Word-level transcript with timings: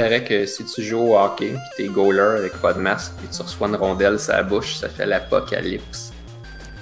paraît 0.00 0.24
que 0.24 0.46
si 0.46 0.64
tu 0.64 0.82
joues 0.82 0.98
au 0.98 1.18
hockey, 1.18 1.50
puis 1.50 1.58
t'es 1.76 1.86
goaler 1.92 2.38
avec 2.38 2.52
pas 2.54 2.72
de 2.72 2.80
masque, 2.80 3.12
puis 3.18 3.28
tu 3.34 3.42
reçois 3.42 3.68
une 3.68 3.76
rondelle 3.76 4.18
sur 4.18 4.32
la 4.32 4.42
bouche, 4.42 4.76
ça 4.76 4.88
fait 4.88 5.06
l'apocalypse. 5.06 6.12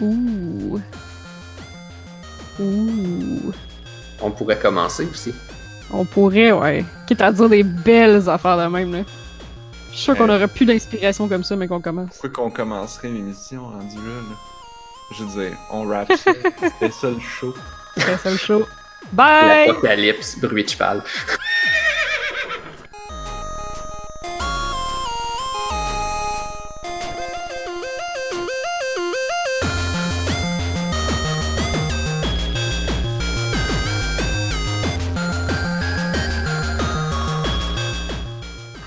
Ouh. 0.00 0.80
Ouh. 2.60 3.52
On 4.20 4.30
pourrait 4.30 4.58
commencer 4.58 5.08
aussi. 5.10 5.34
On 5.90 6.04
pourrait, 6.04 6.52
ouais. 6.52 6.84
Quitte 7.06 7.20
à 7.20 7.32
dire 7.32 7.48
des 7.48 7.62
belles 7.62 8.28
affaires 8.28 8.58
de 8.58 8.66
même, 8.66 8.92
là. 8.92 9.02
Je 9.90 9.96
suis 9.96 10.04
sûr 10.04 10.16
qu'on 10.16 10.28
aurait 10.28 10.48
plus 10.48 10.66
d'inspiration 10.66 11.28
comme 11.28 11.42
ça, 11.42 11.56
mais 11.56 11.66
qu'on 11.66 11.80
commence. 11.80 12.10
Pourquoi 12.10 12.30
qu'on 12.30 12.50
commencerait 12.50 13.08
l'émission 13.08 13.66
rendue 13.66 13.96
là, 13.96 14.14
là? 14.30 14.36
Je 15.16 15.24
veux 15.24 15.42
dire, 15.42 15.56
on 15.72 15.88
rap 15.88 16.12
ça. 16.12 16.32
C'était 16.60 16.92
ça 16.92 17.10
le 17.10 17.20
show. 17.20 17.54
C'est 17.96 18.16
ça 18.18 18.30
le 18.30 18.36
show. 18.36 18.66
Bye! 19.12 19.68
L'apocalypse, 19.68 20.38
bruit 20.38 20.64
de 20.64 20.68
cheval. 20.68 21.02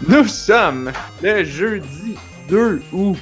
Nous 0.08 0.28
sommes 0.28 0.92
le 1.22 1.44
jeudi 1.44 2.16
2 2.50 2.82
août. 2.92 3.18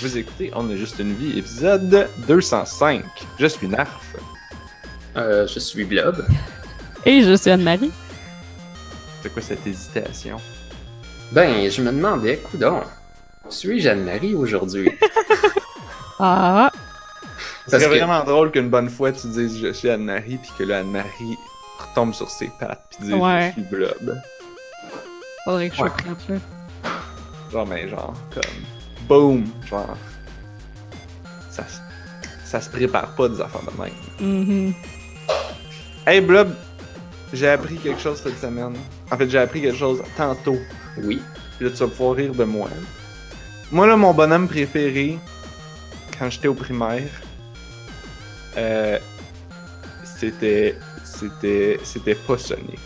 Vous 0.00 0.18
écoutez 0.18 0.50
On 0.54 0.68
a 0.70 0.76
juste 0.76 0.98
une 0.98 1.14
vie, 1.14 1.38
épisode 1.38 2.08
205. 2.26 3.04
Je 3.38 3.46
suis 3.46 3.68
Narf. 3.68 4.16
Euh, 5.16 5.46
je 5.46 5.58
suis 5.60 5.84
Blob. 5.84 6.24
Et 7.06 7.22
je 7.22 7.34
suis 7.36 7.50
Anne-Marie. 7.50 7.92
C'est 9.22 9.32
quoi 9.32 9.42
cette 9.42 9.66
hésitation? 9.66 10.38
Ben, 11.32 11.70
je 11.70 11.80
me 11.82 11.90
demandais, 11.92 12.38
coudon, 12.38 12.80
suis-je 13.48 13.88
Anne-Marie 13.88 14.34
aujourd'hui? 14.34 14.90
Ah! 16.20 16.70
C'est 17.66 17.80
que- 17.80 17.86
vraiment 17.86 18.22
drôle 18.22 18.52
qu'une 18.52 18.70
bonne 18.70 18.88
fois 18.88 19.10
tu 19.10 19.26
dises 19.26 19.58
je 19.60 19.72
suis 19.72 19.90
Anne-Marie, 19.90 20.38
puis 20.38 20.50
que 20.56 20.62
là 20.62 20.78
Anne-Marie 20.78 21.36
retombe 21.80 22.14
sur 22.14 22.30
ses 22.30 22.52
pattes, 22.60 22.84
puis 23.00 23.12
Ouais. 23.14 23.48
je 23.56 23.60
suis 23.60 23.68
Blob. 23.68 24.16
Faudrait 25.44 25.70
que 25.70 25.76
je 25.76 25.82
Ouais. 25.82 25.88
choque 25.90 26.28
là. 26.28 26.38
Genre, 27.52 27.66
mais 27.66 27.88
genre, 27.88 28.14
comme. 28.32 29.06
Boom! 29.08 29.44
Genre. 29.68 29.96
Ça, 31.50 31.64
se- 31.68 32.48
ça 32.50 32.60
se 32.60 32.70
prépare 32.70 33.14
pas 33.14 33.28
des 33.28 33.40
affaires 33.40 33.60
de 33.62 33.80
même. 33.80 33.92
Mhm. 34.20 34.74
Hey 36.06 36.20
Blob, 36.20 36.54
j'ai 37.32 37.48
appris 37.48 37.76
quelque 37.76 38.00
chose 38.00 38.20
cette 38.22 38.38
semaine. 38.40 38.74
En 39.10 39.16
fait, 39.16 39.28
j'ai 39.28 39.38
appris 39.38 39.60
quelque 39.62 39.76
chose 39.78 40.02
tantôt. 40.16 40.58
Oui. 40.98 41.22
Puis 41.56 41.66
là, 41.66 41.70
tu 41.72 41.78
vas 41.78 41.88
pouvoir 41.88 42.16
rire 42.16 42.32
de 42.34 42.44
moi. 42.44 42.68
Moi, 43.70 43.86
là, 43.86 43.96
mon 43.96 44.12
bonhomme 44.12 44.48
préféré, 44.48 45.18
quand 46.18 46.28
j'étais 46.30 46.48
au 46.48 46.54
primaire, 46.54 47.08
euh, 48.56 48.98
c'était. 50.04 50.76
C'était. 51.04 51.78
C'était 51.84 52.14
pas 52.14 52.38
Sonic. 52.38 52.78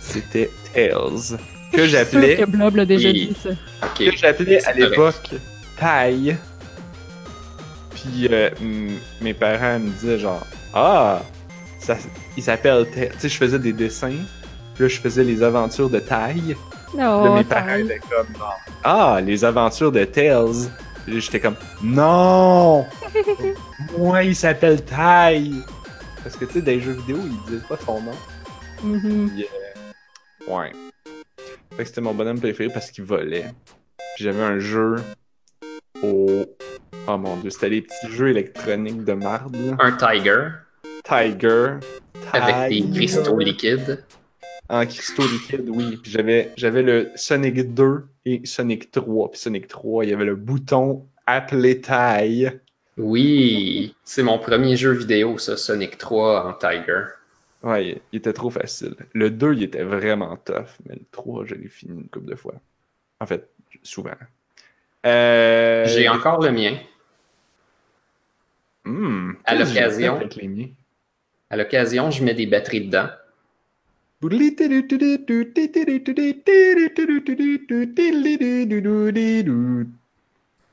C'était 0.00 0.50
Tails. 0.74 1.38
Que 1.72 1.86
j'appelais. 1.86 2.36
que 2.36 2.44
Blob 2.44 2.76
l'a 2.76 2.84
déjà 2.84 3.12
dit, 3.12 3.34
ça. 3.40 3.50
Que 3.96 4.10
j'appelais 4.16 4.64
à 4.64 4.72
l'époque 4.72 5.30
taille. 5.78 6.36
Puis 7.90 8.28
euh, 8.30 8.50
mes 9.20 9.34
parents 9.34 9.78
me 9.78 9.90
disaient 9.90 10.18
genre 10.18 10.46
ah 10.74 11.20
ça, 11.80 11.96
il 12.36 12.42
s'appelle 12.42 12.88
Tails. 12.90 13.10
Tu 13.12 13.20
sais 13.20 13.28
je 13.28 13.36
faisais 13.36 13.58
des 13.58 13.72
dessins. 13.72 14.24
Puis 14.74 14.84
là 14.84 14.88
je 14.88 14.98
faisais 15.00 15.24
les 15.24 15.42
aventures 15.42 15.90
de 15.90 15.98
taille. 15.98 16.56
Là 16.94 17.20
Oh, 17.22 17.34
mes 17.34 17.44
parents 17.44 17.74
étaient 17.76 17.98
comme 17.98 18.34
genre, 18.36 18.58
ah 18.84 19.20
les 19.22 19.44
aventures 19.44 19.92
de 19.92 20.04
Tails. 20.04 20.70
Puis 21.04 21.14
là 21.14 21.20
j'étais 21.20 21.40
comme 21.40 21.56
non 21.82 22.86
moi 23.98 24.22
il 24.24 24.34
s'appelle 24.36 24.82
taille. 24.84 25.54
Parce 26.22 26.36
que 26.36 26.44
tu 26.44 26.54
sais 26.54 26.60
dans 26.62 26.72
les 26.72 26.80
jeux 26.80 26.92
vidéo 26.92 27.18
ils 27.24 27.50
disent 27.50 27.64
pas 27.68 27.76
son 27.84 28.00
nom. 28.00 28.12
Puis, 28.80 29.44
euh, 29.44 30.54
ouais. 30.54 30.72
Fait 31.78 31.84
que 31.84 31.90
c'était 31.90 32.00
mon 32.00 32.12
bonhomme 32.12 32.40
préféré 32.40 32.72
parce 32.72 32.90
qu'il 32.90 33.04
volait. 33.04 33.44
J'avais 34.18 34.42
un 34.42 34.58
jeu 34.58 34.96
au. 36.02 36.44
Oh 37.06 37.16
mon 37.16 37.36
dieu, 37.36 37.50
c'était 37.50 37.68
les 37.68 37.82
petits 37.82 38.10
jeux 38.10 38.30
électroniques 38.30 39.04
de 39.04 39.12
marde, 39.12 39.54
là. 39.54 39.76
Un 39.78 39.92
Tiger 39.92 40.48
Tiger. 41.04 41.74
avec 42.32 42.70
des 42.70 42.82
Tiger. 42.82 42.92
cristaux 42.94 43.38
liquides. 43.38 44.04
En 44.68 44.84
cristaux 44.86 45.28
liquides, 45.28 45.68
oui. 45.68 45.98
Puis 46.02 46.10
j'avais, 46.10 46.50
j'avais 46.56 46.82
le 46.82 47.12
Sonic 47.14 47.72
2 47.72 48.06
et 48.24 48.40
Sonic 48.44 48.90
3. 48.90 49.30
Puis 49.30 49.38
Sonic 49.38 49.68
3, 49.68 50.04
il 50.04 50.10
y 50.10 50.12
avait 50.12 50.24
le 50.24 50.34
bouton 50.34 51.06
appelé 51.28 51.80
taille. 51.80 52.58
Oui. 52.96 53.94
C'est 54.02 54.24
mon 54.24 54.40
premier 54.40 54.76
jeu 54.76 54.90
vidéo, 54.90 55.38
ça, 55.38 55.56
Sonic 55.56 55.96
3 55.96 56.44
en 56.44 56.54
Tiger. 56.54 57.04
Ouais, 57.62 58.00
il 58.12 58.16
était 58.18 58.32
trop 58.32 58.50
facile. 58.50 58.94
Le 59.14 59.30
2, 59.30 59.54
il 59.54 59.62
était 59.64 59.82
vraiment 59.82 60.36
tough, 60.36 60.68
mais 60.86 60.94
le 60.94 61.04
3, 61.10 61.44
je 61.44 61.54
l'ai 61.54 61.68
fini 61.68 62.00
une 62.00 62.08
couple 62.08 62.26
de 62.26 62.36
fois. 62.36 62.54
En 63.20 63.26
fait, 63.26 63.48
souvent. 63.82 64.12
Euh... 65.06 65.84
J'ai 65.86 66.08
encore 66.08 66.40
le 66.40 66.52
mien. 66.52 66.78
Hmm, 68.84 69.32
À 69.44 69.54
l'occasion. 69.54 70.20
À 71.50 71.56
l'occasion, 71.56 72.10
je 72.10 72.22
mets 72.24 72.34
des 72.34 72.46
batteries 72.46 72.86
dedans. 72.86 73.08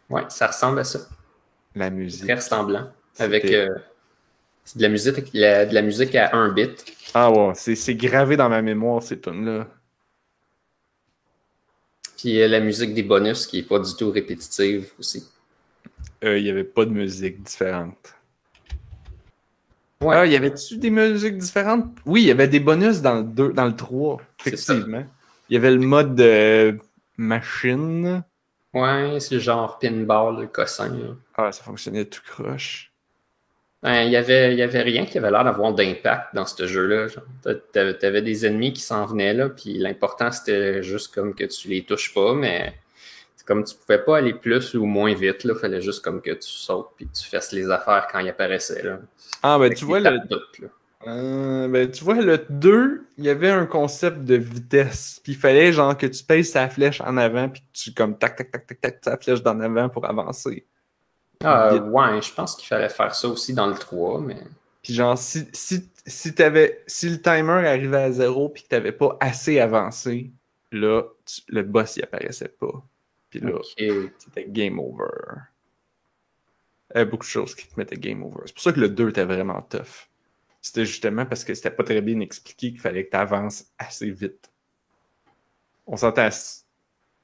Ouais, 0.09 0.23
ça 0.29 0.47
ressemble 0.47 0.79
à 0.79 0.83
ça. 0.83 0.99
La 1.75 1.89
musique. 1.89 2.23
Très 2.23 2.35
ressemblant. 2.35 2.89
Avec 3.19 3.45
euh, 3.45 3.69
c'est 4.65 4.77
de 4.77 4.81
la 4.83 4.89
musique, 4.89 5.29
la- 5.33 5.65
de 5.65 5.73
la 5.73 5.81
musique 5.81 6.13
à 6.15 6.35
1 6.35 6.49
bit. 6.51 6.83
Ah 7.13 7.31
ouais, 7.31 7.53
c'est 7.55 7.75
c'est 7.75 7.95
gravé 7.95 8.35
dans 8.35 8.49
ma 8.49 8.61
mémoire, 8.61 9.01
ces 9.01 9.19
tunes-là. 9.21 9.67
Puis 12.17 12.41
euh, 12.41 12.47
la 12.47 12.59
musique 12.59 12.93
des 12.93 13.03
bonus 13.03 13.45
qui 13.47 13.59
est 13.59 13.63
pas 13.67 13.79
du 13.79 13.93
tout 13.95 14.11
répétitive 14.11 14.91
aussi. 14.99 15.25
Euh, 16.23 16.37
Il 16.37 16.43
n'y 16.43 16.49
avait 16.49 16.63
pas 16.63 16.85
de 16.85 16.91
musique 16.91 17.41
différente. 17.43 18.13
Ouais. 20.01 20.15
Ah, 20.15 20.25
il 20.25 20.31
y 20.31 20.35
avait-tu 20.35 20.77
des 20.77 20.89
musiques 20.89 21.37
différentes? 21.37 21.85
Oui, 22.05 22.23
il 22.23 22.27
y 22.27 22.31
avait 22.31 22.47
des 22.47 22.59
bonus 22.59 23.01
dans 23.01 23.15
le 23.17 23.23
2, 23.23 23.53
dans 23.53 23.65
le 23.65 23.75
3, 23.75 24.21
C'est 24.43 24.55
ça. 24.57 24.73
effectivement. 24.73 25.05
Il 25.49 25.53
y 25.53 25.57
avait 25.57 25.71
le 25.71 25.79
mode 25.79 26.15
de 26.15 26.77
machine. 27.17 28.23
Ouais, 28.73 29.19
c'est 29.19 29.39
genre 29.39 29.79
pinball, 29.79 30.41
le 30.41 30.47
cossin. 30.47 30.89
là. 30.89 31.15
Ah, 31.35 31.51
ça 31.51 31.63
fonctionnait 31.63 32.05
tout 32.05 32.21
croche. 32.25 32.91
Ben, 33.85 34.03
Il 34.03 34.11
y 34.11 34.15
avait, 34.17 34.53
il 34.53 34.57
y 34.59 34.63
avait 34.63 34.81
rien 34.81 35.05
qui 35.05 35.17
avait 35.17 35.31
l'air 35.31 35.43
d'avoir 35.43 35.73
d'impact 35.73 36.33
dans 36.35 36.45
ce 36.45 36.67
jeu-là. 36.67 37.07
T'a- 37.43 37.55
T'avais 37.55 37.97
t'avais 37.97 38.21
des 38.23 38.45
ennemis 38.45 38.73
qui 38.73 38.81
s'en 38.81 39.05
venaient 39.05 39.33
là, 39.33 39.49
puis 39.49 39.77
l'important 39.77 40.31
c'était 40.31 40.83
juste 40.83 41.13
comme 41.13 41.35
que 41.35 41.45
tu 41.45 41.67
les 41.69 41.83
touches 41.85 42.13
pas, 42.13 42.33
mais 42.33 42.75
c'est 43.35 43.45
comme 43.47 43.63
tu 43.63 43.75
pouvais 43.75 44.03
pas 44.03 44.17
aller 44.17 44.33
plus 44.33 44.75
ou 44.75 44.85
moins 44.85 45.13
vite, 45.15 45.43
là, 45.45 45.55
fallait 45.55 45.81
juste 45.81 46.03
comme 46.03 46.21
que 46.21 46.31
tu 46.31 46.49
sautes 46.49 46.91
puis 46.97 47.07
tu 47.09 47.29
fasses 47.29 47.51
les 47.53 47.69
affaires 47.71 48.07
quand 48.11 48.19
ils 48.19 48.29
apparaissaient 48.29 48.83
là. 48.83 48.99
Ah, 49.43 49.57
ben 49.59 49.65
Avec 49.65 49.79
tu 49.79 49.85
des 49.85 49.85
vois, 49.85 49.99
le. 49.99 50.19
Euh, 51.07 51.67
ben, 51.67 51.91
tu 51.91 52.03
vois, 52.03 52.15
le 52.21 52.45
2, 52.49 53.07
il 53.17 53.25
y 53.25 53.29
avait 53.29 53.49
un 53.51 53.65
concept 53.67 54.19
de 54.23 54.35
vitesse. 54.35 55.19
Puis 55.23 55.33
il 55.33 55.37
fallait 55.37 55.71
genre 55.73 55.97
que 55.97 56.07
tu 56.07 56.23
pèses 56.23 56.51
sa 56.51 56.69
flèche 56.69 57.01
en 57.01 57.17
avant, 57.17 57.49
puis 57.49 57.61
que 57.61 57.67
tu 57.73 57.93
comme 57.93 58.17
tac, 58.17 58.37
tac, 58.37 58.51
tac, 58.51 58.65
tac, 58.67 58.81
tac, 58.81 59.01
ta 59.01 59.17
flèche 59.17 59.43
d'en 59.43 59.59
avant 59.59 59.89
pour 59.89 60.05
avancer. 60.05 60.65
Ah, 61.45 61.75
ouais, 61.75 62.21
je 62.21 62.33
pense 62.33 62.55
qu'il 62.55 62.67
fallait 62.67 62.89
faire 62.89 63.13
ça 63.15 63.27
aussi 63.27 63.53
dans 63.53 63.67
le 63.67 63.75
3, 63.75 64.21
mais. 64.21 64.37
Puis 64.81 64.93
genre, 64.93 65.17
si, 65.17 65.47
si, 65.53 65.89
si, 66.05 66.33
t'avais, 66.35 66.83
si 66.87 67.09
le 67.09 67.21
timer 67.21 67.67
arrivait 67.67 67.97
à 68.03 68.11
zéro, 68.11 68.49
puis 68.49 68.63
que 68.63 68.67
t'avais 68.69 68.91
pas 68.91 69.17
assez 69.19 69.59
avancé, 69.59 70.31
là, 70.71 71.03
tu- 71.25 71.41
le 71.47 71.63
boss, 71.63 71.97
il 71.97 72.03
apparaissait 72.03 72.49
pas. 72.49 72.83
Puis 73.29 73.39
là, 73.39 73.59
c'était 74.19 74.45
game 74.49 74.79
over. 74.79 75.07
Il 76.91 76.97
y 76.97 77.01
avait 77.01 77.09
beaucoup 77.11 77.25
de 77.25 77.29
choses 77.29 77.53
qui 77.55 77.67
te 77.67 77.73
mettaient 77.79 77.97
game 77.97 78.23
over. 78.23 78.41
C'est 78.45 78.53
pour 78.53 78.63
ça 78.63 78.71
que 78.73 78.79
le 78.79 78.89
2 78.89 79.09
était 79.09 79.25
vraiment 79.25 79.61
tough. 79.61 80.09
C'était 80.61 80.85
justement 80.85 81.25
parce 81.25 81.43
que 81.43 81.53
c'était 81.53 81.71
pas 81.71 81.83
très 81.83 82.01
bien 82.01 82.19
expliqué 82.21 82.71
qu'il 82.71 82.79
fallait 82.79 83.05
que 83.05 83.11
tu 83.11 83.17
avances 83.17 83.65
assez 83.77 84.09
vite. 84.11 84.51
On 85.87 85.97
s'entend 85.97 86.29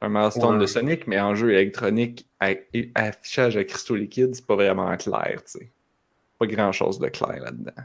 un 0.01 0.09
milestone 0.09 0.55
Ouais. 0.55 0.61
de 0.61 0.65
Sonic, 0.65 1.07
mais 1.07 1.19
en 1.19 1.35
jeu 1.35 1.51
électronique, 1.53 2.27
à, 2.39 2.51
et 2.51 2.91
affichage 2.95 3.55
à 3.57 3.63
cristaux 3.63 3.95
liquides, 3.95 4.33
c'est 4.35 4.45
pas 4.45 4.55
vraiment 4.55 4.95
clair, 4.97 5.41
tu 5.45 5.59
sais. 5.59 5.71
Pas 6.39 6.47
grand 6.47 6.71
chose 6.71 6.97
de 6.99 7.07
clair 7.07 7.39
là-dedans. 7.41 7.83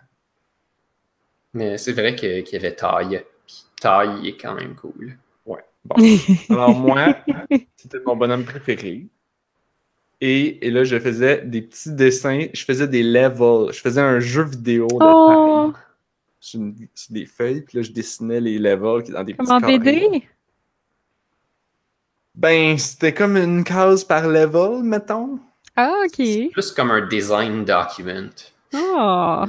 Mais 1.54 1.78
c'est 1.78 1.92
vrai 1.92 2.14
que- 2.16 2.40
qu'il 2.40 2.54
y 2.54 2.56
avait 2.64 2.74
taille. 2.74 3.22
Puis 3.46 3.64
taille 3.80 4.28
est 4.28 4.36
quand 4.40 4.54
même 4.54 4.74
cool. 4.74 5.16
Bon. 5.44 5.94
Alors 6.50 6.74
moi, 6.76 7.16
c'était 7.76 8.00
mon 8.04 8.16
bonhomme 8.16 8.44
préféré. 8.44 9.06
Et, 10.20 10.66
et 10.66 10.70
là, 10.72 10.82
je 10.82 10.98
faisais 10.98 11.42
des 11.42 11.62
petits 11.62 11.92
dessins, 11.92 12.46
je 12.52 12.64
faisais 12.64 12.88
des 12.88 13.04
levels, 13.04 13.72
je 13.72 13.80
faisais 13.80 14.00
un 14.00 14.18
jeu 14.18 14.42
vidéo 14.42 14.88
de 14.88 14.94
Oh! 15.00 15.70
taille 15.72 15.82
sur, 16.40 16.60
une- 16.60 16.74
sur 16.92 17.12
des 17.14 17.26
feuilles, 17.26 17.60
puis 17.60 17.78
là, 17.78 17.82
je 17.82 17.92
dessinais 17.92 18.40
les 18.40 18.58
levels 18.58 19.12
dans 19.12 19.22
des 19.22 19.34
Comme 19.34 19.46
petits 19.46 19.52
en 19.52 19.60
carrés. 19.60 19.78
BD? 19.78 20.22
Ben, 22.36 22.76
c'était 22.76 23.14
comme 23.14 23.36
une 23.36 23.64
case 23.64 24.04
par 24.04 24.28
level, 24.28 24.82
mettons. 24.82 25.38
Ah, 25.74 25.92
ok. 26.04 26.52
Plus 26.52 26.72
comme 26.72 26.90
un 26.90 27.06
design 27.06 27.64
document. 27.64 28.30
Ah. 28.74 29.46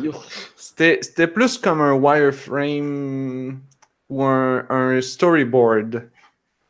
C'était 0.56 1.00
c'était 1.02 1.28
plus 1.28 1.58
comme 1.58 1.82
un 1.82 1.94
wireframe 1.94 3.60
ou 4.10 4.24
un, 4.24 4.66
un 4.70 5.02
storyboard. 5.02 6.10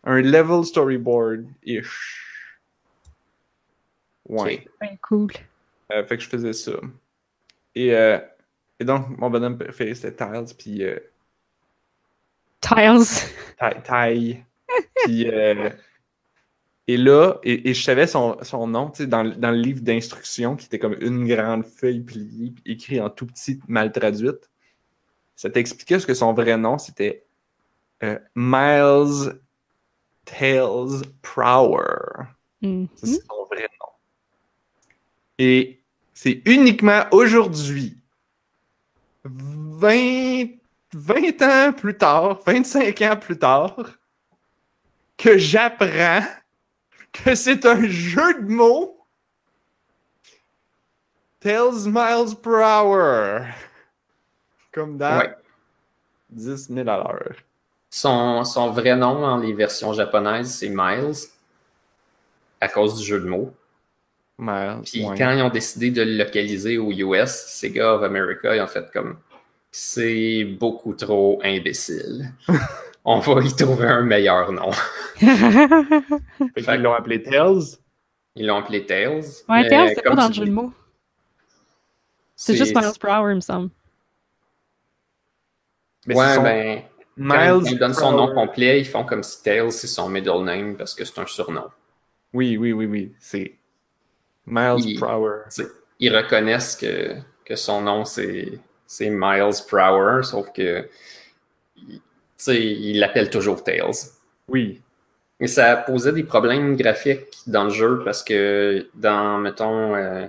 Un 0.03 0.21
level 0.21 0.63
storyboard-ish. 0.63 2.49
Ouais. 4.27 4.55
Ok. 4.65 4.69
Ben, 4.81 4.97
cool. 5.07 5.31
Euh, 5.91 6.03
fait 6.05 6.17
que 6.17 6.23
je 6.23 6.29
faisais 6.29 6.53
ça. 6.53 6.73
Et, 7.75 7.95
euh, 7.95 8.19
et 8.79 8.85
donc, 8.85 9.17
mon 9.17 9.29
bonhomme 9.29 9.57
préféré, 9.57 9.93
c'était 9.93 10.15
Tiles, 10.15 10.55
puis 10.57 10.83
euh, 10.83 10.99
Tiles. 12.61 13.05
Ty. 13.83 14.43
Puis, 15.05 15.29
euh, 15.29 15.69
et 16.87 16.95
là, 16.97 17.37
et, 17.43 17.69
et 17.69 17.73
je 17.73 17.83
savais 17.83 18.07
son, 18.07 18.37
son 18.43 18.67
nom, 18.67 18.89
tu 18.89 18.99
sais, 19.03 19.07
dans, 19.07 19.23
le- 19.23 19.35
dans 19.35 19.51
le 19.51 19.57
livre 19.57 19.81
d'instructions, 19.81 20.55
qui 20.55 20.67
était 20.67 20.79
comme 20.79 20.95
une 21.01 21.27
grande 21.27 21.65
feuille 21.65 21.99
pliée, 22.01 22.51
puis 22.51 22.63
écrit 22.73 23.01
en 23.01 23.09
tout 23.09 23.25
petit, 23.25 23.59
mal 23.67 23.91
traduite. 23.91 24.49
Ça 25.35 25.49
t'expliquait 25.49 25.99
ce 25.99 26.07
que 26.07 26.13
son 26.13 26.33
vrai 26.33 26.57
nom, 26.57 26.77
c'était 26.77 27.25
euh, 28.03 28.17
Miles 28.35 29.39
Tails 30.25 31.01
Prower. 31.21 32.25
C'est 32.95 33.21
son 33.27 33.45
vrai 33.51 33.63
nom. 33.79 33.91
Et 35.37 35.81
c'est 36.13 36.41
uniquement 36.45 37.03
aujourd'hui, 37.11 37.97
20, 39.25 40.47
20 40.93 41.41
ans 41.41 41.73
plus 41.73 41.97
tard, 41.97 42.39
25 42.45 43.01
ans 43.03 43.17
plus 43.17 43.37
tard, 43.37 43.75
que 45.17 45.37
j'apprends 45.37 46.21
que 47.13 47.35
c'est 47.35 47.65
un 47.65 47.87
jeu 47.87 48.41
de 48.41 48.47
mots. 48.49 48.93
Tails 51.39 51.85
miles 51.87 52.35
per 52.41 52.61
hour. 52.63 53.41
Comme 54.71 54.97
dans 54.97 55.19
Ouais. 55.19 55.35
10 56.29 56.67
000 56.69 56.79
à 56.89 56.97
l'heure. 56.97 57.35
Son, 57.89 58.43
son 58.43 58.71
vrai 58.71 58.95
nom 58.95 59.21
dans 59.21 59.37
les 59.37 59.53
versions 59.53 59.93
japonaises, 59.93 60.53
c'est 60.53 60.69
Miles, 60.69 61.15
à 62.59 62.67
cause 62.67 62.99
du 62.99 63.05
jeu 63.05 63.19
de 63.21 63.25
mots. 63.27 63.53
Miles. 64.37 64.81
Puis 64.83 65.05
ouais. 65.05 65.17
quand 65.17 65.31
ils 65.31 65.41
ont 65.41 65.49
décidé 65.49 65.89
de 65.89 66.01
le 66.03 66.17
localiser 66.17 66.77
aux 66.77 66.91
US, 66.91 67.29
Sega 67.47 67.93
of 67.95 68.03
America, 68.03 68.55
ils 68.55 68.61
ont 68.61 68.67
fait 68.67 68.91
comme 68.91 69.17
c'est 69.71 70.43
beaucoup 70.43 70.93
trop 70.93 71.39
imbécile. 71.43 72.31
On 73.09 73.19
va 73.19 73.41
y 73.41 73.55
trouver 73.55 73.87
un 73.87 74.01
meilleur 74.01 74.51
nom. 74.51 74.69
Fait 75.15 76.61
qu'ils 76.61 76.81
l'ont 76.81 76.93
appelé 76.93 77.23
Tails. 77.23 77.77
Ils 78.35 78.45
l'ont 78.47 78.57
appelé 78.57 78.85
Tails. 78.85 79.23
ouais, 79.47 79.67
Tails, 79.69 79.89
c'était 79.89 80.01
pas 80.01 80.09
comme 80.09 80.17
dans 80.19 80.27
le 80.27 80.33
jeu 80.33 80.45
de 80.45 80.51
mots. 80.51 80.73
C'est 82.35 82.55
juste 82.57 82.75
miles 82.75 82.91
per 82.99 83.07
hour, 83.07 83.29
il 83.31 83.35
me 83.35 83.39
semble. 83.39 83.69
Mais 86.05 86.15
ouais, 86.15 86.27
c'est 86.27 86.35
son- 86.35 86.43
ben, 86.43 86.81
quand 87.17 87.61
Miles 87.61 87.71
ils 87.71 87.79
donnent 87.79 87.91
per 87.93 87.99
son 87.99 88.11
nom 88.11 88.25
hour. 88.27 88.33
complet, 88.33 88.79
ils 88.81 88.85
font 88.85 89.03
comme 89.05 89.23
si 89.23 89.41
Tails 89.41 89.71
c'est 89.71 89.87
son 89.87 90.09
middle 90.09 90.43
name 90.43 90.75
parce 90.75 90.93
que 90.93 91.03
c'est 91.05 91.19
un 91.19 91.25
surnom. 91.25 91.69
Oui, 92.33 92.57
oui, 92.57 92.73
oui, 92.73 92.85
oui. 92.85 93.15
C'est 93.19 93.57
Miles 94.45 94.75
Il- 94.85 94.99
per 94.99 95.05
hour. 95.07 95.43
Tu 95.45 95.63
sais, 95.63 95.67
ils 95.99 96.15
reconnaissent 96.15 96.75
que, 96.75 97.15
que 97.45 97.55
son 97.55 97.81
nom 97.81 98.03
c'est 98.05 98.59
c'est 98.85 99.09
Miles 99.09 99.63
per 99.69 99.77
hour, 99.77 100.23
sauf 100.25 100.51
que 100.53 100.87
sais, 102.37 102.61
ils 102.61 102.99
l'appellent 102.99 103.29
toujours 103.29 103.63
Tails. 103.63 104.11
Oui. 104.49 104.81
Et 105.39 105.47
ça 105.47 105.75
posait 105.75 106.13
des 106.13 106.23
problèmes 106.23 106.75
graphiques 106.75 107.37
dans 107.45 107.65
le 107.65 107.69
jeu 107.69 108.01
parce 108.03 108.23
que 108.23 108.87
dans, 108.95 109.37
mettons, 109.37 109.95
euh, 109.95 110.27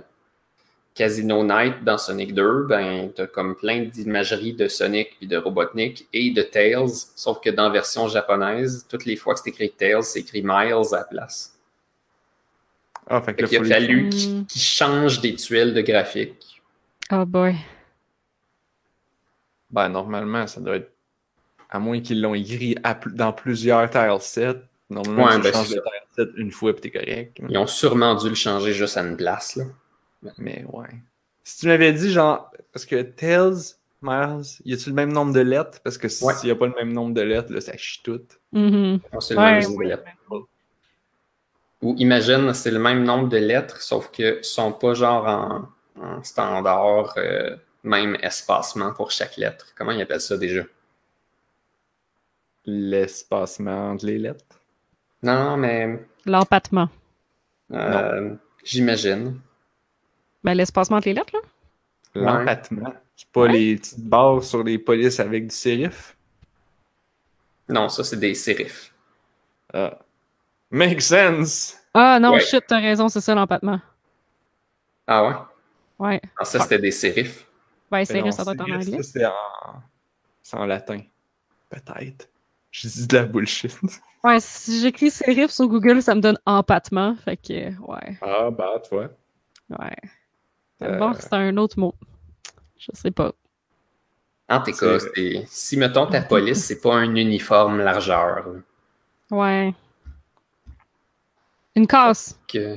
Casino 0.93 1.43
Night 1.43 1.83
dans 1.83 1.97
Sonic 1.97 2.33
2, 2.33 2.65
ben, 2.67 3.09
t'as 3.15 3.25
comme 3.25 3.55
plein 3.55 3.85
d'imagerie 3.85 4.53
de 4.53 4.67
Sonic 4.67 5.15
puis 5.17 5.27
de 5.27 5.37
Robotnik 5.37 6.07
et 6.13 6.31
de 6.31 6.41
Tails, 6.41 6.89
sauf 7.15 7.39
que 7.39 7.49
dans 7.49 7.63
la 7.63 7.69
version 7.69 8.07
japonaise, 8.07 8.85
toutes 8.89 9.05
les 9.05 9.15
fois 9.15 9.33
que 9.33 9.39
c'est 9.43 9.49
écrit 9.49 9.71
Tails, 9.71 10.03
c'est 10.03 10.19
écrit 10.19 10.41
Miles 10.43 10.93
à 10.93 10.97
la 10.97 11.03
place. 11.05 11.57
Ah, 13.07 13.21
fait 13.21 13.33
que 13.33 13.47
Fait 13.47 13.57
qu'il 13.57 13.73
a 13.73 13.75
fallu 13.75 14.09
qu'ils 14.09 14.45
qu'ils 14.45 14.61
changent 14.61 15.21
des 15.21 15.35
tuiles 15.35 15.73
de 15.73 15.81
graphique. 15.81 16.61
Oh 17.11 17.25
boy. 17.25 17.55
Ben, 19.71 19.89
normalement, 19.89 20.45
ça 20.47 20.61
doit 20.61 20.75
être. 20.75 20.91
À 21.69 21.79
moins 21.79 22.01
qu'ils 22.01 22.21
l'ont 22.21 22.33
écrit 22.33 22.75
à 22.83 22.93
dans 23.13 23.31
plusieurs 23.33 23.89
tile 23.89 24.17
sets. 24.21 24.61
Normalement, 24.89 25.25
Ouais, 25.25 25.35
tu 25.35 25.41
ben, 25.41 25.53
changes 25.53 25.67
c'est 25.67 25.75
de 25.75 25.81
tile 25.81 26.15
set 26.15 26.29
une 26.37 26.51
fois 26.51 26.71
et 26.71 26.75
t'es 26.75 26.89
correct. 26.89 27.37
Ils 27.47 27.57
ont 27.57 27.67
sûrement 27.67 28.15
dû 28.15 28.29
le 28.29 28.35
changer 28.35 28.73
juste 28.73 28.97
à 28.97 29.01
une 29.01 29.15
place. 29.17 29.55
Là. 29.55 29.65
Mais 30.37 30.65
ouais. 30.73 30.87
Si 31.43 31.59
tu 31.59 31.67
m'avais 31.67 31.93
dit, 31.93 32.11
genre, 32.11 32.51
parce 32.73 32.85
que 32.85 33.01
Tails, 33.01 33.75
Miles, 34.01 34.45
y 34.65 34.73
a-tu 34.73 34.89
le 34.89 34.95
même 34.95 35.11
nombre 35.11 35.33
de 35.33 35.41
lettres? 35.41 35.79
Parce 35.83 35.97
que 35.97 36.07
s'il 36.07 36.25
Ouais. 36.25 36.33
y 36.43 36.51
a 36.51 36.55
pas 36.55 36.67
le 36.67 36.73
même 36.73 36.91
nombre 36.93 37.13
de 37.13 37.21
lettres, 37.21 37.51
là, 37.53 37.61
ça 37.61 37.75
chie 37.77 38.01
tout. 38.03 38.21
Mhm. 38.51 38.99
On 39.11 39.19
sait 39.19 39.35
le 39.35 39.39
Ouais, 39.39 39.51
même 39.59 39.63
nombre 39.63 39.83
de 39.83 39.89
lettres. 39.89 40.03
Ou 41.81 41.95
imagine, 41.97 42.53
c'est 42.53 42.71
le 42.71 42.79
même 42.79 43.03
nombre 43.03 43.29
de 43.29 43.37
lettres, 43.37 43.81
sauf 43.81 44.11
que 44.11 44.41
sont 44.41 44.73
pas 44.73 44.93
genre 44.93 45.25
en, 45.27 45.69
en 46.01 46.23
standard, 46.23 47.13
euh, 47.17 47.55
même 47.83 48.17
espacement 48.21 48.91
pour 48.93 49.11
chaque 49.11 49.37
lettre. 49.37 49.67
Comment 49.77 49.91
ils 49.91 50.01
appellent 50.01 50.19
ça 50.19 50.35
déjà? 50.37 50.63
L'espacement 52.71 53.91
entre 53.91 54.05
les 54.05 54.19
lettres? 54.19 54.45
Non, 55.23 55.57
mais 55.57 56.05
L'empattement. 56.25 56.87
euh, 57.71 58.35
j'imagine. 58.63 59.39
Ben, 60.43 60.53
l'espacement 60.53 60.97
entre 60.97 61.07
les 61.07 61.13
lettres, 61.15 61.33
là. 61.33 61.39
Ouais. 62.15 62.25
L'empattement. 62.39 62.93
C'est 63.15 63.27
pas 63.29 63.47
les 63.47 63.75
petites 63.75 63.99
barres 63.99 64.43
sur 64.43 64.63
les 64.63 64.77
polices 64.77 65.19
avec 65.19 65.47
du 65.47 65.55
sérif? 65.55 66.15
Non, 67.67 67.89
ça, 67.89 68.03
c'est 68.03 68.17
des 68.17 68.33
sérifs. 68.35 68.93
Ah. 69.73 69.97
Make 70.71 71.01
sense! 71.01 71.75
Ah 71.93 72.19
non, 72.19 72.33
Ouais. 72.33 72.39
shit, 72.39 72.63
t'as 72.67 72.79
raison, 72.79 73.09
c'est 73.09 73.21
ça 73.21 73.33
l'empattement. 73.35 73.81
Ah 75.07 75.23
ouais? 75.27 75.33
Ouais. 76.07 76.21
Ah, 76.37 76.45
ça, 76.45 76.59
c'était 76.59 76.79
des 76.79 76.91
sérifs. 76.91 77.45
Ben, 77.91 77.97
Mais 77.99 78.05
sérieux, 78.05 78.25
non, 78.25 78.31
ça 78.31 78.43
doit 78.43 78.53
être 78.53 78.61
en 78.61 78.65
sérif, 78.65 78.87
anglais. 78.87 79.03
ça, 79.03 79.09
C'est 79.11 79.25
en... 79.25 79.33
c'est 80.43 80.57
en 80.57 80.65
latin. 80.65 81.01
Peut-être. 81.69 82.29
Je 82.71 82.87
dis 82.87 83.07
de 83.07 83.17
la 83.17 83.25
bullshit. 83.25 83.75
Ouais, 84.21 84.41
si 84.41 84.81
j'écris 84.81 85.11
sérif 85.11 85.49
sur 85.49 85.65
Google, 85.69 86.01
ça 86.03 86.13
me 86.13 86.19
donne 86.19 86.37
empattement. 86.45 87.15
Fait 87.15 87.37
que, 87.37 87.69
ouais. 87.79 88.17
Ah, 88.21 88.49
bah, 88.51 88.81
toi. 88.89 89.07
Ouais. 89.69 89.95
Euh. 90.83 90.97
Bon, 90.97 91.13
c'est 91.13 91.31
un 91.31 91.55
autre 91.55 91.79
mot. 91.79 91.95
Je 92.77 92.91
sais 92.93 93.11
pas. 93.11 93.31
En 94.49 94.61
tout 94.61 94.73
cas, 94.73 94.97
si, 95.47 95.77
mettons, 95.77 96.05
ta 96.07 96.21
police, 96.21 96.65
c'est 96.65 96.81
pas 96.81 96.95
un 96.95 97.15
uniforme 97.15 97.77
largeur. 97.77 98.45
Ouais. 99.31 99.73
Une 101.77 101.87
casse. 101.87 102.37
Que... 102.45 102.75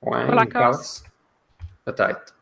Ouais, 0.00 0.26
Pas 0.26 0.42
une 0.44 0.48
casse. 0.48 1.02
casse. 1.02 1.04
Peut-être. 1.84 2.34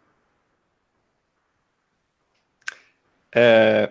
Euh, 3.37 3.87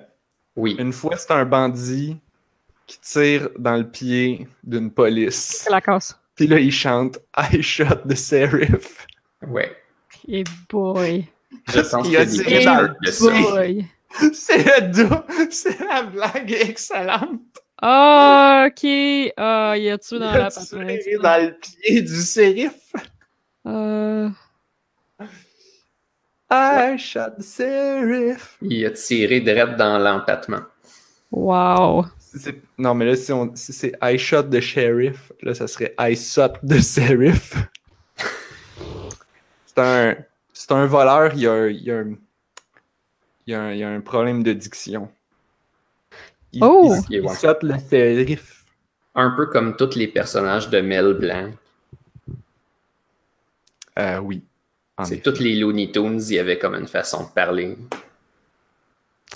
Oui. 0.55 0.75
une 0.79 0.93
fois, 0.93 1.17
c'est 1.17 1.31
un 1.31 1.43
bandit 1.43 2.21
qui 2.87 2.99
tire 2.99 3.49
dans 3.57 3.77
le 3.77 3.89
pied 3.89 4.47
d'une 4.63 4.91
police. 4.91 5.61
C'est 5.63 5.69
la 5.69 5.81
casse. 5.81 6.17
Puis 6.35 6.47
là, 6.47 6.59
il 6.59 6.71
chante 6.71 7.19
I 7.37 7.61
shot 7.61 8.07
the 8.07 8.15
sheriff. 8.15 9.05
Ouais. 9.47 9.75
Et 10.27 10.43
boy. 10.69 11.25
Je 11.73 11.81
pense 11.81 12.07
Il 12.07 12.17
a 12.17 12.21
a 12.21 12.25
tiré 12.25 12.65
dans 12.65 12.81
le. 12.81 13.83
C'est 14.33 14.57
le 14.81 15.07
dos. 15.09 15.15
C'est 15.51 15.79
la 15.79 16.03
blague 16.03 16.51
excellente. 16.51 17.41
Ok. 17.81 18.85
Ah, 19.37 19.73
y 19.77 19.89
a-tu 19.89 20.17
dans 20.19 20.31
il 20.31 20.37
la 20.37 20.45
a 20.45 20.49
patente? 20.49 20.67
tiré 21.03 21.17
dans 21.21 21.45
le 21.45 21.57
pied 21.59 22.01
du 22.01 22.21
shérif. 22.21 22.73
Euh, 23.65 24.29
I 26.51 26.97
shot 26.97 27.37
the 27.39 27.43
sheriff. 27.43 28.57
Il 28.61 28.85
a 28.85 28.91
tiré 28.91 29.39
direct 29.41 29.75
dans 29.77 29.97
l'empattement. 29.97 30.61
wow. 31.31 32.05
Non, 32.77 32.93
mais 32.93 33.05
là, 33.05 33.15
si, 33.15 33.31
on... 33.31 33.55
si 33.55 33.73
c'est 33.73 33.93
I 34.01 34.17
shot 34.17 34.43
the 34.43 34.59
sheriff, 34.59 35.31
là, 35.41 35.53
ça 35.53 35.67
serait 35.67 35.93
I 35.99 36.15
shot 36.15 36.53
the 36.67 36.81
sheriff. 36.81 37.55
c'est 39.65 39.79
un... 39.79 40.15
C'est 40.55 40.71
un 40.71 40.85
voleur, 40.85 41.33
il 41.33 41.41
y 41.41 41.47
a, 41.47 41.67
il 41.67 41.83
y 41.83 41.91
a 41.91 41.97
un... 41.97 42.15
Il 43.45 43.51
y 43.51 43.55
a 43.55 43.61
un... 43.61 43.71
il 43.71 43.79
y 43.79 43.83
a 43.83 43.89
un 43.89 44.01
problème 44.01 44.43
de 44.43 44.53
diction. 44.53 45.09
Il, 46.51 46.63
Oh! 46.63 46.95
il, 47.09 47.23
il 47.23 47.29
saute 47.29 47.63
le 47.63 47.75
shérif. 47.89 48.65
Un 49.15 49.31
peu 49.31 49.47
comme 49.47 49.75
tous 49.75 49.95
les 49.95 50.07
personnages 50.07 50.69
de 50.69 50.81
Mel 50.81 51.13
Blanc. 51.13 51.51
Euh, 53.99 54.17
oui. 54.19 54.43
En 54.97 55.05
C'est 55.05 55.17
tous 55.17 55.39
les 55.39 55.55
Looney 55.55 55.91
Tunes, 55.91 56.21
il 56.21 56.35
y 56.35 56.39
avait 56.39 56.57
comme 56.57 56.75
une 56.75 56.87
façon 56.87 57.23
de 57.23 57.29
parler. 57.29 57.77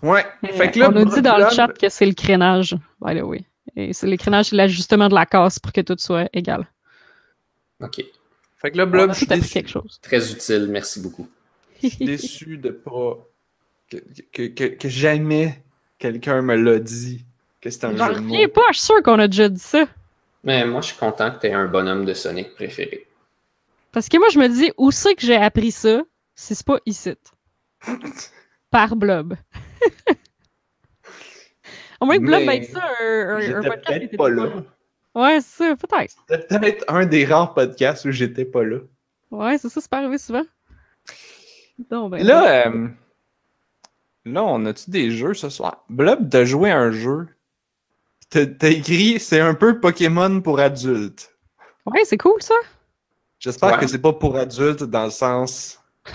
Ouais. 0.03 0.25
Fait 0.43 0.71
que 0.71 0.79
là, 0.79 0.89
on 0.89 0.91
nous 0.93 1.05
dit 1.05 1.21
dans 1.21 1.37
le 1.37 1.49
chat 1.49 1.67
que 1.69 1.89
c'est 1.89 2.05
le 2.05 2.13
crénage. 2.13 2.75
By 3.01 3.19
the 3.19 3.23
way. 3.23 3.45
Et 3.75 3.93
c'est 3.93 4.07
l'écrénage, 4.07 4.47
c'est 4.47 4.55
l'ajustement 4.55 5.09
de 5.09 5.15
la 5.15 5.25
casse 5.25 5.59
pour 5.59 5.71
que 5.71 5.81
tout 5.81 5.95
soit 5.99 6.29
égal. 6.33 6.67
OK. 7.81 8.03
Fait 8.57 8.71
que 8.71 8.77
là, 8.77 8.85
Blob, 8.85 9.11
a 9.11 9.13
je 9.13 9.17
suis 9.19 9.27
quelque 9.27 9.69
chose. 9.69 9.99
Très 10.01 10.31
utile, 10.31 10.67
merci 10.69 10.99
beaucoup. 10.99 11.27
je 11.81 11.89
suis 11.89 12.05
déçu 12.05 12.57
de 12.57 12.69
pas. 12.69 13.17
Que, 13.89 13.97
que, 14.33 14.47
que, 14.47 14.63
que 14.75 14.89
jamais 14.89 15.63
quelqu'un 15.99 16.41
me 16.41 16.55
l'a 16.55 16.79
dit 16.79 17.25
que 17.61 17.69
c'était 17.69 17.85
un 17.87 17.95
J'en 17.95 18.07
jeu 18.07 18.15
de 18.15 18.19
mots. 18.21 18.47
pas, 18.53 18.61
je 18.71 18.77
suis 18.77 18.85
sûr 18.85 19.01
qu'on 19.03 19.19
a 19.19 19.27
déjà 19.27 19.47
dit 19.47 19.59
ça. 19.59 19.85
Mais 20.43 20.65
moi, 20.65 20.81
je 20.81 20.87
suis 20.87 20.97
content 20.97 21.31
que 21.31 21.39
tu 21.39 21.47
aies 21.47 21.53
un 21.53 21.67
bonhomme 21.67 22.05
de 22.05 22.13
Sonic 22.13 22.55
préféré. 22.55 23.07
Parce 23.91 24.09
que 24.09 24.17
moi, 24.17 24.27
je 24.31 24.39
me 24.39 24.47
dis, 24.47 24.71
où 24.77 24.91
c'est 24.91 25.15
que 25.15 25.21
j'ai 25.21 25.35
appris 25.37 25.71
ça 25.71 26.01
si 26.35 26.55
c'est 26.55 26.65
pas 26.65 26.79
ici? 26.85 27.13
Par 28.71 28.95
Blob. 28.95 29.35
Au 31.99 32.05
moins 32.05 32.17
que 32.17 32.23
Blob 32.23 32.41
ait 32.41 32.63
ça, 32.63 32.83
un, 33.01 33.05
un, 33.05 33.35
un 33.35 33.39
J'étais 33.39 33.53
podcast. 33.55 33.81
qui 33.81 33.87
peut-être 33.87 34.03
était 34.03 34.17
pas 34.17 34.23
pas 34.25 34.29
là. 34.29 34.43
là. 34.45 34.63
Ouais, 35.15 35.41
c'est 35.41 35.63
ça, 35.63 35.75
peut-être. 35.75 36.15
C'était 36.29 36.59
peut-être 36.59 36.85
un 36.87 37.05
des 37.05 37.25
rares 37.25 37.53
podcasts 37.53 38.05
où 38.05 38.11
j'étais 38.11 38.45
pas 38.45 38.63
là. 38.63 38.77
Ouais, 39.31 39.57
c'est 39.57 39.69
ça, 39.69 39.81
c'est 39.81 39.89
pas 39.89 39.97
arrivé 39.97 40.17
souvent. 40.17 40.43
Ben, 41.89 42.23
Là, 42.23 42.67
euh, 42.67 42.87
là, 44.25 44.43
on 44.43 44.65
a-tu 44.65 44.89
des 44.89 45.11
jeux 45.11 45.33
ce 45.33 45.49
soir? 45.49 45.83
Blob, 45.89 46.29
t'as 46.29 46.45
joué 46.45 46.71
à 46.71 46.77
un 46.79 46.91
jeu. 46.91 47.27
T'as 48.29 48.41
écrit, 48.69 49.19
c'est 49.19 49.39
un 49.39 49.53
peu 49.53 49.79
Pokémon 49.79 50.41
pour 50.41 50.59
adultes. 50.59 51.33
Ouais, 51.85 52.01
c'est 52.03 52.17
cool, 52.17 52.41
ça. 52.41 52.55
J'espère 53.39 53.73
Ouais. 53.73 53.79
que 53.79 53.87
c'est 53.87 54.01
pas 54.01 54.13
pour 54.13 54.35
adultes 54.35 54.83
dans 54.83 55.05
le 55.05 55.11
sens 55.11 55.79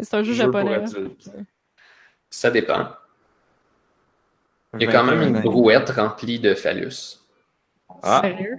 c'est 0.00 0.14
un 0.14 0.22
jeu 0.22 0.32
jeu 0.32 0.44
pour 0.50 0.60
japonais. 0.60 0.74
hein. 0.76 0.84
adultes. 0.84 1.30
Ça 2.30 2.50
dépend. 2.50 2.88
Il 4.78 4.86
y 4.86 4.88
a 4.88 4.92
quand 4.92 5.04
même 5.04 5.20
21 5.20 5.28
une 5.28 5.40
brouette 5.42 5.90
remplie 5.90 6.38
de 6.38 6.54
phallus. 6.54 7.20
Ah. 8.02 8.20
Sérieux? 8.22 8.58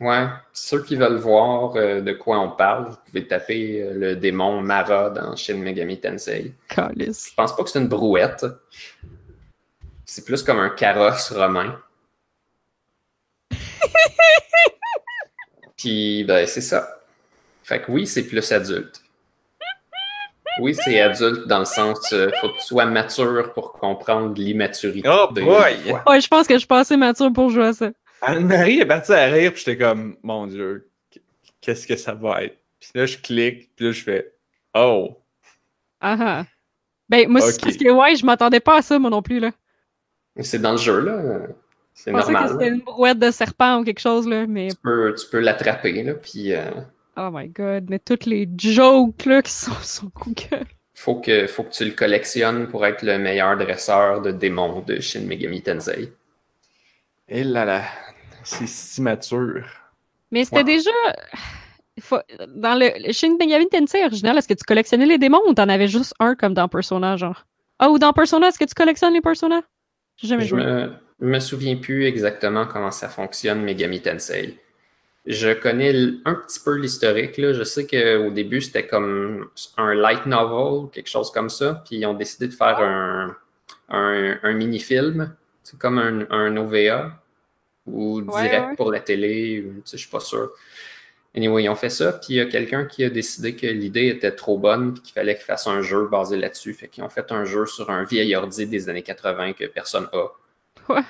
Ouais, 0.00 0.28
ceux 0.52 0.82
qui 0.84 0.94
veulent 0.94 1.16
voir 1.16 1.74
euh, 1.74 2.00
de 2.00 2.12
quoi 2.12 2.38
on 2.38 2.52
parle, 2.52 2.90
vous 2.90 2.96
pouvez 3.04 3.26
taper 3.26 3.82
euh, 3.82 3.94
le 3.94 4.16
démon 4.16 4.60
Mara 4.60 5.10
dans 5.10 5.34
Shin 5.34 5.56
Megami 5.56 5.98
Tensei. 5.98 6.54
Calice. 6.68 7.30
Je 7.30 7.34
pense 7.34 7.56
pas 7.56 7.64
que 7.64 7.70
c'est 7.70 7.80
une 7.80 7.88
brouette. 7.88 8.46
C'est 10.04 10.24
plus 10.24 10.44
comme 10.44 10.60
un 10.60 10.70
carrosse 10.70 11.32
romain. 11.32 11.80
Puis, 15.76 16.22
ben, 16.24 16.46
c'est 16.46 16.60
ça. 16.60 17.00
Fait 17.64 17.82
que 17.82 17.90
oui, 17.90 18.06
c'est 18.06 18.22
plus 18.26 18.52
adulte. 18.52 19.02
Oui, 20.58 20.74
c'est 20.74 21.00
adulte 21.00 21.46
dans 21.46 21.60
le 21.60 21.64
sens, 21.64 22.12
euh, 22.12 22.30
faut 22.40 22.48
que 22.48 22.58
tu 22.58 22.64
sois 22.66 22.86
mature 22.86 23.52
pour 23.54 23.72
comprendre 23.72 24.34
l'immaturité. 24.34 25.08
Oh 25.10 25.28
de- 25.32 25.42
boy! 25.42 25.76
Ouais, 26.06 26.20
je 26.20 26.28
pense 26.28 26.46
que 26.46 26.54
je 26.54 26.58
suis 26.58 26.66
pas 26.66 26.80
assez 26.80 26.96
mature 26.96 27.32
pour 27.32 27.50
jouer 27.50 27.66
à 27.66 27.72
ça. 27.72 27.90
Anne-Marie 28.22 28.80
est 28.80 28.86
partie 28.86 29.12
à 29.12 29.26
rire, 29.26 29.52
puis 29.52 29.62
j'étais 29.64 29.78
comme, 29.78 30.16
mon 30.22 30.46
Dieu, 30.46 30.90
qu'est-ce 31.60 31.86
que 31.86 31.96
ça 31.96 32.14
va 32.14 32.44
être? 32.44 32.56
Puis 32.80 32.90
là, 32.94 33.06
je 33.06 33.18
clique, 33.18 33.70
puis 33.76 33.86
là, 33.86 33.92
je 33.92 34.02
fais, 34.02 34.32
oh! 34.74 35.16
Ah 36.00 36.16
ah. 36.20 36.44
Ben, 37.08 37.28
moi, 37.28 37.40
c'est 37.40 37.54
Ok. 37.56 37.62
parce 37.62 37.76
que, 37.76 37.90
ouais, 37.90 38.16
je 38.16 38.26
m'attendais 38.26 38.60
pas 38.60 38.78
à 38.78 38.82
ça, 38.82 38.98
moi 38.98 39.10
non 39.10 39.22
plus, 39.22 39.38
là. 39.40 39.50
C'est 40.40 40.60
dans 40.60 40.72
le 40.72 40.78
jeu, 40.78 41.00
là. 41.00 41.40
C'est 41.94 42.10
Je 42.12 42.16
pensais 42.16 42.26
que 42.28 42.32
normal. 42.32 42.50
c'était 42.52 42.68
une 42.68 42.80
brouette 42.80 43.18
de 43.18 43.30
serpent 43.30 43.80
ou 43.80 43.84
quelque 43.84 43.98
chose, 44.00 44.28
là, 44.28 44.46
mais 44.46 44.68
Tu 44.68 44.76
peux, 44.82 45.14
tu 45.14 45.26
peux 45.30 45.40
l'attraper, 45.40 46.02
là, 46.04 46.14
puis 46.14 46.52
euh, 46.54 46.70
oh 47.18 47.30
my 47.32 47.48
god, 47.48 47.90
mais 47.90 47.98
toutes 47.98 48.26
les 48.26 48.48
jokes, 48.56 49.24
là, 49.26 49.42
qui 49.42 49.52
sont 49.52 49.72
sur 49.82 50.08
Google. 50.10 50.66
faut 50.94 51.16
que, 51.20 51.46
faut 51.46 51.64
que 51.64 51.70
tu 51.70 51.84
le 51.84 51.92
collectionnes 51.92 52.68
pour 52.68 52.84
être 52.86 53.02
le 53.02 53.18
meilleur 53.18 53.56
dresseur 53.56 54.20
de 54.22 54.30
démons 54.32 54.80
de 54.80 55.00
Shin 55.00 55.20
Megami 55.26 55.62
Tensei. 55.62 56.12
Et 57.28 57.44
là 57.44 57.64
là, 57.64 57.82
c'est 58.42 58.66
si 58.66 59.02
mature. 59.02 59.66
Mais 60.30 60.44
c'était 60.44 60.58
Ouais. 60.58 60.64
déjà. 60.64 60.90
faut- 62.00 62.20
Dans 62.48 62.74
le, 62.78 63.12
Shin 63.12 63.36
Megami 63.38 63.68
Tensei 63.68 64.04
original, 64.04 64.38
est-ce 64.38 64.48
que 64.48 64.54
tu 64.54 64.64
collectionnais 64.64 65.06
les 65.06 65.18
démons 65.18 65.42
ou 65.48 65.54
t'en 65.54 65.68
avais 65.68 65.88
juste 65.88 66.14
un 66.20 66.34
comme 66.34 66.54
dans 66.54 66.68
Persona, 66.68 67.16
genre? 67.16 67.44
Ah, 67.78 67.90
ou 67.90 67.98
dans 67.98 68.12
Persona, 68.12 68.48
est-ce 68.48 68.58
que 68.58 68.64
tu 68.64 68.74
collectionnes 68.74 69.14
les 69.14 69.20
Persona? 69.20 69.62
J'ai 70.16 70.28
jamais 70.28 70.44
Je 70.44 70.48
joué. 70.48 70.64
me, 70.64 70.92
je 71.20 71.26
me 71.26 71.38
souviens 71.40 71.76
plus 71.76 72.04
exactement 72.06 72.66
comment 72.66 72.90
ça 72.90 73.08
fonctionne, 73.08 73.62
Megami 73.62 74.00
Tensei. 74.00 74.58
Je 75.28 75.52
connais 75.52 75.92
un 76.24 76.34
petit 76.34 76.58
peu 76.58 76.74
l'historique. 76.74 77.34
Je 77.36 77.62
sais 77.62 77.86
qu'au 77.86 78.30
début, 78.30 78.62
c'était 78.62 78.86
comme 78.86 79.50
un 79.76 79.92
light 79.92 80.24
novel, 80.24 80.88
quelque 80.90 81.10
chose 81.10 81.30
comme 81.30 81.50
ça. 81.50 81.82
Puis 81.86 81.96
ils 81.96 82.06
ont 82.06 82.14
décidé 82.14 82.48
de 82.48 82.54
faire 82.54 82.80
un, 82.80 83.36
un, 83.90 84.38
un 84.42 84.52
mini-film. 84.54 85.36
C'est 85.62 85.78
comme 85.78 85.98
un, 85.98 86.26
un 86.30 86.56
OVA 86.56 87.12
ou 87.86 88.22
direct 88.22 88.68
ouais. 88.70 88.76
pour 88.76 88.90
la 88.90 89.00
télé. 89.00 89.60
ou, 89.60 89.82
Je 89.84 89.98
suis 89.98 90.08
pas 90.08 90.20
sûr. 90.20 90.50
Anyway, 91.36 91.64
ils 91.64 91.68
ont 91.68 91.74
fait 91.74 91.90
ça. 91.90 92.14
Puis 92.14 92.28
il 92.30 92.36
y 92.36 92.40
a 92.40 92.46
quelqu'un 92.46 92.86
qui 92.86 93.04
a 93.04 93.10
décidé 93.10 93.54
que 93.54 93.66
l'idée 93.66 94.06
était 94.06 94.32
trop 94.32 94.56
bonne 94.56 94.94
puis 94.94 95.02
qu'il 95.02 95.12
fallait 95.12 95.34
qu'ils 95.34 95.44
fassent 95.44 95.66
un 95.66 95.82
jeu 95.82 96.08
basé 96.08 96.38
là-dessus. 96.38 96.72
Fait 96.72 96.88
qu'ils 96.88 97.04
ont 97.04 97.10
fait 97.10 97.30
un 97.32 97.44
jeu 97.44 97.66
sur 97.66 97.90
un 97.90 98.02
vieil 98.02 98.34
ordi 98.34 98.66
des 98.66 98.88
années 98.88 99.02
80 99.02 99.52
que 99.52 99.66
personne 99.66 100.08
a. 100.14 100.28
Wow. 100.88 101.02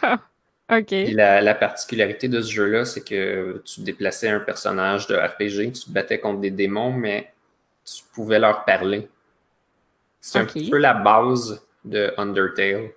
Ok. 0.71 0.87
Puis 0.87 1.13
la, 1.15 1.41
la 1.41 1.55
particularité 1.55 2.29
de 2.29 2.41
ce 2.43 2.51
jeu-là, 2.53 2.85
c'est 2.85 3.03
que 3.03 3.63
tu 3.65 3.81
déplaçais 3.81 4.29
un 4.29 4.41
personnage 4.41 5.07
de 5.07 5.17
RPG, 5.17 5.73
tu 5.73 5.85
te 5.87 5.91
battais 5.91 6.19
contre 6.21 6.41
des 6.41 6.51
démons, 6.51 6.93
mais 6.93 7.33
tu 7.85 8.03
pouvais 8.13 8.39
leur 8.39 8.65
parler. 8.65 9.09
C'est 10.21 10.41
Ok. 10.41 10.45
un 10.45 10.53
petit 10.53 10.71
peu 10.71 10.77
la 10.79 10.95
base 10.95 11.63
de 11.85 12.13
Undertale. 12.19 12.91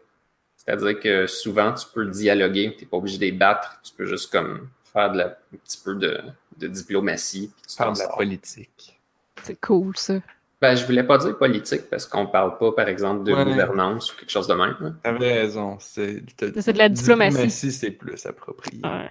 C'est-à-dire 0.58 1.00
que 1.00 1.28
souvent, 1.28 1.74
tu 1.74 1.86
peux 1.94 2.06
dialoguer, 2.08 2.76
tu 2.78 2.84
n'es 2.84 2.90
pas 2.90 2.98
obligé 2.98 3.18
de 3.18 3.24
les 3.26 3.32
battre, 3.32 3.80
tu 3.84 3.94
peux 3.94 4.06
juste 4.06 4.32
comme 4.32 4.70
faire 4.94 5.12
de 5.12 5.20
la- 5.20 5.38
un 5.54 5.58
petit 5.64 5.80
peu 5.84 5.96
de, 5.96 6.20
de 6.58 6.68
diplomatie. 6.68 7.52
puis 7.56 7.64
tu 7.68 7.76
Faire 7.78 7.94
de 7.94 8.00
la 8.00 8.08
politique. 8.10 9.00
C'est 9.44 9.60
cool, 9.62 9.96
ça. 9.98 10.16
Ben, 10.62 10.76
je 10.76 10.86
voulais 10.86 11.04
pas 11.04 11.18
dire 11.18 11.36
politique 11.38 11.90
parce 11.90 12.06
qu'on 12.06 12.28
parle 12.28 12.58
pas, 12.60 12.72
par 12.72 12.88
exemple, 12.88 13.24
de 13.24 13.34
Ouais. 13.34 13.44
gouvernance 13.46 14.14
ou 14.14 14.18
quelque 14.18 14.30
chose 14.30 14.46
de 14.48 14.54
même. 14.54 14.76
là. 14.80 14.92
T'avais 15.02 15.34
raison. 15.42 15.78
C'est 15.80 16.22
C'est 16.60 16.74
de 16.74 16.78
la 16.78 16.88
diplomatie. 16.90 17.50
c'est 17.50 17.92
plus 17.92 18.24
approprié. 18.28 18.80
Ouais. 18.84 19.10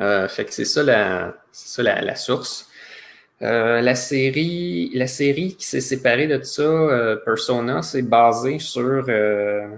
Euh, 0.00 0.28
fait 0.28 0.44
que 0.46 0.52
c'est 0.52 0.64
ça 0.64 0.82
la, 0.82 1.34
c'est 1.52 1.68
ça 1.76 1.82
la, 1.82 2.00
la 2.00 2.16
source. 2.16 2.68
Euh, 3.42 3.80
la 3.80 3.94
série, 3.94 4.90
la 4.94 5.06
série 5.06 5.56
qui 5.56 5.64
s'est 5.66 5.80
séparée 5.80 6.26
de 6.26 6.42
ça, 6.42 6.62
euh, 6.62 7.16
Persona, 7.16 7.82
c'est 7.82 8.02
basé 8.02 8.58
sur, 8.58 9.04
euh, 9.08 9.68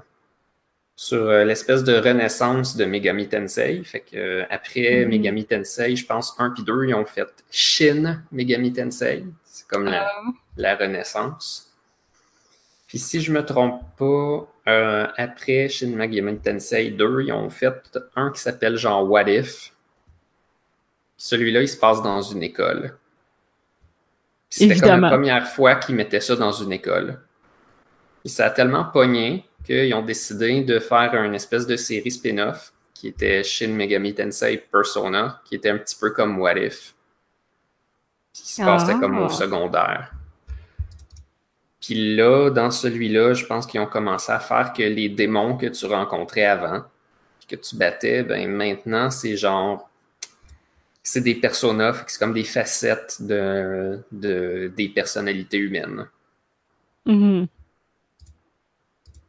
sur 1.03 1.29
euh, 1.29 1.43
l'espèce 1.45 1.83
de 1.83 1.97
renaissance 1.97 2.77
de 2.77 2.85
Megami 2.85 3.29
Tensei. 3.29 3.83
Fait 3.83 3.99
que 3.99 4.17
euh, 4.17 4.45
après 4.51 5.05
Mhm. 5.05 5.09
Megami 5.09 5.45
Tensei, 5.45 5.97
je 5.97 6.07
pense 6.07 6.37
1 6.39 6.51
puis 6.51 6.63
2, 6.63 6.85
ils 6.85 6.95
ont 6.95 7.05
fait 7.05 7.27
Shin 7.51 8.23
Megami 8.31 8.73
Tensei. 8.73 9.25
C'est 9.43 9.67
comme 9.67 9.87
la, 9.87 10.09
la 10.57 10.77
renaissance. 10.77 11.73
Puis 12.87 13.01
si 13.01 13.21
je 13.21 13.33
me 13.33 13.45
trompe 13.45 13.83
pas, 13.99 14.49
euh, 14.69 15.09
après 15.17 15.69
Shin 15.69 15.89
Megami 15.97 16.39
Tensei 16.39 16.91
2, 16.93 17.23
ils 17.23 17.33
ont 17.33 17.51
fait 17.51 17.99
un 18.15 18.31
qui 18.31 18.41
s'appelle 18.41 18.77
genre 18.77 19.11
What 19.11 19.29
If. 19.29 19.73
Celui-là, 21.17 21.63
il 21.63 21.69
se 21.69 21.77
passe 21.77 22.01
dans 22.01 22.23
une 22.23 22.45
école. 22.45 22.97
C'était 24.49 24.79
comme 24.79 25.01
la 25.01 25.09
première 25.09 25.49
fois 25.49 25.75
qu'ils 25.75 25.97
mettaient 25.97 26.21
ça 26.21 26.37
dans 26.37 26.53
une 26.53 26.73
école. 26.73 27.19
Puis 28.21 28.29
ça 28.29 28.47
a 28.47 28.51
tellement 28.51 28.85
pogné 28.85 29.45
qu'ils 29.65 29.93
ont 29.95 30.03
décidé 30.03 30.63
de 30.63 30.79
faire 30.79 31.15
une 31.23 31.35
espèce 31.35 31.67
de 31.67 31.77
série 31.77 32.11
spin-off 32.11 32.73
qui 32.95 33.09
était 33.09 33.43
Shin 33.43 33.69
Megami 33.69 34.15
Tensei 34.15 34.59
Persona, 34.59 35.41
qui 35.45 35.55
était 35.57 35.71
un 35.71 35.79
petit 35.79 35.97
peu 36.01 36.11
comme 36.11 36.39
What 36.39 36.59
If. 36.59 36.95
Qui 38.33 38.55
se 38.55 38.63
passait 38.63 38.93
Ah. 38.97 38.99
comme 39.01 39.19
au 39.19 39.29
secondaire. 39.29 40.13
Puis 41.81 42.15
là, 42.17 42.51
dans 42.51 42.71
celui-là, 42.71 43.35
je 43.35 43.45
pense 43.45 43.67
qu'ils 43.67 43.81
ont 43.81 43.87
commencé 43.87 44.31
à 44.31 44.39
faire 44.39 44.73
que 44.73 44.83
les 44.83 45.09
démons 45.09 45.57
que 45.57 45.67
tu 45.67 45.87
rencontrais 45.87 46.45
avant, 46.45 46.85
que 47.49 47.57
tu 47.57 47.77
battais, 47.77 48.23
ben 48.23 48.49
maintenant, 48.51 49.11
c'est 49.11 49.37
genre. 49.37 49.89
C'est 51.03 51.21
des 51.23 51.35
personas, 51.35 52.05
c'est 52.07 52.19
comme 52.21 52.33
des 52.33 52.45
facettes 52.45 53.17
de, 53.21 53.99
de- 54.13 54.73
des 54.77 54.89
personnalités 54.89 55.59
humaines. 55.59 56.07
Mhm. 57.05 57.49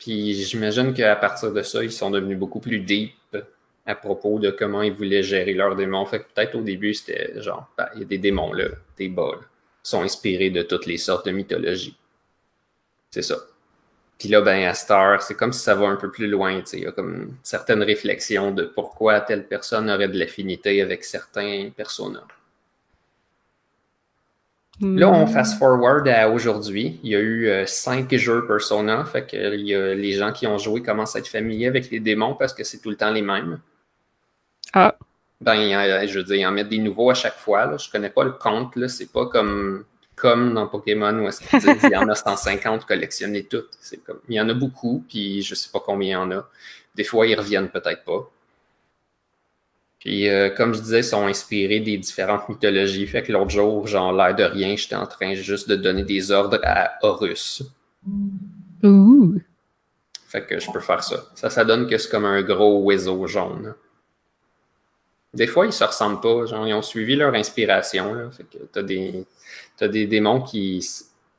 Puis 0.04 0.34
j'imagine 0.34 0.94
qu'à 0.94 1.16
partir 1.16 1.54
de 1.54 1.62
ça, 1.62 1.82
ils 1.82 1.92
sont 1.92 2.12
devenus 2.12 2.38
beaucoup 2.38 2.60
plus 2.60 2.80
deep 2.80 3.38
à 3.86 3.96
propos 3.96 4.38
de 4.38 4.52
comment 4.52 4.82
ils 4.82 4.92
voulaient 4.92 5.24
gérer 5.24 5.54
leurs 5.54 5.78
démons. 5.78 6.06
Fait 6.06 6.20
que 6.20 6.26
peut-être 6.34 6.56
au 6.56 6.62
début, 6.62 6.94
c'était 6.94 7.42
genre, 7.42 7.70
ben, 7.78 7.88
il 7.96 8.02
y 8.02 8.04
a 8.04 8.08
des 8.08 8.18
démons 8.18 8.52
là, 8.52 8.66
des 8.98 9.08
bas, 9.08 9.32
là, 9.32 9.48
sont 9.82 10.02
inspirés 10.02 10.50
de 10.50 10.62
toutes 10.62 10.88
les 10.88 10.98
sortes 10.98 11.26
de 11.26 11.32
mythologies. 11.32 11.96
C'est 13.12 13.22
ça. 13.22 13.38
Puis 14.20 14.28
là, 14.28 14.42
ben, 14.42 14.68
à 14.68 14.74
Star, 14.74 15.22
c'est 15.22 15.36
comme 15.36 15.54
si 15.54 15.62
ça 15.62 15.74
va 15.74 15.88
un 15.88 15.96
peu 15.96 16.12
plus 16.12 16.28
loin. 16.28 16.62
Il 16.74 16.80
y 16.80 16.86
a 16.86 16.92
comme 16.92 17.38
certaines 17.42 17.82
réflexions 17.82 18.52
de 18.52 18.66
pourquoi 18.66 19.22
telle 19.22 19.48
personne 19.48 19.90
aurait 19.90 20.10
de 20.10 20.20
l'affinité 20.20 20.82
avec 20.82 21.06
certains 21.06 21.70
personnages. 21.74 22.24
Là, 24.84 25.10
on 25.10 25.28
fast 25.28 25.58
forward 25.58 26.08
à 26.08 26.30
aujourd'hui. 26.30 27.00
Il 27.04 27.12
y 27.12 27.16
a 27.16 27.20
eu 27.20 27.48
euh, 27.48 27.66
cinq 27.66 28.14
jeux 28.16 28.46
Persona. 28.46 29.06
Fait 29.06 29.26
que 29.26 29.56
il 29.56 29.68
y 29.68 29.76
a 29.76 29.94
les 29.96 30.14
gens 30.14 30.32
qui 30.32 30.46
ont 30.48 30.58
joué 30.58 30.82
commencent 30.82 31.16
à 31.16 31.20
être 31.20 31.28
familiers 31.28 31.68
avec 31.68 31.90
les 31.90 32.00
démons 32.00 32.36
parce 32.36 32.54
que 32.54 32.64
c'est 32.64 32.80
tout 32.80 32.90
le 32.90 32.96
temps 32.96 33.12
les 33.12 33.22
mêmes. 33.22 33.60
Ah. 34.74 34.96
Ben, 35.42 35.54
a- 35.74 36.06
je 36.06 36.18
veux 36.20 36.24
dire, 36.24 36.36
ils 36.36 36.46
en 36.46 36.52
mettent 36.52 36.70
des 36.70 36.78
nouveaux 36.78 37.10
à 37.10 37.14
chaque 37.14 37.38
fois. 37.38 37.66
Là. 37.66 37.78
Je 37.78 37.90
connais 37.90 38.10
pas 38.10 38.24
le 38.24 38.32
compte. 38.32 38.74
C'est 38.88 39.12
pas 39.12 39.26
comme, 39.28 39.86
comme 40.16 40.54
dans 40.54 40.68
Pokémon 40.68 41.14
où 41.20 41.28
est-ce 41.28 41.42
qu'ils 41.42 41.60
disent 41.60 41.84
il 41.84 41.90
y 41.92 41.98
en 41.98 42.08
a 42.10 42.16
150, 42.16 42.86
collectionnez 42.86 43.44
toutes. 43.44 43.72
Comme, 44.06 44.20
il 44.30 44.36
y 44.36 44.42
en 44.42 44.50
a 44.50 44.54
beaucoup, 44.54 45.04
puis 45.08 45.42
je 45.42 45.56
sais 45.56 45.70
pas 45.72 45.82
combien 45.86 46.08
il 46.08 46.12
y 46.12 46.16
en 46.16 46.32
a. 46.32 46.48
Des 46.96 47.04
fois, 47.04 47.28
ils 47.28 47.36
reviennent 47.36 47.70
peut-être 47.70 48.04
pas. 48.04 48.30
Puis, 50.04 50.28
euh, 50.28 50.50
comme 50.50 50.74
je 50.74 50.82
disais, 50.82 51.00
ils 51.00 51.06
sont 51.06 51.26
inspirés 51.28 51.80
des 51.80 51.98
différentes 51.98 52.50
mythologies. 52.50 53.08
Fait 53.08 53.24
que 53.24 53.32
l'autre 53.32 53.52
jour, 53.52 53.88
genre, 53.88 54.12
l'air 54.12 54.36
de 54.36 54.44
rien, 54.44 54.76
j'étais 54.76 54.96
en 54.96 55.08
train 55.08 55.34
juste 55.34 55.70
de 55.70 55.78
donner 55.78 56.04
des 56.04 56.30
ordres 56.30 56.60
à 56.62 56.96
Horus. 57.04 57.64
Ouh. 58.84 59.40
Fait 60.28 60.46
que 60.46 60.60
je 60.60 60.70
peux 60.72 60.82
faire 60.82 61.02
ça. 61.02 61.24
Ça, 61.36 61.50
ça 61.50 61.64
donne 61.64 61.88
que 61.88 61.98
c'est 61.98 62.10
comme 62.10 62.26
un 62.26 62.42
gros 62.42 62.82
oiseau 62.82 63.26
jaune. 63.28 63.76
Des 65.34 65.48
fois, 65.48 65.68
ils 65.68 65.74
se 65.74 65.86
ressemblent 65.86 66.20
pas. 66.20 66.48
Genre, 66.48 66.68
ils 66.68 66.74
ont 66.74 66.82
suivi 66.82 67.16
leur 67.16 67.34
inspiration. 67.34 68.14
Là. 68.14 68.30
Fait 68.32 68.44
que 68.44 68.58
t'as 68.74 68.84
des, 68.84 69.26
t'as 69.78 69.88
des 69.88 70.06
démons 70.06 70.42
qui, 70.42 70.86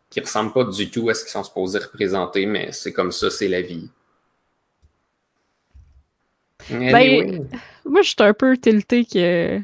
qui 0.09 0.21
ressemblent 0.21 0.55
pas 0.55 0.65
du 0.65 0.91
tout 0.91 1.11
à 1.11 1.15
ce 1.15 1.23
qu'ils 1.23 1.33
sont 1.33 1.45
supposés 1.45 1.81
représenter, 1.81 2.47
mais 2.47 2.73
c'est 2.73 2.95
comme 2.95 3.13
ça, 3.13 3.29
c'est 3.29 3.49
la 3.49 3.61
vie. 3.61 3.91
Anyway. 6.71 7.41
Moi, 7.85 8.03
je 8.03 8.09
suis 8.09 8.17
un 8.21 8.33
peu 8.33 8.57
tilté 8.57 9.05
que 9.05 9.61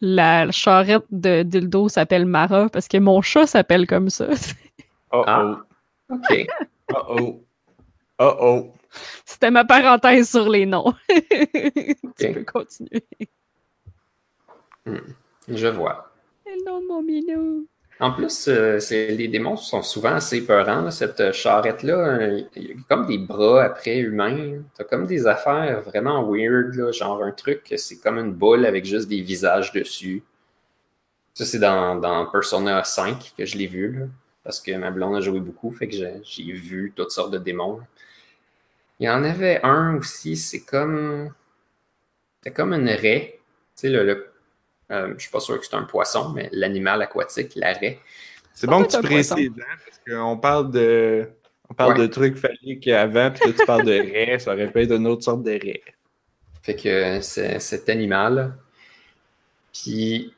la 0.00 0.50
charrette 0.50 1.04
de 1.10 1.42
dildo 1.42 1.88
s'appelle 1.88 2.26
Mara 2.26 2.68
parce 2.68 2.88
que 2.88 2.98
mon 2.98 3.22
chat 3.22 3.46
s'appelle 3.46 3.86
comme 3.86 4.10
ça. 4.10 4.28
Oh 5.12 5.24
oh. 5.26 5.56
OK. 6.10 6.46
Oh 6.94 7.16
oh. 7.18 7.44
Oh 8.18 8.36
oh. 8.40 8.72
C'était 9.24 9.50
ma 9.50 9.64
parenthèse 9.64 10.30
sur 10.30 10.48
les 10.48 10.66
noms. 10.66 10.94
tu 11.08 12.32
peux 12.32 12.44
continuer. 12.44 13.04
Je 15.48 15.68
vois. 15.68 16.12
Hello, 16.46 16.82
mon 16.88 17.02
minou. 17.02 17.66
En 18.00 18.12
plus, 18.12 18.48
euh, 18.48 18.78
les 18.90 19.28
démons 19.28 19.56
sont 19.56 19.82
souvent 19.82 20.14
assez 20.14 20.44
peurants. 20.44 20.90
Cette 20.90 21.20
euh, 21.20 21.32
charrette-là, 21.32 21.94
euh, 21.94 22.42
il 22.56 22.62
y 22.64 22.72
a 22.72 22.74
comme 22.88 23.06
des 23.06 23.16
bras 23.18 23.62
après 23.64 23.98
humains. 23.98 24.62
T'as 24.76 24.84
comme 24.84 25.06
des 25.06 25.26
affaires 25.26 25.80
vraiment 25.82 26.22
weird, 26.28 26.92
genre 26.92 27.22
un 27.22 27.30
truc, 27.32 27.72
c'est 27.76 28.00
comme 28.00 28.18
une 28.18 28.32
boule 28.32 28.66
avec 28.66 28.84
juste 28.84 29.08
des 29.08 29.20
visages 29.22 29.72
dessus. 29.72 30.22
Ça, 31.34 31.44
c'est 31.44 31.58
dans, 31.58 32.26
Persona 32.32 32.84
5 32.84 33.34
que 33.36 33.44
je 33.44 33.56
l'ai 33.58 33.66
vu, 33.66 34.08
parce 34.44 34.60
que 34.60 34.72
ma 34.76 34.90
blonde 34.90 35.16
a 35.16 35.20
joué 35.20 35.40
beaucoup, 35.40 35.70
fait 35.70 35.88
que 35.88 35.94
j'ai 35.94 36.52
vu 36.52 36.92
toutes 36.96 37.10
sortes 37.10 37.32
de 37.32 37.38
démons. 37.38 37.80
Il 39.00 39.04
y 39.04 39.10
en 39.10 39.22
avait 39.22 39.60
un 39.64 39.96
aussi, 39.98 40.34
c'est 40.34 40.62
comme... 40.64 41.30
C'est 42.44 42.52
comme 42.52 42.72
une 42.72 42.88
raie. 42.88 43.40
Tu 43.76 43.82
sais, 43.82 43.88
le- 43.88 44.31
euh, 44.92 45.14
je 45.16 45.22
suis 45.22 45.30
pas 45.30 45.40
sûr 45.40 45.58
que 45.58 45.66
c'est 45.66 45.74
un 45.74 45.82
poisson, 45.84 46.28
mais 46.30 46.48
l'animal 46.52 47.00
aquatique, 47.02 47.52
la 47.56 47.72
raie. 47.72 47.98
C'est 48.54 48.66
bon 48.66 48.84
que 48.84 48.90
tu 48.94 49.00
précises, 49.02 49.50
hein, 49.58 49.76
parce 49.84 50.00
qu'on 50.06 50.36
parle 50.38 50.70
de. 50.70 51.28
On 51.70 51.74
parle 51.74 51.92
Ouais. 51.94 52.00
de 52.00 52.06
trucs 52.06 52.36
phalliques 52.36 52.86
avant, 52.88 53.30
puis 53.30 53.48
là, 53.50 53.54
tu 53.58 53.64
parles 53.66 53.84
de 53.86 53.92
raies, 53.98 54.38
ça 54.38 54.52
aurait 54.52 54.70
pu 54.70 54.82
être 54.82 54.92
une 54.92 55.06
autre 55.06 55.22
sorte 55.24 55.42
de 55.42 55.52
raie. 55.52 55.82
Fait 56.62 56.76
que 56.76 57.20
c'est 57.22 57.58
cet 57.60 57.88
animal. 57.88 58.54
Puis, 59.72 60.34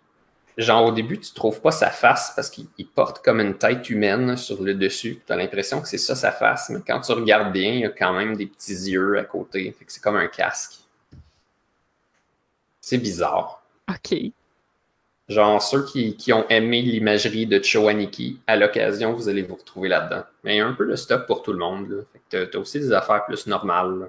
genre, 0.56 0.84
au 0.86 0.92
début, 0.92 1.18
tu 1.18 1.32
trouves 1.34 1.60
pas 1.60 1.72
sa 1.72 1.90
face 1.90 2.32
parce 2.36 2.48
qu'il 2.50 2.66
il 2.78 2.86
porte 2.86 3.22
comme 3.24 3.40
une 3.40 3.58
tête 3.58 3.90
humaine 3.90 4.36
sur 4.36 4.62
le 4.62 4.74
dessus. 4.74 5.20
Tu 5.26 5.32
as 5.32 5.36
l'impression 5.36 5.80
que 5.82 5.88
c'est 5.88 5.98
ça 5.98 6.14
sa 6.14 6.30
face, 6.30 6.70
mais 6.70 6.78
quand 6.86 7.00
tu 7.00 7.10
regardes 7.12 7.52
bien, 7.52 7.72
il 7.72 7.80
y 7.80 7.84
a 7.84 7.90
quand 7.90 8.12
même 8.12 8.36
des 8.36 8.46
petits 8.46 8.72
yeux 8.92 9.18
à 9.18 9.24
côté. 9.24 9.74
Fait 9.76 9.84
que 9.84 9.92
c'est 9.92 10.00
comme 10.00 10.16
un 10.16 10.28
casque. 10.28 10.74
C'est 12.80 12.98
bizarre. 12.98 13.62
OK. 13.90 14.14
Genre, 15.28 15.62
ceux 15.62 15.84
qui, 15.86 16.16
qui 16.16 16.32
ont 16.34 16.46
aimé 16.50 16.82
l'imagerie 16.82 17.46
de 17.46 17.62
Chowaniki, 17.62 18.40
à 18.46 18.56
l'occasion, 18.56 19.12
vous 19.14 19.28
allez 19.28 19.42
vous 19.42 19.54
retrouver 19.56 19.88
là-dedans. 19.88 20.24
Mais 20.42 20.56
il 20.56 20.58
y 20.58 20.60
a 20.60 20.66
un 20.66 20.74
peu 20.74 20.86
de 20.86 20.96
stock 20.96 21.26
pour 21.26 21.42
tout 21.42 21.52
le 21.52 21.58
monde. 21.58 22.04
T'as- 22.28 22.46
t'as 22.46 22.58
aussi 22.58 22.78
des 22.80 22.92
affaires 22.92 23.24
plus 23.24 23.46
normales. 23.46 23.98
là. 24.00 24.06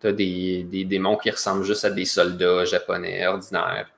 T'as 0.00 0.12
des, 0.12 0.64
des 0.64 0.84
démons 0.84 1.16
qui 1.16 1.30
ressemblent 1.30 1.64
juste 1.64 1.84
à 1.86 1.90
des 1.90 2.04
soldats 2.04 2.64
japonais 2.66 3.26
ordinaires. 3.26 3.90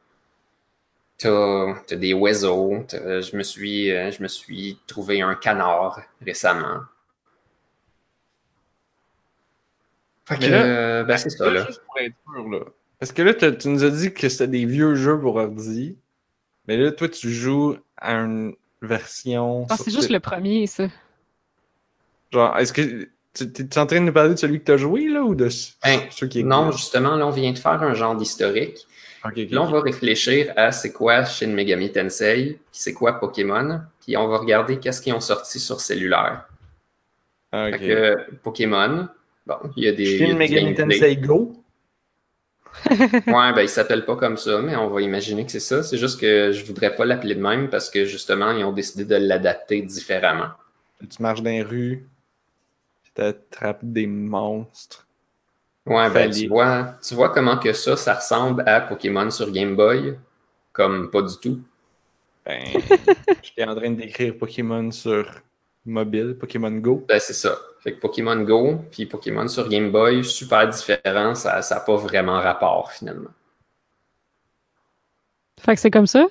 T'as 1.19 1.75
t'as 1.89 1.97
des 1.97 2.13
oiseaux. 2.15 2.85
Je 2.93 3.37
me, 3.37 3.43
suis, 3.43 3.91
euh, 3.91 4.11
je 4.13 4.23
me 4.23 4.29
suis 4.29 4.79
trouvé 4.87 5.23
un 5.23 5.35
canard 5.35 6.01
récemment. 6.25 6.83
Fait 10.27 10.39
que, 10.39 10.45
euh, 10.51 11.05
ben, 11.05 11.17
c'est 11.17 11.31
ça, 11.31 11.51
là. 11.51 11.67
Que 13.15 13.23
là, 13.23 13.35
tu 13.53 13.69
nous 13.69 13.85
as 13.85 13.91
dit 13.91 14.13
que 14.15 14.29
c'était 14.29 14.49
des 14.49 14.65
vieux 14.67 14.95
jeux 14.95 15.21
pour 15.21 15.37
ordi. 15.37 15.97
Mais 16.67 16.77
là, 16.77 16.93
toi, 16.93 17.09
tu 17.09 17.31
joues 17.31 17.77
à 17.97 18.15
une 18.15 18.55
version. 18.81 19.67
Ah, 19.71 19.77
c'est 19.77 19.91
juste 19.91 20.11
le 20.11 20.21
premier, 20.21 20.67
ça. 20.67 20.89
Genre, 22.33 22.57
est-ce 22.59 22.73
que. 22.73 23.09
Tu 23.35 23.45
es 23.45 23.79
en 23.79 23.87
train 23.87 24.01
de 24.01 24.07
nous 24.07 24.13
parler 24.13 24.31
de 24.31 24.39
celui 24.39 24.61
que 24.61 24.65
tu 24.65 24.73
as 24.73 24.77
joué, 24.77 25.09
là, 25.09 25.23
ou 25.23 25.35
de 25.35 25.49
Ben, 25.83 26.01
ceux 26.11 26.29
qui 26.29 26.45
Non, 26.45 26.71
justement, 26.71 27.17
là, 27.17 27.27
on 27.27 27.31
vient 27.31 27.51
de 27.51 27.59
faire 27.59 27.83
un 27.83 27.93
genre 27.93 28.15
d'historique. 28.15 28.87
Là, 29.25 29.63
on 29.63 29.71
va 29.71 29.81
réfléchir 29.81 30.53
à 30.55 30.71
c'est 30.71 30.93
quoi 30.93 31.25
Shin 31.25 31.49
Megami 31.49 31.91
Tensei, 31.91 32.45
puis 32.45 32.59
c'est 32.71 32.93
quoi 32.93 33.15
Pokémon, 33.19 33.81
puis 34.01 34.17
on 34.17 34.29
va 34.29 34.39
regarder 34.39 34.79
qu'est-ce 34.79 35.01
qu'ils 35.01 35.15
ont 35.15 35.21
sorti 35.21 35.59
sur 35.59 35.81
cellulaire. 35.81 36.47
Ah, 37.51 37.69
ok. 37.69 37.79
Fait 37.79 37.79
que 37.79 38.35
Pokémon, 38.43 39.09
bon, 39.47 39.57
il 39.77 39.85
y 39.85 39.89
a 39.89 39.93
des. 39.93 40.05
il 40.05 40.21
y 40.21 40.25
a 40.25 40.27
Shin 40.29 40.37
Megami. 40.37 40.75
Tensei 40.75 41.17
Go? 41.17 41.64
Ouais, 43.27 43.53
ben 43.53 43.63
il 43.63 43.69
s'appelle 43.69 44.05
pas 44.05 44.17
comme 44.17 44.37
ça, 44.37 44.61
mais 44.61 44.77
on 44.77 44.89
va 44.89 45.01
imaginer 45.03 45.45
que 45.45 45.53
c'est 45.53 45.61
ça. 45.61 45.83
C'est 45.83 45.99
juste 45.99 46.21
que 46.21 46.53
je 46.53 46.65
voudrais 46.65 46.95
pas 46.95 47.05
l'appeler 47.05 47.35
de 47.35 47.41
même 47.41 47.69
parce 47.71 47.91
que 47.91 48.05
justement, 48.05 48.51
ils 48.53 48.65
ont 48.65 48.73
décidé 48.73 49.05
de 49.05 49.17
l'adapter 49.17 49.81
différemment. 49.83 50.49
Tu 51.01 51.23
marches 51.23 51.43
dans 51.43 51.51
les 51.51 51.63
rues. 51.63 52.07
Tu 53.15 53.23
attrapes 53.23 53.85
des 53.85 54.07
monstres. 54.07 55.07
Ouais, 55.87 56.09
ben 56.11 56.31
tu 56.31 56.49
vois, 56.49 56.95
tu 57.07 57.15
vois 57.15 57.29
comment 57.29 57.59
que 57.59 57.73
ça, 57.75 57.97
ça 57.97 58.15
ressemble 58.15 58.63
à 58.67 58.81
Pokémon 58.81 59.31
sur 59.31 59.51
Game 59.51 59.77
Boy, 59.77 60.17
comme 60.73 61.11
pas 61.11 61.21
du 61.21 61.37
tout. 61.37 61.61
Ben, 62.47 62.65
j'étais 63.43 63.65
en 63.65 63.75
train 63.75 63.91
de 63.91 63.97
décrire 63.97 64.37
Pokémon 64.39 64.91
sur 64.91 65.31
mobile, 65.85 66.37
Pokémon 66.41 66.71
Go. 66.71 67.05
Ben, 67.07 67.21
c'est 67.21 67.35
ça. 67.35 67.59
Fait 67.85 67.93
que 67.93 68.01
Pokémon 68.01 68.43
Go 68.43 68.81
puis 68.91 69.05
Pokémon 69.05 69.47
sur 69.47 69.69
Game 69.69 69.93
Boy, 69.93 70.25
super 70.25 70.67
différent, 70.69 71.35
ça 71.35 71.61
n'a 71.61 71.81
pas 71.81 71.97
vraiment 71.97 72.41
rapport 72.41 72.91
finalement. 72.91 73.29
Fait 75.61 75.75
que 75.75 75.81
c'est 75.81 75.91
comme 75.91 76.07
ça? 76.07 76.27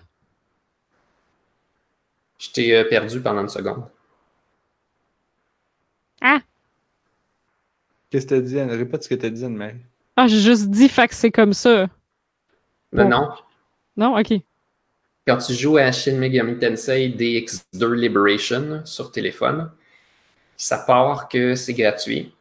Je 2.39 2.49
t'ai 2.49 2.75
euh, 2.75 2.83
perdu 2.89 3.21
pendant 3.21 3.41
une 3.41 3.49
seconde. 3.49 3.85
Qu'est-ce 8.09 8.25
que 8.27 8.35
t'as 8.35 8.41
dit? 8.41 8.59
Anne? 8.59 8.71
Répète 8.71 9.03
ce 9.03 9.09
que 9.09 9.15
t'as 9.15 9.29
dit, 9.29 9.43
Anne-Marie. 9.43 9.81
Ah, 10.15 10.27
j'ai 10.27 10.39
juste 10.39 10.69
dit 10.69 10.87
fait 10.87 11.07
que 11.07 11.15
c'est 11.15 11.31
comme 11.31 11.53
ça. 11.53 11.87
Mais 12.91 13.03
Bon. 13.03 13.09
non, 13.09 13.29
Non? 13.97 14.17
OK. 14.19 14.33
quand 15.27 15.37
tu 15.37 15.53
joues 15.53 15.77
à 15.77 15.91
Shin 15.91 16.17
Megami 16.17 16.59
Tensei 16.59 17.09
DX2 17.09 17.93
Liberation 17.95 18.81
sur 18.85 19.11
téléphone, 19.11 19.71
ça 20.57 20.77
part 20.77 21.27
que 21.29 21.55
c'est 21.55 21.73
gratuit. 21.73 22.33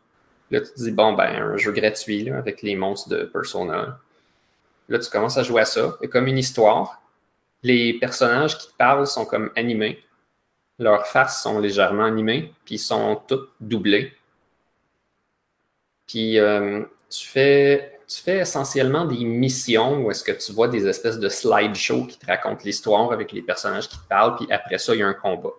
Là, 0.51 0.61
tu 0.61 0.70
te 0.72 0.79
dis, 0.79 0.90
bon, 0.90 1.14
ben, 1.14 1.42
un 1.42 1.57
jeu 1.57 1.72
gratuit 1.72 2.25
là, 2.25 2.37
avec 2.37 2.62
les 2.62 2.77
monstres 2.77 3.09
de 3.09 3.25
Persona. 3.25 3.98
Là, 4.88 4.98
tu 4.98 5.11
commences 5.11 5.38
à 5.38 5.42
jouer 5.42 5.62
à 5.62 5.64
ça. 5.64 5.96
Il 6.01 6.05
y 6.05 6.07
a 6.07 6.11
comme 6.11 6.27
une 6.27 6.38
histoire. 6.38 7.03
Les 7.62 7.94
personnages 7.94 8.59
qui 8.59 8.68
te 8.68 8.77
parlent 8.77 9.07
sont 9.07 9.25
comme 9.25 9.51
animés. 9.57 10.03
Leurs 10.79 11.07
faces 11.07 11.42
sont 11.42 11.59
légèrement 11.59 12.05
animées, 12.05 12.53
puis 12.64 12.75
ils 12.75 12.79
sont 12.79 13.22
toutes 13.27 13.51
doublées. 13.61 14.12
Puis 16.07 16.38
euh, 16.38 16.83
tu 17.09 17.27
fais 17.27 17.92
tu 18.12 18.20
fais 18.20 18.38
essentiellement 18.38 19.07
des 19.07 19.25
missions 19.25 20.03
où 20.03 20.11
est-ce 20.11 20.22
que 20.22 20.33
tu 20.33 20.53
vois 20.53 20.68
des 20.68 20.87
espèces 20.87 21.18
de 21.18 21.29
slideshows 21.29 22.07
qui 22.07 22.18
te 22.18 22.27
racontent 22.27 22.62
l'histoire 22.64 23.11
avec 23.11 23.33
les 23.33 23.40
personnages 23.40 23.88
qui 23.88 23.98
te 23.98 24.07
parlent, 24.07 24.37
puis 24.37 24.46
après 24.51 24.79
ça, 24.79 24.94
il 24.94 24.98
y 24.98 25.03
a 25.03 25.07
un 25.07 25.14
combat. 25.14 25.53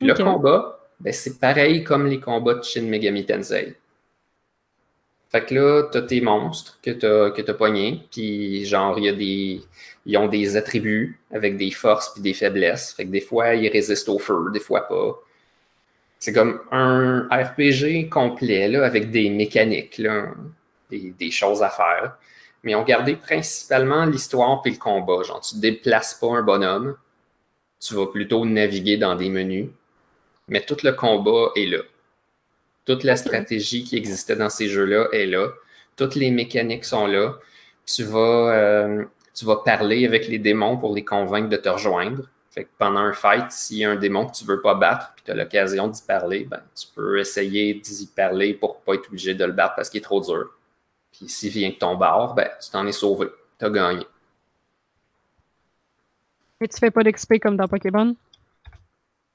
Le 0.00 0.14
combat, 0.14 0.79
ben, 1.00 1.12
c'est 1.12 1.38
pareil 1.38 1.84
comme 1.84 2.06
les 2.06 2.20
combats 2.20 2.54
de 2.54 2.62
Shin 2.62 2.82
Megami 2.82 3.24
Tensei. 3.26 3.76
Fait 5.30 5.44
que 5.46 5.54
là, 5.54 5.84
t'as 5.90 6.02
tes 6.02 6.20
monstres 6.20 6.78
que 6.82 6.90
t'as 6.90 7.30
que 7.30 7.40
t'as 7.42 7.54
pognés, 7.54 8.02
puis 8.10 8.64
genre, 8.66 8.98
y 8.98 9.08
a 9.08 9.12
des. 9.12 9.62
Ils 10.06 10.16
ont 10.18 10.28
des 10.28 10.56
attributs 10.56 11.20
avec 11.32 11.56
des 11.56 11.70
forces 11.70 12.12
puis 12.12 12.22
des 12.22 12.34
faiblesses. 12.34 12.92
Fait 12.94 13.04
que 13.04 13.10
des 13.10 13.20
fois, 13.20 13.54
ils 13.54 13.68
résistent 13.68 14.08
au 14.08 14.18
feu, 14.18 14.46
des 14.52 14.60
fois 14.60 14.88
pas. 14.88 15.20
C'est 16.18 16.32
comme 16.32 16.60
un 16.70 17.28
RPG 17.30 18.08
complet, 18.10 18.68
là, 18.68 18.84
avec 18.84 19.10
des 19.10 19.30
mécaniques, 19.30 19.98
là, 19.98 20.34
des, 20.90 21.12
des 21.18 21.30
choses 21.30 21.62
à 21.62 21.70
faire. 21.70 22.16
Mais 22.62 22.74
on 22.74 22.84
gardait 22.84 23.16
principalement 23.16 24.04
l'histoire 24.06 24.62
puis 24.62 24.72
le 24.72 24.78
combat. 24.78 25.22
Genre, 25.22 25.40
tu 25.40 25.58
déplaces 25.58 26.14
pas 26.14 26.28
un 26.36 26.42
bonhomme. 26.42 26.96
tu 27.80 27.94
vas 27.94 28.06
plutôt 28.06 28.44
naviguer 28.46 28.96
dans 28.98 29.14
des 29.16 29.30
menus. 29.30 29.70
Mais 30.50 30.60
tout 30.60 30.76
le 30.82 30.92
combat 30.92 31.52
est 31.56 31.66
là. 31.66 31.78
Toute 32.84 33.04
la 33.04 33.16
stratégie 33.16 33.84
qui 33.84 33.96
existait 33.96 34.36
dans 34.36 34.50
ces 34.50 34.68
jeux-là 34.68 35.08
est 35.12 35.26
là. 35.26 35.48
Toutes 35.96 36.16
les 36.16 36.30
mécaniques 36.32 36.84
sont 36.84 37.06
là. 37.06 37.36
Tu 37.86 38.02
vas, 38.02 38.52
euh, 38.52 39.04
tu 39.32 39.44
vas 39.44 39.56
parler 39.56 40.04
avec 40.04 40.26
les 40.26 40.38
démons 40.38 40.76
pour 40.76 40.94
les 40.94 41.04
convaincre 41.04 41.48
de 41.48 41.56
te 41.56 41.68
rejoindre. 41.68 42.28
Fait 42.50 42.64
que 42.64 42.70
pendant 42.78 42.98
un 42.98 43.12
fight, 43.12 43.52
s'il 43.52 43.78
y 43.78 43.84
a 43.84 43.90
un 43.90 43.96
démon 43.96 44.26
que 44.26 44.32
tu 44.32 44.44
veux 44.44 44.60
pas 44.60 44.74
battre 44.74 45.12
puis 45.14 45.24
tu 45.24 45.30
as 45.30 45.34
l'occasion 45.34 45.86
d'y 45.86 46.02
parler, 46.02 46.44
ben, 46.50 46.60
tu 46.74 46.88
peux 46.92 47.20
essayer 47.20 47.74
d'y 47.74 48.06
parler 48.08 48.54
pour 48.54 48.80
pas 48.80 48.94
être 48.94 49.06
obligé 49.06 49.34
de 49.34 49.44
le 49.44 49.52
battre 49.52 49.76
parce 49.76 49.88
qu'il 49.88 49.98
est 49.98 50.04
trop 50.04 50.20
dur. 50.20 50.50
Puis 51.12 51.28
s'il 51.28 51.52
vient 51.52 51.70
de 51.70 51.74
ton 51.74 51.94
bar, 51.94 52.34
ben, 52.34 52.48
tu 52.60 52.70
t'en 52.70 52.84
es 52.88 52.92
sauvé. 52.92 53.28
Tu 53.60 53.66
as 53.66 53.70
gagné. 53.70 54.04
Et 56.60 56.66
tu 56.66 56.76
fais 56.76 56.90
pas 56.90 57.04
d'XP 57.04 57.34
comme 57.40 57.56
dans 57.56 57.68
Pokémon? 57.68 58.16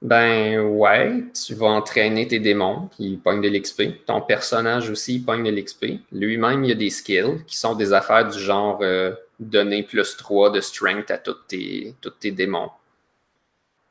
Ben 0.02 0.60
ouais, 0.60 1.24
tu 1.34 1.56
vas 1.56 1.68
entraîner 1.68 2.28
tes 2.28 2.40
démons, 2.40 2.90
ils 3.00 3.20
pognent 3.20 3.42
de 3.42 3.50
l'XP. 3.50 4.06
Ton 4.06 4.22
personnage 4.22 4.90
aussi, 4.90 5.16
il 5.16 5.26
pogne 5.26 5.44
de 5.44 5.50
l'XP. 5.50 5.86
Lui-même, 6.12 6.64
il 6.64 6.70
y 6.70 6.72
a 6.74 6.76
des 6.76 6.90
skills 6.90 7.44
qui 7.48 7.58
sont 7.58 7.76
des 7.76 7.94
affaires 7.94 8.30
du 8.30 8.38
genre 8.38 8.80
euh, 8.82 9.14
donner 9.40 9.84
plus 9.84 10.18
3 10.18 10.52
de 10.52 10.62
strength 10.62 11.10
à 11.12 11.18
tous 11.18 11.38
tes, 11.48 11.96
tous 12.02 12.12
tes 12.12 12.32
démons. 12.32 12.70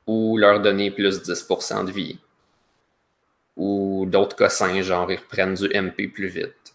Ou 0.07 0.37
leur 0.37 0.61
donner 0.61 0.91
plus 0.91 1.23
10% 1.23 1.87
de 1.87 1.91
vie. 1.91 2.19
Ou 3.57 4.05
d'autres 4.07 4.37
cossins, 4.37 4.83
genre 4.83 5.11
ils 5.11 5.19
reprennent 5.19 5.55
du 5.55 5.69
MP 5.69 6.09
plus 6.13 6.29
vite. 6.29 6.74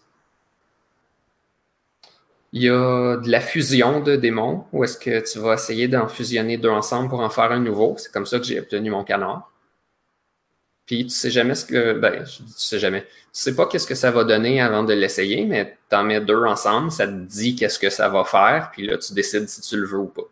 Il 2.52 2.62
y 2.62 2.68
a 2.68 3.16
de 3.16 3.30
la 3.30 3.40
fusion 3.40 4.00
de 4.00 4.16
démons, 4.16 4.64
où 4.72 4.82
est-ce 4.82 4.98
que 4.98 5.20
tu 5.20 5.38
vas 5.38 5.54
essayer 5.54 5.86
d'en 5.86 6.08
fusionner 6.08 6.56
deux 6.58 6.70
ensemble 6.70 7.08
pour 7.08 7.20
en 7.20 7.30
faire 7.30 7.52
un 7.52 7.60
nouveau. 7.60 7.94
C'est 7.98 8.12
comme 8.12 8.26
ça 8.26 8.38
que 8.38 8.44
j'ai 8.44 8.58
obtenu 8.58 8.90
mon 8.90 9.04
canard. 9.04 9.50
Puis 10.86 11.04
tu 11.04 11.10
sais 11.10 11.30
jamais 11.30 11.54
ce 11.54 11.64
que. 11.64 11.92
Ben, 11.92 12.24
je 12.26 12.42
dis 12.42 12.54
tu 12.54 12.60
sais 12.62 12.80
jamais. 12.80 13.02
Tu 13.02 13.08
sais 13.32 13.54
pas 13.54 13.66
qu'est-ce 13.66 13.86
que 13.86 13.94
ça 13.94 14.10
va 14.10 14.24
donner 14.24 14.60
avant 14.60 14.82
de 14.82 14.92
l'essayer, 14.92 15.44
mais 15.44 15.78
tu 15.88 15.94
en 15.96 16.02
mets 16.02 16.20
deux 16.20 16.44
ensemble, 16.44 16.90
ça 16.90 17.06
te 17.06 17.12
dit 17.12 17.54
qu'est-ce 17.54 17.78
que 17.78 17.90
ça 17.90 18.08
va 18.08 18.24
faire, 18.24 18.70
puis 18.72 18.86
là, 18.88 18.98
tu 18.98 19.14
décides 19.14 19.48
si 19.48 19.60
tu 19.60 19.76
le 19.76 19.86
veux 19.86 19.98
ou 19.98 20.08
pas. 20.08 20.28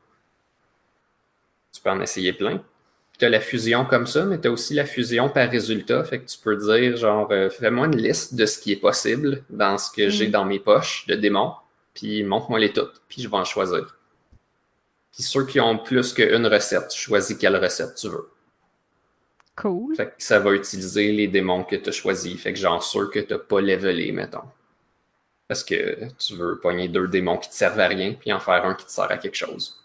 Tu 1.73 1.81
peux 1.81 1.91
en 1.91 2.01
essayer 2.01 2.33
plein. 2.33 2.61
Tu 3.21 3.25
as 3.25 3.29
la 3.29 3.41
fusion 3.41 3.85
comme 3.85 4.09
ça, 4.09 4.25
mais 4.25 4.41
tu 4.41 4.49
as 4.49 4.51
aussi 4.51 4.75
la 4.75 4.85
fusion 4.85 5.29
par 5.29 5.49
résultat. 5.49 6.03
Fait 6.05 6.19
que 6.21 6.27
tu 6.27 6.39
peux 6.39 6.57
dire, 6.57 6.97
genre, 6.97 7.29
euh, 7.31 7.51
fais-moi 7.51 7.87
une 7.87 7.97
liste 7.97 8.35
de 8.35 8.47
ce 8.47 8.59
qui 8.59 8.73
est 8.73 8.77
possible 8.77 9.45
dans 9.51 9.79
ce 9.79 9.93
que 9.93 10.09
j'ai 10.09 10.27
dans 10.27 10.45
mes 10.45 10.59
poches 10.59 11.07
de 11.07 11.15
démons 11.15 11.53
puis 11.99 12.23
montre-moi 12.23 12.61
les 12.61 12.73
toutes, 12.73 13.03
puis 13.09 13.23
je 13.23 13.29
vais 13.29 13.37
en 13.37 13.45
choisir. 13.45 13.97
Puis 15.13 15.25
ceux 15.25 15.45
qui 15.45 15.59
ont 15.59 15.77
plus 15.79 16.13
qu'une 16.13 16.47
recette, 16.47 16.95
choisis 16.95 17.37
quelle 17.37 17.57
recette 17.57 17.97
tu 17.97 18.09
veux. 18.09 18.31
Cool. 19.57 19.97
Fait 19.97 20.07
que 20.07 20.13
ça 20.19 20.39
va 20.39 20.53
utiliser 20.53 21.11
les 21.11 21.27
démons 21.27 21.65
que 21.65 21.75
tu 21.75 21.89
as 21.89 21.93
choisis. 21.93 22.41
Fait 22.41 22.53
que 22.53 22.59
genre 22.61 22.81
ceux 22.81 23.09
que 23.09 23.19
tu 23.19 23.33
n'as 23.33 23.41
pas 23.41 23.61
levelé, 23.61 24.13
mettons. 24.13 24.45
Parce 25.49 25.65
que 25.65 26.09
tu 26.19 26.37
veux 26.37 26.61
pogner 26.61 26.87
deux 26.87 27.09
démons 27.09 27.37
qui 27.37 27.49
te 27.49 27.55
servent 27.55 27.81
à 27.81 27.89
rien, 27.89 28.13
puis 28.13 28.33
en 28.33 28.39
faire 28.39 28.65
un 28.65 28.75
qui 28.75 28.87
te 28.87 28.93
sert 28.93 29.11
à 29.11 29.19
quelque 29.19 29.35
chose. 29.35 29.83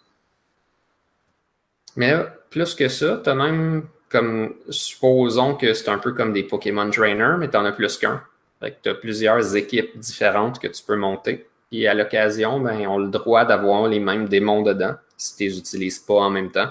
Mais 1.95 2.13
plus 2.52 2.76
que 2.76 2.89
ça, 2.89 3.19
tu 3.23 3.30
as 3.32 3.34
même 3.34 3.88
comme. 4.10 4.56
Supposons 4.69 5.56
que 5.56 5.73
c'est 5.73 5.89
un 5.89 5.97
peu 5.97 6.13
comme 6.13 6.32
des 6.32 6.43
Pokémon 6.43 6.91
Trainer, 6.91 7.38
mais 7.39 7.49
tu 7.49 7.58
en 7.58 7.65
as 7.65 7.71
plus 7.71 7.97
qu'un. 7.97 8.23
Fait 8.60 8.71
que 8.71 8.78
tu 8.84 8.89
as 8.89 8.93
plusieurs 8.93 9.56
équipes 9.56 9.97
différentes 9.97 10.60
que 10.60 10.67
tu 10.67 10.84
peux 10.84 10.95
monter. 10.95 11.47
Et 11.75 11.88
à 11.88 11.95
l'occasion, 11.95 12.59
ben, 12.59 12.86
on 12.86 12.99
a 12.99 12.99
le 12.99 13.09
droit 13.09 13.45
d'avoir 13.45 13.88
les 13.88 13.99
mêmes 13.99 14.29
démons 14.29 14.62
dedans 14.62 14.93
si 15.17 15.36
tu 15.36 15.43
les 15.45 15.57
utilises 15.57 15.97
pas 15.97 16.13
en 16.13 16.29
même 16.29 16.51
temps. 16.51 16.69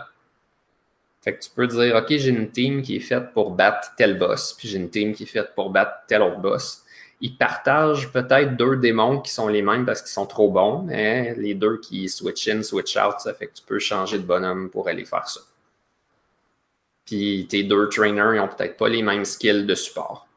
Fait 1.22 1.34
que 1.34 1.42
tu 1.42 1.50
peux 1.50 1.66
dire, 1.66 1.96
OK, 1.96 2.06
j'ai 2.08 2.28
une 2.28 2.50
team 2.50 2.82
qui 2.82 2.96
est 2.96 3.00
faite 3.00 3.32
pour 3.32 3.50
battre 3.50 3.94
tel 3.96 4.16
boss, 4.16 4.54
puis 4.56 4.68
j'ai 4.68 4.78
une 4.78 4.90
team 4.90 5.12
qui 5.12 5.24
est 5.24 5.26
faite 5.26 5.56
pour 5.56 5.70
battre 5.70 5.92
tel 6.06 6.22
autre 6.22 6.38
boss. 6.38 6.84
Ils 7.20 7.36
partagent 7.36 8.12
peut-être 8.12 8.56
deux 8.56 8.76
démons 8.76 9.20
qui 9.20 9.32
sont 9.32 9.48
les 9.48 9.62
mêmes 9.62 9.84
parce 9.84 10.02
qu'ils 10.02 10.12
sont 10.12 10.26
trop 10.26 10.50
bons, 10.50 10.82
mais 10.82 11.34
les 11.34 11.54
deux 11.54 11.78
qui 11.78 12.08
switch 12.08 12.48
in, 12.48 12.62
switch 12.62 12.96
out, 12.96 13.18
ça 13.18 13.34
fait 13.34 13.48
que 13.48 13.54
tu 13.54 13.62
peux 13.64 13.80
changer 13.80 14.18
de 14.18 14.24
bonhomme 14.24 14.70
pour 14.70 14.88
aller 14.88 15.04
faire 15.04 15.28
ça. 15.28 15.40
Puis 17.06 17.48
tes 17.48 17.64
deux 17.64 17.88
trainers, 17.88 18.34
ils 18.36 18.40
ont 18.40 18.48
peut-être 18.48 18.76
pas 18.76 18.88
les 18.88 19.02
mêmes 19.02 19.24
skills 19.24 19.66
de 19.66 19.74
support. 19.74 20.28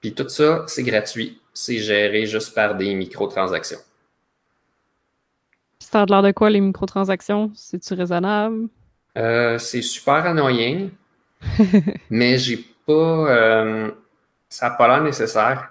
Puis 0.00 0.14
tout 0.14 0.28
ça, 0.28 0.64
c'est 0.68 0.84
gratuit 0.84 1.40
c'est 1.54 1.78
géré 1.78 2.26
juste 2.26 2.54
par 2.54 2.74
des 2.74 2.94
microtransactions. 2.94 3.78
Ça 5.78 6.02
a 6.02 6.06
l'air 6.06 6.22
de 6.22 6.32
quoi 6.32 6.50
les 6.50 6.60
microtransactions? 6.60 7.52
C'est-tu 7.54 7.94
raisonnable? 7.94 8.68
Euh, 9.16 9.58
c'est 9.58 9.82
super 9.82 10.26
annoying, 10.26 10.90
mais 12.10 12.36
j'ai 12.36 12.58
pas. 12.84 12.92
Euh, 12.92 13.90
ça 14.48 14.68
n'a 14.68 14.74
pas 14.74 14.88
l'air 14.88 15.02
nécessaire. 15.02 15.70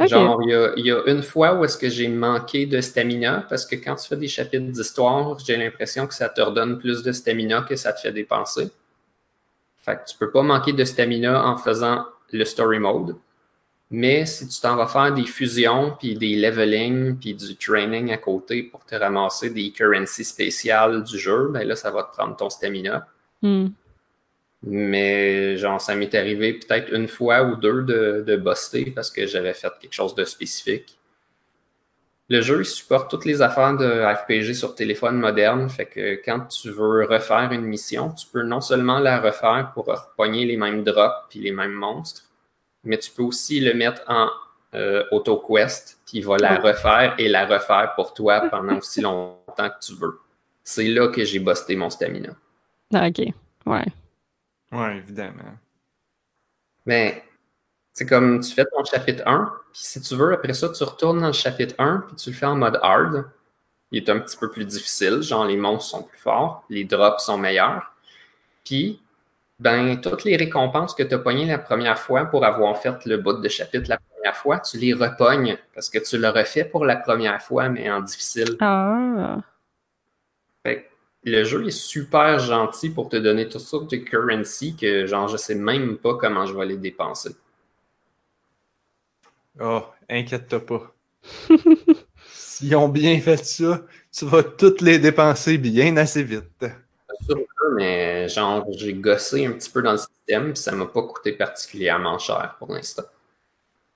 Genre, 0.00 0.42
il 0.42 0.84
y, 0.84 0.90
a, 0.90 1.02
une 1.06 1.22
fois 1.22 1.54
où 1.54 1.64
est-ce 1.64 1.78
que 1.78 1.88
j'ai 1.88 2.08
manqué 2.08 2.66
de 2.66 2.80
stamina 2.80 3.46
parce 3.48 3.64
que 3.64 3.76
quand 3.76 3.94
tu 3.94 4.08
fais 4.08 4.16
des 4.16 4.26
chapitres 4.26 4.72
d'histoire, 4.72 5.38
j'ai 5.38 5.56
l'impression 5.56 6.08
que 6.08 6.14
ça 6.14 6.28
te 6.28 6.40
redonne 6.40 6.78
plus 6.78 7.04
de 7.04 7.12
stamina 7.12 7.62
que 7.62 7.76
ça 7.76 7.92
te 7.92 8.00
fait 8.00 8.10
dépenser. 8.10 8.68
Fait 9.78 9.96
que 9.96 10.10
tu 10.10 10.16
peux 10.16 10.30
pas 10.30 10.42
manquer 10.42 10.72
de 10.72 10.84
stamina 10.84 11.46
en 11.46 11.56
faisant 11.56 12.04
le 12.32 12.44
story 12.44 12.80
mode. 12.80 13.16
Mais 13.94 14.24
si 14.24 14.48
tu 14.48 14.58
t'en 14.58 14.74
vas 14.74 14.86
faire 14.86 15.12
des 15.12 15.26
fusions, 15.26 15.94
puis 15.98 16.14
des 16.14 16.34
leveling, 16.34 17.14
puis 17.18 17.34
du 17.34 17.56
training 17.56 18.10
à 18.10 18.16
côté 18.16 18.62
pour 18.62 18.86
te 18.86 18.94
ramasser 18.94 19.50
des 19.50 19.70
currencies 19.70 20.24
spéciales 20.24 21.04
du 21.04 21.18
jeu, 21.18 21.48
ben 21.50 21.68
là, 21.68 21.76
ça 21.76 21.90
va 21.90 22.04
te 22.04 22.16
prendre 22.16 22.34
ton 22.34 22.48
stamina. 22.48 23.06
Hmm. 23.42 23.68
Mais 24.62 25.58
genre, 25.58 25.78
ça 25.78 25.94
m'est 25.94 26.14
arrivé 26.14 26.54
peut-être 26.54 26.90
une 26.94 27.06
fois 27.06 27.42
ou 27.42 27.56
deux 27.56 27.82
de, 27.82 28.24
de 28.26 28.36
buster 28.36 28.92
parce 28.94 29.10
que 29.10 29.26
j'avais 29.26 29.52
fait 29.52 29.72
quelque 29.78 29.92
chose 29.92 30.14
de 30.14 30.24
spécifique. 30.24 30.96
Le 32.30 32.40
jeu, 32.40 32.60
il 32.60 32.64
supporte 32.64 33.10
toutes 33.10 33.26
les 33.26 33.42
affaires 33.42 33.76
de 33.76 33.84
RPG 33.84 34.54
sur 34.54 34.74
téléphone 34.74 35.18
moderne. 35.18 35.68
Fait 35.68 35.84
que 35.84 36.14
quand 36.24 36.46
tu 36.46 36.70
veux 36.70 37.04
refaire 37.04 37.52
une 37.52 37.66
mission, 37.66 38.10
tu 38.10 38.26
peux 38.32 38.42
non 38.42 38.62
seulement 38.62 39.00
la 39.00 39.20
refaire 39.20 39.72
pour 39.74 39.84
repogner 39.84 40.46
les 40.46 40.56
mêmes 40.56 40.82
drops 40.82 41.26
puis 41.28 41.40
les 41.40 41.52
mêmes 41.52 41.72
monstres, 41.72 42.22
mais 42.84 42.98
tu 42.98 43.10
peux 43.10 43.22
aussi 43.22 43.60
le 43.60 43.74
mettre 43.74 44.02
en 44.08 44.28
euh, 44.74 45.04
auto-quest, 45.10 45.98
puis 46.06 46.18
il 46.18 46.24
va 46.24 46.38
la 46.38 46.56
refaire 46.56 47.14
et 47.18 47.28
la 47.28 47.46
refaire 47.46 47.92
pour 47.94 48.14
toi 48.14 48.48
pendant 48.50 48.78
aussi 48.78 49.00
longtemps 49.00 49.68
que 49.68 49.84
tu 49.84 49.94
veux. 49.94 50.18
C'est 50.64 50.88
là 50.88 51.08
que 51.08 51.24
j'ai 51.24 51.38
busté 51.38 51.76
mon 51.76 51.90
stamina. 51.90 52.30
Ah, 52.94 53.08
ok, 53.08 53.18
ouais. 53.66 53.86
Ouais, 54.72 54.96
évidemment. 54.96 55.58
Mais 56.86 57.22
c'est 57.92 58.06
comme 58.06 58.40
tu 58.40 58.54
fais 58.54 58.64
ton 58.64 58.82
chapitre 58.84 59.22
1, 59.26 59.52
puis 59.72 59.82
si 59.82 60.00
tu 60.00 60.14
veux, 60.14 60.32
après 60.32 60.54
ça, 60.54 60.70
tu 60.70 60.82
retournes 60.82 61.20
dans 61.20 61.26
le 61.26 61.32
chapitre 61.32 61.74
1, 61.78 62.04
puis 62.06 62.16
tu 62.16 62.30
le 62.30 62.36
fais 62.36 62.46
en 62.46 62.56
mode 62.56 62.78
hard. 62.82 63.26
Il 63.90 64.02
est 64.02 64.08
un 64.08 64.18
petit 64.20 64.38
peu 64.38 64.50
plus 64.50 64.64
difficile, 64.64 65.20
genre 65.20 65.44
les 65.44 65.58
monstres 65.58 65.90
sont 65.90 66.02
plus 66.02 66.18
forts, 66.18 66.64
les 66.70 66.84
drops 66.84 67.22
sont 67.22 67.36
meilleurs. 67.36 67.94
Puis 68.64 69.01
ben, 69.62 70.00
toutes 70.00 70.24
les 70.24 70.36
récompenses 70.36 70.92
que 70.92 71.04
tu 71.04 71.14
as 71.14 71.18
pognées 71.20 71.46
la 71.46 71.58
première 71.58 71.96
fois 71.96 72.24
pour 72.24 72.44
avoir 72.44 72.76
fait 72.76 73.06
le 73.06 73.18
bout 73.18 73.34
de 73.34 73.48
chapitre 73.48 73.88
la 73.88 73.98
première 73.98 74.36
fois, 74.36 74.58
tu 74.58 74.76
les 74.76 74.92
repognes 74.92 75.56
parce 75.72 75.88
que 75.88 76.00
tu 76.00 76.18
l'aurais 76.18 76.44
fait 76.44 76.64
pour 76.64 76.84
la 76.84 76.96
première 76.96 77.40
fois, 77.40 77.68
mais 77.68 77.88
en 77.88 78.00
difficile. 78.00 78.56
Ah. 78.58 79.38
le 81.24 81.44
jeu 81.44 81.64
est 81.64 81.70
super 81.70 82.40
gentil 82.40 82.90
pour 82.90 83.08
te 83.08 83.14
donner 83.14 83.48
toutes 83.48 83.60
sortes 83.60 83.88
de 83.92 83.98
currency 83.98 84.74
que, 84.74 85.06
genre, 85.06 85.28
je 85.28 85.36
sais 85.36 85.54
même 85.54 85.96
pas 85.96 86.14
comment 86.16 86.44
je 86.44 86.56
vais 86.56 86.66
les 86.66 86.76
dépenser. 86.76 87.30
Oh, 89.60 89.84
inquiète-toi 90.10 90.66
pas. 90.66 90.94
S'ils 92.32 92.74
ont 92.74 92.88
bien 92.88 93.20
fait 93.20 93.44
ça, 93.44 93.82
tu 94.10 94.24
vas 94.24 94.42
toutes 94.42 94.80
les 94.80 94.98
dépenser 94.98 95.56
bien 95.56 95.96
assez 95.96 96.24
vite 96.24 96.64
mais 97.76 98.28
genre, 98.28 98.66
j'ai 98.70 98.94
gossé 98.94 99.46
un 99.46 99.52
petit 99.52 99.70
peu 99.70 99.82
dans 99.82 99.92
le 99.92 99.98
système, 99.98 100.52
puis 100.52 100.62
ça 100.62 100.72
m'a 100.72 100.86
pas 100.86 101.02
coûté 101.02 101.32
particulièrement 101.32 102.18
cher 102.18 102.56
pour 102.58 102.72
l'instant. 102.72 103.04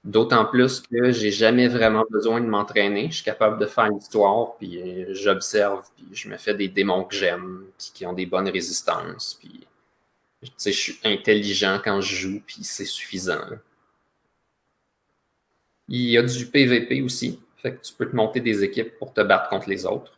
D'autant 0.05 0.45
plus 0.45 0.81
que 0.81 1.11
j'ai 1.11 1.33
jamais 1.33 1.67
vraiment 1.67 2.05
besoin 2.09 2.41
de 2.41 2.47
m'entraîner. 2.47 3.09
Je 3.11 3.17
suis 3.17 3.25
capable 3.25 3.59
de 3.59 3.67
faire 3.67 3.91
l'histoire, 3.91 4.57
puis 4.57 4.81
j'observe, 5.15 5.83
puis 5.97 6.07
je 6.13 6.29
me 6.29 6.37
fais 6.37 6.55
des 6.55 6.69
démons 6.69 7.05
que 7.05 7.15
j'aime, 7.15 7.65
puis 7.77 7.91
qui 7.93 8.07
ont 8.07 8.13
des 8.13 8.27
bonnes 8.27 8.49
résistances, 8.49 9.37
puis 9.41 9.67
je 10.43 10.71
suis 10.71 10.99
intelligent 11.05 11.81
quand 11.83 12.01
je 12.01 12.15
joue, 12.15 12.43
puis 12.47 12.63
c'est 12.63 12.85
suffisant. 12.85 13.41
Il 15.89 16.11
y 16.11 16.19
a 16.19 16.23
du 16.23 16.47
PVP 16.47 17.03
aussi, 17.03 17.41
fait 17.57 17.75
que 17.75 17.83
tu 17.83 17.93
peux 17.93 18.09
te 18.09 18.15
monter 18.15 18.41
des 18.41 18.63
équipes 18.63 18.97
pour 18.99 19.13
te 19.13 19.21
battre 19.23 19.49
contre 19.49 19.69
les 19.69 19.87
autres. 19.87 20.16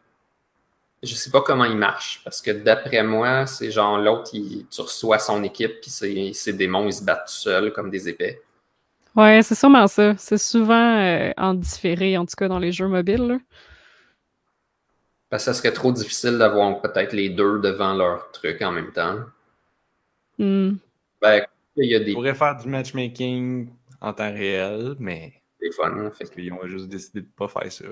Je 1.02 1.14
sais 1.14 1.30
pas 1.30 1.42
comment 1.42 1.64
il 1.64 1.76
marche, 1.76 2.20
parce 2.24 2.42
que 2.42 2.50
d'après 2.50 3.02
moi, 3.04 3.46
c'est 3.46 3.70
genre 3.70 3.98
l'autre, 3.98 4.32
tu 4.32 4.80
reçois 4.80 5.18
son 5.20 5.42
équipe, 5.44 5.80
puis 5.80 5.90
ses, 5.90 6.52
démons, 6.52 6.86
ils 6.86 6.92
se 6.92 7.04
battent 7.04 7.26
tout 7.26 7.32
seuls 7.32 7.72
comme 7.72 7.90
des 7.90 8.08
épées. 8.08 8.40
Ouais, 9.16 9.42
c'est 9.42 9.54
sûrement 9.54 9.86
ça. 9.86 10.16
C'est 10.16 10.38
souvent 10.38 10.98
euh, 11.00 11.32
en 11.36 11.54
différé, 11.54 12.16
en 12.16 12.24
tout 12.26 12.36
cas 12.36 12.48
dans 12.48 12.58
les 12.58 12.72
jeux 12.72 12.88
mobiles. 12.88 13.38
Parce 15.30 15.44
que 15.44 15.52
ça 15.52 15.54
serait 15.54 15.72
trop 15.72 15.92
difficile 15.92 16.38
d'avoir 16.38 16.80
peut-être 16.80 17.12
les 17.12 17.28
deux 17.30 17.60
devant 17.60 17.94
leur 17.94 18.30
truc 18.32 18.60
en 18.62 18.72
même 18.72 18.92
temps. 18.92 19.20
Hmm. 20.38 20.76
Ben, 21.20 21.44
il 21.76 21.90
y 21.90 21.94
a 21.94 21.98
Ils 21.98 22.04
des, 22.04 22.12
pourraient 22.12 22.34
faire 22.34 22.56
du 22.56 22.68
matchmaking 22.68 23.68
en 24.00 24.12
temps 24.12 24.32
réel, 24.32 24.94
mais 24.98 25.42
des 25.60 25.70
fun. 25.72 25.90
hein, 25.98 26.10
fait 26.10 26.30
qu'ils 26.30 26.52
ont 26.52 26.66
juste 26.66 26.88
décidé 26.88 27.20
de 27.22 27.26
pas 27.36 27.48
faire 27.48 27.70
ça. 27.72 27.84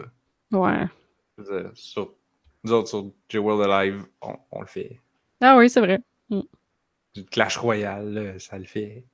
Ouais. 0.53 0.87
Je 1.39 1.43
veux 1.43 1.63
dire, 1.63 1.71
sur- 1.75 2.15
nous 2.65 2.73
autres, 2.73 2.89
sur 2.89 3.11
J-World 3.29 3.71
Alive, 3.71 4.07
on, 4.23 4.37
on 4.53 4.61
le 4.61 4.67
fait. 4.67 4.99
Ah 5.41 5.57
oui, 5.57 5.69
c'est 5.71 5.81
vrai. 5.81 6.01
Du 7.15 7.25
Clash 7.31 7.57
Royale, 7.57 8.37
ça 8.39 8.59
le 8.59 8.65
fait. 8.65 9.05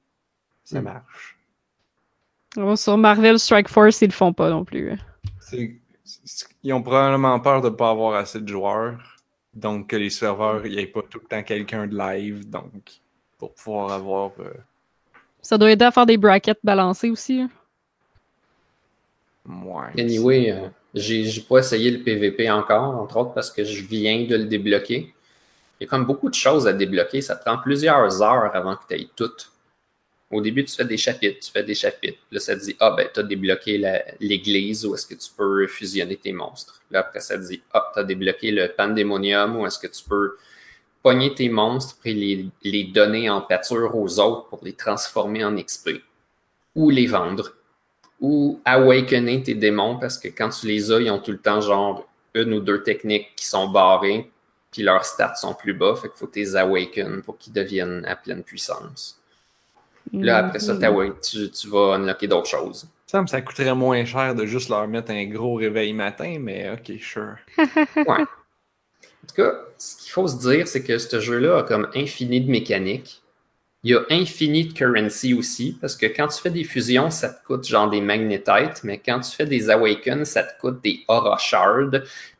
Ça 0.64 0.80
Mm. 0.80 0.84
marche. 0.84 1.38
Bon, 2.56 2.76
sur 2.76 2.96
Marvel 2.98 3.38
Strike 3.38 3.68
Force, 3.68 4.02
ils 4.02 4.06
le 4.08 4.12
font 4.12 4.32
pas 4.32 4.50
non 4.50 4.64
plus. 4.64 4.92
C'est- 5.40 5.80
c'est- 6.04 6.48
Ils 6.64 6.72
ont 6.72 6.82
probablement 6.82 7.38
peur 7.40 7.60
de 7.60 7.68
ne 7.70 7.74
pas 7.74 7.90
avoir 7.90 8.14
assez 8.14 8.40
de 8.40 8.46
joueurs. 8.48 9.00
Donc, 9.54 9.88
que 9.88 9.96
les 9.96 10.10
serveurs, 10.10 10.64
il 10.66 10.72
n'y 10.72 10.78
ait 10.82 10.86
pas 10.86 11.02
tout 11.02 11.18
le 11.20 11.26
temps 11.26 11.42
quelqu'un 11.42 11.86
de 11.86 11.96
live. 11.96 12.48
Donc, 12.48 13.00
pour 13.38 13.52
pouvoir 13.54 13.92
avoir. 13.92 14.30
euh, 14.40 14.52
Ça 15.40 15.58
doit 15.58 15.70
aider 15.72 15.84
à 15.84 15.90
faire 15.90 16.06
des 16.06 16.16
brackets 16.16 16.58
balancés 16.62 17.10
aussi. 17.10 17.40
hein. 17.40 17.50
Anyway, 19.98 20.50
euh, 20.52 20.68
j'ai 20.94 21.24
j'ai 21.24 21.40
pas 21.42 21.58
essayé 21.58 21.90
le 21.90 22.02
PVP 22.02 22.50
encore, 22.50 22.96
entre 23.00 23.16
autres 23.16 23.34
parce 23.34 23.50
que 23.50 23.64
je 23.64 23.82
viens 23.84 24.24
de 24.26 24.36
le 24.36 24.44
débloquer. 24.44 25.14
Il 25.80 25.84
y 25.84 25.86
a 25.86 25.88
comme 25.88 26.04
beaucoup 26.04 26.28
de 26.28 26.34
choses 26.34 26.66
à 26.66 26.72
débloquer. 26.72 27.20
Ça 27.22 27.36
prend 27.36 27.58
plusieurs 27.58 28.22
heures 28.22 28.54
avant 28.54 28.76
que 28.76 28.82
tu 28.88 28.94
ailles 28.94 29.10
toutes. 29.16 29.50
Au 30.30 30.40
début, 30.40 30.64
tu 30.64 30.74
fais 30.74 30.84
des 30.84 30.96
chapitres, 30.96 31.40
tu 31.40 31.50
fais 31.50 31.62
des 31.62 31.74
chapitres. 31.74 32.18
Là, 32.30 32.40
ça 32.40 32.56
te 32.56 32.64
dit, 32.64 32.74
ah, 32.80 32.94
ben, 32.96 33.06
tu 33.12 33.20
as 33.20 33.22
débloqué 33.22 33.76
l'église 34.18 34.86
où 34.86 34.94
est-ce 34.94 35.06
que 35.06 35.14
tu 35.14 35.28
peux 35.36 35.66
fusionner 35.66 36.16
tes 36.16 36.32
monstres. 36.32 36.80
Là, 36.90 37.00
après, 37.00 37.20
ça 37.20 37.36
te 37.36 37.46
dit, 37.46 37.60
ah, 37.72 37.90
tu 37.92 38.00
as 38.00 38.04
débloqué 38.04 38.50
le 38.50 38.68
pandémonium 38.68 39.56
où 39.56 39.66
est-ce 39.66 39.78
que 39.78 39.88
tu 39.88 40.02
peux 40.08 40.36
pogner 41.02 41.34
tes 41.34 41.50
monstres 41.50 41.98
et 42.04 42.14
les, 42.14 42.46
les 42.62 42.84
donner 42.84 43.28
en 43.28 43.42
pâture 43.42 43.94
aux 43.94 44.20
autres 44.20 44.48
pour 44.48 44.64
les 44.64 44.72
transformer 44.72 45.44
en 45.44 45.54
XP. 45.54 46.00
Ou 46.76 46.88
les 46.88 47.06
vendre 47.06 47.52
ou 48.22 48.60
awakener 48.64 49.42
tes 49.42 49.54
démons 49.54 49.98
parce 49.98 50.16
que 50.16 50.28
quand 50.28 50.48
tu 50.48 50.66
les 50.68 50.90
as, 50.90 51.00
ils 51.00 51.10
ont 51.10 51.18
tout 51.18 51.32
le 51.32 51.38
temps 51.38 51.60
genre 51.60 52.08
une 52.34 52.54
ou 52.54 52.60
deux 52.60 52.82
techniques 52.82 53.34
qui 53.36 53.44
sont 53.44 53.68
barrées, 53.68 54.30
puis 54.70 54.82
leurs 54.82 55.04
stats 55.04 55.34
sont 55.34 55.52
plus 55.52 55.74
bas, 55.74 55.94
fait 55.96 56.08
qu'il 56.08 56.16
faut 56.16 56.26
tes 56.26 56.54
awaken 56.54 57.20
pour 57.22 57.36
qu'ils 57.36 57.52
deviennent 57.52 58.04
à 58.06 58.16
pleine 58.16 58.42
puissance. 58.42 59.20
Là, 60.12 60.38
après 60.38 60.58
ça, 60.58 60.76
tu, 61.22 61.50
tu 61.50 61.68
vas 61.68 61.94
unlocker 61.94 62.26
d'autres 62.26 62.48
choses. 62.48 62.86
Ça 63.06 63.20
me 63.20 63.26
ça 63.26 63.40
coûterait 63.42 63.74
moins 63.74 64.04
cher 64.04 64.34
de 64.34 64.46
juste 64.46 64.68
leur 64.68 64.86
mettre 64.88 65.10
un 65.10 65.26
gros 65.26 65.54
réveil 65.54 65.92
matin, 65.92 66.38
mais 66.40 66.70
ok, 66.70 66.98
sure. 67.00 67.36
Ouais. 67.96 68.24
En 69.24 69.28
tout 69.28 69.34
cas, 69.36 69.52
ce 69.78 69.96
qu'il 69.96 70.10
faut 70.10 70.26
se 70.26 70.36
dire, 70.38 70.66
c'est 70.66 70.82
que 70.82 70.98
ce 70.98 71.20
jeu-là 71.20 71.58
a 71.58 71.62
comme 71.62 71.88
infini 71.94 72.40
de 72.40 72.50
mécaniques. 72.50 73.21
Il 73.84 73.90
y 73.90 73.94
a 73.96 74.04
infini 74.10 74.66
de 74.66 74.72
currency 74.72 75.34
aussi, 75.34 75.76
parce 75.80 75.96
que 75.96 76.06
quand 76.06 76.28
tu 76.28 76.40
fais 76.40 76.50
des 76.50 76.62
fusions, 76.62 77.10
ça 77.10 77.30
te 77.30 77.44
coûte 77.44 77.66
genre 77.66 77.90
des 77.90 78.00
magnetites, 78.00 78.84
mais 78.84 78.98
quand 78.98 79.18
tu 79.20 79.32
fais 79.32 79.44
des 79.44 79.70
awakens, 79.70 80.28
ça 80.28 80.44
te 80.44 80.60
coûte 80.60 80.80
des 80.84 81.04
aura 81.08 81.36
shards. 81.38 81.90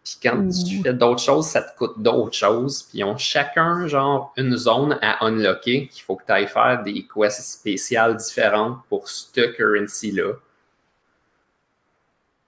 Puis 0.05 0.19
quand 0.23 0.49
tu 0.49 0.79
Ouh. 0.79 0.83
fais 0.85 0.95
d'autres 0.95 1.21
choses, 1.21 1.47
ça 1.47 1.63
te 1.63 1.77
coûte 1.77 2.01
d'autres 2.01 2.37
choses. 2.37 2.85
Puis 2.85 2.99
ils 2.99 3.05
ont 3.05 3.17
chacun 3.17 3.89
genre 3.89 4.33
une 4.37 4.57
zone 4.57 4.99
à 5.03 5.25
unlocker 5.27 5.89
qu'il 5.89 6.03
faut 6.05 6.15
que 6.15 6.25
tu 6.25 6.33
ailles 6.33 6.47
faire 6.47 6.81
des 6.85 7.07
quests 7.13 7.43
spéciales 7.43 8.17
différentes 8.17 8.79
pour 8.89 9.09
ce 9.09 9.41
currency-là. 9.41 10.35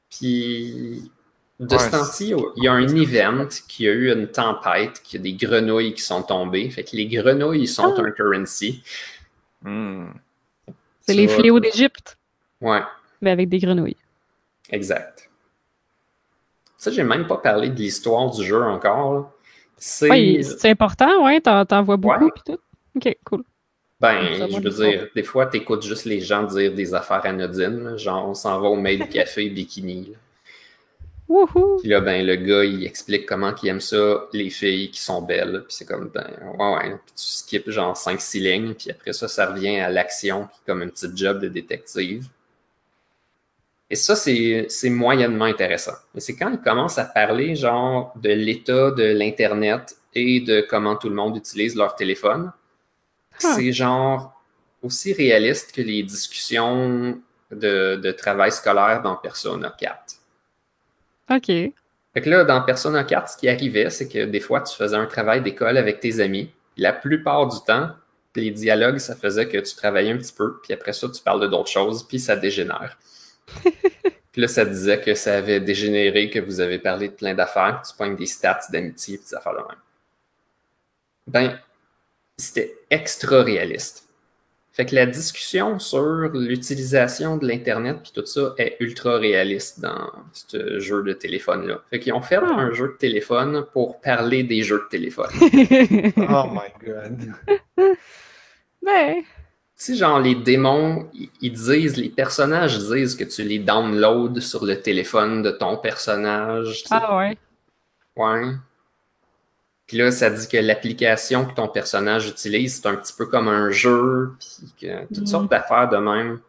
Puis 0.08 1.10
de 1.66 1.74
Ouais, 1.74 1.78
ce 1.80 1.90
temps-ci, 1.90 2.34
il 2.56 2.64
y 2.64 2.68
a 2.68 2.72
un 2.72 2.86
event 2.88 3.48
qui 3.68 3.88
a 3.88 3.92
eu 3.92 4.12
une 4.12 4.28
tempête, 4.28 5.00
qui 5.02 5.16
a 5.16 5.18
des 5.20 5.34
grenouilles 5.34 5.94
qui 5.94 6.02
sont 6.02 6.22
tombées. 6.22 6.70
Fait 6.70 6.84
que 6.84 6.96
les 6.96 7.06
grenouilles 7.06 7.66
sont 7.66 7.94
Ah. 7.96 8.00
un 8.02 8.10
currency. 8.10 8.82
Hmm. 9.62 10.06
C'est 11.00 11.14
les 11.14 11.28
fléaux 11.28 11.60
d'Égypte, 11.60 12.16
Ouais, 12.60 12.82
mais 13.20 13.30
avec 13.30 13.48
des 13.48 13.58
grenouilles. 13.58 13.96
exact. 14.70 15.28
Ça, 16.76 16.90
j'ai 16.90 17.02
même 17.02 17.26
pas 17.26 17.38
parlé 17.38 17.70
de 17.70 17.76
l'histoire 17.76 18.30
du 18.30 18.44
jeu 18.44 18.62
encore. 18.62 19.32
C'est. 19.78 20.10
Ouais, 20.10 20.40
important, 20.70 21.24
ouais, 21.24 21.40
t'en, 21.40 21.64
t'en 21.64 21.82
vois 21.82 21.96
beaucoup 21.96 22.24
Ouais. 22.24 22.30
pis 22.34 22.42
tout. 22.52 22.58
Ok, 22.96 23.16
cool. 23.24 23.42
Ben, 24.00 24.36
Ça, 24.38 24.48
je 24.48 24.60
veux 24.60 24.70
dire, 24.70 25.08
des 25.14 25.22
fois, 25.22 25.46
t'écoutes 25.46 25.82
juste 25.82 26.04
les 26.04 26.20
gens 26.20 26.42
dire 26.42 26.74
des 26.74 26.92
affaires 26.94 27.24
anodines. 27.24 27.96
Genre, 27.96 28.28
on 28.28 28.34
s'en 28.34 28.60
va 28.60 28.68
au 28.68 28.76
mail 28.76 29.08
café 29.08 29.48
bikini. 29.48 30.12
Wouhou! 31.28 31.78
Puis 31.80 31.88
là, 31.88 32.00
ben, 32.00 32.24
le 32.24 32.36
gars, 32.36 32.64
il 32.64 32.84
explique 32.84 33.26
comment 33.26 33.54
il 33.62 33.68
aime 33.68 33.80
ça, 33.80 34.26
les 34.32 34.50
filles 34.50 34.90
qui 34.90 35.00
sont 35.00 35.22
belles. 35.22 35.64
Puis 35.66 35.76
c'est 35.76 35.86
comme, 35.86 36.08
ben, 36.08 36.26
ouais, 36.58 36.74
ouais. 36.74 36.90
Puis 37.06 37.14
tu 37.16 37.24
skips 37.24 37.70
genre 37.70 37.96
5-6 37.96 38.40
lignes. 38.40 38.74
Puis 38.74 38.90
après 38.90 39.12
ça, 39.12 39.26
ça 39.26 39.46
revient 39.46 39.78
à 39.78 39.88
l'action, 39.88 40.46
qui 40.46 40.60
est 40.60 40.66
comme 40.66 40.82
un 40.82 40.88
petit 40.88 41.08
job 41.14 41.40
de 41.40 41.48
détective. 41.48 42.26
Et 43.90 43.96
ça, 43.96 44.16
c'est 44.16 44.90
moyennement 44.90 45.44
intéressant. 45.44 45.94
Mais 46.14 46.20
c'est 46.20 46.36
quand 46.36 46.50
il 46.50 46.58
commence 46.58 46.98
à 46.98 47.04
parler, 47.04 47.54
genre, 47.54 48.12
de 48.16 48.30
l'état 48.30 48.90
de 48.90 49.04
l'Internet 49.04 49.96
et 50.14 50.40
de 50.40 50.60
comment 50.68 50.96
tout 50.96 51.08
le 51.08 51.14
monde 51.14 51.36
utilise 51.36 51.76
leur 51.76 51.94
téléphone. 51.94 52.52
C'est 53.38 53.72
genre 53.72 54.40
aussi 54.82 55.12
réaliste 55.12 55.72
que 55.74 55.82
les 55.82 56.02
discussions 56.02 57.20
de, 57.50 57.96
de 57.96 58.12
travail 58.12 58.52
scolaire 58.52 59.02
dans 59.02 59.16
Persona 59.16 59.74
4. 59.78 60.13
Ok. 61.30 61.46
Fait 61.46 62.20
que 62.20 62.30
là, 62.30 62.44
dans 62.44 62.62
Persona 62.62 63.02
4, 63.02 63.28
ce 63.28 63.36
qui 63.36 63.48
arrivait, 63.48 63.90
c'est 63.90 64.08
que 64.08 64.24
des 64.24 64.40
fois, 64.40 64.60
tu 64.60 64.74
faisais 64.76 64.96
un 64.96 65.06
travail 65.06 65.42
d'école 65.42 65.76
avec 65.76 66.00
tes 66.00 66.20
amis. 66.20 66.50
La 66.76 66.92
plupart 66.92 67.48
du 67.48 67.56
temps, 67.66 67.90
les 68.36 68.50
dialogues, 68.50 68.98
ça 68.98 69.16
faisait 69.16 69.48
que 69.48 69.58
tu 69.58 69.74
travaillais 69.74 70.12
un 70.12 70.18
petit 70.18 70.32
peu, 70.32 70.60
puis 70.62 70.72
après 70.72 70.92
ça, 70.92 71.08
tu 71.08 71.22
parles 71.22 71.40
de 71.40 71.46
d'autres 71.46 71.70
choses, 71.70 72.06
puis 72.06 72.20
ça 72.20 72.36
dégénère. 72.36 72.98
puis 74.32 74.42
là, 74.42 74.48
ça 74.48 74.64
disait 74.64 75.00
que 75.00 75.14
ça 75.14 75.36
avait 75.36 75.60
dégénéré, 75.60 76.30
que 76.30 76.38
vous 76.38 76.60
avez 76.60 76.78
parlé 76.78 77.08
de 77.08 77.14
plein 77.14 77.34
d'affaires, 77.34 77.80
que 77.82 77.88
tu 77.88 77.96
pognes 77.96 78.16
des 78.16 78.26
stats 78.26 78.60
d'amitié, 78.70 79.18
puis 79.18 79.26
des 79.26 79.34
affaires 79.34 79.52
de 79.52 79.58
même. 79.58 79.78
Ben, 81.26 81.58
c'était 82.36 82.76
extra 82.90 83.42
réaliste. 83.42 84.03
Fait 84.76 84.84
que 84.86 84.94
la 84.96 85.06
discussion 85.06 85.78
sur 85.78 86.02
l'utilisation 86.34 87.36
de 87.36 87.46
l'Internet 87.46 87.98
puis 88.02 88.10
tout 88.12 88.26
ça 88.26 88.54
est 88.58 88.76
ultra 88.80 89.18
réaliste 89.18 89.78
dans 89.80 90.10
ce 90.32 90.80
jeu 90.80 91.04
de 91.04 91.12
téléphone-là. 91.12 91.80
Fait 91.90 92.00
qu'ils 92.00 92.12
ont 92.12 92.20
fait 92.20 92.40
Ah. 92.42 92.54
un 92.58 92.72
jeu 92.72 92.88
de 92.88 92.96
téléphone 92.98 93.64
pour 93.72 94.00
parler 94.00 94.42
des 94.42 94.62
jeux 94.62 94.80
de 94.80 94.88
téléphone. 94.90 95.30
Oh 96.28 96.50
my 96.50 96.70
god. 96.84 97.32
ben, 98.82 99.14
tu 99.16 99.24
sais, 99.76 99.94
genre, 99.96 100.20
les 100.20 100.34
démons, 100.34 101.08
ils- 101.40 101.52
disent, 101.52 101.96
les 101.96 102.08
personnages 102.08 102.78
disent 102.78 103.14
que 103.16 103.24
tu 103.24 103.42
les 103.42 103.58
downloads 103.60 104.40
sur 104.40 104.64
le 104.64 104.80
téléphone 104.80 105.42
de 105.42 105.50
ton 105.50 105.76
personnage. 105.76 106.84
ah 106.90 107.16
ouais. 107.16 107.36
Ouais. 108.16 108.52
Puis 109.86 109.98
là, 109.98 110.10
ça 110.10 110.30
dit 110.30 110.48
que 110.48 110.56
l'application 110.56 111.44
que 111.44 111.52
ton 111.54 111.68
personnage 111.68 112.26
utilise, 112.28 112.80
c'est 112.80 112.88
un 112.88 112.94
petit 112.96 113.12
peu 113.12 113.26
comme 113.26 113.48
un 113.48 113.70
jeu, 113.70 114.32
puis 114.38 114.72
que 114.80 115.06
toutes 115.08 115.18
Mhm. 115.18 115.26
sortes 115.26 115.50
d'affaires 115.50 115.88
de 115.90 115.98
même. 115.98 116.40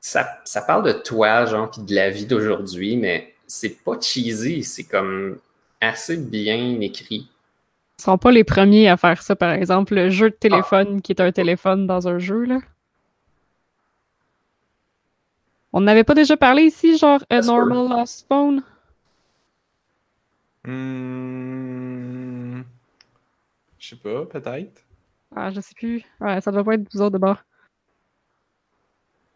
Ça, 0.00 0.28
ça 0.44 0.62
parle 0.62 0.84
de 0.84 0.92
toi, 0.92 1.46
genre, 1.46 1.70
puis 1.70 1.82
de 1.82 1.94
la 1.94 2.10
vie 2.10 2.26
d'aujourd'hui, 2.26 2.96
mais 2.96 3.34
c'est 3.46 3.82
pas 3.84 4.00
cheesy, 4.00 4.62
c'est 4.64 4.84
comme 4.84 5.38
assez 5.80 6.16
bien 6.16 6.80
écrit. 6.80 7.28
Ils 7.98 8.02
seront 8.02 8.18
pas 8.18 8.30
les 8.32 8.44
premiers 8.44 8.88
à 8.88 8.96
faire 8.96 9.22
ça, 9.22 9.36
par 9.36 9.52
exemple, 9.52 9.94
le 9.94 10.10
jeu 10.10 10.30
de 10.30 10.34
téléphone 10.34 11.00
qui 11.02 11.12
est 11.12 11.20
un 11.20 11.32
téléphone 11.32 11.86
dans 11.86 12.08
un 12.08 12.18
jeu, 12.18 12.44
là. 12.44 12.58
On 15.72 15.80
n'avait 15.80 16.04
pas 16.04 16.14
déjà 16.14 16.36
parlé 16.36 16.62
ici, 16.64 16.96
genre 16.98 17.20
A. 17.30 17.40
Normal 17.42 17.88
Lost 17.90 18.26
Phone? 18.28 18.62
Hmm. 20.64 22.45
Je 23.86 23.94
sais 23.94 24.00
pas, 24.02 24.26
peut-être. 24.26 24.82
Ah, 25.34 25.50
je 25.52 25.60
sais 25.60 25.74
plus. 25.76 26.02
Ouais, 26.20 26.40
ça 26.40 26.50
doit 26.50 26.64
pas 26.64 26.74
être 26.74 26.92
vous 26.92 27.00
autres 27.02 27.12
de 27.12 27.18
bord. 27.18 27.38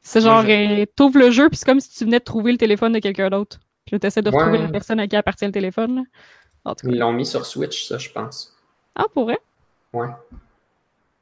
C'est 0.02 0.20
genre, 0.20 0.42
je- 0.42 0.82
euh, 0.82 0.86
t'ouvres 0.96 1.18
le 1.20 1.30
jeu, 1.30 1.48
puis 1.48 1.56
c'est 1.56 1.64
comme 1.66 1.78
si 1.78 1.90
tu 1.90 2.04
venais 2.04 2.18
de 2.18 2.24
trouver 2.24 2.50
le 2.52 2.58
téléphone 2.58 2.92
de 2.92 2.98
quelqu'un 2.98 3.30
d'autre. 3.30 3.60
Puis 3.86 3.94
là, 3.94 4.00
t'essaies 4.00 4.22
de 4.22 4.30
retrouver 4.30 4.58
Ouais. 4.58 4.64
la 4.64 4.68
personne 4.70 4.98
à 4.98 5.06
qui 5.06 5.14
appartient 5.14 5.44
le 5.46 5.52
téléphone, 5.52 5.96
là. 5.96 6.02
En 6.64 6.74
tout 6.74 6.86
cas. 6.88 6.92
Ils 6.92 6.98
l'ont 6.98 7.12
mis 7.12 7.26
sur 7.26 7.46
Switch, 7.46 7.86
ça, 7.86 7.96
je 7.98 8.10
pense. 8.10 8.56
Ah, 8.96 9.04
pour 9.14 9.24
vrai? 9.24 9.38
Ouais. 9.92 10.08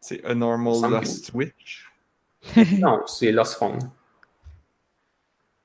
C'est 0.00 0.24
A 0.24 0.34
Normal 0.34 0.90
Lost 0.90 1.26
Switch. 1.26 1.90
Non, 2.78 3.02
c'est 3.06 3.30
Lost 3.32 3.54
Phone. 3.58 3.78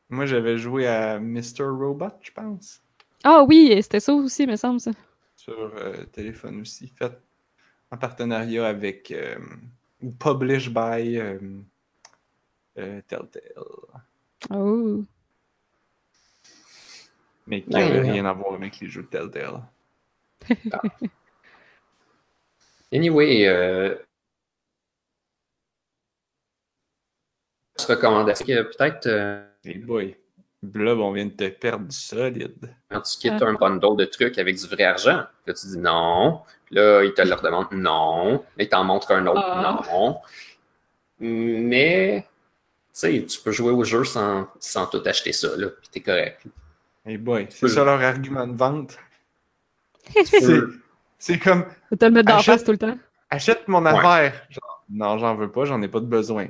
Moi, 0.09 0.25
j'avais 0.25 0.57
joué 0.57 0.85
à 0.87 1.17
Mr. 1.19 1.63
Robot, 1.63 2.07
je 2.21 2.31
pense. 2.31 2.81
Ah 3.23 3.43
oui, 3.47 3.69
c'était 3.81 3.99
ça 4.01 4.13
aussi, 4.13 4.45
me 4.47 4.55
semble, 4.57 4.79
ça. 4.79 4.91
Sur 5.35 5.53
euh, 5.77 6.03
téléphone 6.11 6.61
aussi. 6.61 6.87
Fait 6.87 7.11
en 7.93 7.97
partenariat 7.97 8.65
avec. 8.67 9.11
euh, 9.11 9.37
ou 10.01 10.11
published 10.11 10.73
by. 10.73 11.17
euh, 11.17 11.39
euh, 12.77 13.01
Telltale. 13.07 13.53
Oh. 14.49 15.03
Mais 17.45 17.61
qui 17.61 17.69
n'avait 17.69 17.99
ouais. 18.01 18.11
rien 18.11 18.25
à 18.25 18.33
voir 18.33 18.55
avec 18.55 18.79
les 18.79 18.87
jeux 18.87 19.03
de 19.03 19.07
Telltale. 19.07 19.61
Anyway, 22.91 23.47
euh... 23.47 23.95
recommandation 27.87 28.45
que 28.45 28.61
peut-être 28.63 29.07
Hey 29.65 29.79
boy. 29.79 30.15
Blob, 30.63 30.99
on 30.99 31.11
vient 31.11 31.25
de 31.25 31.31
te 31.31 31.49
perdre 31.49 31.85
du 31.87 31.95
solide. 31.95 32.73
quand 32.89 33.01
tu 33.01 33.17
quittes 33.17 33.41
un 33.41 33.53
bundle 33.53 33.97
de 33.97 34.05
trucs 34.05 34.37
avec 34.37 34.55
du 34.55 34.65
vrai 34.67 34.83
argent, 34.85 35.23
là 35.45 35.53
tu 35.53 35.67
dis 35.67 35.77
non, 35.77 36.41
Puis 36.65 36.75
là 36.75 37.03
il 37.03 37.13
te 37.13 37.21
le 37.21 37.33
redemande 37.33 37.67
non, 37.73 38.33
là 38.55 38.63
il 38.63 38.69
t'en 38.69 38.83
montre 38.85 39.11
un 39.11 39.27
autre 39.27 39.41
Ah. 39.43 39.81
non. 39.91 40.19
Mais 41.19 42.25
tu 42.25 42.27
sais, 42.93 43.25
tu 43.25 43.39
peux 43.41 43.51
jouer 43.51 43.71
au 43.71 43.83
jeu 43.83 44.03
sans, 44.03 44.47
sans 44.59 44.85
tout 44.87 45.01
acheter 45.05 45.33
ça, 45.33 45.49
là, 45.57 45.67
puis 45.69 45.89
t'es 45.91 45.99
correct. 46.01 46.41
Hey 47.05 47.17
boy, 47.17 47.47
c'est 47.49 47.67
ça 47.67 47.83
leur 47.83 48.01
argument 48.01 48.47
de 48.47 48.55
vente. 48.55 48.97
C'est 51.17 51.39
comme, 51.39 51.65
Faut 51.89 51.95
te 51.95 52.03
le 52.05 52.11
mettre 52.11 52.27
dans 52.27 52.33
la 52.35 52.39
Achète- 52.41 52.55
face 52.55 52.63
tout 52.65 52.71
le 52.73 52.77
temps. 52.77 52.97
achète 53.29 53.67
mon 53.69 53.81
Ouais. 53.85 53.91
affaire. 53.91 54.45
Genre, 54.49 54.83
non, 54.89 55.17
j'en 55.17 55.35
veux 55.35 55.49
pas, 55.51 55.63
j'en 55.65 55.81
ai 55.81 55.87
pas 55.87 56.01
de 56.01 56.05
besoin. 56.05 56.47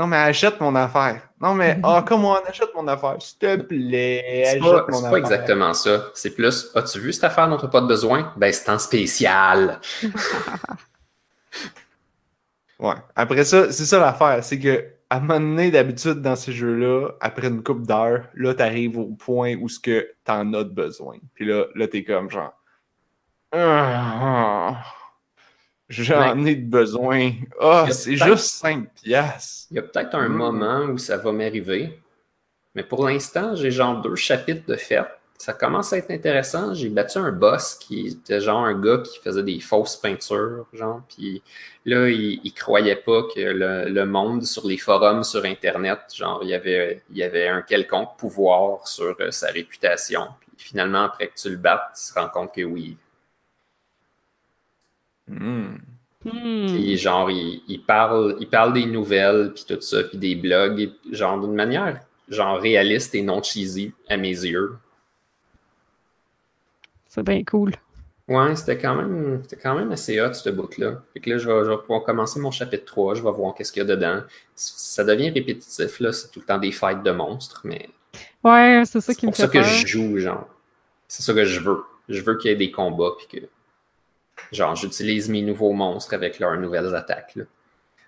Non, 0.00 0.06
mais 0.06 0.16
achète 0.16 0.58
mon 0.60 0.74
affaire. 0.76 1.28
Non, 1.38 1.52
mais, 1.52 1.78
ah, 1.82 2.02
comment 2.06 2.30
on 2.32 2.48
achète 2.48 2.74
mon 2.74 2.88
affaire? 2.88 3.16
S'il 3.20 3.36
te 3.36 3.56
plaît, 3.56 4.44
C'est 4.46 4.58
pas, 4.58 4.86
mon 4.88 4.92
c'est 4.92 4.96
affaire. 4.96 5.10
pas 5.10 5.18
exactement 5.18 5.74
ça. 5.74 6.06
C'est 6.14 6.34
plus, 6.34 6.70
as-tu 6.74 7.00
vu 7.00 7.12
cette 7.12 7.24
affaire 7.24 7.50
dont 7.50 7.58
tu 7.58 7.66
n'as 7.66 7.70
pas 7.70 7.82
de 7.82 7.86
besoin? 7.86 8.32
Ben, 8.38 8.50
c'est 8.50 8.70
en 8.70 8.78
spécial. 8.78 9.78
Ouais. 12.78 12.94
Après 13.14 13.44
ça, 13.44 13.70
c'est 13.70 13.84
ça 13.84 13.98
l'affaire. 13.98 14.42
C'est 14.42 14.58
que, 14.58 14.86
à 15.10 15.18
un 15.18 15.20
moment 15.20 15.38
donné, 15.38 15.70
d'habitude, 15.70 16.22
dans 16.22 16.34
ces 16.34 16.52
jeux-là, 16.52 17.10
après 17.20 17.48
une 17.48 17.62
coupe 17.62 17.86
d'heures, 17.86 18.24
là, 18.32 18.54
t'arrives 18.54 18.96
au 18.96 19.04
point 19.08 19.54
où 19.56 19.68
ce 19.68 19.78
que 19.78 20.10
t'en 20.24 20.50
as 20.54 20.64
de 20.64 20.70
besoin. 20.70 21.18
Puis 21.34 21.44
là, 21.44 21.66
là, 21.74 21.88
t'es 21.88 22.04
comme 22.04 22.30
genre. 22.30 22.54
Ah, 23.52 24.82
J'en 25.90 26.44
ai 26.46 26.54
de 26.54 26.70
besoin. 26.70 27.32
Ah, 27.60 27.84
a 27.88 27.90
c'est 27.90 28.16
juste 28.16 28.44
5 28.54 28.88
piastres. 28.94 29.66
Il 29.70 29.76
y 29.76 29.78
a 29.78 29.82
peut-être 29.82 30.14
un 30.14 30.28
Mm. 30.28 30.36
moment 30.36 30.80
où 30.84 30.98
ça 30.98 31.16
va 31.16 31.32
m'arriver. 31.32 32.00
Mais 32.74 32.84
pour 32.84 33.04
l'instant, 33.06 33.54
j'ai 33.56 33.70
genre 33.72 34.00
deux 34.00 34.14
chapitres 34.16 34.64
de 34.66 34.76
fait. 34.76 35.04
Ça 35.36 35.52
commence 35.54 35.92
à 35.92 35.98
être 35.98 36.10
intéressant. 36.10 36.74
J'ai 36.74 36.90
battu 36.90 37.18
un 37.18 37.32
boss 37.32 37.74
qui 37.74 38.08
était 38.08 38.40
genre 38.40 38.64
un 38.64 38.78
gars 38.78 38.98
qui 38.98 39.18
faisait 39.18 39.42
des 39.42 39.58
fausses 39.58 39.96
peintures, 39.96 40.66
genre. 40.72 41.00
Puis 41.08 41.42
là, 41.86 42.08
il, 42.08 42.40
il 42.44 42.52
croyait 42.52 42.94
pas 42.96 43.22
que 43.34 43.40
le, 43.40 43.88
le 43.88 44.06
monde 44.06 44.44
sur 44.44 44.66
les 44.66 44.76
forums 44.76 45.24
sur 45.24 45.44
Internet, 45.46 45.98
genre, 46.14 46.40
il 46.42 46.50
y 46.50 46.54
avait, 46.54 47.02
il 47.10 47.16
y 47.16 47.22
avait 47.22 47.48
un 47.48 47.62
quelconque 47.62 48.16
pouvoir 48.18 48.86
sur 48.86 49.16
euh, 49.18 49.30
sa 49.30 49.48
réputation. 49.48 50.28
Puis 50.56 50.68
finalement, 50.68 51.04
après 51.04 51.28
que 51.28 51.34
tu 51.40 51.48
le 51.50 51.56
battes, 51.56 51.98
tu 51.98 52.12
te 52.14 52.18
rends 52.20 52.28
compte 52.28 52.54
que 52.54 52.62
oui, 52.62 52.96
Hmm. 55.30 55.78
Puis 56.20 56.98
genre, 56.98 57.30
il, 57.30 57.62
il 57.66 57.82
parle, 57.82 58.36
il 58.40 58.48
parle 58.48 58.74
des 58.74 58.84
nouvelles, 58.84 59.52
puis 59.54 59.64
tout 59.66 59.80
ça, 59.80 60.02
puis 60.02 60.18
des 60.18 60.34
blogs, 60.34 60.90
genre 61.10 61.40
d'une 61.40 61.54
manière 61.54 62.00
genre 62.30 62.60
réaliste 62.60 63.14
et 63.14 63.22
non 63.22 63.42
cheesy 63.42 63.92
à 64.08 64.16
mes 64.16 64.28
yeux. 64.28 64.76
C'est 67.08 67.24
bien 67.24 67.42
cool. 67.44 67.72
Ouais, 68.28 68.54
c'était 68.54 68.78
quand 68.78 68.94
même 68.94 69.40
c'était 69.42 69.60
quand 69.60 69.74
même 69.74 69.90
assez 69.90 70.20
hot, 70.20 70.32
ce 70.32 70.50
bout-là. 70.50 71.02
Fait 71.12 71.20
que 71.20 71.30
là, 71.30 71.38
je 71.38 71.48
vais, 71.48 71.64
je 71.64 71.70
vais 71.70 71.78
pouvoir 71.78 72.04
commencer 72.04 72.38
mon 72.38 72.52
chapitre 72.52 72.84
3, 72.84 73.16
je 73.16 73.22
vais 73.22 73.32
voir 73.32 73.54
qu'est-ce 73.54 73.72
qu'il 73.72 73.80
y 73.82 73.90
a 73.90 73.96
dedans. 73.96 74.20
Ça 74.54 75.02
devient 75.02 75.30
répétitif, 75.30 75.98
là, 75.98 76.12
c'est 76.12 76.30
tout 76.30 76.38
le 76.38 76.46
temps 76.46 76.58
des 76.58 76.70
fights 76.70 77.02
de 77.02 77.10
monstres, 77.10 77.62
mais 77.64 77.88
Ouais, 78.44 78.82
c'est 78.86 79.00
ça 79.00 79.12
c'est 79.12 79.14
qui 79.16 79.26
me 79.26 79.32
pour 79.32 79.36
ça 79.36 79.48
fait 79.48 79.58
que 79.58 79.64
je 79.64 79.86
joue, 79.86 80.18
genre. 80.18 80.48
C'est 81.08 81.22
ça 81.22 81.34
que 81.34 81.44
je 81.44 81.60
veux. 81.60 81.82
Je 82.08 82.22
veux 82.22 82.36
qu'il 82.36 82.50
y 82.50 82.54
ait 82.54 82.56
des 82.56 82.70
combats, 82.70 83.12
puis 83.18 83.40
que, 83.40 83.46
genre, 84.52 84.76
j'utilise 84.76 85.28
mes 85.28 85.42
nouveaux 85.42 85.72
monstres 85.72 86.14
avec 86.14 86.38
leurs 86.38 86.56
nouvelles 86.58 86.94
attaques, 86.94 87.36
là. 87.36 87.44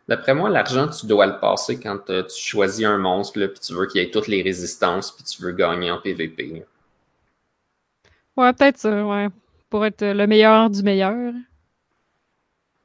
D'après 0.09 0.35
moi, 0.35 0.51
l'argent, 0.51 0.89
tu 0.89 1.07
dois 1.07 1.27
le 1.27 1.39
passer 1.39 1.79
quand 1.79 2.11
euh, 2.11 2.25
tu 2.25 2.43
choisis 2.43 2.85
un 2.85 2.99
monstre, 2.99 3.39
là, 3.39 3.47
puis 3.49 3.61
tu 3.61 3.73
veux 3.73 3.87
qu'il 3.87 4.01
ait 4.01 4.11
toutes 4.11 4.27
les 4.27 4.43
résistances, 4.43 5.13
puis 5.13 5.23
tu 5.25 5.41
veux 5.43 5.53
gagner 5.53 5.93
en 5.93 6.01
PvP. 6.01 6.47
là. 6.47 6.61
Ouais, 8.37 8.53
peut-être 8.53 8.79
ça, 8.79 9.07
ouais. 9.07 9.29
Pour 9.71 9.87
être 9.87 10.05
le 10.05 10.27
meilleur 10.27 10.69
du 10.71 10.83
meilleur. 10.83 11.33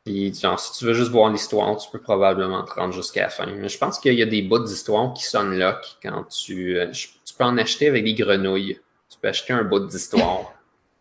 Puis, 0.06 0.34
genre, 0.34 0.60
si 0.60 0.78
tu 0.78 0.86
veux 0.86 0.94
juste 0.94 1.12
voir 1.12 1.30
l'histoire, 1.32 1.76
tu 1.78 1.90
peux 1.92 2.00
probablement 2.00 2.64
te 2.64 2.72
rendre 2.72 2.94
jusqu'à 2.94 3.24
la 3.24 3.30
fin. 3.30 3.46
Mais 3.48 3.68
je 3.68 3.78
pense 3.78 4.00
qu'il 4.00 4.14
y 4.14 4.22
a 4.22 4.26
des 4.26 4.42
bouts 4.42 4.60
d'histoire 4.60 5.14
qui 5.14 5.26
s'unlock 5.26 5.98
quand 6.02 6.24
tu... 6.26 6.78
euh, 6.78 6.92
tu 6.92 7.34
peux 7.38 7.44
en 7.44 7.58
acheter 7.58 7.88
avec 7.90 8.06
des 8.06 8.14
grenouilles. 8.14 8.80
Tu 9.10 9.18
peux 9.20 9.28
acheter 9.28 9.54
un 9.54 9.64
bout 9.64 9.80
d'histoire. 9.80 10.54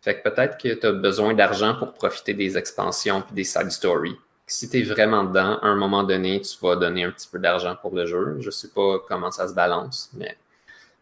Fait 0.07 0.23
que 0.23 0.29
peut-être 0.29 0.57
que 0.57 0.73
tu 0.73 0.87
as 0.87 0.93
besoin 0.93 1.35
d'argent 1.35 1.75
pour 1.75 1.93
profiter 1.93 2.33
des 2.33 2.57
expansions 2.57 3.23
puis 3.23 3.35
des 3.35 3.43
side 3.43 3.73
stories. 3.73 4.15
Si 4.47 4.71
tu 4.71 4.79
es 4.79 4.83
vraiment 4.85 5.25
dedans, 5.25 5.59
à 5.61 5.67
un 5.67 5.75
moment 5.75 6.05
donné, 6.05 6.41
tu 6.43 6.57
vas 6.63 6.77
donner 6.77 7.03
un 7.03 7.11
petit 7.11 7.27
peu 7.27 7.41
d'argent 7.41 7.75
pour 7.75 7.93
le 7.93 8.07
jeu. 8.07 8.37
Je 8.39 8.51
sais 8.51 8.69
pas 8.69 9.01
comment 9.09 9.33
ça 9.33 9.49
se 9.49 9.53
balance, 9.53 10.13
mais 10.15 10.39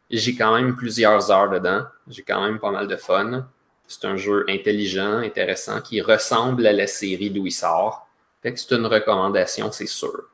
j'ai 0.08 0.34
quand 0.34 0.54
même 0.54 0.74
plusieurs 0.74 1.30
heures 1.30 1.50
dedans. 1.50 1.82
J'ai 2.08 2.22
quand 2.22 2.42
même 2.42 2.58
pas 2.58 2.70
mal 2.70 2.88
de 2.88 2.96
fun. 2.96 3.46
C'est 3.86 4.06
un 4.06 4.16
jeu 4.16 4.46
intelligent, 4.48 5.18
intéressant, 5.18 5.82
qui 5.82 6.00
ressemble 6.00 6.66
à 6.66 6.72
la 6.72 6.86
série 6.86 7.28
d'où 7.28 7.44
il 7.44 7.52
sort. 7.52 8.08
Fait 8.42 8.54
que 8.54 8.58
c'est 8.58 8.74
une 8.74 8.86
recommandation, 8.86 9.70
c'est 9.70 9.84
sûr. 9.84 10.30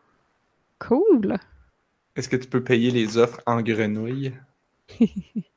Cool. 0.79 1.37
Est-ce 2.15 2.29
que 2.29 2.37
tu 2.37 2.47
peux 2.47 2.63
payer 2.63 2.93
les 2.93 3.19
offres 3.19 3.41
en 3.47 3.63
grenouille? 3.63 4.33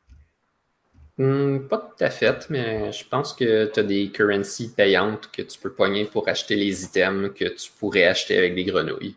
Hmm, 1.17 1.59
pas 1.67 1.77
tout 1.77 2.03
à 2.03 2.09
fait, 2.09 2.47
mais 2.49 2.91
je 2.91 3.07
pense 3.07 3.33
que 3.33 3.65
tu 3.71 3.79
as 3.79 3.83
des 3.83 4.09
currencies 4.09 4.73
payantes 4.73 5.29
que 5.31 5.43
tu 5.43 5.59
peux 5.59 5.71
pogner 5.71 6.05
pour 6.05 6.27
acheter 6.27 6.55
les 6.55 6.83
items 6.85 7.31
que 7.35 7.45
tu 7.45 7.71
pourrais 7.79 8.05
acheter 8.05 8.35
avec 8.37 8.55
des 8.55 8.63
grenouilles. 8.63 9.15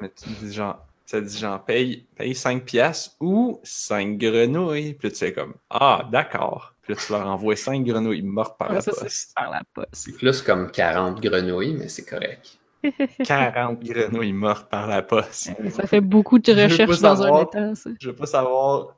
Mais 0.00 0.10
tu 0.10 0.28
dis 0.28 0.52
genre, 0.52 0.84
ça 1.06 1.22
dit 1.22 1.38
genre, 1.38 1.64
paye, 1.64 2.04
paye 2.16 2.34
5 2.34 2.64
piastres 2.64 3.16
ou 3.20 3.60
5 3.64 4.18
grenouilles. 4.18 4.92
Puis 4.92 5.10
tu 5.10 5.16
fais 5.18 5.32
comme, 5.32 5.54
ah, 5.70 6.06
d'accord. 6.12 6.74
Puis 6.82 6.92
là, 6.92 7.00
tu 7.06 7.12
leur 7.12 7.26
envoies 7.26 7.56
5 7.56 7.82
grenouilles 7.82 8.20
mortes 8.20 8.58
par 8.58 8.68
Ouais, 8.68 8.74
la 8.76 8.80
ça, 8.82 8.90
poste. 8.92 9.32
par 9.34 9.50
la 9.50 9.62
poste. 9.72 9.88
C'est 9.92 10.12
plus 10.12 10.42
comme 10.42 10.70
40 10.70 11.18
grenouilles, 11.22 11.72
mais 11.78 11.88
c'est 11.88 12.04
correct. 12.04 12.58
40 13.24 13.80
grenouilles 13.82 14.34
mortes 14.34 14.68
par 14.68 14.86
la 14.86 15.00
poste. 15.00 15.50
Ça 15.70 15.86
fait 15.86 16.02
beaucoup 16.02 16.38
de 16.38 16.52
recherches 16.52 17.00
dans 17.00 17.22
un 17.22 17.40
état, 17.42 17.74
ça. 17.74 17.88
Je 17.98 18.10
veux 18.10 18.14
pas 18.16 18.26
savoir 18.26 18.94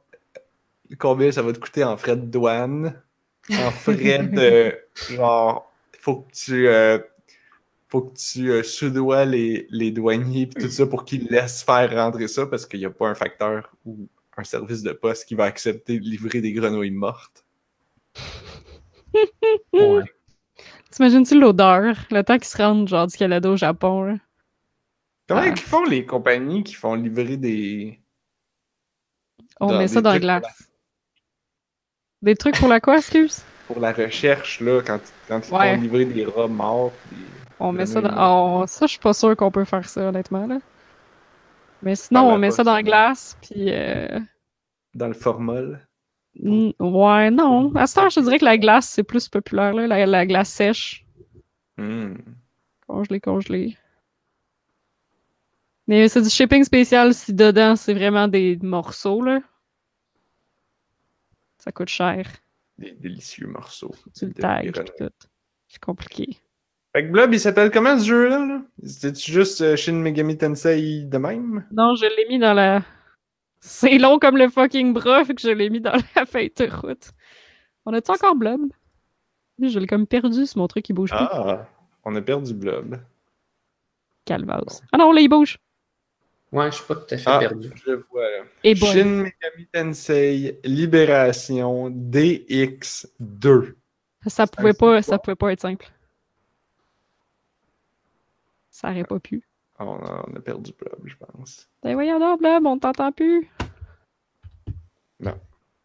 combien 0.99 1.31
ça 1.33 1.43
va 1.43 1.53
te 1.53 1.59
coûter 1.59 1.85
en 1.85 1.97
frais 1.97 2.17
de 2.17 2.27
douane, 2.27 3.01
en 3.51 3.71
frais 3.71 4.19
de 4.19 4.79
genre, 5.15 5.71
faut 6.01 6.17
que 6.23 6.33
tu 6.33 6.69
euh, 6.69 6.99
faut 7.89 8.03
que 8.03 8.17
tu 8.17 8.51
euh, 8.51 8.63
soudoies 8.63 9.25
les, 9.25 9.67
les 9.71 9.91
douaniers 9.91 10.47
puis 10.47 10.63
tout 10.65 10.71
ça 10.71 10.87
pour 10.87 11.05
qu'ils 11.05 11.27
laissent 11.29 11.63
faire 11.63 11.91
rentrer 11.95 12.29
ça 12.29 12.47
parce 12.47 12.65
qu'il 12.67 12.81
n'y 12.81 12.87
a 12.87 12.91
pas 12.91 13.09
un 13.09 13.15
facteur 13.15 13.71
ou 13.85 14.09
un 14.37 14.45
service 14.45 14.83
de 14.83 14.93
poste 14.93 15.27
qui 15.27 15.35
va 15.35 15.45
accepter 15.45 15.99
de 15.99 16.05
livrer 16.05 16.41
des 16.41 16.53
grenouilles 16.53 16.91
mortes. 16.91 17.45
Ouais. 19.73 20.05
T'imagines-tu 20.93 21.39
l'odeur? 21.39 21.97
Le 22.11 22.23
temps 22.23 22.37
qu'ils 22.39 22.47
se 22.49 22.57
rendent 22.57 22.89
genre 22.89 23.07
du 23.07 23.17
Canada 23.17 23.49
au 23.51 23.57
Japon, 23.57 24.03
là? 24.05 24.15
Comment 25.29 25.41
Ah. 25.43 25.49
ils 25.49 25.57
font 25.59 25.85
les 25.85 26.05
compagnies 26.07 26.63
qui 26.65 26.75
font 26.75 26.95
livrer 26.95 27.37
des 27.37 28.01
On 29.61 29.69
Dans 29.69 29.79
met 29.79 29.89
ça 29.89 30.01
dans 30.01 30.13
la 30.13 30.19
glace. 30.21 30.70
Des 32.23 32.35
trucs 32.37 32.59
pour 32.59 32.69
la 32.69 32.81
quoi, 32.81 32.99
excuse? 32.99 33.43
pour 33.67 33.81
la 33.81 33.93
recherche 33.93 34.61
là 34.61 34.81
quand, 34.85 34.99
quand 35.29 35.41
ils 35.49 35.55
Ouais. 35.55 35.75
font 35.77 35.81
livrer 35.83 36.05
des 36.05 36.25
rats 36.25 36.49
morts 36.49 36.93
puis 37.09 37.19
On 37.61 37.73
met 37.73 37.87
ça 37.87 38.01
dans. 38.01 38.63
oh, 38.63 38.65
ça, 38.67 38.87
je 38.87 38.91
suis 38.93 38.99
pas 39.01 39.13
sûr 39.13 39.37
qu'on 39.37 39.51
peut 39.51 39.65
faire 39.65 39.89
ça, 39.89 40.09
honnêtement, 40.09 40.47
là. 40.47 40.59
Mais 41.83 41.95
sinon, 41.95 42.31
on 42.33 42.39
met 42.39 42.51
ça 42.51 42.63
dans 42.65 42.75
la 42.75 42.83
glace, 42.83 43.37
puis. 43.41 43.67
Euh... 43.69 44.19
dans 44.95 45.09
le 45.09 45.15
formol. 45.15 45.87
mm, 46.39 46.71
Ouais, 46.79 47.31
non. 47.31 47.75
À 47.75 47.87
ce 47.87 47.95
temps, 47.95 48.09
je 48.11 48.21
dirais 48.21 48.39
que 48.39 48.45
la 48.45 48.59
glace, 48.59 48.89
c'est 48.89 49.03
plus 49.03 49.29
populaire, 49.29 49.73
là. 49.73 49.87
La, 49.87 50.05
la 50.07 50.27
glace 50.27 50.51
sèche. 50.51 51.07
Hmm. 51.79 52.15
Congelé, 52.87 53.21
congelé. 53.21 53.77
Mais 55.87 56.09
c'est 56.09 56.23
du 56.23 56.29
shipping 56.29 56.65
spécial 56.65 57.15
si 57.15 57.33
dedans, 57.33 57.77
c'est 57.77 57.95
vraiment 57.95 58.29
des 58.29 58.59
morceaux, 58.63 59.23
là. 59.23 59.41
Ça 61.61 61.73
coûte 61.73 61.89
cher. 61.89 62.27
Des 62.79 62.93
délicieux 62.93 63.47
morceaux. 63.47 63.95
Tu 64.17 64.27
le 64.27 64.33
tags, 64.33 64.63
tout. 64.73 65.09
C'est 65.69 65.81
compliqué. 65.81 66.39
Fait 66.93 67.07
que 67.07 67.13
Blob, 67.13 67.33
il 67.33 67.39
s'appelle 67.39 67.71
comment 67.71 67.99
ce 67.99 68.05
jeu-là? 68.05 68.47
Là? 68.47 68.63
C'était-tu 68.83 69.31
juste 69.31 69.61
euh, 69.61 69.77
Shin 69.77 69.93
Megami 69.93 70.37
Tensei 70.37 71.05
de 71.05 71.19
même? 71.19 71.65
Non, 71.71 71.95
je 71.95 72.07
l'ai 72.17 72.27
mis 72.29 72.39
dans 72.39 72.55
la. 72.55 72.83
C'est 73.61 73.99
long 73.99 74.19
comme 74.19 74.39
le 74.39 74.49
fucking 74.49 74.95
bras, 74.95 75.25
fait 75.25 75.35
que 75.35 75.43
je 75.43 75.51
l'ai 75.51 75.69
mis 75.71 75.81
dans 75.81 75.93
la 76.17 76.27
feuille 76.27 76.53
de 76.57 76.65
route. 76.65 77.11
On 77.85 77.93
a-tu 77.93 78.11
encore 78.11 78.35
Blob? 78.35 78.63
Je 79.61 79.79
l'ai 79.79 79.87
comme 79.87 80.07
perdu, 80.07 80.47
c'est 80.47 80.57
mon 80.57 80.67
truc 80.67 80.87
qui 80.87 80.95
bouge 80.95 81.11
plus. 81.11 81.19
Ah, 81.21 81.69
on 82.05 82.17
a 82.17 82.23
perdu 82.23 82.55
Blob. 82.55 82.99
Calvados. 84.25 84.81
Ah 84.91 84.97
non, 84.97 85.13
là, 85.13 85.21
il 85.21 85.29
bouge. 85.29 85.59
Ouais, 86.53 86.71
je 86.71 86.77
suis 86.77 86.85
pas 86.85 86.97
tout 86.97 87.15
à 87.15 87.17
fait 87.17 87.25
Ah, 87.31 87.39
perdu. 87.39 87.71
je 87.75 87.91
le 87.91 88.07
vois 88.11 88.29
là. 88.29 88.45
Et 88.65 88.75
bon. 88.75 88.87
Shin 88.87 89.05
Megami 89.23 89.67
Tensei 89.73 90.59
Libération 90.65 91.91
DX2. 91.91 93.75
Ça 94.27 94.47
pouvait 94.47 94.73
pas, 94.75 95.01
ça 95.03 95.19
pouvait 95.19 95.37
pas 95.37 95.53
être 95.53 95.61
simple. 95.61 95.89
Ça 98.71 98.91
aurait 98.91 99.05
pas 99.05 99.19
pu. 99.21 99.43
Ah, 99.79 99.87
On 99.87 99.97
a, 100.05 100.25
on 100.29 100.37
a 100.37 100.41
perdu 100.41 100.73
Blob, 100.79 101.01
je 101.05 101.15
pense. 101.17 101.69
Ben 101.83 101.95
voyons 101.95 102.19
donc, 102.19 102.41
Blob, 102.41 102.67
on 102.67 102.79
t'entend 102.79 103.13
plus. 103.13 103.49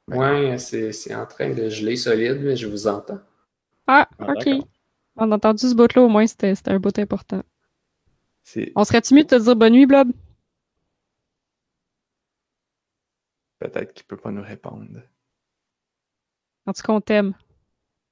Ouais, 0.08 0.58
c'est 0.60 0.92
c'est 0.92 1.16
en 1.16 1.26
train 1.26 1.50
de 1.50 1.68
geler 1.68 1.96
solide, 1.96 2.40
mais 2.42 2.56
je 2.56 2.68
vous 2.68 2.86
entends. 2.88 3.20
Ah, 3.88 4.08
Ah, 4.20 4.34
ok. 4.34 4.50
On 5.16 5.32
a 5.32 5.36
entendu 5.36 5.68
ce 5.68 5.74
bout-là, 5.74 6.04
au 6.04 6.10
moins, 6.10 6.28
c'était 6.28 6.54
c'était 6.54 6.72
un 6.72 6.80
bout 6.80 6.98
important. 7.00 7.42
C'est 8.44 8.72
On 8.76 8.84
serait-tu 8.84 9.16
mieux 9.16 9.24
de 9.24 9.28
te 9.30 9.36
dire 9.42 9.56
bonne 9.56 9.74
nuit, 9.74 9.88
Blob? 9.88 10.10
Peut-être 13.68 13.94
qu'il 13.94 14.06
peut 14.06 14.18
pas 14.18 14.32
nous 14.32 14.44
répondre. 14.44 14.86
En 16.66 16.74
tout 16.74 16.82
cas, 16.82 16.94
on 16.94 17.02
t'aime. 17.02 17.34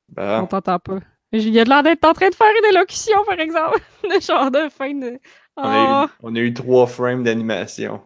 On 0.10 0.14
Bah, 0.14 0.47
t'entend 0.49 0.80
pas. 0.80 0.99
Il 1.32 1.49
y 1.49 1.60
a 1.60 1.64
de 1.64 1.70
l'air 1.70 1.82
d'être 1.82 2.06
en 2.06 2.14
train 2.14 2.30
de 2.30 2.36
faire 2.36 2.54
une 2.64 2.76
élocution, 2.76 3.18
par 3.26 3.39
exemple. 3.39 3.80
Le 4.04 4.20
genre 4.20 4.51
de 4.51 4.70
fin 4.70 4.93
de. 4.93 5.20
on, 5.58 5.64
a 5.64 6.06
eu, 6.06 6.10
on 6.22 6.36
a 6.36 6.39
eu 6.39 6.54
trois 6.54 6.86
frames 6.86 7.24
d'animation. 7.24 8.01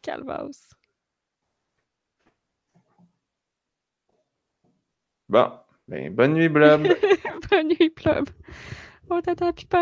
calvasse. 0.00 0.70
Bon, 5.28 5.52
ben 5.86 6.14
bonne 6.14 6.32
nuit, 6.34 6.48
Blob. 6.48 6.82
bonne 7.50 7.68
nuit, 7.68 7.92
Blob. 7.94 8.30
On 9.10 9.20
pas 9.20 9.34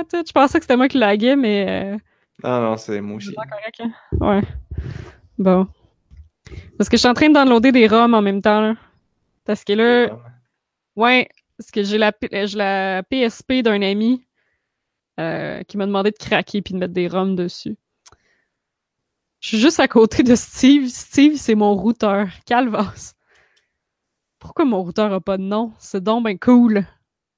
tout. 0.04 0.24
Je 0.26 0.32
pensais 0.32 0.58
que 0.58 0.64
c'était 0.64 0.76
moi 0.76 0.88
qui 0.88 0.98
laguais, 0.98 1.36
mais. 1.36 1.94
euh, 1.94 1.98
ah 2.42 2.60
non, 2.60 2.76
c'est 2.76 3.00
moi 3.00 3.16
aussi. 3.16 3.28
C'est 3.28 3.48
correct, 3.48 3.80
hein? 3.80 3.92
Ouais. 4.20 4.42
Bon. 5.38 5.68
Parce 6.76 6.88
que 6.88 6.96
je 6.96 7.00
suis 7.00 7.08
en 7.08 7.14
train 7.14 7.28
de 7.28 7.34
downloader 7.34 7.72
des 7.72 7.86
ROM 7.86 8.14
en 8.14 8.22
même 8.22 8.42
temps, 8.42 8.60
là. 8.60 8.74
Parce 9.44 9.64
que 9.64 9.72
là, 9.72 10.18
ouais, 10.96 11.28
parce 11.56 11.70
que 11.70 11.82
j'ai 11.82 11.98
la, 11.98 12.12
euh, 12.32 12.46
la 12.54 13.02
PSP 13.02 13.62
d'un 13.62 13.82
ami 13.82 14.26
euh, 15.18 15.62
qui 15.64 15.76
m'a 15.76 15.86
demandé 15.86 16.10
de 16.10 16.16
craquer 16.16 16.62
puis 16.62 16.74
de 16.74 16.78
mettre 16.78 16.92
des 16.92 17.08
ROM 17.08 17.34
dessus. 17.34 17.76
Je 19.40 19.48
suis 19.48 19.58
juste 19.58 19.80
à 19.80 19.88
côté 19.88 20.22
de 20.22 20.34
Steve. 20.34 20.88
Steve, 20.88 21.36
c'est 21.36 21.54
mon 21.54 21.74
routeur. 21.74 22.28
Calvas. 22.44 23.14
Pourquoi 24.38 24.64
mon 24.64 24.82
routeur 24.82 25.12
a 25.12 25.20
pas 25.20 25.36
de 25.36 25.42
nom? 25.42 25.72
C'est 25.78 26.02
donc 26.02 26.24
ben 26.24 26.38
cool. 26.38 26.84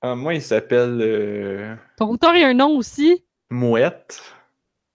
Ah, 0.03 0.15
moi, 0.15 0.35
il 0.35 0.43
s'appelle 0.43 0.99
euh, 1.01 1.77
Ton 1.97 2.07
routeur 2.07 2.31
a 2.31 2.47
un 2.47 2.55
nom 2.55 2.77
aussi? 2.77 3.25
Mouette. 3.51 4.23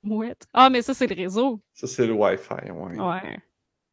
Mouette. 0.03 0.47
Ah, 0.53 0.69
mais 0.69 0.81
ça, 0.81 0.93
c'est 0.93 1.07
le 1.07 1.15
réseau. 1.15 1.61
Ça, 1.73 1.87
c'est 1.87 2.07
le 2.07 2.13
Wi-Fi, 2.13 2.71
ouais. 2.71 2.99
Ouais. 2.99 3.39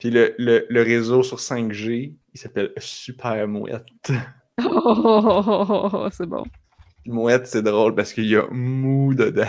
Puis 0.03 0.11
le, 0.11 0.35
le, 0.37 0.67
le 0.69 0.83
réseau 0.83 1.23
sur 1.23 1.39
5G, 1.39 2.17
il 2.35 2.41
s'appelle 2.41 2.73
Super 2.77 3.47
Mouette. 3.47 3.87
Oh, 4.59 4.65
oh, 4.85 5.23
oh, 5.25 5.43
oh, 5.47 5.67
oh, 5.69 5.91
oh, 5.93 6.09
c'est 6.11 6.27
bon. 6.27 6.43
Mouette, 7.07 7.47
c'est 7.47 7.63
drôle 7.63 7.95
parce 7.95 8.13
qu'il 8.13 8.27
y 8.27 8.35
a 8.35 8.49
mou 8.51 9.15
dedans. 9.15 9.47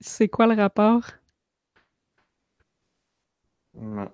C'est 0.00 0.28
quoi 0.28 0.46
le 0.46 0.54
rapport? 0.54 1.02
Non. 3.74 4.10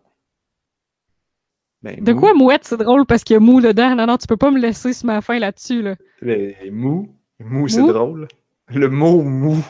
Ben, 1.82 2.02
De 2.02 2.12
mou, 2.12 2.18
quoi 2.20 2.34
mouette, 2.34 2.64
c'est 2.64 2.78
drôle 2.78 3.06
parce 3.06 3.22
qu'il 3.22 3.34
y 3.34 3.36
a 3.36 3.40
mou 3.40 3.60
dedans? 3.60 3.94
Non, 3.94 4.06
non, 4.06 4.18
tu 4.18 4.26
peux 4.26 4.36
pas 4.36 4.50
me 4.50 4.58
laisser 4.58 4.92
sur 4.92 5.06
ma 5.06 5.20
fin 5.20 5.38
là-dessus, 5.38 5.82
là. 5.82 5.94
ben, 6.20 6.52
mou. 6.72 7.16
Mou, 7.38 7.68
c'est 7.68 7.86
drôle. 7.86 8.26
Le 8.66 8.88
mot 8.88 9.22
mou. 9.22 9.64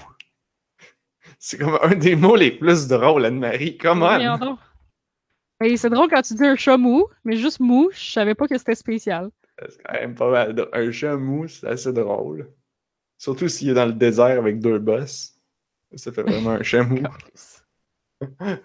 C'est 1.44 1.58
comme 1.58 1.76
un 1.82 1.96
des 1.96 2.14
mots 2.14 2.36
les 2.36 2.52
plus 2.52 2.86
drôles, 2.86 3.24
Anne-Marie. 3.24 3.76
Hey, 5.60 5.76
c'est 5.76 5.90
drôle 5.90 6.08
quand 6.08 6.22
tu 6.22 6.34
dis 6.34 6.44
un 6.44 6.54
chat 6.54 6.76
mou, 6.76 7.08
mais 7.24 7.36
juste 7.36 7.58
mou, 7.58 7.90
je 7.92 8.12
savais 8.12 8.36
pas 8.36 8.46
que 8.46 8.56
c'était 8.56 8.76
spécial. 8.76 9.28
C'est 9.58 9.82
quand 9.82 9.92
même 9.92 10.14
pas 10.14 10.30
mal. 10.30 10.68
Un 10.72 10.92
chat 10.92 11.16
mou, 11.16 11.48
c'est 11.48 11.66
assez 11.66 11.92
drôle. 11.92 12.48
Surtout 13.18 13.48
s'il 13.48 13.70
est 13.70 13.74
dans 13.74 13.86
le 13.86 13.92
désert 13.92 14.38
avec 14.38 14.60
deux 14.60 14.78
bosses. 14.78 15.34
Ça 15.96 16.12
fait 16.12 16.22
vraiment 16.22 16.50
un 16.50 16.62
chat 16.62 16.84
mou. 16.84 17.02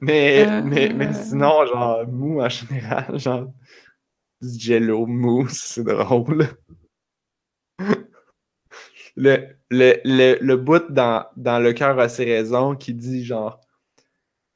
Mais, 0.00 0.46
Euh, 0.46 0.62
mais, 0.64 0.92
mais 0.94 1.12
sinon, 1.12 1.66
genre, 1.66 2.06
mou 2.06 2.40
en 2.40 2.48
général, 2.48 3.18
genre, 3.18 3.52
du 4.40 4.58
jello 4.60 5.06
mou, 5.06 5.48
c'est 5.48 5.82
drôle. 5.82 6.46
Le, 9.20 9.48
le, 9.70 10.00
le, 10.04 10.38
le 10.40 10.56
bout 10.56 10.90
dans, 10.90 11.26
dans 11.36 11.58
Le 11.58 11.72
cœur 11.72 11.98
a 11.98 12.08
ses 12.08 12.24
raisons 12.24 12.76
qui 12.76 12.94
dit 12.94 13.24
genre 13.24 13.60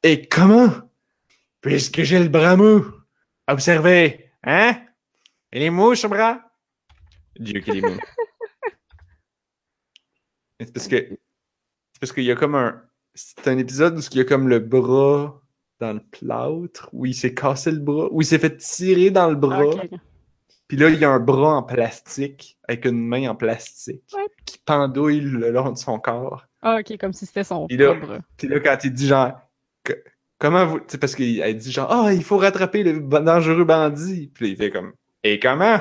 Et 0.04 0.28
comment 0.28 0.70
Puisque 1.60 2.02
j'ai 2.02 2.20
le 2.20 2.28
bras 2.28 2.56
mou, 2.56 2.84
observez, 3.48 4.30
hein? 4.44 4.80
Il 5.52 5.62
est 5.62 5.70
mou 5.70 5.96
ce 5.96 6.06
bras 6.06 6.40
Dieu 7.38 7.60
qu'il 7.60 7.78
est 7.78 7.80
mou. 7.80 7.96
C'est 10.60 10.72
parce 10.72 10.86
que 10.86 10.96
c'est 10.96 12.00
parce 12.00 12.12
qu'il 12.12 12.24
y 12.24 12.30
a 12.30 12.36
comme 12.36 12.54
un 12.54 12.82
c'est 13.14 13.48
un 13.48 13.58
épisode 13.58 13.98
où 13.98 14.00
il 14.12 14.16
y 14.16 14.20
a 14.20 14.24
comme 14.24 14.48
le 14.48 14.60
bras 14.60 15.40
dans 15.80 15.92
le 15.94 16.00
plâtre, 16.00 16.88
où 16.92 17.04
il 17.04 17.14
s'est 17.14 17.34
cassé 17.34 17.72
le 17.72 17.80
bras, 17.80 18.08
où 18.12 18.22
il 18.22 18.24
s'est 18.24 18.38
fait 18.38 18.56
tirer 18.56 19.10
dans 19.10 19.28
le 19.28 19.34
bras. 19.34 19.74
Puis 20.72 20.80
là, 20.80 20.88
il 20.88 20.98
y 20.98 21.04
a 21.04 21.10
un 21.10 21.18
bras 21.18 21.56
en 21.56 21.62
plastique, 21.62 22.56
avec 22.66 22.86
une 22.86 22.98
main 23.06 23.28
en 23.28 23.34
plastique, 23.34 24.00
Ouais. 24.14 24.24
qui 24.46 24.56
pendouille 24.64 25.20
le 25.20 25.50
long 25.50 25.70
de 25.70 25.76
son 25.76 25.98
corps. 25.98 26.46
Ah, 26.62 26.78
ok, 26.80 26.96
comme 26.98 27.12
si 27.12 27.26
c'était 27.26 27.44
son 27.44 27.66
Il 27.68 27.82
a- 27.82 27.94
propre. 27.94 28.20
Puis 28.38 28.48
là, 28.48 28.58
quand 28.58 28.78
il 28.82 28.90
dit 28.94 29.06
genre, 29.06 29.32
que- 29.84 30.02
comment 30.38 30.64
vous. 30.64 30.78
Tu 30.78 30.84
sais, 30.88 30.98
parce 30.98 31.14
qu'elle 31.14 31.56
dit 31.58 31.70
genre, 31.70 31.92
ah, 31.92 32.14
il 32.14 32.24
faut 32.24 32.38
rattraper 32.38 32.84
le 32.84 33.00
dangereux 33.00 33.64
bandit. 33.64 34.30
Puis 34.32 34.46
là, 34.46 34.50
il 34.52 34.56
fait 34.56 34.70
comme, 34.70 34.94
et 35.22 35.38
comment? 35.38 35.78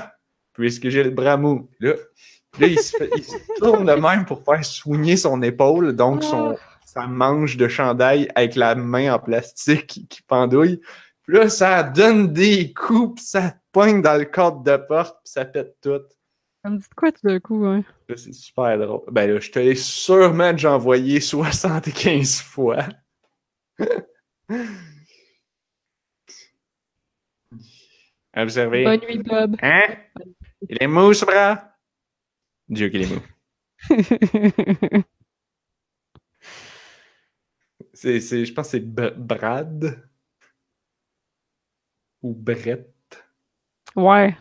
Puisque 0.52 0.90
j'ai 0.90 1.06
le 1.06 1.12
bras 1.12 1.38
mou. 1.38 1.70
Puis 1.80 1.88
là, 1.88 1.94
puis 2.52 2.62
là, 2.64 2.68
il, 2.68 2.80
se 2.80 2.98
fait- 2.98 3.10
il 3.16 3.24
se 3.24 3.38
tourne 3.60 3.86
de 3.86 3.94
même 3.94 4.26
pour 4.26 4.44
faire 4.44 4.66
soigner 4.66 5.16
son 5.16 5.42
épaule, 5.42 5.94
donc 5.94 6.22
son, 6.22 6.58
sa 6.86 7.08
manche 7.08 7.56
de 7.56 7.70
chandail 7.70 8.28
avec 8.36 8.58
la 8.58 8.76
main 8.76 9.14
en 9.14 9.20
plastique 9.20 9.88
qui, 9.88 10.06
qui 10.06 10.22
pendouille. 10.22 10.82
Puis 11.26 11.38
là, 11.38 11.48
ça 11.48 11.82
donne 11.82 12.34
des 12.34 12.74
coups, 12.74 13.16
puis 13.22 13.24
ça 13.26 13.54
poigne 13.72 14.02
dans 14.02 14.18
le 14.18 14.26
cadre 14.26 14.64
de 14.64 14.78
porte, 14.78 15.18
puis 15.24 15.32
ça 15.32 15.46
pète 15.46 15.78
tout. 15.82 16.02
Ça 16.64 16.70
me 16.70 16.78
dit 16.78 16.86
quoi 16.96 17.12
tout 17.12 17.22
d'un 17.28 17.40
coup, 17.40 17.66
hein? 17.66 17.84
C'est 18.16 18.34
super 18.34 18.78
drôle. 18.78 19.02
Ben 19.12 19.32
là, 19.32 19.40
je 19.40 19.50
te 19.50 19.60
l'ai 19.60 19.76
sûrement 19.76 20.52
déjà 20.52 20.74
envoyé 20.74 21.20
75 21.22 22.42
fois. 22.42 22.86
Observez. 28.36 28.84
Bonne 28.84 29.02
nuit, 29.02 29.18
Bob. 29.24 29.56
Hein? 29.62 29.96
Il 30.70 30.78
est 30.80 30.88
mou, 30.88 31.14
ce 31.14 31.26
bras? 31.26 31.76
Dieu 32.70 32.90
qu'il 32.90 33.02
est 33.04 33.14
mou. 33.14 33.22
C'est, 37.94 38.20
c'est, 38.22 38.46
je 38.46 38.54
pense 38.54 38.68
que 38.68 38.72
c'est 38.72 38.80
Br- 38.80 39.16
Brad. 39.16 40.10
Ou 42.24 42.34
Brett. 42.34 42.92
Ouais. 43.96 44.38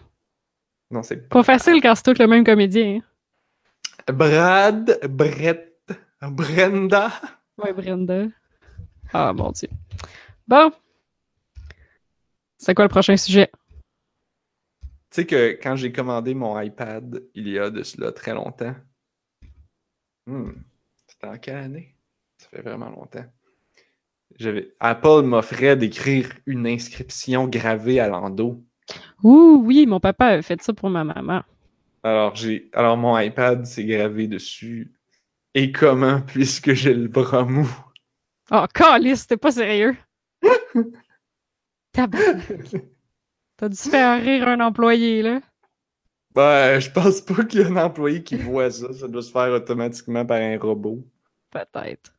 Non, 0.90 1.02
c'est 1.02 1.28
Pas 1.28 1.42
facile 1.42 1.80
quand 1.80 1.94
c'est 1.94 2.02
tout 2.14 2.20
le 2.20 2.26
même 2.26 2.44
comédien. 2.44 3.00
hein. 4.08 4.12
Brad, 4.12 4.98
Brett, 5.08 5.78
Brenda. 6.22 7.10
Ouais, 7.58 7.72
Brenda. 7.72 8.26
Ah, 9.12 9.32
mon 9.32 9.52
Dieu. 9.52 9.68
Bon. 10.48 10.72
C'est 12.58 12.74
quoi 12.74 12.84
le 12.84 12.88
prochain 12.88 13.16
sujet? 13.16 13.50
Tu 14.82 14.88
sais 15.10 15.26
que 15.26 15.58
quand 15.62 15.76
j'ai 15.76 15.92
commandé 15.92 16.34
mon 16.34 16.60
iPad, 16.60 17.22
il 17.34 17.48
y 17.48 17.58
a 17.58 17.70
de 17.70 17.82
cela 17.82 18.12
très 18.12 18.34
longtemps. 18.34 18.74
Hmm. 20.26 20.52
C'était 21.06 21.26
en 21.26 21.38
quelle 21.38 21.56
année? 21.56 21.96
Ça 22.38 22.48
fait 22.48 22.62
vraiment 22.62 22.88
longtemps. 22.90 23.24
J'avais... 24.38 24.74
Apple 24.80 25.22
m'offrait 25.24 25.76
d'écrire 25.76 26.30
une 26.46 26.66
inscription 26.66 27.48
gravée 27.48 27.98
à 28.00 28.08
l'endos. 28.08 28.62
Ouh, 29.22 29.62
oui, 29.64 29.86
mon 29.86 30.00
papa 30.00 30.26
a 30.26 30.42
fait 30.42 30.62
ça 30.62 30.72
pour 30.72 30.90
ma 30.90 31.04
maman. 31.04 31.42
Alors, 32.02 32.34
j'ai... 32.34 32.70
Alors 32.72 32.96
mon 32.96 33.18
iPad 33.18 33.66
s'est 33.66 33.84
gravé 33.84 34.26
dessus. 34.26 34.92
Et 35.54 35.72
comment, 35.72 36.20
puisque 36.20 36.72
j'ai 36.72 36.94
le 36.94 37.08
bras 37.08 37.44
mou? 37.44 37.68
Oh, 38.50 38.64
calice, 38.72 39.26
t'es 39.26 39.36
pas 39.36 39.52
sérieux. 39.52 39.96
T'as 41.92 42.06
dû 43.68 43.76
faire 43.76 44.22
rire 44.22 44.48
un 44.48 44.60
employé, 44.60 45.22
là. 45.22 45.40
Ben, 46.34 46.78
je 46.78 46.90
pense 46.90 47.20
pas 47.20 47.44
qu'il 47.44 47.60
y 47.60 47.64
a 47.64 47.66
un 47.66 47.76
employé 47.76 48.22
qui 48.22 48.36
voit 48.36 48.70
ça. 48.70 48.92
Ça 48.92 49.08
doit 49.08 49.22
se 49.22 49.32
faire 49.32 49.52
automatiquement 49.52 50.24
par 50.24 50.38
un 50.38 50.56
robot. 50.58 51.04
Peut-être. 51.50 52.14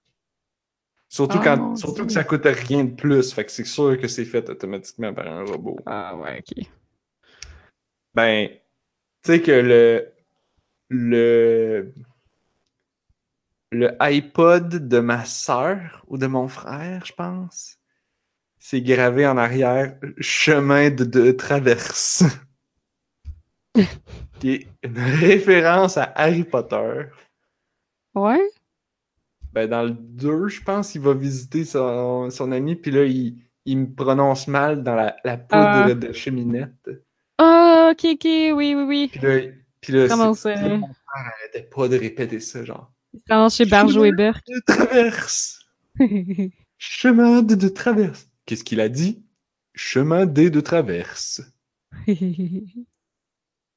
Surtout, 1.12 1.40
Ah, 1.42 1.44
quand, 1.44 1.76
surtout 1.76 2.06
que 2.06 2.14
ça 2.14 2.24
coûte 2.24 2.46
rien 2.46 2.86
de 2.86 2.96
plus. 2.96 3.34
Fait 3.34 3.44
que 3.44 3.52
c'est 3.52 3.66
sûr 3.66 4.00
que 4.00 4.08
c'est 4.08 4.24
fait 4.24 4.50
automatiquement 4.50 5.14
par 5.14 5.28
un 5.28 5.44
robot. 5.44 5.78
Ah, 5.86 6.16
ouais, 6.16 6.40
ok. 6.40 6.66
Ben, 8.16 8.48
tu 8.48 8.58
sais 9.26 9.42
que 9.42 9.52
le. 9.52 10.14
Le. 10.90 11.94
Le 13.74 14.02
iPod 14.02 14.88
de 14.88 15.00
ma 15.00 15.26
sœur 15.26 16.06
ou 16.08 16.18
de 16.18 16.28
mon 16.28 16.48
frère, 16.48 17.06
je 17.06 17.12
pense. 17.14 17.78
c'est 18.58 18.82
gravé 18.82 19.28
en 19.28 19.38
arrière 19.38 19.98
chemin 20.20 20.90
de, 20.92 21.04
de 21.04 21.32
traverse. 21.32 22.24
qui 24.40 24.52
est 24.52 24.68
une 24.84 24.98
référence 24.98 25.98
à 25.98 26.04
Harry 26.16 26.46
Potter. 26.46 27.04
Ouais? 28.16 28.50
Ben, 29.54 29.68
dans 29.70 29.84
le 29.84 29.92
2, 29.92 30.48
je 30.48 30.62
pense, 30.62 30.96
il 30.96 31.02
va 31.02 31.14
visiter 31.14 31.66
son, 31.66 32.30
son 32.30 32.52
ami, 32.52 32.76
puis 32.76 32.92
là, 32.92 33.04
il, 33.06 33.38
il 33.66 33.78
me 33.80 33.94
prononce 33.94 34.48
mal 34.48 34.82
dans 34.84 34.96
la, 34.96 35.16
la 35.26 35.38
poudre 35.38 35.52
Ah. 35.88 35.94
de 35.94 36.12
cheminette. 36.14 36.90
Ah, 37.38 37.90
ok, 37.92 38.06
ok, 38.14 38.24
oui, 38.24 38.76
oui, 38.76 38.84
oui. 38.88 39.08
Puis 39.12 39.20
là, 39.22 39.40
puis 39.82 39.94
là 39.94 40.08
Comment 40.08 40.34
c'est- 40.34 40.56
mon 40.78 40.80
père 40.88 40.96
arrêtait 41.14 41.68
pas 41.70 41.88
de 41.88 41.98
répéter 41.98 42.40
ça, 42.40 42.64
genre. 42.64 42.92
Quand 43.28 43.50
chez 43.50 43.66
Barjo 43.66 44.06
et 44.06 44.12
Burke. 44.14 44.46
De 44.48 44.62
traverse! 44.66 45.60
Chemin 46.78 47.42
de, 47.42 47.56
de 47.56 47.68
traverse! 47.68 48.30
Qu'est-ce 48.46 48.64
qu'il 48.64 48.80
a 48.80 48.88
dit? 48.90 49.26
Chemin 49.76 50.26
des 50.26 50.50
de 50.50 50.62
traverse. 50.62 51.42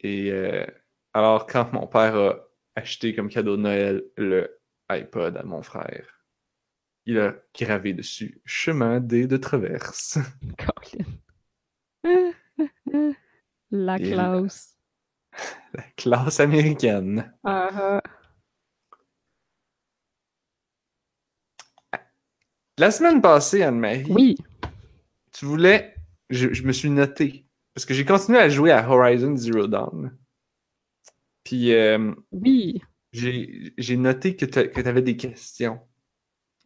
Et 0.01 0.31
euh, 0.31 0.65
alors, 1.13 1.47
quand 1.47 1.73
mon 1.73 1.87
père 1.87 2.15
a 2.17 2.37
acheté 2.77 3.15
comme 3.15 3.29
cadeau 3.29 3.57
de 3.57 3.63
Noël 3.63 4.05
le 4.17 4.51
iPod 4.89 5.37
à 5.37 5.43
mon 5.45 5.63
frère, 5.63 6.25
il 7.07 7.19
a 7.19 7.35
gravé 7.59 7.93
dessus 7.93 8.41
Chemin 8.45 9.01
des 9.01 9.27
de 9.27 9.37
traverse. 9.37 10.19
Colin. 10.59 11.05
La 13.71 13.97
Et 13.99 14.11
classe. 14.13 14.79
La 15.75 15.83
classe 15.97 16.41
américaine. 16.41 17.33
La 22.79 22.91
semaine 22.91 23.21
passée, 23.23 23.63
Anne-Marie, 23.63 24.07
Oui. 24.11 24.37
tu 25.33 25.45
voulais. 25.45 25.95
Je, 26.31 26.53
je 26.53 26.63
me 26.65 26.73
suis 26.73 26.91
noté. 26.91 27.47
Parce 27.75 27.85
que 27.87 27.95
j'ai 27.95 28.05
continué 28.05 28.39
à 28.39 28.49
jouer 28.49 28.71
à 28.73 28.89
Horizon 28.89 29.37
Zero 29.37 29.67
Dawn. 29.67 30.17
Puis 31.45 31.73
euh, 31.73 32.13
Oui. 32.33 32.81
J'ai 33.15 33.97
noté 33.97 34.37
que 34.37 34.45
tu 34.45 34.89
avais 34.89 35.03
des 35.03 35.17
questions. 35.17 35.81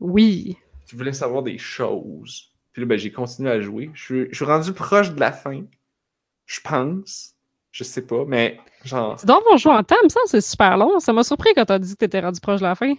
Oui. 0.01 0.57
Tu 0.87 0.97
voulais 0.97 1.13
savoir 1.13 1.43
des 1.43 1.59
choses. 1.59 2.53
Puis 2.73 2.83
là, 2.83 2.87
ben, 2.87 2.99
j'ai 2.99 3.13
continué 3.13 3.51
à 3.51 3.61
jouer. 3.61 3.91
Je 3.95 4.03
suis, 4.03 4.29
je 4.31 4.37
suis 4.37 4.45
rendu 4.45 4.73
proche 4.73 5.13
de 5.13 5.21
la 5.21 5.33
fin. 5.33 5.63
Je 6.47 6.61
pense. 6.61 7.35
Je 7.71 7.85
sais 7.85 8.03
pas, 8.03 8.25
mais 8.27 8.59
genre. 8.85 9.21
C'est 9.21 9.27
donc 9.27 9.43
on 9.53 9.57
joue 9.57 9.69
en 9.69 9.83
temps, 9.83 9.97
ça, 10.09 10.21
c'est 10.27 10.41
super 10.41 10.77
long. 10.77 10.99
Ça 11.01 11.13
m'a 11.13 11.23
surpris 11.23 11.51
quand 11.55 11.67
t'as 11.67 11.79
dit 11.79 11.93
que 11.93 11.99
t'étais 11.99 12.21
rendu 12.21 12.41
proche 12.41 12.61
de 12.61 12.67
la 12.67 12.75
fin. 12.75 12.95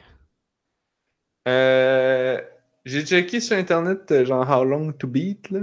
Euh, 1.48 2.40
j'ai 2.86 3.06
checké 3.06 3.40
sur 3.40 3.58
internet 3.58 4.12
euh, 4.12 4.26
genre 4.26 4.48
How 4.48 4.64
long 4.64 4.92
to 4.92 5.08
beat 5.08 5.50
là. 5.50 5.62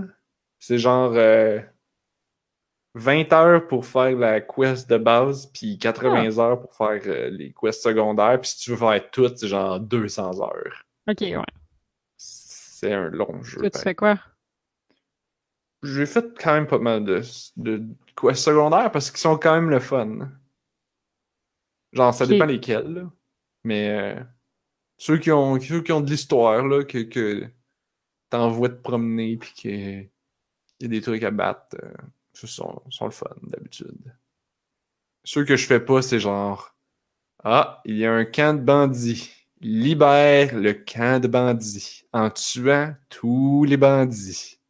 C'est 0.58 0.78
genre 0.78 1.12
euh, 1.14 1.60
20 2.96 3.30
heures 3.34 3.68
pour 3.68 3.84
faire 3.84 4.16
la 4.16 4.40
quest 4.40 4.88
de 4.88 4.96
base, 4.96 5.46
puis 5.52 5.78
80 5.78 6.38
heures 6.38 6.58
pour 6.58 6.74
faire 6.74 7.00
euh, 7.06 7.28
les 7.28 7.52
quests 7.52 7.82
secondaires. 7.82 8.40
Puis 8.40 8.50
si 8.50 8.58
tu 8.58 8.70
veux 8.70 8.78
faire 8.78 9.10
tout, 9.10 9.30
c'est 9.36 9.48
genre 9.48 9.78
200 9.78 10.40
heures. 10.40 10.82
Ok, 11.06 11.20
ouais. 11.20 11.36
C'est 12.16 12.92
un 12.92 13.10
long 13.10 13.42
jeu. 13.42 13.60
Toi, 13.60 13.70
tu 13.70 13.78
fais 13.80 13.94
quoi? 13.94 14.18
J'ai 15.82 16.06
fait 16.06 16.24
quand 16.40 16.54
même 16.54 16.66
pas 16.66 16.78
mal 16.78 17.04
de, 17.04 17.20
de 17.58 17.84
quests 18.18 18.44
secondaires 18.44 18.90
parce 18.90 19.10
qu'ils 19.10 19.20
sont 19.20 19.36
quand 19.36 19.54
même 19.54 19.68
le 19.68 19.80
fun. 19.80 20.30
Genre, 21.92 22.14
ça 22.14 22.26
dépend 22.26 22.46
lesquels, 22.46 22.92
là. 22.94 23.02
Mais 23.62 23.90
euh, 23.90 24.20
ceux, 24.96 25.18
qui 25.18 25.30
ont, 25.30 25.60
ceux 25.60 25.82
qui 25.82 25.92
ont 25.92 26.00
de 26.00 26.08
l'histoire, 26.08 26.66
là, 26.66 26.82
que, 26.82 26.98
que 27.02 27.46
t'envoies 28.30 28.70
te 28.70 28.80
promener 28.80 29.36
puis 29.36 29.52
qu'il 29.52 30.10
y 30.80 30.84
a 30.84 30.88
des 30.88 31.02
trucs 31.02 31.22
à 31.24 31.30
battre, 31.30 31.76
euh, 31.82 31.92
ceux 32.36 32.46
sont, 32.46 32.82
sont 32.90 33.06
le 33.06 33.12
fun 33.12 33.34
d'habitude. 33.44 34.14
Ceux 35.24 35.44
que 35.44 35.56
je 35.56 35.66
fais 35.66 35.80
pas, 35.80 36.02
c'est 36.02 36.20
genre 36.20 36.76
Ah, 37.42 37.80
il 37.86 37.96
y 37.96 38.04
a 38.04 38.12
un 38.12 38.26
camp 38.26 38.58
de 38.58 38.62
bandits. 38.62 39.32
Libère 39.62 40.54
le 40.54 40.74
camp 40.74 41.20
de 41.20 41.28
bandits 41.28 42.04
en 42.12 42.28
tuant 42.28 42.94
tous 43.08 43.64
les 43.64 43.78
bandits. 43.78 44.60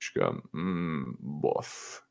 Je 0.00 0.08
suis 0.08 0.18
comme, 0.18 0.42
hmm, 0.52 1.14
bof. 1.20 2.04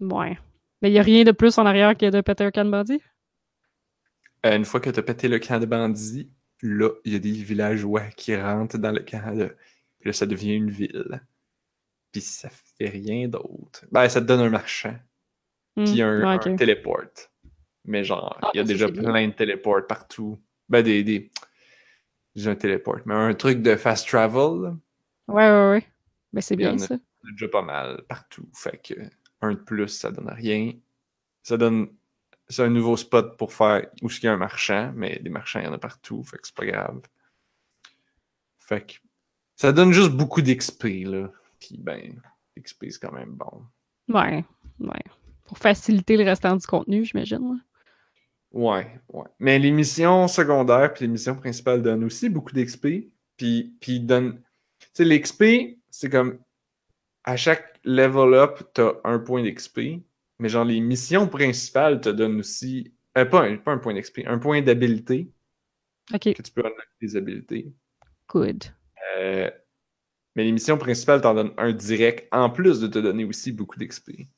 Ouais. 0.00 0.38
Mais 0.82 0.90
il 0.90 0.94
y 0.94 0.98
a 0.98 1.02
rien 1.02 1.24
de 1.24 1.32
plus 1.32 1.56
en 1.56 1.64
arrière 1.64 1.96
que 1.96 2.10
de 2.10 2.20
péter 2.20 2.44
un 2.44 2.50
can 2.50 2.66
bandit? 2.66 3.00
Euh, 4.44 4.56
une 4.56 4.66
fois 4.66 4.80
que 4.80 4.90
t'as 4.90 5.02
pété 5.02 5.28
le 5.28 5.38
camp 5.38 5.58
de 5.58 5.66
bandits, 5.66 6.30
là, 6.60 6.90
il 7.06 7.14
y 7.14 7.16
a 7.16 7.18
des 7.18 7.30
villageois 7.30 8.08
qui 8.08 8.36
rentrent 8.36 8.76
dans 8.76 8.92
le 8.92 9.00
camp 9.00 9.34
de. 9.34 9.56
Puis 10.00 10.08
là, 10.08 10.12
ça 10.12 10.26
devient 10.26 10.54
une 10.54 10.70
ville. 10.70 11.22
Puis 12.12 12.20
ça 12.20 12.48
fait 12.50 12.88
rien 12.88 13.26
d'autre. 13.28 13.84
Ben, 13.90 14.08
ça 14.08 14.20
te 14.20 14.26
donne 14.26 14.40
un 14.40 14.50
marchand. 14.50 14.94
Hmm, 15.76 15.84
Puis 15.84 16.02
un, 16.02 16.20
ouais, 16.36 16.48
un 16.48 16.56
téléport. 16.56 17.02
Mais 17.84 18.04
genre, 18.04 18.38
Ah, 18.42 18.50
il 18.54 18.58
y 18.58 18.60
a 18.60 18.64
déjà 18.64 18.88
bien. 18.88 19.02
plein 19.02 19.28
de 19.28 19.32
téléports 19.32 19.86
partout. 19.88 20.38
Ben, 20.68 20.82
des. 20.82 21.02
des... 21.02 21.30
J'ai 22.34 22.50
un 22.50 22.54
téléport. 22.56 22.98
Mais 23.06 23.14
un 23.14 23.34
truc 23.34 23.60
de 23.62 23.76
fast 23.76 24.06
travel, 24.08 24.62
là, 24.62 24.76
Ouais, 25.28 25.50
ouais, 25.50 25.70
ouais. 25.70 25.86
Ben, 26.32 26.40
c'est 26.40 26.56
bien 26.56 26.76
ça. 26.78 26.94
il 26.94 26.96
y 26.96 27.26
en 27.26 27.28
a 27.28 27.32
déjà 27.32 27.48
pas 27.48 27.62
mal 27.62 28.02
partout. 28.08 28.48
Fait 28.54 28.78
que 28.82 28.94
un 29.40 29.52
de 29.52 29.58
plus, 29.58 29.88
ça 29.88 30.10
donne 30.10 30.28
rien. 30.30 30.72
Ça 31.42 31.56
donne. 31.56 31.88
C'est 32.48 32.62
un 32.62 32.68
nouveau 32.70 32.96
spot 32.96 33.36
pour 33.38 33.52
faire 33.52 33.86
où 34.02 34.08
il 34.10 34.22
y 34.24 34.26
a 34.28 34.32
un 34.32 34.36
marchand, 34.36 34.92
mais 34.94 35.18
des 35.20 35.30
marchands, 35.30 35.60
il 35.60 35.64
y 35.64 35.68
en 35.68 35.72
a 35.72 35.78
partout, 35.78 36.22
fait 36.22 36.36
que 36.38 36.46
c'est 36.46 36.54
pas 36.54 36.66
grave. 36.66 37.00
Fait 38.58 38.82
que 38.86 38.92
ça 39.56 39.72
donne 39.72 39.92
juste 39.92 40.10
beaucoup 40.12 40.42
d'XP, 40.42 40.84
là. 41.06 41.30
Puis 41.62 41.78
ben, 41.78 42.20
l'XP 42.56 42.86
c'est 42.90 42.98
quand 43.00 43.12
même 43.12 43.34
bon. 43.34 43.62
Ouais, 44.08 44.44
ouais. 44.80 45.04
Pour 45.46 45.58
faciliter 45.58 46.16
le 46.16 46.24
restant 46.24 46.56
du 46.56 46.66
contenu, 46.66 47.04
j'imagine. 47.04 47.62
Ouais, 48.50 49.00
ouais. 49.08 49.24
Mais 49.38 49.58
les 49.58 49.70
missions 49.70 50.26
secondaires 50.28 50.92
puis 50.92 51.04
les 51.04 51.10
missions 51.12 51.36
principales 51.36 51.82
donnent 51.82 52.04
aussi 52.04 52.28
beaucoup 52.28 52.52
d'XP. 52.52 52.86
Puis, 53.36 53.76
puis 53.80 53.92
ils 53.96 54.06
donnent. 54.06 54.40
Tu 54.80 54.88
sais, 54.94 55.04
l'XP, 55.04 55.78
c'est 55.90 56.10
comme. 56.10 56.38
À 57.24 57.36
chaque 57.36 57.78
level 57.84 58.34
up, 58.34 58.60
t'as 58.74 58.94
un 59.04 59.20
point 59.20 59.42
d'XP. 59.44 60.02
Mais 60.40 60.48
genre, 60.48 60.64
les 60.64 60.80
missions 60.80 61.28
principales 61.28 62.00
te 62.00 62.08
donnent 62.08 62.40
aussi. 62.40 62.92
euh, 63.16 63.24
pas, 63.24 63.42
un, 63.44 63.56
pas 63.58 63.70
un 63.72 63.78
point 63.78 63.94
d'XP, 63.94 64.22
un 64.26 64.38
point 64.38 64.60
d'habilité. 64.60 65.30
Ok, 66.12 66.34
Que 66.34 66.42
tu 66.42 66.50
peux 66.52 66.62
unlocker 66.62 66.82
des 67.00 67.16
habilités. 67.16 67.72
good. 68.28 68.64
Euh, 69.18 69.50
mais 70.34 70.44
les 70.44 70.52
missions 70.52 70.78
principales 70.78 71.20
t'en 71.20 71.34
donnent 71.34 71.54
un 71.58 71.72
direct, 71.72 72.28
en 72.32 72.50
plus 72.50 72.80
de 72.80 72.86
te 72.86 72.98
donner 72.98 73.24
aussi 73.24 73.52
beaucoup 73.52 73.78
d'XP. 73.78 74.28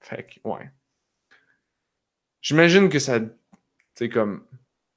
Fait 0.00 0.24
que, 0.26 0.48
ouais. 0.48 0.70
J'imagine 2.40 2.88
que 2.88 2.98
ça. 2.98 3.20
C'est 3.94 4.08
comme. 4.08 4.44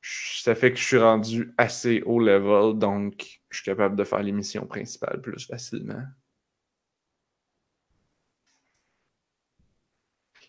Ça 0.02 0.54
fait 0.56 0.72
que 0.72 0.78
je 0.78 0.84
suis 0.84 0.98
rendu 1.00 1.54
assez 1.58 2.02
haut 2.06 2.20
level, 2.20 2.78
donc 2.78 3.42
je 3.50 3.58
suis 3.58 3.66
capable 3.66 3.96
de 3.96 4.04
faire 4.04 4.22
les 4.22 4.32
missions 4.32 4.68
principales 4.68 5.22
plus 5.22 5.46
facilement. 5.48 6.04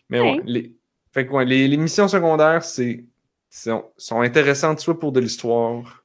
Mais 0.09 0.19
ouais, 0.21 0.37
Ouais. 0.37 0.43
les, 0.45 0.75
fait 1.11 1.25
que 1.27 1.31
ouais, 1.33 1.45
les, 1.45 1.67
les 1.67 1.77
missions 1.77 2.07
secondaires, 2.07 2.63
c'est 2.63 3.05
sont, 3.49 3.91
sont 3.97 4.21
intéressantes 4.21 4.79
soit 4.79 4.99
pour 4.99 5.11
de 5.11 5.19
l'histoire, 5.19 6.03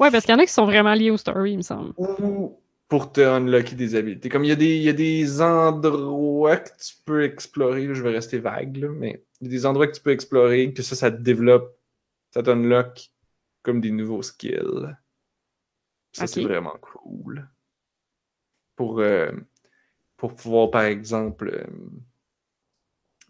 Ouais, 0.00 0.12
parce 0.12 0.24
qu'il 0.24 0.32
y 0.32 0.36
en 0.36 0.38
a 0.38 0.46
qui 0.46 0.52
sont 0.52 0.64
vraiment 0.64 0.94
liés 0.94 1.10
au 1.10 1.16
story, 1.16 1.52
il 1.52 1.56
me 1.56 1.62
semble. 1.62 1.92
ou 1.96 2.60
pour 2.88 3.12
te 3.12 3.20
unlocker 3.20 3.76
des 3.76 3.94
habilités. 3.94 4.30
Comme 4.30 4.44
il 4.44 4.48
y 4.48 4.52
a 4.52 4.56
des, 4.56 4.76
il 4.76 4.82
y 4.82 4.88
a 4.88 4.94
des 4.94 5.42
endroits 5.42 6.56
que 6.56 6.70
tu 6.70 6.94
peux 7.04 7.22
explorer, 7.22 7.86
là, 7.86 7.94
je 7.94 8.02
vais 8.02 8.12
rester 8.12 8.38
vague, 8.38 8.78
là, 8.78 8.88
mais 8.88 9.24
il 9.40 9.46
y 9.46 9.50
a 9.50 9.50
des 9.50 9.66
endroits 9.66 9.86
que 9.86 9.94
tu 9.94 10.00
peux 10.00 10.10
explorer, 10.10 10.72
que 10.72 10.82
ça, 10.82 10.96
ça 10.96 11.10
te 11.10 11.20
développe, 11.20 11.78
ça 12.30 12.42
t'unlock 12.42 13.10
comme 13.62 13.82
des 13.82 13.90
nouveaux 13.90 14.22
skills. 14.22 14.96
Ça, 16.12 16.26
c'est 16.26 16.42
vraiment 16.42 16.76
cool. 16.80 17.46
Pour, 18.74 19.00
euh, 19.00 19.32
pour 20.16 20.34
pouvoir, 20.34 20.70
par 20.70 20.84
exemple, 20.84 21.50
euh, 21.52 21.66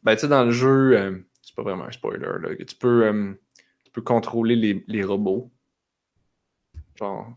ben, 0.05 0.15
tu 0.15 0.21
sais, 0.21 0.29
dans 0.29 0.45
le 0.45 0.53
jeu, 0.53 0.97
euh, 0.97 1.19
c'est 1.43 1.57
pas 1.57 1.63
vraiment 1.63 1.85
un 1.85 1.91
spoiler, 1.91 2.39
là, 2.41 2.55
que 2.55 2.63
tu 2.63 2.77
peux, 2.77 3.37
tu 3.85 3.91
peux 3.91 4.03
contrôler 4.03 4.55
les, 4.55 4.85
les 4.87 5.03
robots. 5.03 5.51
Genre, 6.95 7.35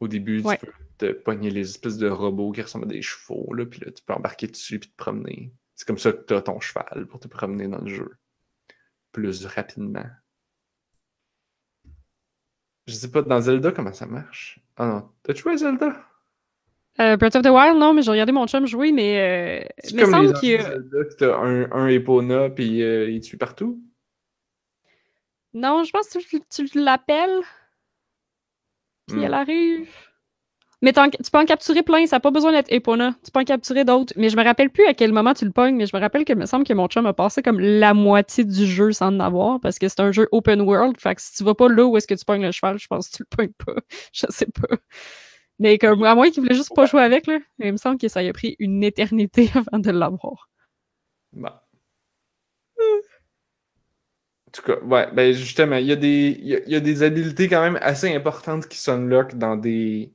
au 0.00 0.08
début, 0.08 0.40
Ouais. 0.42 0.58
tu 0.58 0.66
peux 0.66 0.72
te 1.06 1.12
pogner 1.12 1.50
les 1.50 1.70
espèces 1.70 1.98
de 1.98 2.08
robots 2.08 2.52
qui 2.52 2.62
ressemblent 2.62 2.84
à 2.84 2.88
des 2.88 3.02
chevaux, 3.02 3.52
là, 3.54 3.66
puis 3.66 3.80
là, 3.80 3.90
tu 3.90 4.02
peux 4.02 4.12
embarquer 4.12 4.46
dessus 4.46 4.78
puis 4.78 4.90
te 4.90 4.96
promener. 4.96 5.52
C'est 5.74 5.86
comme 5.86 5.98
ça 5.98 6.12
que 6.12 6.24
tu 6.24 6.34
as 6.34 6.42
ton 6.42 6.60
cheval 6.60 7.06
pour 7.08 7.18
te 7.20 7.28
promener 7.28 7.66
dans 7.68 7.80
le 7.80 7.92
jeu. 7.92 8.16
Plus 9.10 9.46
rapidement. 9.46 10.06
Je 12.86 12.94
sais 12.94 13.10
pas, 13.10 13.22
dans 13.22 13.40
Zelda, 13.40 13.72
comment 13.72 13.92
ça 13.92 14.06
marche? 14.06 14.60
Ah 14.76 14.86
non, 14.86 15.10
t'as 15.22 15.34
joué 15.34 15.52
à 15.52 15.56
Zelda? 15.56 16.04
Euh, 17.00 17.16
Breath 17.16 17.36
of 17.36 17.42
the 17.42 17.48
Wild, 17.48 17.78
non, 17.78 17.94
mais 17.94 18.02
j'ai 18.02 18.10
regardé 18.10 18.32
mon 18.32 18.46
chum 18.46 18.66
jouer, 18.66 18.92
mais. 18.92 19.62
Euh, 19.62 19.68
C'est 19.78 19.94
mais 19.94 20.02
comme 20.02 20.10
semble 20.10 20.28
les 20.28 20.32
qu'il 20.34 20.60
Zelda, 20.60 21.04
que 21.04 21.14
t'as 21.14 21.38
un, 21.38 21.70
un 21.72 21.86
Epona, 21.88 22.50
puis 22.50 22.82
euh, 22.82 23.10
il 23.10 23.20
tue 23.20 23.38
partout? 23.38 23.82
Non, 25.54 25.84
je 25.84 25.90
pense 25.90 26.08
que 26.08 26.18
tu, 26.18 26.40
tu 26.68 26.78
l'appelles, 26.78 27.40
puis 29.06 29.18
Hmm. 29.18 29.24
elle 29.24 29.34
arrive. 29.34 29.88
Mais 30.82 30.92
tu 30.92 31.30
peux 31.30 31.38
en 31.38 31.44
capturer 31.44 31.82
plein, 31.84 32.06
ça 32.06 32.16
n'a 32.16 32.20
pas 32.20 32.32
besoin 32.32 32.50
d'être 32.50 32.70
Epona. 32.72 33.14
Tu 33.24 33.30
peux 33.30 33.40
en 33.40 33.44
capturer 33.44 33.84
d'autres. 33.84 34.12
Mais 34.16 34.28
je 34.28 34.36
me 34.36 34.42
rappelle 34.42 34.68
plus 34.68 34.84
à 34.86 34.94
quel 34.94 35.12
moment 35.12 35.32
tu 35.32 35.44
le 35.44 35.52
pognes, 35.52 35.76
mais 35.76 35.86
je 35.86 35.96
me 35.96 36.00
rappelle 36.00 36.24
que 36.24 36.32
me 36.32 36.44
semble 36.44 36.64
que 36.66 36.72
mon 36.72 36.88
chum 36.88 37.06
a 37.06 37.12
passé 37.12 37.40
comme 37.40 37.60
la 37.60 37.94
moitié 37.94 38.44
du 38.44 38.66
jeu 38.66 38.90
sans 38.92 39.08
en 39.08 39.20
avoir, 39.20 39.60
parce 39.60 39.78
que 39.78 39.88
c'est 39.88 40.00
un 40.00 40.10
jeu 40.10 40.28
open 40.32 40.60
world. 40.62 41.00
Fait 41.00 41.14
que 41.14 41.22
si 41.22 41.34
tu 41.36 41.44
vas 41.44 41.54
pas 41.54 41.68
là 41.68 41.86
où 41.86 41.96
est-ce 41.96 42.08
que 42.08 42.14
tu 42.14 42.24
pognes 42.24 42.42
le 42.42 42.50
cheval, 42.52 42.78
je 42.78 42.86
pense 42.88 43.08
que 43.08 43.16
tu 43.18 43.22
le 43.22 43.36
pognes 43.36 43.52
pas. 43.64 43.74
Je 44.12 44.26
sais 44.30 44.46
pas. 44.46 44.76
Mais 45.60 45.78
comme, 45.78 46.02
à 46.04 46.14
moins 46.16 46.30
qu'il 46.30 46.42
voulait 46.42 46.54
juste 46.56 46.74
pas 46.74 46.86
jouer 46.86 47.02
avec, 47.02 47.26
là, 47.28 47.38
il 47.60 47.72
me 47.72 47.76
semble 47.76 47.98
que 47.98 48.08
ça 48.08 48.22
y 48.22 48.28
a 48.28 48.32
pris 48.32 48.56
une 48.58 48.82
éternité 48.82 49.50
avant 49.54 49.78
de 49.78 49.90
l'avoir. 49.92 50.48
Bon. 51.32 51.50
En 54.48 54.50
tout 54.52 54.62
cas, 54.62 54.78
ouais, 54.80 55.10
ben 55.12 55.32
justement, 55.32 55.76
il 55.76 55.86
y, 55.86 55.92
a 55.92 55.96
des- 55.96 56.38
y 56.66 56.74
a, 56.74 56.80
des 56.80 57.02
habiletés 57.02 57.48
quand 57.48 57.62
même 57.62 57.78
assez 57.80 58.14
importantes 58.14 58.68
qui 58.68 58.78
s'unlock 58.78 59.34
dans 59.36 59.56
des. 59.56 60.12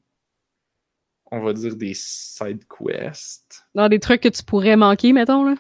On 1.32 1.40
va 1.42 1.54
dire 1.54 1.76
des 1.76 1.94
side 1.94 2.64
quests. 2.68 3.66
Dans 3.76 3.90
des 3.90 4.00
trucs 4.00 4.22
que 4.22 4.30
tu 4.30 4.44
pourrais 4.44 4.76
manquer, 4.78 5.12
mettons, 5.14 5.44
là? 5.44 5.56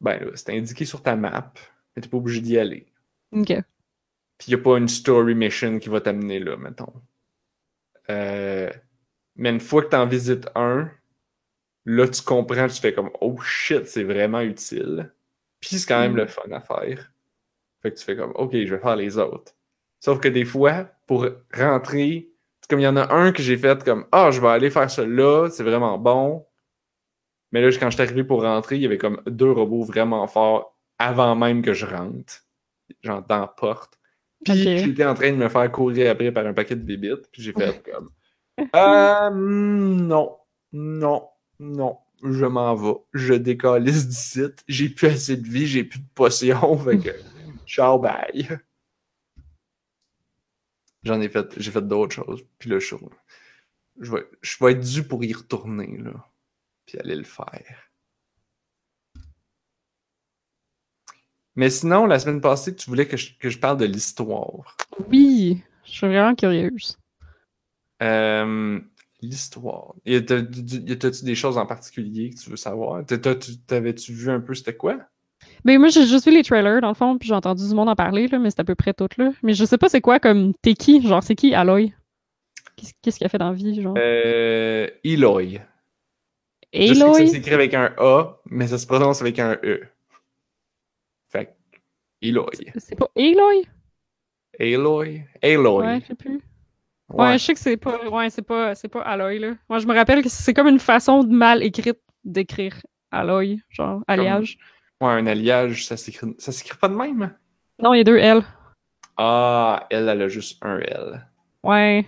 Ben 0.00 0.20
là, 0.24 0.30
c'est 0.34 0.56
indiqué 0.56 0.84
sur 0.84 1.02
ta 1.02 1.16
map, 1.16 1.52
mais 1.96 2.02
t'es 2.02 2.08
pas 2.08 2.16
obligé 2.18 2.40
d'y 2.40 2.56
aller. 2.58 2.86
Ok. 3.32 3.48
Puis 3.48 4.46
il 4.46 4.54
n'y 4.54 4.60
a 4.60 4.62
pas 4.62 4.78
une 4.78 4.86
story 4.88 5.34
mission 5.34 5.78
qui 5.80 5.88
va 5.88 6.00
t'amener 6.00 6.38
là, 6.38 6.56
mettons. 6.56 6.92
Euh, 8.10 8.70
mais 9.36 9.50
une 9.50 9.60
fois 9.60 9.82
que 9.82 9.88
tu 9.90 9.96
en 9.96 10.06
visites 10.06 10.48
un, 10.54 10.88
là, 11.84 12.06
tu 12.08 12.22
comprends, 12.22 12.68
tu 12.68 12.80
fais 12.80 12.94
comme 12.94 13.10
Oh 13.20 13.38
shit, 13.42 13.86
c'est 13.86 14.04
vraiment 14.04 14.40
utile. 14.40 15.12
Puis 15.60 15.76
c'est 15.78 15.88
quand 15.88 16.00
même 16.00 16.12
Mm. 16.12 16.16
le 16.18 16.26
fun 16.28 16.50
à 16.52 16.60
faire. 16.60 17.12
Fait 17.82 17.90
que 17.92 17.98
tu 17.98 18.04
fais 18.04 18.16
comme 18.16 18.32
Ok, 18.36 18.52
je 18.52 18.74
vais 18.74 18.80
faire 18.80 18.96
les 18.96 19.18
autres. 19.18 19.52
Sauf 20.00 20.20
que 20.20 20.28
des 20.28 20.44
fois, 20.44 20.84
pour 21.06 21.26
rentrer, 21.52 22.30
comme 22.68 22.80
il 22.80 22.84
y 22.84 22.88
en 22.88 22.96
a 22.96 23.12
un 23.14 23.32
que 23.32 23.42
j'ai 23.42 23.56
fait 23.56 23.82
comme 23.84 24.06
Ah, 24.12 24.30
je 24.30 24.40
vais 24.40 24.48
aller 24.48 24.70
faire 24.70 24.88
là, 25.06 25.48
c'est 25.50 25.62
vraiment 25.64 25.98
bon. 25.98 26.46
Mais 27.52 27.62
là, 27.62 27.68
quand 27.78 27.90
je 27.90 27.96
suis 27.96 28.02
arrivé 28.02 28.24
pour 28.24 28.42
rentrer, 28.42 28.76
il 28.76 28.82
y 28.82 28.86
avait 28.86 28.98
comme 28.98 29.22
deux 29.26 29.50
robots 29.50 29.82
vraiment 29.82 30.26
forts 30.26 30.76
avant 30.98 31.34
même 31.34 31.62
que 31.62 31.72
je 31.72 31.86
rentre. 31.86 32.44
Genre 33.02 33.22
dans 33.26 33.40
la 33.40 33.46
porte. 33.46 33.98
Puis 34.44 34.78
j'étais 34.78 35.04
en 35.04 35.14
train 35.14 35.32
de 35.32 35.36
me 35.36 35.48
faire 35.48 35.70
courir 35.72 36.10
après 36.10 36.30
par 36.30 36.46
un 36.46 36.52
paquet 36.52 36.76
de 36.76 36.82
bébites. 36.82 37.28
Puis 37.32 37.42
j'ai 37.42 37.52
fait 37.52 37.82
comme 37.90 38.10
Euh, 38.74 39.30
non, 39.30 40.36
non, 40.72 41.28
non, 41.60 41.96
je 42.24 42.44
m'en 42.44 42.74
vais. 42.74 42.94
Je 43.14 43.34
décalisse 43.34 44.08
du 44.08 44.14
site. 44.14 44.64
J'ai 44.66 44.88
plus 44.88 45.08
assez 45.08 45.36
de 45.36 45.46
vie, 45.46 45.66
j'ai 45.66 45.84
plus 45.84 46.00
de 46.00 46.08
potions. 46.14 46.76
Fait 46.78 46.98
que 46.98 47.10
ciao, 47.66 47.98
bye. 47.98 48.58
J'en 51.04 51.20
ai 51.20 51.28
fait, 51.28 51.46
j'ai 51.58 51.70
fait 51.70 51.86
d'autres 51.86 52.14
choses. 52.14 52.44
Puis 52.58 52.70
là, 52.70 52.78
je, 52.78 52.94
je, 54.00 54.12
vais, 54.12 54.26
je 54.42 54.56
vais 54.64 54.72
être 54.72 54.80
dû 54.80 55.02
pour 55.04 55.24
y 55.24 55.32
retourner, 55.32 55.98
là. 55.98 56.12
Puis 56.86 56.98
aller 56.98 57.16
le 57.16 57.24
faire. 57.24 57.90
Mais 61.56 61.70
sinon, 61.70 62.06
la 62.06 62.18
semaine 62.18 62.40
passée, 62.40 62.74
tu 62.74 62.88
voulais 62.88 63.06
que 63.06 63.16
je, 63.16 63.36
que 63.38 63.50
je 63.50 63.58
parle 63.58 63.78
de 63.78 63.84
l'histoire. 63.84 64.76
Oui, 65.08 65.62
je 65.84 65.90
suis 65.90 66.06
vraiment 66.06 66.34
curieuse. 66.34 66.96
Euh, 68.02 68.80
l'histoire. 69.20 69.94
Y 70.04 70.16
a- 70.16 70.22
t'as- 70.22 70.36
y 70.38 70.92
a-tu 70.92 71.24
des 71.24 71.34
choses 71.34 71.58
en 71.58 71.66
particulier 71.66 72.30
que 72.30 72.36
tu 72.38 72.50
veux 72.50 72.56
savoir? 72.56 73.04
T'avais-tu 73.04 74.12
vu 74.12 74.30
un 74.30 74.40
peu 74.40 74.54
c'était 74.54 74.76
quoi? 74.76 75.00
Ben 75.68 75.78
moi 75.78 75.88
j'ai 75.88 76.06
juste 76.06 76.24
vu 76.24 76.32
les 76.32 76.42
trailers 76.42 76.80
dans 76.80 76.88
le 76.88 76.94
fond, 76.94 77.18
puis 77.18 77.28
j'ai 77.28 77.34
entendu 77.34 77.68
du 77.68 77.74
monde 77.74 77.90
en 77.90 77.94
parler, 77.94 78.26
là, 78.26 78.38
mais 78.38 78.48
c'est 78.48 78.60
à 78.60 78.64
peu 78.64 78.74
près 78.74 78.94
tout 78.94 79.06
là. 79.18 79.32
Mais 79.42 79.52
je 79.52 79.66
sais 79.66 79.76
pas 79.76 79.90
c'est 79.90 80.00
quoi 80.00 80.18
comme 80.18 80.54
t'es 80.62 80.72
qui, 80.72 81.06
genre 81.06 81.22
c'est 81.22 81.34
qui 81.34 81.52
Aloy? 81.52 81.92
Qu'est-ce 83.02 83.18
qu'il 83.18 83.26
a 83.26 83.28
fait 83.28 83.36
dans 83.36 83.50
la 83.50 83.52
vie, 83.52 83.82
genre? 83.82 83.94
Euh, 83.98 84.88
Eloy. 85.04 85.60
Je 86.72 86.94
sais 86.94 87.04
que 87.04 87.14
ça 87.18 87.26
s'écrit 87.26 87.52
avec 87.52 87.74
un 87.74 87.92
A, 87.98 88.38
mais 88.46 88.68
ça 88.68 88.78
se 88.78 88.86
prononce 88.86 89.20
avec 89.20 89.38
un 89.40 89.58
E. 89.62 89.82
Fait 91.28 91.44
que, 91.44 91.78
Eloy. 92.22 92.72
C'est 92.78 92.96
pas 92.96 93.10
Aloy? 93.14 93.66
Aloy? 94.58 95.22
Aloy. 95.42 95.86
Ouais, 95.86 96.00
je 96.00 96.06
sais 96.06 96.14
plus. 96.14 96.40
Ouais. 97.10 97.26
Ouais, 97.26 97.38
je 97.38 97.44
sais 97.44 97.52
que 97.52 97.60
c'est 97.60 97.76
pas 97.76 98.08
ouais, 98.08 98.30
c'est 98.30 98.40
pas 98.40 98.74
c'est 98.74 98.88
pas 98.88 99.02
Aloy 99.02 99.38
là. 99.38 99.52
Moi 99.68 99.80
je 99.80 99.86
me 99.86 99.92
rappelle 99.92 100.22
que 100.22 100.30
c'est 100.30 100.54
comme 100.54 100.68
une 100.68 100.80
façon 100.80 101.24
de 101.24 101.34
mal 101.34 101.62
écrite 101.62 102.00
d'écrire 102.24 102.74
Aloy, 103.10 103.60
genre 103.68 104.02
alliage. 104.08 104.56
Ouais, 105.00 105.08
un 105.10 105.26
alliage, 105.26 105.86
ça 105.86 105.96
s'écrit 105.96 106.34
ça 106.38 106.52
s'écrit 106.52 106.76
pas 106.78 106.88
de 106.88 106.94
même? 106.94 107.34
Non, 107.80 107.94
il 107.94 107.98
y 107.98 108.00
a 108.00 108.04
deux 108.04 108.18
L. 108.18 108.42
Ah, 109.16 109.86
elle, 109.90 110.08
elle 110.08 110.22
a 110.22 110.28
juste 110.28 110.58
un 110.64 110.78
L. 110.78 111.26
Ouais. 111.62 112.06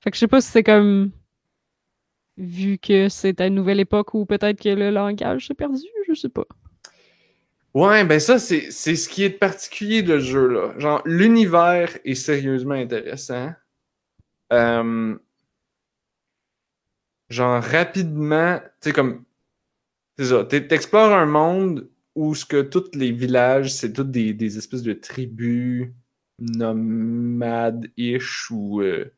Fait 0.00 0.10
que 0.10 0.16
je 0.16 0.20
sais 0.20 0.28
pas 0.28 0.40
si 0.40 0.50
c'est 0.50 0.62
comme 0.62 1.12
vu 2.36 2.78
que 2.78 3.08
c'est 3.08 3.40
à 3.40 3.46
une 3.46 3.54
nouvelle 3.54 3.80
époque 3.80 4.14
ou 4.14 4.24
peut-être 4.24 4.60
que 4.60 4.70
le 4.70 4.90
langage 4.90 5.46
s'est 5.46 5.54
perdu, 5.54 5.86
je 6.08 6.14
sais 6.14 6.28
pas. 6.30 6.46
Ouais, 7.74 8.04
ben 8.04 8.18
ça, 8.18 8.38
c'est 8.38 8.70
c'est 8.72 8.96
ce 8.96 9.08
qui 9.08 9.22
est 9.22 9.30
de 9.30 9.36
particulier 9.38 10.02
de 10.02 10.18
ce 10.18 10.24
jeu-là. 10.24 10.78
Genre, 10.78 11.02
l'univers 11.04 11.96
est 12.04 12.14
sérieusement 12.14 12.74
intéressant. 12.74 13.52
Euh, 14.52 15.16
genre, 17.28 17.62
rapidement, 17.62 18.58
tu 18.80 18.90
sais, 18.90 18.92
comme. 18.92 19.24
C'est 20.20 20.26
ça, 20.26 20.44
t'explores 20.44 21.14
un 21.14 21.24
monde 21.24 21.88
où 22.14 22.34
ce 22.34 22.44
que 22.44 22.60
tous 22.60 22.90
les 22.92 23.10
villages, 23.10 23.72
c'est 23.72 23.94
toutes 23.94 24.10
des, 24.10 24.34
des 24.34 24.58
espèces 24.58 24.82
de 24.82 24.92
tribus 24.92 25.88
nomades-ish 26.38 28.50
ou 28.50 28.82
euh, 28.82 29.10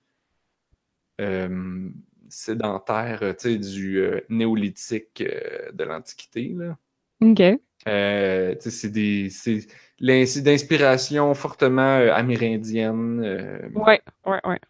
euh, 1.21 1.89
sédentaires, 2.29 3.19
tu 3.37 3.37
sais, 3.37 3.59
du 3.59 3.99
euh, 3.99 4.21
néolithique 4.29 5.25
de 5.73 5.83
l'Antiquité, 5.83 6.55
là. 6.57 6.79
Ok. 7.21 7.39
Tu 7.39 7.59
sais, 7.85 8.71
c'est 8.71 8.91
des 8.91 9.29
c'est 9.29 10.43
d'inspiration 10.43 11.35
fortement 11.35 11.97
amérindienne, 12.13 13.73
Ouais, 13.75 14.01
ouais, 14.25 14.41
ouais. 14.45 14.61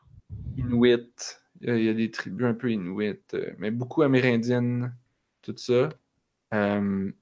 inuit. 0.57 1.39
Il 1.61 1.85
y 1.85 1.91
a- 1.91 1.93
des 1.93 2.11
tribus 2.11 2.47
un 2.47 2.55
peu 2.55 2.73
inuit, 2.73 3.21
euh, 3.35 3.53
mais 3.59 3.71
beaucoup 3.71 4.01
amérindiennes, 4.01 4.97
tout 5.43 5.55
ça. 5.59 5.91
Euh, 6.53 7.13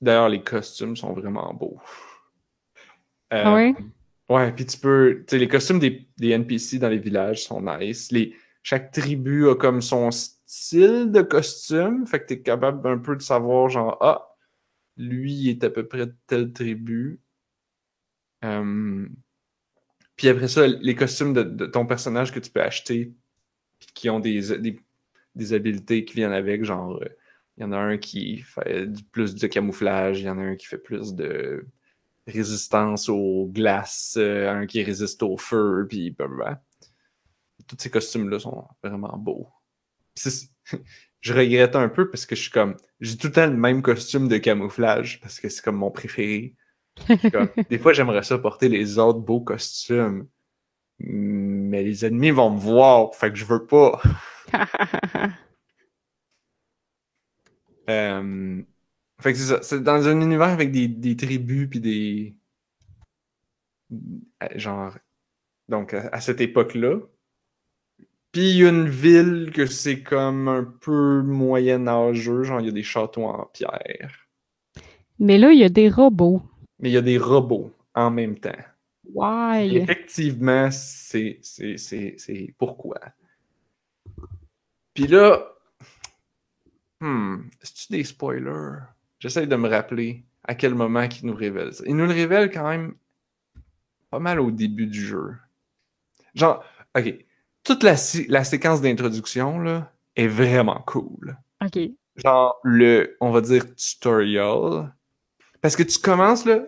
D'ailleurs, 0.00 0.28
les 0.28 0.42
costumes 0.42 0.96
sont 0.96 1.12
vraiment 1.12 1.52
beaux. 1.54 1.80
Euh, 3.32 3.44
Ah 3.44 3.54
ouais? 3.54 3.74
Ouais, 4.28 4.52
puis 4.52 4.66
tu 4.66 4.78
peux. 4.78 5.24
Tu 5.26 5.32
sais, 5.32 5.38
les 5.38 5.48
costumes 5.48 5.78
des, 5.78 6.08
des 6.18 6.30
NPC 6.30 6.78
dans 6.78 6.88
les 6.88 6.98
villages 6.98 7.44
sont 7.44 7.62
nice. 7.62 8.12
Les, 8.12 8.34
chaque 8.62 8.92
tribu 8.92 9.48
a 9.48 9.56
comme 9.56 9.80
son 9.82 10.10
style 10.10 11.10
de 11.12 11.22
costume. 11.22 12.06
Fait 12.06 12.20
que 12.20 12.26
t'es 12.26 12.42
capable 12.42 12.86
un 12.88 12.98
peu 12.98 13.16
de 13.16 13.22
savoir, 13.22 13.68
genre, 13.70 13.96
ah, 14.02 14.36
lui 14.96 15.32
il 15.34 15.50
est 15.50 15.64
à 15.64 15.70
peu 15.70 15.86
près 15.88 16.06
de 16.06 16.16
telle 16.26 16.52
tribu. 16.52 17.20
Euh, 18.44 19.08
Puis 20.16 20.28
après 20.28 20.48
ça, 20.48 20.66
les 20.66 20.94
costumes 20.94 21.32
de, 21.32 21.42
de 21.42 21.66
ton 21.66 21.86
personnage 21.86 22.32
que 22.32 22.40
tu 22.40 22.50
peux 22.50 22.62
acheter, 22.62 23.14
qui 23.94 24.10
ont 24.10 24.20
des, 24.20 24.58
des, 24.60 24.80
des 25.34 25.52
habiletés 25.54 26.04
qui 26.04 26.14
viennent 26.16 26.32
avec, 26.32 26.64
genre, 26.64 27.00
euh, 27.02 27.08
il 27.58 27.62
y 27.62 27.64
en 27.64 27.72
a 27.72 27.76
un 27.76 27.98
qui 27.98 28.38
fait 28.38 28.86
plus 29.10 29.34
de 29.34 29.46
camouflage, 29.48 30.20
il 30.20 30.26
y 30.26 30.30
en 30.30 30.38
a 30.38 30.42
un 30.42 30.54
qui 30.54 30.66
fait 30.66 30.78
plus 30.78 31.14
de 31.14 31.66
résistance 32.28 33.08
aux 33.08 33.50
glaces, 33.52 34.14
euh, 34.16 34.48
un 34.48 34.66
qui 34.66 34.82
résiste 34.84 35.24
au 35.24 35.36
feu, 35.36 35.84
puis 35.88 36.10
blablabla. 36.10 36.62
Tous 37.66 37.76
ces 37.80 37.90
costumes-là 37.90 38.38
sont 38.38 38.64
vraiment 38.82 39.16
beaux. 39.18 39.48
Je 41.20 41.34
regrette 41.34 41.74
un 41.74 41.88
peu 41.88 42.08
parce 42.08 42.26
que 42.26 42.36
je 42.36 42.42
suis 42.42 42.50
comme. 42.52 42.76
J'ai 43.00 43.16
tout 43.16 43.26
le 43.26 43.32
temps 43.32 43.46
le 43.48 43.56
même 43.56 43.82
costume 43.82 44.28
de 44.28 44.38
camouflage 44.38 45.18
parce 45.20 45.40
que 45.40 45.48
c'est 45.48 45.64
comme 45.64 45.74
mon 45.74 45.90
préféré. 45.90 46.54
Des 47.70 47.78
fois, 47.78 47.92
j'aimerais 47.92 48.22
ça 48.22 48.38
porter 48.38 48.68
les 48.68 48.98
autres 48.98 49.18
beaux 49.18 49.40
costumes. 49.40 50.28
Mais 51.00 51.82
les 51.82 52.04
ennemis 52.04 52.30
vont 52.30 52.50
me 52.50 52.58
voir, 52.58 53.16
fait 53.16 53.32
que 53.32 53.36
je 53.36 53.44
veux 53.44 53.66
pas. 53.66 54.00
Euh, 57.88 58.62
fait 59.20 59.32
que 59.32 59.38
c'est 59.38 59.46
ça. 59.46 59.62
C'est 59.62 59.82
dans 59.82 60.06
un 60.08 60.20
univers 60.20 60.48
avec 60.48 60.70
des, 60.70 60.88
des 60.88 61.16
tribus 61.16 61.68
puis 61.68 61.80
des. 61.80 62.36
Genre. 64.56 64.96
Donc, 65.68 65.94
à, 65.94 66.08
à 66.12 66.20
cette 66.20 66.40
époque-là. 66.40 66.98
Puis 68.32 68.50
il 68.50 68.56
y 68.58 68.66
a 68.66 68.68
une 68.68 68.88
ville 68.88 69.50
que 69.54 69.66
c'est 69.66 70.02
comme 70.02 70.48
un 70.48 70.64
peu 70.64 71.22
moyenâgeux. 71.22 72.42
Genre, 72.42 72.60
il 72.60 72.66
y 72.66 72.70
a 72.70 72.72
des 72.72 72.82
châteaux 72.82 73.24
en 73.24 73.46
pierre. 73.46 74.28
Mais 75.18 75.38
là, 75.38 75.50
il 75.50 75.58
y 75.58 75.64
a 75.64 75.68
des 75.68 75.88
robots. 75.88 76.42
Mais 76.78 76.90
il 76.90 76.92
y 76.92 76.98
a 76.98 77.02
des 77.02 77.18
robots 77.18 77.72
en 77.94 78.10
même 78.10 78.38
temps. 78.38 78.50
Et 79.06 79.10
Why? 79.14 79.76
effectivement, 79.78 80.70
c'est 80.70 81.38
c'est- 81.42 81.78
c'est- 81.78 82.14
c'est 82.18 82.54
pourquoi. 82.58 83.00
Puis 84.92 85.06
là, 85.06 85.54
hmm, 87.00 87.48
c'est-tu 87.62 87.92
des 87.92 88.04
spoilers? 88.04 88.80
J'essaie 89.20 89.46
de 89.46 89.56
me 89.56 89.68
rappeler 89.68 90.24
à 90.44 90.54
quel 90.54 90.74
moment 90.74 91.02
ils 91.02 91.26
nous 91.26 91.34
révèlent 91.34 91.74
ça. 91.74 91.84
Ils 91.86 91.96
nous 91.96 92.06
le 92.06 92.12
révèlent 92.14 92.50
quand 92.50 92.68
même 92.68 92.94
pas 94.10 94.18
mal 94.18 94.40
au 94.40 94.50
début 94.50 94.86
du 94.86 95.04
jeu. 95.06 95.36
Genre, 96.34 96.64
ok, 96.96 97.14
toute 97.64 97.82
la, 97.82 97.94
la 98.28 98.44
séquence 98.44 98.80
d'introduction, 98.80 99.58
là, 99.60 99.92
est 100.16 100.28
vraiment 100.28 100.82
cool. 100.86 101.36
Ok. 101.60 101.78
genre 102.16 102.60
le, 102.64 103.16
on 103.20 103.30
va 103.32 103.40
dire, 103.42 103.64
tutorial. 103.76 104.94
Parce 105.62 105.76
que 105.76 105.84
tu 105.84 105.98
commences, 106.00 106.46
là, 106.46 106.60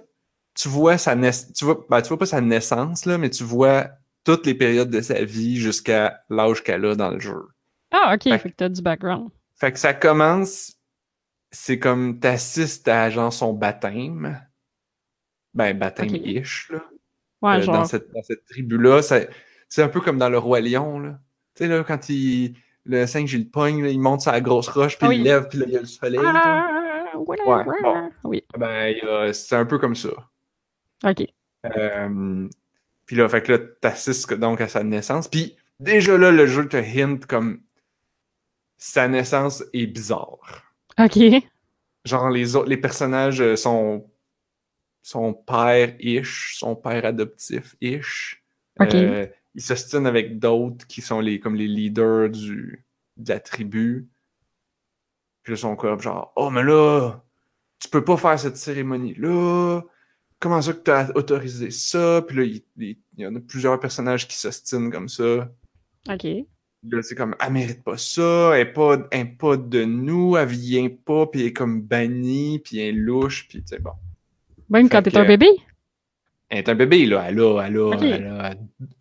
tu 0.55 0.69
vois 0.69 0.99
sa 0.99 1.17
naissance, 1.17 1.53
tu 1.55 1.65
vois, 1.67 1.87
ben, 1.91 2.03
tu 2.03 2.09
vois 2.11 2.19
pas 2.19 2.27
sa 2.27 2.41
naissance, 2.43 3.07
là, 3.07 3.19
mais 3.19 3.31
tu 3.31 3.45
vois 3.45 3.89
toutes 4.25 4.47
les 4.47 4.55
périodes 4.55 4.91
de 4.91 5.01
sa 5.03 5.25
vie 5.25 5.59
jusqu'à 5.59 6.25
l'âge 6.31 6.63
qu'elle 6.65 6.85
a 6.87 6.97
dans 6.97 7.11
le 7.11 7.21
jeu. 7.21 7.49
Ah, 7.93 8.15
ok. 8.15 8.23
Fait- 8.29 8.39
Fait 8.39 8.51
que 8.51 8.57
t'as 8.57 8.69
du 8.69 8.83
background. 8.83 9.31
Fait 9.61 9.73
que 9.73 9.79
ça 9.79 9.93
commence, 9.95 10.77
c'est 11.51 11.79
comme 11.79 12.19
t'assistes 12.19 12.89
à 12.89 13.11
genre 13.11 13.33
son 13.33 13.53
baptême. 13.53 14.41
Ben, 15.55 15.77
baptême-ish, 15.77 16.71
là. 16.71 16.85
Ouais, 17.43 17.57
Euh, 17.57 17.63
genre. 17.63 17.75
dans 17.77 17.85
cette, 17.85 18.11
dans 18.13 18.23
cette 18.23 18.45
tribu-là. 18.47 19.03
C'est 19.03 19.83
un 19.83 19.89
peu 19.89 20.01
comme 20.01 20.19
dans 20.19 20.29
le 20.29 20.39
Roi 20.39 20.61
Lion, 20.61 20.99
là. 21.01 21.19
Tu 21.55 21.65
sais, 21.65 21.69
là, 21.69 21.83
quand 21.85 22.09
il, 22.09 22.55
le 22.85 23.07
singe, 23.07 23.33
il 23.35 23.45
le 23.45 23.49
pogne, 23.51 23.83
là, 23.83 23.89
il 23.91 24.01
monte 24.01 24.23
sur 24.23 24.33
la 24.33 24.41
grosse 24.41 24.69
roche, 24.69 24.97
puis 24.99 25.09
Ah 25.11 25.15
il 25.15 25.23
lève, 25.23 25.49
puis 25.49 25.59
là, 25.59 25.65
il 25.67 25.73
y 25.73 25.77
a 25.77 25.81
le 25.81 25.87
soleil. 25.87 26.21
Ah, 26.23 27.13
voilà, 27.27 27.45
Ouais, 27.47 27.65
voilà. 27.65 27.81
bon. 27.83 28.11
Oui. 28.25 28.45
Ben, 28.57 28.95
c'est 29.33 29.57
un 29.57 29.67
peu 29.67 29.79
comme 29.79 29.95
ça. 29.97 30.11
Ok. 31.05 31.25
Euh, 31.77 32.49
puis 33.07 33.17
là, 33.17 33.29
fait 33.29 33.43
que 33.43 33.53
là, 33.53 33.59
t'assistes 33.81 34.33
donc 34.35 34.61
à 34.61 34.69
sa 34.69 34.85
naissance. 34.85 35.29
Puis 35.29 35.57
déjà 35.81 36.17
là, 36.17 36.31
le 36.31 36.47
jeu 36.47 36.69
te 36.69 36.77
hint 36.77 37.27
comme 37.27 37.61
sa 38.83 39.07
naissance 39.09 39.63
est 39.75 39.87
bizarre. 39.87 40.73
Ok. 40.99 41.19
Genre, 42.07 42.31
les 42.31 42.57
autres, 42.57 42.69
les 42.71 42.79
personnages 42.79 43.43
euh, 43.43 43.55
sont 43.57 44.11
son 45.03 45.35
père-ish, 45.35 46.57
son 46.59 46.75
père 46.75 47.05
adoptif-ish. 47.05 48.43
Ok. 48.81 48.95
Euh, 48.95 49.27
il 49.55 49.61
s'ostine 49.63 50.07
avec 50.07 50.39
d'autres 50.39 50.87
qui 50.87 51.03
sont 51.03 51.21
les, 51.21 51.41
comme 51.41 51.57
les 51.57 51.69
leaders 51.69 52.31
du, 52.31 52.85
de 53.19 53.29
la 53.33 53.39
tribu. 53.41 54.09
Puis 55.43 55.53
là, 55.53 55.57
ils 55.59 55.61
sont 55.61 55.77
comme 55.77 56.01
genre, 56.01 56.33
oh, 56.37 56.49
mais 56.49 56.63
là, 56.63 57.21
tu 57.81 57.89
peux 57.91 58.05
pas 58.05 58.17
faire 58.17 58.39
cette 58.39 58.57
cérémonie-là. 58.57 59.83
Comment 60.39 60.63
ça 60.63 60.73
que 60.73 60.79
t'as 60.79 61.11
autorisé 61.15 61.71
ça? 61.71 62.23
Puis 62.27 62.37
là, 62.37 62.43
il, 62.45 62.63
il- 62.79 62.99
il 63.19 63.25
y 63.25 63.27
en 63.27 63.35
a 63.37 63.41
plusieurs 63.41 63.79
personnages 63.79 64.27
qui 64.27 64.39
s'ostinent 64.39 64.91
comme 64.91 65.09
ça. 65.11 65.51
Ok. 66.09 66.27
Là, 66.83 67.03
c'est 67.03 67.15
comme, 67.15 67.37
elle 67.39 67.53
mérite 67.53 67.83
pas 67.83 67.99
ça, 67.99 68.53
elle 68.55 68.61
est 68.61 68.73
pas, 68.73 69.07
elle 69.11 69.21
est 69.21 69.25
pas 69.27 69.57
de 69.59 69.85
nous, 69.85 70.37
elle 70.37 70.49
vient 70.49 70.89
pas, 70.89 71.27
puis 71.27 71.43
elle 71.43 71.47
est 71.49 71.53
comme 71.53 71.83
bannie, 71.83 72.59
puis 72.59 72.79
elle 72.79 72.89
est 72.89 72.99
louche, 72.99 73.49
puis 73.49 73.61
tu 73.61 73.69
sais, 73.69 73.79
bon. 73.79 73.93
Même 74.71 74.89
Fait 74.89 74.97
quand 74.97 75.03
t'es 75.03 75.17
un 75.19 75.27
bébé? 75.27 75.49
Elle 76.49 76.59
est 76.59 76.69
un 76.71 76.75
bébé, 76.75 77.05
là, 77.05 77.27
elle 77.29 77.41
a, 77.41 77.61
elle 77.61 77.77
a, 77.77 77.91
elle 78.01 78.27
a 78.27 78.55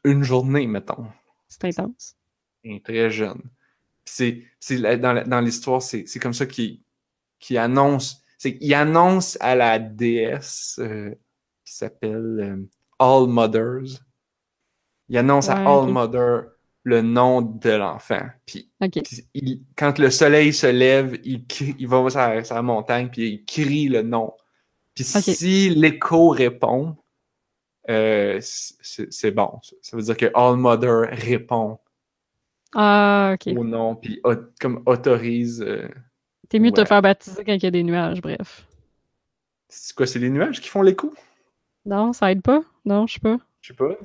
une 0.03 0.23
journée, 0.23 0.67
mettons. 0.67 1.07
C'est 1.47 1.65
intense. 1.65 2.15
Elle 2.63 2.73
est 2.73 2.85
très 2.85 3.09
jeune. 3.09 3.41
C'est, 4.03 4.43
dans, 4.99 5.23
dans 5.25 5.39
l'histoire, 5.39 5.81
c'est, 5.81 6.05
c'est 6.05 6.19
comme 6.19 6.33
ça 6.33 6.45
qu'il, 6.45 6.81
qu'il 7.39 7.57
annonce, 7.57 8.21
c'est 8.37 8.57
qu'il 8.57 8.73
annonce 8.73 9.37
à 9.39 9.55
la 9.55 9.79
déesse 9.79 10.79
euh, 10.79 11.15
qui 11.63 11.73
s'appelle 11.73 12.39
euh, 12.39 12.69
All 12.99 13.27
Mothers. 13.27 14.01
Il 15.07 15.17
annonce 15.17 15.49
à 15.49 15.57
All 15.57 15.85
ok. 15.85 15.89
Mother 15.89 16.43
le 16.83 17.01
nom 17.01 17.41
de 17.41 17.69
l'enfant. 17.71 18.21
Puis 18.45 18.71
il- 19.33 19.63
quand 19.75 19.99
le 19.99 20.09
soleil 20.09 20.53
se 20.53 20.67
lève, 20.67 21.19
il, 21.23 21.45
crie- 21.45 21.75
il 21.77 21.87
va 21.87 22.09
sur 22.43 22.55
la 22.55 22.61
montagne, 22.61 23.09
puis 23.09 23.29
il 23.29 23.45
crie 23.45 23.89
le 23.89 24.01
nom. 24.01 24.33
Puis 24.95 25.03
si 25.03 25.69
l'écho 25.69 26.29
répond, 26.29 26.97
euh, 27.89 28.39
c'est 28.41 29.31
bon. 29.31 29.59
Ça. 29.81 29.97
Veut 29.97 30.03
dire 30.03 30.17
que 30.17 30.31
All 30.33 30.57
Mother 30.57 31.09
répond 31.11 31.79
Ah, 32.75 33.35
au 33.47 33.63
nom, 33.63 33.95
puis 33.95 34.21
comme 34.59 34.83
autorise. 34.85 35.61
euh, 35.61 35.87
T'es 36.49 36.59
mieux 36.59 36.71
de 36.71 36.75
te 36.81 36.85
faire 36.85 37.01
baptiser 37.01 37.43
quand 37.43 37.53
il 37.53 37.63
y 37.63 37.67
a 37.67 37.71
des 37.71 37.83
nuages, 37.83 38.21
bref. 38.21 38.65
c'est 39.67 39.95
quoi, 39.95 40.07
c'est 40.07 40.19
les 40.19 40.29
nuages 40.29 40.59
qui 40.61 40.67
font 40.69 40.81
l'écho? 40.81 41.13
Non, 41.85 42.11
ça 42.13 42.31
aide 42.31 42.41
pas? 42.41 42.61
Non, 42.85 43.07
je 43.07 43.13
sais 43.13 43.19
pas. 43.19 43.37
Je 43.61 43.67
sais 43.69 43.73
pas. 43.73 43.95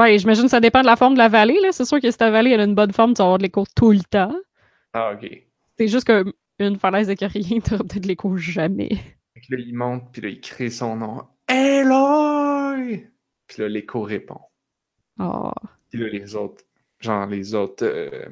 Ouais, 0.00 0.18
j'imagine 0.18 0.44
que 0.44 0.50
ça 0.50 0.60
dépend 0.60 0.80
de 0.80 0.86
la 0.86 0.96
forme 0.96 1.12
de 1.12 1.18
la 1.18 1.28
vallée, 1.28 1.60
là. 1.60 1.72
C'est 1.72 1.84
sûr 1.84 2.00
que 2.00 2.10
si 2.10 2.16
ta 2.16 2.30
vallée 2.30 2.52
elle 2.52 2.60
a 2.60 2.64
une 2.64 2.74
bonne 2.74 2.92
forme, 2.92 3.12
tu 3.12 3.18
vas 3.18 3.24
avoir 3.24 3.36
de 3.36 3.42
l'écho 3.42 3.64
tout 3.76 3.92
le 3.92 4.00
temps. 4.00 4.34
Ah, 4.94 5.12
ok. 5.12 5.30
C'est 5.76 5.88
juste 5.88 6.06
comme 6.06 6.32
une 6.58 6.78
falaise 6.78 7.06
de 7.06 7.14
rien, 7.20 7.60
t'auras 7.64 7.84
peut-être 7.84 8.04
de 8.04 8.08
l'écho 8.08 8.34
jamais. 8.38 8.96
Fait 9.34 9.40
que 9.42 9.54
là, 9.54 9.58
il 9.60 9.74
monte, 9.74 10.10
puis 10.10 10.22
là, 10.22 10.28
il 10.30 10.40
crie 10.40 10.70
son 10.70 10.96
nom. 10.96 11.22
Eloy! 11.46 13.10
Puis 13.46 13.60
là, 13.60 13.68
l'écho 13.68 14.00
répond. 14.00 14.40
Oh. 15.18 15.52
Puis 15.90 16.00
là, 16.00 16.08
les 16.08 16.34
autres, 16.34 16.64
genre 16.98 17.26
les 17.26 17.54
autres 17.54 17.84
euh, 17.84 18.30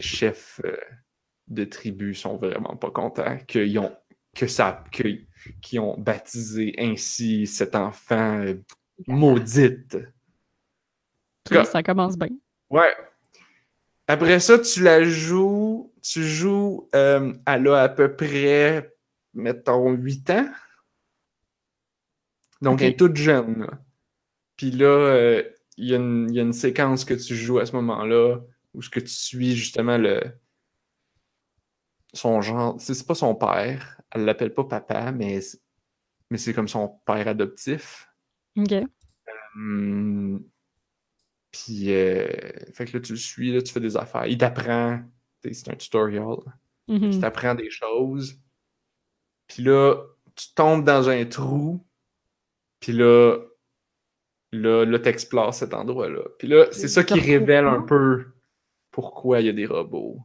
chefs 0.00 0.60
euh, 0.64 0.76
de 1.46 1.64
tribus 1.64 2.18
sont 2.18 2.38
vraiment 2.38 2.74
pas 2.74 2.90
contents 2.90 3.38
qu'ils 3.46 3.78
ont 3.78 3.94
que 4.34 4.48
ça 4.48 4.82
que, 4.90 5.04
qu'ils 5.62 5.78
ont 5.78 5.96
baptisé 5.96 6.74
ainsi 6.76 7.46
cet 7.46 7.76
enfant 7.76 8.40
euh, 8.40 8.54
maudite. 9.06 9.96
Tout 11.44 11.54
cas, 11.54 11.64
ça 11.64 11.82
commence 11.82 12.16
bien. 12.16 12.28
ouais. 12.70 12.92
Après 14.06 14.38
ça, 14.40 14.58
tu 14.58 14.82
la 14.82 15.02
joues, 15.02 15.90
tu 16.02 16.22
joues 16.24 16.90
euh, 16.94 17.32
elle 17.46 17.68
a 17.68 17.82
à 17.84 17.88
peu 17.88 18.14
près, 18.14 18.94
mettons, 19.32 19.90
8 19.92 20.28
ans. 20.30 20.46
Donc, 22.60 22.80
elle 22.82 22.88
est 22.88 22.98
toute 22.98 23.16
jeune. 23.16 23.60
là. 23.60 23.70
Puis 24.56 24.70
là, 24.70 24.86
euh, 24.86 25.42
il 25.78 25.86
y, 25.88 25.94
a 25.94 25.96
une- 25.96 26.26
il 26.30 26.36
y 26.36 26.38
a 26.38 26.42
une 26.42 26.52
séquence 26.52 27.04
que 27.06 27.14
tu 27.14 27.34
joues 27.34 27.58
à 27.58 27.66
ce 27.66 27.72
moment-là 27.76 28.38
où 28.74 28.82
ce 28.82 28.90
que 28.90 29.00
tu 29.00 29.08
suis 29.08 29.56
justement 29.56 29.96
le 29.98 30.20
son 32.12 32.40
genre. 32.42 32.76
C'est 32.80 33.06
pas 33.06 33.14
son 33.14 33.34
père. 33.34 34.00
Elle 34.10 34.24
l'appelle 34.24 34.52
pas 34.54 34.64
papa, 34.64 35.12
mais, 35.12 35.40
c'est- 35.40 35.60
mais 36.30 36.38
c'est 36.38 36.52
comme 36.54 36.68
son 36.68 37.00
père 37.06 37.26
adoptif. 37.26 38.08
Ok. 38.56 38.72
Hum, 39.56 40.44
Puis, 41.54 41.94
euh, 41.94 42.26
fait 42.72 42.84
que 42.84 42.96
là, 42.96 43.00
tu 43.00 43.12
le 43.12 43.18
suis, 43.18 43.52
là, 43.52 43.62
tu 43.62 43.72
fais 43.72 43.78
des 43.78 43.96
affaires. 43.96 44.26
Il 44.26 44.36
t'apprend. 44.38 45.00
C'est 45.40 45.68
un 45.68 45.76
tutorial. 45.76 46.38
Mhm. 46.88 47.12
Il 47.12 47.20
t'apprend 47.20 47.54
des 47.54 47.70
choses. 47.70 48.36
Puis 49.46 49.62
là, 49.62 49.94
tu 50.34 50.52
tombes 50.56 50.84
dans 50.84 51.08
un 51.08 51.24
trou. 51.26 51.80
Puis 52.80 52.92
là, 52.92 53.38
là, 54.50 54.84
là 54.84 54.98
t'explores 54.98 55.54
cet 55.54 55.74
endroit-là. 55.74 56.22
Puis 56.40 56.48
là, 56.48 56.66
c'est 56.72 56.88
ça 56.88 57.04
qui 57.04 57.20
révèle 57.20 57.66
un 57.66 57.82
peu 57.82 58.26
pourquoi 58.90 59.40
il 59.40 59.46
y 59.46 59.50
a 59.50 59.52
des 59.52 59.66
robots. 59.66 60.18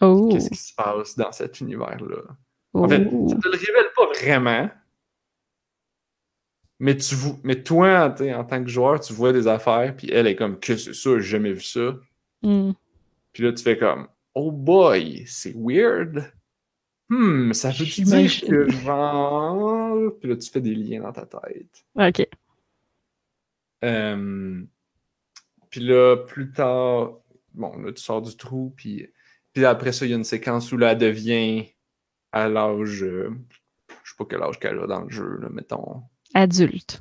Oh. 0.00 0.28
Qu'est-ce 0.32 0.50
qui 0.50 0.56
se 0.56 0.74
passe 0.74 1.16
dans 1.16 1.30
cet 1.30 1.60
univers-là. 1.60 2.22
En 2.72 2.88
fait, 2.88 3.06
Oh. 3.12 3.28
ça 3.28 3.36
te 3.36 3.48
le 3.48 3.56
révèle 3.56 3.92
pas 3.94 4.06
vraiment. 4.12 4.70
Mais, 6.84 6.98
tu, 6.98 7.14
mais 7.44 7.62
toi, 7.62 8.14
en 8.20 8.44
tant 8.44 8.62
que 8.62 8.68
joueur, 8.68 9.00
tu 9.00 9.14
vois 9.14 9.32
des 9.32 9.46
affaires, 9.46 9.96
puis 9.96 10.10
elle 10.12 10.26
est 10.26 10.36
comme, 10.36 10.60
que 10.60 10.76
c'est 10.76 10.92
ça, 10.92 11.18
j'ai 11.18 11.22
jamais 11.22 11.54
vu 11.54 11.62
ça. 11.62 11.96
Hmm. 12.42 12.72
Puis 13.32 13.42
là, 13.42 13.54
tu 13.54 13.62
fais 13.62 13.78
comme, 13.78 14.06
oh 14.34 14.52
boy, 14.52 15.24
c'est 15.26 15.54
weird. 15.56 16.30
Hmm, 17.08 17.54
ça 17.54 17.70
veut 17.70 17.86
dire 17.86 18.30
que 18.46 18.68
genre. 18.68 20.12
Puis 20.20 20.28
là, 20.28 20.36
tu 20.36 20.50
fais 20.50 20.60
des 20.60 20.74
liens 20.74 21.00
dans 21.00 21.12
ta 21.12 21.24
tête. 21.24 21.86
Ok. 21.94 22.28
Euh, 23.82 24.62
Puis 25.70 25.80
là, 25.80 26.18
plus 26.18 26.52
tard, 26.52 27.14
bon, 27.54 27.78
là, 27.78 27.94
tu 27.94 28.02
sors 28.02 28.20
du 28.20 28.36
trou, 28.36 28.74
puis, 28.76 29.08
puis 29.54 29.64
après 29.64 29.92
ça, 29.92 30.04
il 30.04 30.10
y 30.10 30.12
a 30.12 30.18
une 30.18 30.24
séquence 30.24 30.70
où 30.70 30.76
là, 30.76 30.92
elle 30.92 30.98
devient 30.98 31.64
à 32.30 32.46
l'âge. 32.46 33.02
euh, 33.04 33.30
je 34.02 34.10
sais 34.10 34.16
pas 34.18 34.26
quel 34.28 34.42
âge 34.42 34.58
qu'elle 34.58 34.78
a 34.80 34.86
dans 34.86 35.00
le 35.00 35.08
jeu, 35.08 35.38
là, 35.40 35.48
mettons. 35.48 36.02
Adulte. 36.34 37.00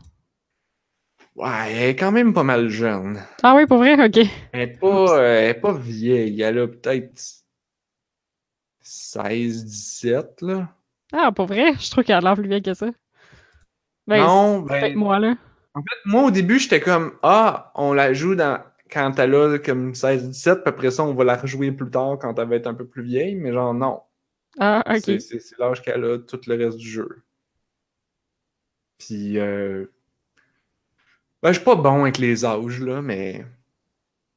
Ouais, 1.35 1.71
elle 1.71 1.89
est 1.89 1.95
quand 1.95 2.11
même 2.11 2.33
pas 2.33 2.43
mal 2.43 2.69
jeune. 2.69 3.19
Ah 3.41 3.55
oui, 3.55 3.65
pour 3.65 3.79
vrai? 3.79 3.93
Ok. 3.93 4.23
Elle 4.51 4.61
est 4.61 4.79
pas, 4.79 5.17
euh, 5.17 5.39
elle 5.39 5.49
est 5.49 5.59
pas 5.59 5.73
vieille. 5.73 6.39
Elle 6.41 6.59
a 6.59 6.67
peut-être 6.67 7.19
16, 8.81 9.65
17, 9.65 10.41
là. 10.43 10.69
Ah, 11.11 11.31
pour 11.31 11.47
vrai? 11.47 11.73
Je 11.79 11.89
trouve 11.89 12.03
qu'elle 12.03 12.17
a 12.17 12.21
l'air 12.21 12.35
plus 12.35 12.47
vieille 12.47 12.61
que 12.61 12.75
ça. 12.75 12.91
Ben, 14.05 14.19
non, 14.19 14.59
ben, 14.59 14.95
moi, 14.95 15.17
là. 15.17 15.35
en 15.73 15.81
fait, 15.81 15.97
moi, 16.05 16.23
au 16.25 16.31
début, 16.31 16.59
j'étais 16.59 16.81
comme, 16.81 17.13
ah, 17.23 17.71
on 17.75 17.93
la 17.93 18.13
joue 18.13 18.35
dans, 18.35 18.61
quand 18.91 19.17
elle 19.17 19.33
a 19.33 19.57
comme 19.57 19.95
16, 19.95 20.29
17, 20.29 20.59
puis 20.59 20.69
après 20.69 20.91
ça, 20.91 21.03
on 21.03 21.13
va 21.15 21.23
la 21.23 21.37
rejouer 21.37 21.71
plus 21.71 21.89
tard 21.89 22.19
quand 22.19 22.37
elle 22.37 22.49
va 22.49 22.55
être 22.57 22.67
un 22.67 22.73
peu 22.75 22.85
plus 22.85 23.03
vieille, 23.03 23.35
mais 23.35 23.51
genre, 23.51 23.73
non. 23.73 24.01
Ah, 24.59 24.83
ok. 24.87 25.19
C'est 25.19 25.57
l'âge 25.57 25.81
qu'elle 25.81 26.03
a 26.03 26.19
tout 26.19 26.41
le 26.45 26.55
reste 26.55 26.77
du 26.77 26.87
jeu. 26.87 27.23
Puis, 29.05 29.37
euh... 29.37 29.85
ben, 31.41 31.51
je 31.51 31.57
suis 31.57 31.65
pas 31.65 31.75
bon 31.75 32.03
avec 32.03 32.17
les 32.17 32.45
âges, 32.45 32.79
là, 32.79 33.01
mais. 33.01 33.45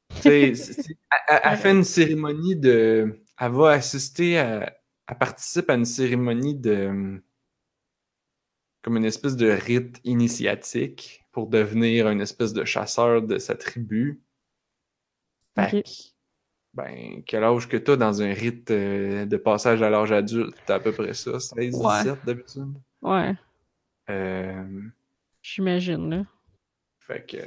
Elle, 0.25 0.55
fait 0.55 1.71
une 1.71 1.83
cérémonie 1.83 2.55
de. 2.55 3.21
Elle 3.39 3.51
va 3.51 3.71
assister 3.71 4.39
à. 4.39 4.73
Elle 5.07 5.17
participe 5.17 5.69
à 5.69 5.75
une 5.75 5.85
cérémonie 5.85 6.55
de. 6.55 7.21
Comme 8.81 8.97
une 8.97 9.05
espèce 9.05 9.35
de 9.35 9.49
rite 9.49 9.99
initiatique 10.03 11.23
pour 11.31 11.47
devenir 11.47 12.09
une 12.09 12.21
espèce 12.21 12.53
de 12.53 12.63
chasseur 12.65 13.21
de 13.21 13.37
sa 13.37 13.55
tribu. 13.55 14.21
Ben, 16.73 17.23
quel 17.25 17.43
âge 17.43 17.67
que 17.67 17.77
t'as 17.77 17.95
dans 17.95 18.21
un 18.21 18.33
rite 18.33 18.69
euh, 18.69 19.25
de 19.25 19.37
passage 19.37 19.81
à 19.81 19.89
l'âge 19.89 20.11
adulte? 20.11 20.55
T'as 20.65 20.75
à 20.75 20.79
peu 20.79 20.91
près 20.91 21.13
ça, 21.13 21.39
16, 21.39 21.75
Ouais. 21.75 22.03
17 22.03 22.25
d'habitude? 22.25 22.73
Ouais, 23.01 23.35
Euh, 24.09 24.81
j'imagine, 25.41 26.09
là. 26.09 26.25
fait 26.99 27.25
que. 27.25 27.37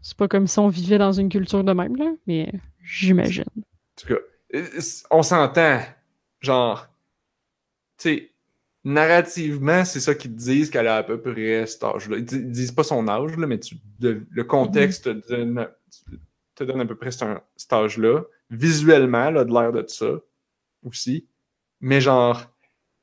C'est 0.00 0.16
pas 0.16 0.28
comme 0.28 0.46
si 0.46 0.58
on 0.58 0.68
vivait 0.68 0.98
dans 0.98 1.12
une 1.12 1.28
culture 1.28 1.62
de 1.62 1.72
même, 1.72 1.96
là, 1.96 2.12
mais 2.26 2.52
j'imagine. 2.82 3.44
En 3.56 3.62
tout 3.96 4.06
cas, 4.08 4.20
euh, 4.54 4.80
on 5.10 5.22
s'entend. 5.22 5.80
Genre, 6.40 6.88
tu 7.98 8.08
sais, 8.08 8.30
narrativement, 8.82 9.84
c'est 9.84 10.00
ça 10.00 10.14
qu'ils 10.16 10.32
te 10.32 10.38
disent 10.38 10.70
qu'elle 10.70 10.88
a 10.88 10.96
à 10.96 11.02
peu 11.04 11.20
près 11.20 11.66
cet 11.66 11.84
âge-là. 11.84 12.16
Ils, 12.16 12.24
di- 12.24 12.36
ils 12.36 12.50
disent 12.50 12.72
pas 12.72 12.82
son 12.82 13.06
âge, 13.06 13.36
là, 13.36 13.46
mais 13.46 13.60
tu, 13.60 13.76
de- 14.00 14.26
le 14.28 14.44
contexte 14.44 15.04
te, 15.04 15.28
donne, 15.28 15.68
te 16.56 16.64
donne 16.64 16.80
à 16.80 16.86
peu 16.86 16.96
près 16.96 17.12
cet, 17.12 17.28
cet 17.56 17.72
âge-là. 17.72 18.22
Visuellement, 18.50 19.28
elle 19.28 19.36
a 19.38 19.44
de 19.44 19.52
l'air 19.52 19.72
de 19.72 19.84
ça 19.86 20.14
aussi. 20.82 21.28
Mais 21.80 22.00
genre, 22.00 22.51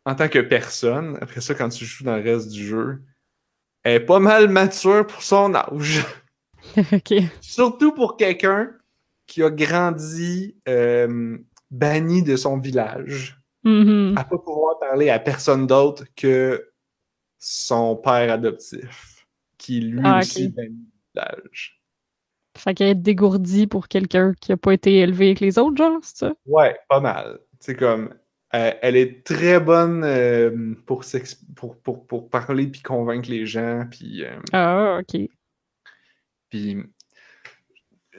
en 0.05 0.15
tant 0.15 0.27
que 0.29 0.39
personne, 0.39 1.17
après 1.21 1.41
ça, 1.41 1.55
quand 1.55 1.69
tu 1.69 1.85
joues 1.85 2.03
dans 2.03 2.15
le 2.17 2.23
reste 2.23 2.49
du 2.49 2.65
jeu, 2.65 3.01
elle 3.83 4.01
est 4.01 4.05
pas 4.05 4.19
mal 4.19 4.49
mature 4.49 5.05
pour 5.07 5.21
son 5.23 5.53
âge. 5.55 6.03
ok. 6.77 7.13
Surtout 7.41 7.93
pour 7.93 8.17
quelqu'un 8.17 8.71
qui 9.27 9.43
a 9.43 9.49
grandi 9.49 10.55
euh, 10.67 11.37
banni 11.71 12.23
de 12.23 12.35
son 12.35 12.57
village, 12.59 13.35
Mhm. 13.63 14.17
à 14.17 14.23
pas 14.23 14.37
pouvoir 14.37 14.79
parler 14.79 15.09
à 15.09 15.19
personne 15.19 15.67
d'autre 15.67 16.05
que 16.15 16.71
son 17.39 17.97
père 17.97 18.31
adoptif, 18.31 19.27
qui 19.57 19.81
lui 19.81 19.99
Ah, 20.03 20.19
aussi 20.19 20.47
banni 20.49 20.69
du 20.75 20.91
village. 21.13 21.81
Fait 22.57 22.73
qu'elle 22.73 22.87
est 22.89 22.95
dégourdie 22.95 23.67
pour 23.67 23.87
quelqu'un 23.87 24.33
qui 24.39 24.51
a 24.51 24.57
pas 24.57 24.73
été 24.73 24.97
élevé 24.99 25.27
avec 25.27 25.39
les 25.41 25.59
autres, 25.59 25.77
genre, 25.77 25.99
c'est 26.01 26.17
ça? 26.17 26.33
Ouais, 26.45 26.77
pas 26.89 26.99
mal. 26.99 27.39
C'est 27.59 27.75
comme, 27.75 28.13
euh, 28.55 28.71
elle 28.81 28.95
est 28.95 29.23
très 29.25 29.59
bonne 29.59 30.03
euh, 30.03 30.73
pour, 30.85 31.03
s'ex- 31.03 31.41
pour, 31.55 31.77
pour, 31.77 32.07
pour 32.07 32.29
parler 32.29 32.67
puis 32.67 32.81
convaincre 32.81 33.29
les 33.29 33.45
gens, 33.45 33.85
puis 33.89 34.23
euh, 34.23 34.39
Ah, 34.51 34.99
ok. 35.01 35.21
Puis 36.49 36.77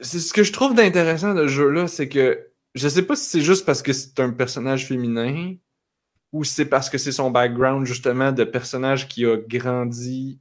ce 0.01 0.33
que 0.33 0.43
je 0.43 0.53
trouve 0.53 0.73
d'intéressant 0.73 1.33
de 1.33 1.47
ce 1.47 1.53
jeu-là, 1.53 1.87
c'est 1.87 2.07
que 2.09 2.47
je 2.75 2.87
sais 2.87 3.03
pas 3.03 3.15
si 3.15 3.25
c'est 3.25 3.41
juste 3.41 3.65
parce 3.65 3.81
que 3.81 3.91
c'est 3.93 4.19
un 4.19 4.31
personnage 4.31 4.87
féminin 4.87 5.55
ou 6.31 6.45
c'est 6.45 6.65
parce 6.65 6.89
que 6.89 6.97
c'est 6.97 7.11
son 7.11 7.29
background 7.29 7.85
justement 7.85 8.31
de 8.31 8.45
personnage 8.45 9.07
qui 9.09 9.25
a 9.25 9.35
grandi 9.37 10.39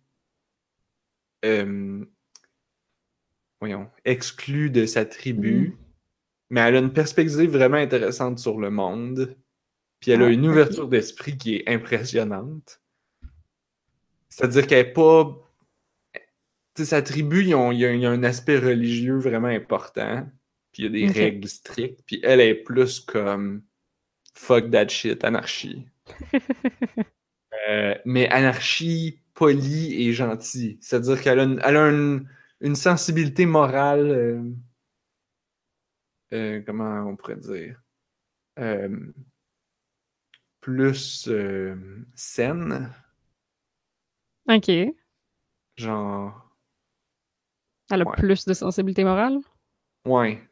voyons, 3.61 3.89
exclu 4.05 4.71
de 4.71 4.87
sa 4.87 5.05
tribu. 5.05 5.77
Mais 6.49 6.61
elle 6.61 6.77
a 6.77 6.79
une 6.81 6.93
perspective 6.93 7.51
vraiment 7.51 7.77
intéressante 7.77 8.39
sur 8.39 8.59
le 8.59 8.71
monde. 8.71 9.37
Puis 10.01 10.11
elle 10.11 10.23
a 10.23 10.29
une 10.29 10.47
ouverture 10.47 10.89
d'esprit 10.89 11.37
qui 11.37 11.57
est 11.57 11.69
impressionnante. 11.69 12.81
C'est-à-dire 14.29 14.67
qu'elle 14.67 14.87
est 14.87 14.93
pas 14.93 15.37
tu 16.75 16.85
sais, 16.85 16.91
sa 16.91 17.03
tribu, 17.03 17.43
il 17.43 17.49
y, 17.49 17.55
a, 17.55 17.73
il 17.73 18.01
y 18.01 18.07
a 18.07 18.11
un 18.11 18.23
aspect 18.23 18.59
religieux 18.59 19.19
vraiment 19.19 19.49
important. 19.49 20.27
Puis 20.73 20.85
il 20.85 20.85
y 20.85 20.89
a 21.07 21.09
des 21.09 21.13
règles 21.13 21.49
strictes. 21.49 22.01
Puis 22.07 22.21
elle 22.23 22.41
est 22.41 22.55
plus 22.55 23.01
comme 23.01 23.63
fuck 24.35 24.71
that 24.71 24.89
shit, 24.89 25.25
anarchie. 25.25 25.87
Euh, 27.69 27.95
mais 28.05 28.29
anarchie 28.29 29.21
polie 29.35 30.09
et 30.09 30.13
gentille. 30.13 30.79
C'est-à-dire 30.81 31.21
qu'elle 31.21 31.41
a, 31.41 31.43
une, 31.43 31.61
elle 31.65 31.77
a 31.77 31.89
une, 31.91 32.29
une 32.61 32.77
sensibilité 32.77 33.45
morale. 33.45 34.11
euh, 34.11 34.43
euh, 36.33 36.63
comment 36.65 37.07
on 37.09 37.17
pourrait 37.17 37.37
dire? 37.37 37.83
Plus 40.61 41.27
euh, 41.29 41.75
saine. 42.15 42.93
Ok. 44.49 44.69
Elle 44.69 44.93
Genre. 45.77 46.51
a 47.91 47.97
Ouais. 47.99 48.05
plus 48.17 48.45
de 48.45 48.53
sensibilité 48.53 49.05
morale? 49.05 49.39
Ouais. 50.07 50.43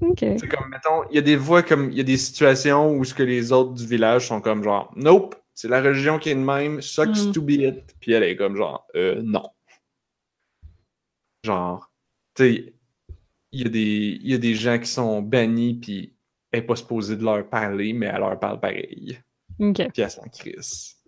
Ok. 0.00 0.18
C'est 0.20 0.48
comme, 0.48 0.68
mettons, 0.68 1.08
il 1.10 1.16
y 1.16 1.18
a 1.18 1.22
des 1.22 1.36
voix 1.36 1.62
comme, 1.62 1.90
il 1.90 1.96
y 1.96 2.00
a 2.00 2.04
des 2.04 2.16
situations 2.18 2.92
où 2.94 3.04
ce 3.04 3.14
que 3.14 3.22
les 3.22 3.52
autres 3.52 3.72
du 3.72 3.86
village 3.86 4.28
sont 4.28 4.40
comme 4.40 4.62
genre, 4.62 4.92
nope, 4.96 5.34
c'est 5.54 5.68
la 5.68 5.82
religion 5.82 6.18
qui 6.18 6.28
est 6.30 6.34
de 6.34 6.40
même, 6.40 6.80
sucks 6.80 7.26
Mm. 7.28 7.32
to 7.32 7.42
be 7.42 7.50
it. 7.52 7.96
Puis 8.00 8.12
elle 8.12 8.22
est 8.22 8.36
comme 8.36 8.56
genre, 8.56 8.86
euh, 8.94 9.20
non. 9.22 9.48
Genre, 11.44 11.90
tu 12.34 12.42
sais, 12.44 12.74
il 13.50 13.62
y, 13.62 13.66
a 13.66 13.68
des- 13.68 14.18
il 14.22 14.30
y 14.30 14.34
a 14.34 14.38
des 14.38 14.54
gens 14.54 14.78
qui 14.78 14.86
sont 14.86 15.20
bannis, 15.22 15.74
puis 15.74 16.14
elle 16.50 16.60
est 16.60 16.66
pas 16.66 16.76
supposée 16.76 17.16
de 17.16 17.24
leur 17.24 17.48
parler, 17.48 17.92
mais 17.92 18.06
elle 18.06 18.20
leur 18.20 18.38
parle 18.38 18.60
pareil. 18.60 19.18
Ok. 19.58 19.76
Puis 19.92 20.02
elle 20.02 20.10
s'en 20.10 20.22
crisse. 20.28 21.02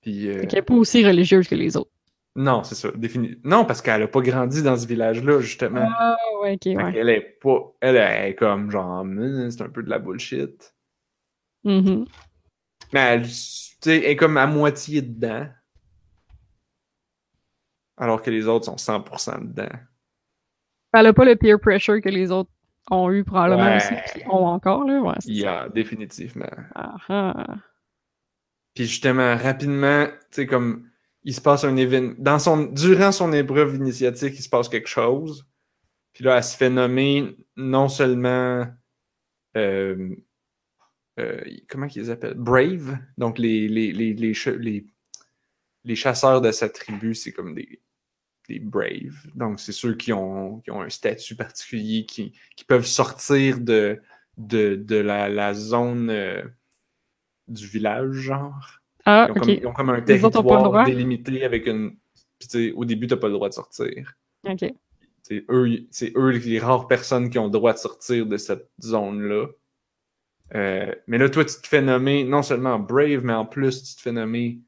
Puis, 0.00 0.28
euh, 0.28 0.40
Fait 0.40 0.46
qu'elle 0.46 0.58
est 0.60 0.62
pas 0.62 0.74
aussi 0.74 1.04
religieuse 1.06 1.48
que 1.48 1.54
les 1.54 1.76
autres. 1.76 1.90
non, 2.36 2.62
c'est 2.64 2.74
ça, 2.74 2.90
défini. 2.92 3.36
Non, 3.44 3.64
parce 3.64 3.80
qu'elle 3.80 4.02
a 4.02 4.08
pas 4.08 4.20
grandi 4.20 4.62
dans 4.62 4.76
ce 4.76 4.86
village-là, 4.86 5.40
justement. 5.40 5.88
Ah, 5.98 6.16
ouais, 6.42 6.54
ok, 6.54 6.66
ouais. 6.66 6.92
qu'elle 6.92 7.08
est 7.08 7.38
pas, 7.42 7.58
elle 7.80 7.96
est 7.96 8.34
comme 8.34 8.70
genre, 8.70 9.00
Hum, 9.00 9.50
c'est 9.50 9.62
un 9.62 9.68
peu 9.70 9.82
de 9.82 9.90
la 9.90 9.98
bullshit. 9.98 10.74
Mhm. 11.64 12.06
Mais 12.92 13.00
elle, 13.00 13.22
tu 13.22 13.28
sais, 13.30 13.96
elle 13.98 14.04
est 14.04 14.16
comme 14.16 14.36
à 14.36 14.46
moitié 14.46 15.00
dedans. 15.02 15.46
Alors 17.96 18.20
que 18.22 18.30
les 18.30 18.46
autres 18.46 18.64
sont 18.66 18.76
100% 18.76 19.38
dedans. 19.40 19.68
Elle 20.92 21.06
a 21.06 21.12
pas 21.12 21.24
le 21.24 21.36
peer 21.36 21.58
pressure 21.60 22.00
que 22.00 22.08
les 22.08 22.30
autres 22.30 22.50
ont 22.90 23.10
eu 23.10 23.24
probablement 23.24 23.64
Ouais. 23.64 23.76
aussi, 23.76 23.94
puis 24.12 24.22
ont 24.28 24.46
encore, 24.46 24.84
là. 24.84 25.00
Ouais, 25.00 25.14
c'est 25.20 25.28
Il 25.28 25.36
y 25.38 25.42
ça. 25.42 25.62
a 25.62 25.68
définitivement. 25.68 26.50
Ah, 26.74 26.96
ah. 27.08 27.46
Puis 28.74 28.86
justement, 28.86 29.36
rapidement, 29.36 30.06
tu 30.06 30.12
sais, 30.32 30.46
comme 30.46 30.88
il 31.22 31.34
se 31.34 31.40
passe 31.40 31.64
un 31.64 31.76
événement. 31.76 32.14
Dans 32.18 32.38
son, 32.38 32.64
durant 32.64 33.12
son 33.12 33.32
épreuve 33.32 33.76
initiatique, 33.76 34.34
il 34.38 34.42
se 34.42 34.48
passe 34.48 34.68
quelque 34.68 34.88
chose. 34.88 35.46
Puis 36.12 36.24
là, 36.24 36.36
elle 36.36 36.44
se 36.44 36.56
fait 36.56 36.70
nommer 36.70 37.36
non 37.56 37.88
seulement. 37.88 38.66
euh, 39.56 40.14
euh, 41.18 41.40
comment 41.68 41.86
qu'ils 41.86 42.10
appellent? 42.10 42.34
Brave? 42.34 42.98
Donc, 43.16 43.38
les, 43.38 43.68
les, 43.68 43.92
les, 43.92 44.12
les, 44.14 44.86
les, 45.84 45.96
chasseurs 45.96 46.40
de 46.40 46.50
sa 46.50 46.68
tribu, 46.68 47.14
c'est 47.14 47.32
comme 47.32 47.54
des, 47.54 47.80
des 48.48 48.58
Brave. 48.58 49.14
Donc, 49.34 49.60
c'est 49.60 49.72
ceux 49.72 49.94
qui 49.94 50.12
ont, 50.12 50.60
qui 50.60 50.70
ont 50.72 50.82
un 50.82 50.90
statut 50.90 51.36
particulier, 51.36 52.04
qui, 52.04 52.36
qui 52.56 52.64
peuvent 52.64 52.86
sortir 52.86 53.60
de, 53.60 54.00
de, 54.36 54.74
de 54.74 54.96
la, 54.96 55.28
la 55.28 55.54
zone 55.54 56.10
euh, 56.10 56.42
du 57.48 57.66
village, 57.66 58.12
genre. 58.12 58.80
Ah, 59.04 59.26
Ils 59.28 59.30
ont, 59.30 59.34
comme, 59.34 59.48
ils 59.50 59.66
ont 59.66 59.72
comme 59.72 59.90
un 59.90 59.94
territoire 60.40 60.42
délimité 60.86 61.44
avec 61.44 61.66
une. 61.66 61.96
Puis, 62.38 62.48
tu 62.48 62.68
sais, 62.68 62.72
au 62.72 62.84
début, 62.84 63.06
t'as 63.06 63.16
pas 63.16 63.28
le 63.28 63.34
droit 63.34 63.48
de 63.48 63.54
sortir. 63.54 64.14
Ok. 64.48 64.64
C'est 65.22 65.44
eux, 65.48 65.86
c'est 65.90 66.12
eux 66.16 66.30
les 66.30 66.58
rares 66.58 66.86
personnes 66.86 67.30
qui 67.30 67.38
ont 67.38 67.44
le 67.44 67.50
droit 67.50 67.72
de 67.72 67.78
sortir 67.78 68.26
de 68.26 68.36
cette 68.36 68.68
zone-là. 68.82 69.46
Euh, 70.54 70.94
mais 71.06 71.16
là, 71.18 71.28
toi, 71.30 71.44
tu 71.44 71.54
te 71.60 71.66
fais 71.66 71.80
nommer 71.80 72.24
non 72.24 72.42
seulement 72.42 72.78
Brave, 72.78 73.24
mais 73.24 73.32
en 73.32 73.46
plus, 73.46 73.82
tu 73.82 73.96
te 73.96 74.00
fais 74.02 74.12
nommer 74.12 74.60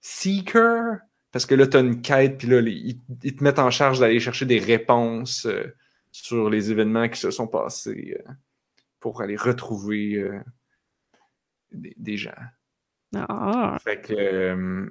Seeker. 0.00 0.98
Parce 1.32 1.46
que 1.46 1.54
là, 1.54 1.66
tu 1.66 1.76
as 1.76 1.80
une 1.80 2.00
quête, 2.00 2.38
puis 2.38 2.46
là, 2.48 2.60
les- 2.60 2.72
ils, 2.72 3.00
ils 3.24 3.34
te 3.34 3.42
mettent 3.42 3.58
en 3.58 3.70
charge 3.70 3.98
d'aller 3.98 4.20
chercher 4.20 4.46
des 4.46 4.58
réponses 4.60 5.46
euh, 5.46 5.64
sur 6.12 6.48
les 6.48 6.70
événements 6.70 7.08
qui 7.08 7.18
se 7.18 7.30
sont 7.32 7.48
passés 7.48 8.16
euh, 8.28 8.32
pour 9.00 9.20
aller 9.20 9.36
retrouver 9.36 10.16
des, 11.74 11.94
des 11.96 12.16
gens. 12.16 12.32
Ah, 13.16 13.76
Fait 13.82 14.00
que, 14.00 14.12
euh, 14.14 14.90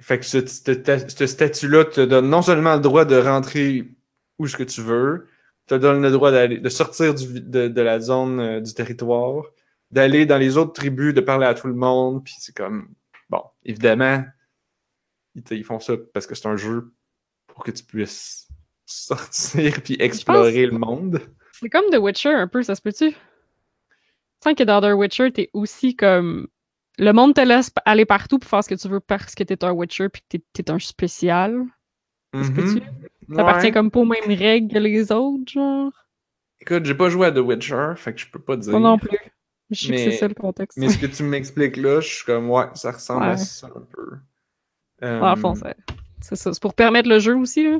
fait 0.00 0.18
que 0.18 0.24
ce, 0.24 0.44
ce, 0.46 1.06
ce 1.08 1.26
statut-là 1.26 1.84
te 1.84 2.00
donne 2.02 2.28
non 2.28 2.42
seulement 2.42 2.74
le 2.74 2.80
droit 2.80 3.04
de 3.04 3.16
rentrer 3.16 3.88
où 4.38 4.46
ce 4.46 4.56
que 4.56 4.64
tu 4.64 4.82
veux, 4.82 5.28
te 5.66 5.74
donne 5.74 6.02
le 6.02 6.10
droit 6.10 6.30
de 6.30 6.68
sortir 6.68 7.14
du, 7.14 7.40
de, 7.40 7.68
de 7.68 7.80
la 7.80 8.00
zone 8.00 8.40
euh, 8.40 8.60
du 8.60 8.74
territoire, 8.74 9.44
d'aller 9.90 10.26
dans 10.26 10.38
les 10.38 10.56
autres 10.56 10.72
tribus, 10.72 11.14
de 11.14 11.20
parler 11.20 11.46
à 11.46 11.54
tout 11.54 11.68
le 11.68 11.74
monde, 11.74 12.24
puis 12.24 12.34
c'est 12.38 12.54
comme, 12.54 12.88
bon, 13.30 13.42
évidemment, 13.64 14.24
ils 15.50 15.64
font 15.64 15.80
ça 15.80 15.94
parce 16.12 16.26
que 16.26 16.34
c'est 16.34 16.48
un 16.48 16.56
jeu 16.56 16.92
pour 17.46 17.64
que 17.64 17.70
tu 17.70 17.84
puisses 17.84 18.48
sortir 18.84 19.80
puis 19.84 19.96
explorer 20.00 20.66
le 20.66 20.78
monde. 20.78 21.20
c'est 21.52 21.70
comme 21.70 21.90
The 21.90 21.98
Witcher 21.98 22.34
un 22.34 22.48
peu, 22.48 22.62
ça 22.62 22.74
se 22.74 22.82
peut-tu? 22.82 23.14
Je 24.44 24.50
sens 24.50 24.58
que 24.58 24.64
dans 24.64 24.80
The 24.82 24.94
Witcher, 24.94 25.32
t'es 25.32 25.48
aussi 25.54 25.96
comme. 25.96 26.48
Le 26.98 27.12
monde 27.12 27.34
te 27.34 27.40
laisse 27.40 27.72
aller 27.86 28.04
partout 28.04 28.38
pour 28.38 28.48
faire 28.48 28.62
ce 28.62 28.68
que 28.68 28.74
tu 28.76 28.88
veux 28.88 29.00
parce 29.00 29.34
que 29.34 29.42
t'es 29.42 29.64
un 29.64 29.72
Witcher 29.72 30.08
puis 30.10 30.22
que 30.30 30.38
t'es, 30.52 30.70
un 30.70 30.78
spécial. 30.78 31.64
Ça 32.34 32.44
se 32.44 32.50
peut-tu? 32.50 32.80
Mhm. 33.28 33.36
T'appartiens 33.36 33.70
Ouais. 33.70 33.72
comme 33.72 33.90
pas 33.90 34.00
aux 34.00 34.04
mêmes 34.04 34.28
règles 34.38 34.72
que 34.72 34.78
les 34.78 35.10
autres, 35.10 35.50
genre? 35.50 35.90
Écoute, 36.60 36.84
j'ai 36.84 36.94
pas 36.94 37.08
joué 37.08 37.26
à 37.28 37.32
The 37.32 37.38
Witcher, 37.38 37.94
fait 37.96 38.12
que 38.14 38.20
je 38.20 38.30
peux 38.30 38.38
pas 38.38 38.56
dire. 38.56 38.70
Moi 38.72 38.80
non 38.80 38.98
plus. 38.98 39.18
Je 39.70 39.80
sais 39.80 39.86
que 39.86 39.92
Mais- 39.92 40.10
c'est 40.10 40.16
ça 40.18 40.28
le 40.28 40.34
contexte. 40.34 40.78
Mais 40.78 40.88
ce 40.88 40.98
que 40.98 41.06
tu 41.06 41.22
m'expliques 41.24 41.76
là, 41.78 42.00
je 42.00 42.08
suis 42.14 42.24
comme, 42.24 42.48
ouais, 42.50 42.66
ça 42.74 42.92
ressemble 42.92 43.24
à 43.24 43.30
Ouais. 43.30 43.36
ça 43.38 43.66
un 43.68 43.80
peu. 43.90 44.10
Ouais, 45.02 45.08
en 45.08 45.32
Euh, 45.32 45.36
fond, 45.36 45.54
c'est, 45.54 45.74
c'est 46.20 46.36
ça. 46.36 46.52
C'est 46.52 46.62
pour 46.62 46.74
permettre 46.74 47.08
le 47.08 47.18
jeu 47.18 47.34
aussi, 47.36 47.64
là. 47.68 47.78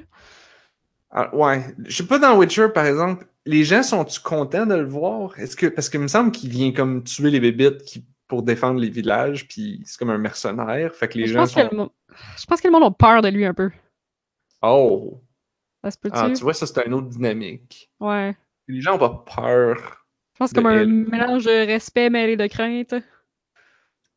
Ah, 1.15 1.35
ouais. 1.35 1.65
Je 1.87 1.97
sais 1.97 2.07
pas 2.07 2.19
dans 2.19 2.37
Witcher, 2.37 2.69
par 2.75 2.85
exemple, 2.85 3.27
les 3.47 3.65
gens 3.65 3.83
sont-tu 3.83 4.21
contents 4.21 4.67
de 4.67 4.75
le 4.75 4.87
voir? 4.87 5.39
Est-ce 5.39 5.57
que. 5.57 5.69
Parce 5.69 5.89
qu'il 5.89 6.01
me 6.01 6.09
semble 6.09 6.33
qu'il 6.33 6.51
vient 6.51 6.73
comme 6.73 7.03
tuer 7.03 7.31
les 7.31 7.41
bébites 7.41 7.83
qui... 7.85 8.05
pour 8.27 8.43
défendre 8.43 8.81
les 8.81 8.89
villages, 8.89 9.47
puis 9.47 9.83
c'est 9.85 9.99
comme 9.99 10.11
un 10.11 10.19
mercenaire. 10.19 10.95
Fait 10.95 11.09
que 11.09 11.19
les 11.19 11.27
Je 11.27 11.35
gens 11.35 11.41
pense, 11.41 11.55
que 11.55 11.61
le 11.61 11.89
je 12.37 12.47
pense 12.47 12.61
que 12.61 12.69
le 12.69 12.73
monde 12.73 12.85
a 12.85 12.91
peur 12.91 13.23
de 13.23 13.29
lui 13.29 13.45
un 13.45 13.55
peu. 13.55 13.71
Oh! 14.63 15.21
Ça 15.85 15.91
se 15.91 15.99
peut-tu? 15.99 16.17
Ah, 16.17 16.31
tu 16.31 16.43
vois, 16.43 16.55
ça 16.55 16.67
c'est 16.67 16.87
une 16.87 16.95
autre 16.95 17.09
dynamique. 17.09 17.91
Ouais. 18.01 18.35
Les 18.67 18.81
gens 18.81 18.95
ont 18.95 18.99
pas 18.99 19.25
peur. 19.37 20.07
Je 20.33 20.39
pense 20.39 20.53
comme 20.53 20.67
un 20.67 20.87
mélange 20.87 21.45
de 21.45 21.67
respect 21.67 22.09
mêlé 22.09 22.37
de 22.37 22.47
crainte. 22.47 22.95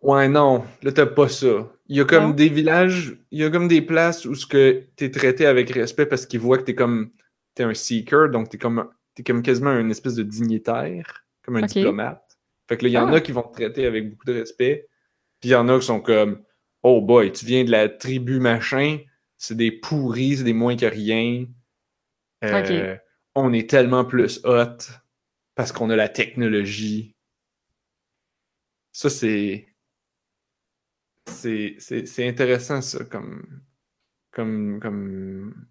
Ouais, 0.01 0.29
non, 0.29 0.63
là 0.81 0.91
t'as 0.93 1.05
pas 1.05 1.27
ça. 1.27 1.67
Il 1.89 1.95
y 1.97 2.01
a 2.01 2.05
comme 2.05 2.23
Non? 2.25 2.29
des 2.31 2.49
villages, 2.49 3.17
il 3.31 3.39
y 3.39 3.43
a 3.43 3.49
comme 3.49 3.67
des 3.67 3.81
places 3.81 4.25
où 4.25 4.35
ce 4.35 4.45
que 4.45 4.87
t'es 4.95 5.09
traité 5.11 5.45
avec 5.45 5.69
respect 5.69 6.05
parce 6.05 6.25
qu'ils 6.25 6.39
voient 6.41 6.57
que 6.57 6.63
t'es 6.63 6.75
comme 6.75 7.11
t'es 7.55 7.63
un 7.63 7.73
seeker, 7.73 8.29
donc 8.29 8.49
t'es 8.49 8.57
comme 8.57 8.89
t'es 9.15 9.23
comme 9.23 9.41
quasiment 9.41 9.71
une 9.79 9.89
espèce 9.91 10.15
de 10.15 10.23
dignitaire, 10.23 11.25
comme 11.43 11.55
un 11.55 11.61
diplomate. 11.79 12.37
Fait 12.67 12.77
que 12.77 12.83
là, 12.83 12.89
il 12.89 12.91
y 12.93 12.97
en 12.97 13.07
Ah. 13.07 13.15
a 13.15 13.21
qui 13.21 13.31
vont 13.31 13.41
te 13.43 13.53
traiter 13.53 13.85
avec 13.85 14.09
beaucoup 14.11 14.25
de 14.25 14.33
respect, 14.33 14.87
puis 15.39 15.49
il 15.49 15.53
y 15.53 15.55
en 15.55 15.69
a 15.69 15.79
qui 15.79 15.85
sont 15.85 16.01
comme 16.01 16.43
Oh 16.83 17.01
boy, 17.01 17.31
tu 17.31 17.45
viens 17.45 17.63
de 17.63 17.71
la 17.71 17.89
tribu 17.89 18.39
machin, 18.39 18.99
c'est 19.37 19.55
des 19.57 19.71
pourris, 19.71 20.37
c'est 20.37 20.43
des 20.43 20.53
moins 20.53 20.75
que 20.75 20.85
rien. 20.85 21.45
Euh, 22.43 22.95
On 23.35 23.53
est 23.53 23.69
tellement 23.69 24.03
plus 24.05 24.41
hot 24.43 24.77
parce 25.55 25.71
qu'on 25.71 25.89
a 25.89 25.95
la 25.95 26.09
technologie. 26.09 27.15
Ça, 28.91 29.09
c'est. 29.09 29.66
C'est 31.27 32.27
intéressant, 32.27 32.81
ça, 32.81 33.03
comme. 33.05 33.61
Comme. 34.31 34.79
Comme. 34.79 35.67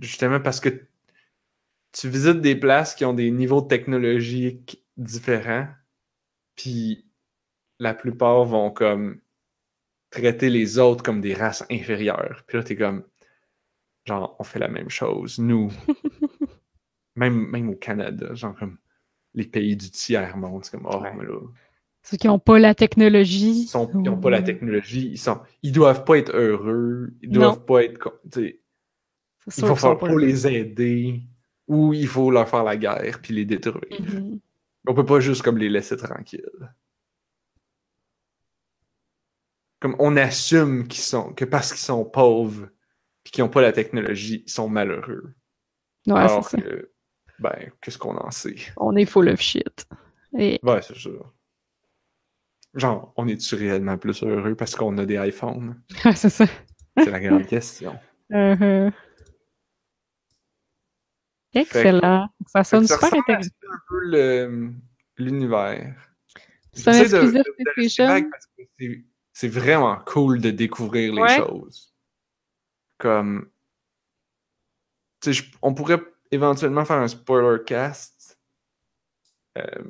Justement 0.00 0.40
parce 0.40 0.60
que 0.60 0.86
tu 1.92 2.08
visites 2.08 2.40
des 2.40 2.56
places 2.56 2.94
qui 2.94 3.04
ont 3.04 3.12
des 3.12 3.30
niveaux 3.30 3.60
technologiques 3.60 4.82
différents, 4.96 5.68
puis 6.56 7.06
la 7.78 7.94
plupart 7.94 8.44
vont 8.44 8.70
comme 8.70 9.20
traiter 10.10 10.48
les 10.50 10.78
autres 10.78 11.02
comme 11.02 11.20
des 11.20 11.34
races 11.34 11.64
inférieures. 11.70 12.44
Puis 12.46 12.58
là, 12.58 12.64
t'es 12.64 12.76
comme. 12.76 13.04
Genre, 14.04 14.36
on 14.38 14.44
fait 14.44 14.58
la 14.58 14.68
même 14.68 14.90
chose, 14.90 15.38
nous. 15.38 15.70
même, 17.16 17.46
même 17.50 17.68
au 17.70 17.76
Canada, 17.76 18.34
genre 18.34 18.54
comme 18.56 18.78
les 19.34 19.46
pays 19.46 19.76
du 19.76 19.90
tiers-monde, 19.90 20.64
c'est 20.64 20.72
comme, 20.72 20.86
oh, 20.90 21.00
Ouais. 21.00 21.12
mais 21.14 21.24
là, 21.24 21.38
Ceux 22.04 22.16
qui 22.16 22.26
n'ont 22.26 22.38
pas 22.38 22.58
la 22.58 22.74
technologie. 22.74 23.62
ils 23.62 23.66
sont, 23.68 23.88
ils 24.02 24.08
ont 24.08 24.18
pas 24.20 24.30
la 24.30 24.42
technologie, 24.42 25.08
ils 25.12 25.18
sont, 25.18 25.40
ils 25.62 25.72
doivent 25.72 26.04
pas 26.04 26.18
être 26.18 26.34
heureux, 26.34 27.12
ils 27.22 27.30
doivent 27.30 27.58
Non. 27.58 27.64
pas 27.64 27.84
être, 27.84 28.20
il 28.36 28.58
faut, 29.64 29.76
faire, 29.76 29.94
là. 30.04 30.14
les 30.18 30.46
aider, 30.48 31.22
ou 31.68 31.94
il 31.94 32.06
faut 32.08 32.30
leur 32.30 32.48
faire 32.48 32.64
la 32.64 32.76
guerre 32.76 33.20
puis 33.22 33.34
les 33.34 33.44
détruire. 33.44 34.00
Mhm. 34.00 34.40
On 34.88 34.94
peut 34.94 35.06
pas 35.06 35.20
juste 35.20 35.42
comme 35.42 35.58
les 35.58 35.68
laisser 35.68 35.96
tranquilles. 35.96 36.42
Comme 39.80 39.96
on 39.98 40.16
assume 40.16 40.86
qu'ils 40.86 41.02
sont, 41.02 41.32
que 41.32 41.44
parce 41.44 41.70
qu'ils 41.70 41.80
sont 41.80 42.04
pauvres 42.04 42.68
puis 43.24 43.32
qu'ils 43.32 43.44
ont 43.44 43.48
pas 43.48 43.62
la 43.62 43.72
technologie, 43.72 44.42
ils 44.46 44.50
sont 44.50 44.68
malheureux. 44.68 45.34
Ouais, 46.06 46.14
Alors 46.20 46.48
ça. 46.48 46.58
que, 46.58 46.92
ben, 47.38 47.70
qu'est-ce 47.80 47.98
qu'on 47.98 48.16
en 48.16 48.30
sait? 48.32 48.56
On 48.76 48.94
est 48.96 49.04
full 49.06 49.28
of 49.28 49.40
shit. 49.40 49.86
Et 50.36 50.58
Ouais, 50.62 50.82
c'est 50.82 50.96
sûr. 50.96 51.32
Genre, 52.74 53.12
on 53.16 53.28
est-tu 53.28 53.54
réellement 53.54 53.98
plus 53.98 54.22
heureux 54.22 54.54
parce 54.54 54.74
qu'on 54.74 54.96
a 54.98 55.04
des 55.04 55.16
iPhones? 55.16 55.82
ouais, 56.04 56.14
c'est 56.16 56.30
ça. 56.30 56.46
C'est 56.96 57.10
la 57.10 57.20
grande 57.20 57.46
question. 57.46 57.98
Uh-huh. 58.30 58.92
Excellent. 61.54 62.28
Ça 62.46 62.64
sonne 62.64 62.86
ça 62.86 62.94
super 62.96 63.18
intéressant. 63.18 63.50
ça 63.60 63.68
un 63.74 63.80
peu 63.88 64.72
l'univers. 65.18 65.94
C'est 66.72 67.08
c'est- 69.34 69.48
vraiment 69.48 69.98
cool 70.06 70.40
de 70.40 70.50
découvrir 70.50 71.12
les 71.12 71.36
choses. 71.36 71.92
Comme. 72.98 73.50
Tu 75.20 75.32
sais, 75.34 75.42
je- 75.42 75.52
on 75.60 75.74
pourrait 75.74 76.00
éventuellement 76.30 76.84
faire 76.84 76.96
un 76.96 77.08
spoiler 77.08 77.62
cast. 77.64 78.38
Euh, 79.58 79.82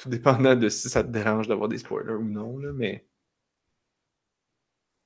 tout 0.00 0.08
dépendant 0.08 0.56
de 0.56 0.68
si 0.68 0.88
ça 0.88 1.02
te 1.04 1.08
dérange 1.10 1.48
d'avoir 1.48 1.68
des 1.68 1.78
spoilers 1.78 2.14
ou 2.14 2.24
non, 2.24 2.58
là, 2.58 2.72
mais. 2.72 3.06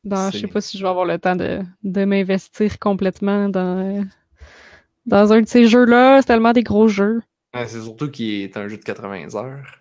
Ben, 0.05 0.30
je 0.30 0.38
sais 0.38 0.49
pas 0.49 0.61
si 0.61 0.78
je 0.78 0.82
vais 0.82 0.88
avoir 0.88 1.05
le 1.07 1.18
temps 1.18 1.34
de, 1.36 1.61
de 1.82 2.05
m'investir 2.05 2.78
complètement 2.78 3.49
dans, 3.49 3.78
euh, 4.01 4.03
dans 5.07 5.32
un 5.32 5.40
de 5.40 5.49
ces 5.49 5.66
jeux-là. 5.66 6.20
C'est 6.20 6.26
tellement 6.26 6.53
des 6.53 6.62
gros 6.62 6.88
jeux. 6.88 7.22
Ah, 7.55 7.66
c'est 7.66 7.80
surtout 7.80 8.11
qu'il 8.11 8.42
est 8.42 8.57
un 8.59 8.68
jeu 8.68 8.76
de 8.76 8.82
80 8.84 9.34
heures. 9.34 9.80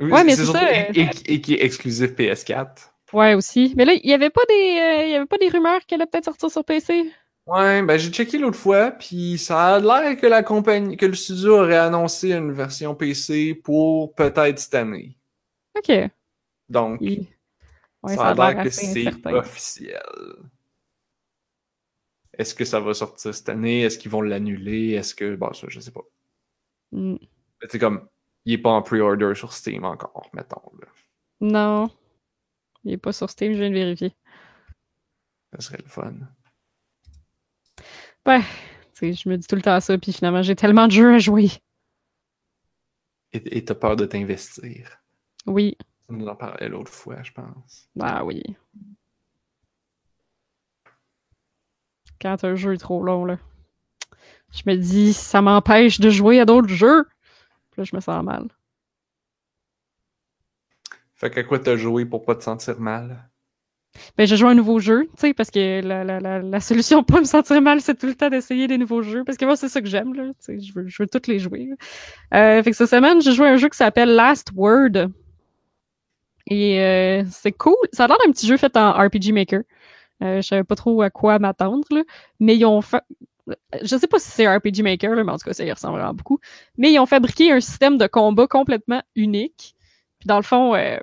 Ouais, 0.00 0.24
mais 0.24 0.36
c'est 0.36 0.44
ça, 0.46 0.60
Et, 0.72 1.00
et- 1.02 1.32
et 1.34 1.40
qui 1.40 1.54
est 1.54 1.64
exclusif 1.64 2.14
PS4. 2.14 2.94
Ouais, 3.12 3.34
aussi. 3.34 3.74
Mais 3.76 3.84
là, 3.84 3.92
il 3.94 4.08
y 4.08 4.12
avait 4.14 4.30
pas 4.30 4.44
des, 4.48 4.54
euh, 4.54 5.04
il 5.04 5.10
y 5.10 5.14
avait 5.14 5.26
pas 5.26 5.38
des 5.38 5.48
rumeurs 5.48 5.84
qu'elle 5.86 6.00
allait 6.02 6.10
peut-être 6.10 6.24
sortir 6.26 6.50
sur 6.50 6.64
PC? 6.64 7.10
Ouais, 7.48 7.82
ben 7.82 7.96
j'ai 7.98 8.10
checké 8.10 8.36
l'autre 8.38 8.58
fois, 8.58 8.90
puis 8.90 9.38
ça 9.38 9.76
a 9.76 9.80
l'air 9.80 10.16
que 10.18 10.26
la 10.26 10.42
compagnie, 10.42 10.96
que 10.98 11.06
le 11.06 11.14
studio 11.14 11.56
aurait 11.60 11.76
annoncé 11.78 12.32
une 12.32 12.52
version 12.52 12.94
PC 12.94 13.54
pour 13.54 14.14
peut-être 14.14 14.58
cette 14.58 14.74
année. 14.74 15.16
Ok. 15.76 15.90
Donc, 16.68 16.98
Il- 17.00 17.26
Ouais, 18.02 18.14
ça 18.14 18.28
a 18.28 18.34
l'air 18.34 18.62
que 18.62 18.70
c'est 18.70 19.06
officiel. 19.26 20.00
Est-ce 22.32 22.54
que 22.54 22.64
ça 22.64 22.78
va 22.78 22.94
sortir 22.94 23.34
cette 23.34 23.48
année? 23.48 23.82
Est-ce 23.82 23.98
qu'ils 23.98 24.10
vont 24.10 24.20
l'annuler? 24.22 24.90
Est-ce 24.92 25.14
que. 25.14 25.34
Bon, 25.34 25.52
ça, 25.52 25.66
je 25.68 25.80
sais 25.80 25.90
pas. 25.90 26.02
Mm. 26.92 27.16
C'est 27.68 27.78
comme. 27.80 28.06
Il 28.44 28.52
est 28.52 28.58
pas 28.58 28.70
en 28.70 28.82
pre-order 28.82 29.32
sur 29.34 29.52
Steam 29.52 29.84
encore, 29.84 30.30
mettons. 30.32 30.62
Là. 30.80 30.86
Non. 31.40 31.90
Il 32.84 32.92
est 32.92 32.98
pas 32.98 33.12
sur 33.12 33.28
Steam, 33.28 33.52
je 33.54 33.58
viens 33.58 33.70
de 33.70 33.74
vérifier. 33.74 34.14
Ça 35.54 35.60
serait 35.60 35.78
le 35.82 35.88
fun. 35.88 36.14
Je 39.00 39.28
me 39.28 39.36
dis 39.36 39.46
tout 39.46 39.56
le 39.56 39.62
temps 39.62 39.80
ça, 39.80 39.96
puis 39.98 40.12
finalement, 40.12 40.42
j'ai 40.42 40.56
tellement 40.56 40.86
de 40.86 40.92
jeux 40.92 41.14
à 41.14 41.18
jouer. 41.18 41.50
Et 43.32 43.58
et 43.58 43.64
t'as 43.64 43.74
peur 43.74 43.96
de 43.96 44.04
t'investir. 44.06 44.98
Oui. 45.46 45.76
On 46.08 46.14
nous 46.14 46.26
en 46.26 46.36
parlait 46.36 46.68
l'autre 46.68 46.92
fois, 46.92 47.22
je 47.22 47.32
pense. 47.32 47.88
Ah 48.00 48.24
oui. 48.24 48.42
Quand 52.20 52.42
un 52.44 52.54
jeu 52.54 52.74
est 52.74 52.78
trop 52.78 53.02
long, 53.02 53.24
là. 53.24 53.38
Je 54.50 54.62
me 54.66 54.76
dis, 54.76 55.12
ça 55.12 55.42
m'empêche 55.42 56.00
de 56.00 56.10
jouer 56.10 56.40
à 56.40 56.46
d'autres 56.46 56.68
jeux. 56.68 57.04
Puis 57.70 57.82
là, 57.82 57.84
je 57.84 57.94
me 57.94 58.00
sens 58.00 58.24
mal. 58.24 58.48
Fait 61.14 61.30
qu'à 61.30 61.44
quoi 61.44 61.58
t'as 61.58 61.76
joué 61.76 62.06
pour 62.06 62.24
pas 62.24 62.34
te 62.34 62.44
sentir 62.44 62.80
mal? 62.80 63.28
Ben, 64.16 64.26
j'ai 64.26 64.36
joué 64.36 64.48
à 64.48 64.52
un 64.52 64.54
nouveau 64.54 64.78
jeu, 64.78 65.04
tu 65.14 65.20
sais, 65.20 65.34
parce 65.34 65.50
que 65.50 65.80
la, 65.82 66.04
la, 66.04 66.20
la, 66.20 66.40
la 66.40 66.60
solution 66.60 67.02
pour 67.02 67.18
me 67.18 67.24
sentir 67.24 67.60
mal, 67.62 67.80
c'est 67.80 67.98
tout 67.98 68.06
le 68.06 68.14
temps 68.14 68.28
d'essayer 68.28 68.66
des 68.66 68.78
nouveaux 68.78 69.02
jeux. 69.02 69.24
Parce 69.24 69.36
que 69.38 69.44
moi, 69.44 69.56
c'est 69.56 69.68
ça 69.68 69.80
que 69.80 69.88
j'aime, 69.88 70.14
là. 70.14 70.24
Tu 70.24 70.32
sais, 70.40 70.60
je 70.60 70.72
veux, 70.72 70.86
je 70.88 71.02
veux 71.02 71.08
toutes 71.08 71.26
les 71.26 71.38
jouer. 71.38 71.70
Euh, 72.34 72.62
fait 72.62 72.70
que 72.70 72.76
cette 72.76 72.90
semaine, 72.90 73.20
j'ai 73.20 73.32
joué 73.32 73.48
un 73.48 73.56
jeu 73.56 73.68
qui 73.68 73.76
s'appelle 73.76 74.14
Last 74.14 74.50
Word. 74.54 75.08
Et 76.46 76.80
euh, 76.80 77.24
c'est 77.30 77.52
cool. 77.52 77.76
Ça 77.92 78.04
a 78.04 78.08
l'air 78.08 78.16
d'un 78.24 78.32
petit 78.32 78.46
jeu 78.46 78.56
fait 78.56 78.76
en 78.76 78.92
RPG 78.92 79.32
Maker. 79.32 79.60
Euh, 80.22 80.36
je 80.40 80.46
savais 80.46 80.64
pas 80.64 80.76
trop 80.76 81.02
à 81.02 81.10
quoi 81.10 81.38
m'attendre, 81.38 81.86
là. 81.90 82.02
Mais 82.40 82.56
ils 82.56 82.64
ont 82.64 82.80
fait. 82.80 83.02
Je 83.82 83.96
sais 83.96 84.06
pas 84.06 84.18
si 84.18 84.30
c'est 84.30 84.46
RPG 84.46 84.82
Maker, 84.82 85.24
mais 85.24 85.32
en 85.32 85.38
tout 85.38 85.44
cas, 85.44 85.52
ça 85.54 85.64
y 85.64 85.72
ressemble 85.72 86.02
beaucoup. 86.14 86.38
Mais 86.76 86.92
ils 86.92 86.98
ont 86.98 87.06
fabriqué 87.06 87.50
un 87.52 87.60
système 87.60 87.96
de 87.96 88.06
combat 88.06 88.46
complètement 88.46 89.02
unique. 89.16 89.74
Puis 90.18 90.26
dans 90.26 90.36
le 90.36 90.42
fond, 90.42 90.74
euh, 90.74 90.98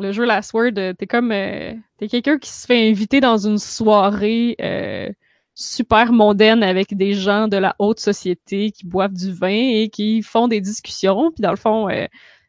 le 0.00 0.12
jeu 0.12 0.24
Last 0.24 0.52
Word, 0.54 0.72
euh, 0.78 0.92
t'es 0.94 1.06
comme. 1.06 1.32
euh, 1.32 1.72
t'es 1.98 2.08
quelqu'un 2.08 2.38
qui 2.38 2.50
se 2.50 2.66
fait 2.66 2.90
inviter 2.90 3.20
dans 3.20 3.36
une 3.46 3.58
soirée 3.58 4.56
euh, 4.60 5.08
super 5.54 6.12
mondaine 6.12 6.62
avec 6.62 6.96
des 6.96 7.14
gens 7.14 7.48
de 7.48 7.56
la 7.56 7.74
haute 7.78 8.00
société 8.00 8.70
qui 8.70 8.86
boivent 8.86 9.12
du 9.12 9.32
vin 9.32 9.48
et 9.48 9.88
qui 9.90 10.22
font 10.22 10.48
des 10.48 10.60
discussions. 10.60 11.30
Puis 11.32 11.42
dans 11.42 11.50
le 11.50 11.56
fond, 11.56 11.88
euh, 11.90 12.06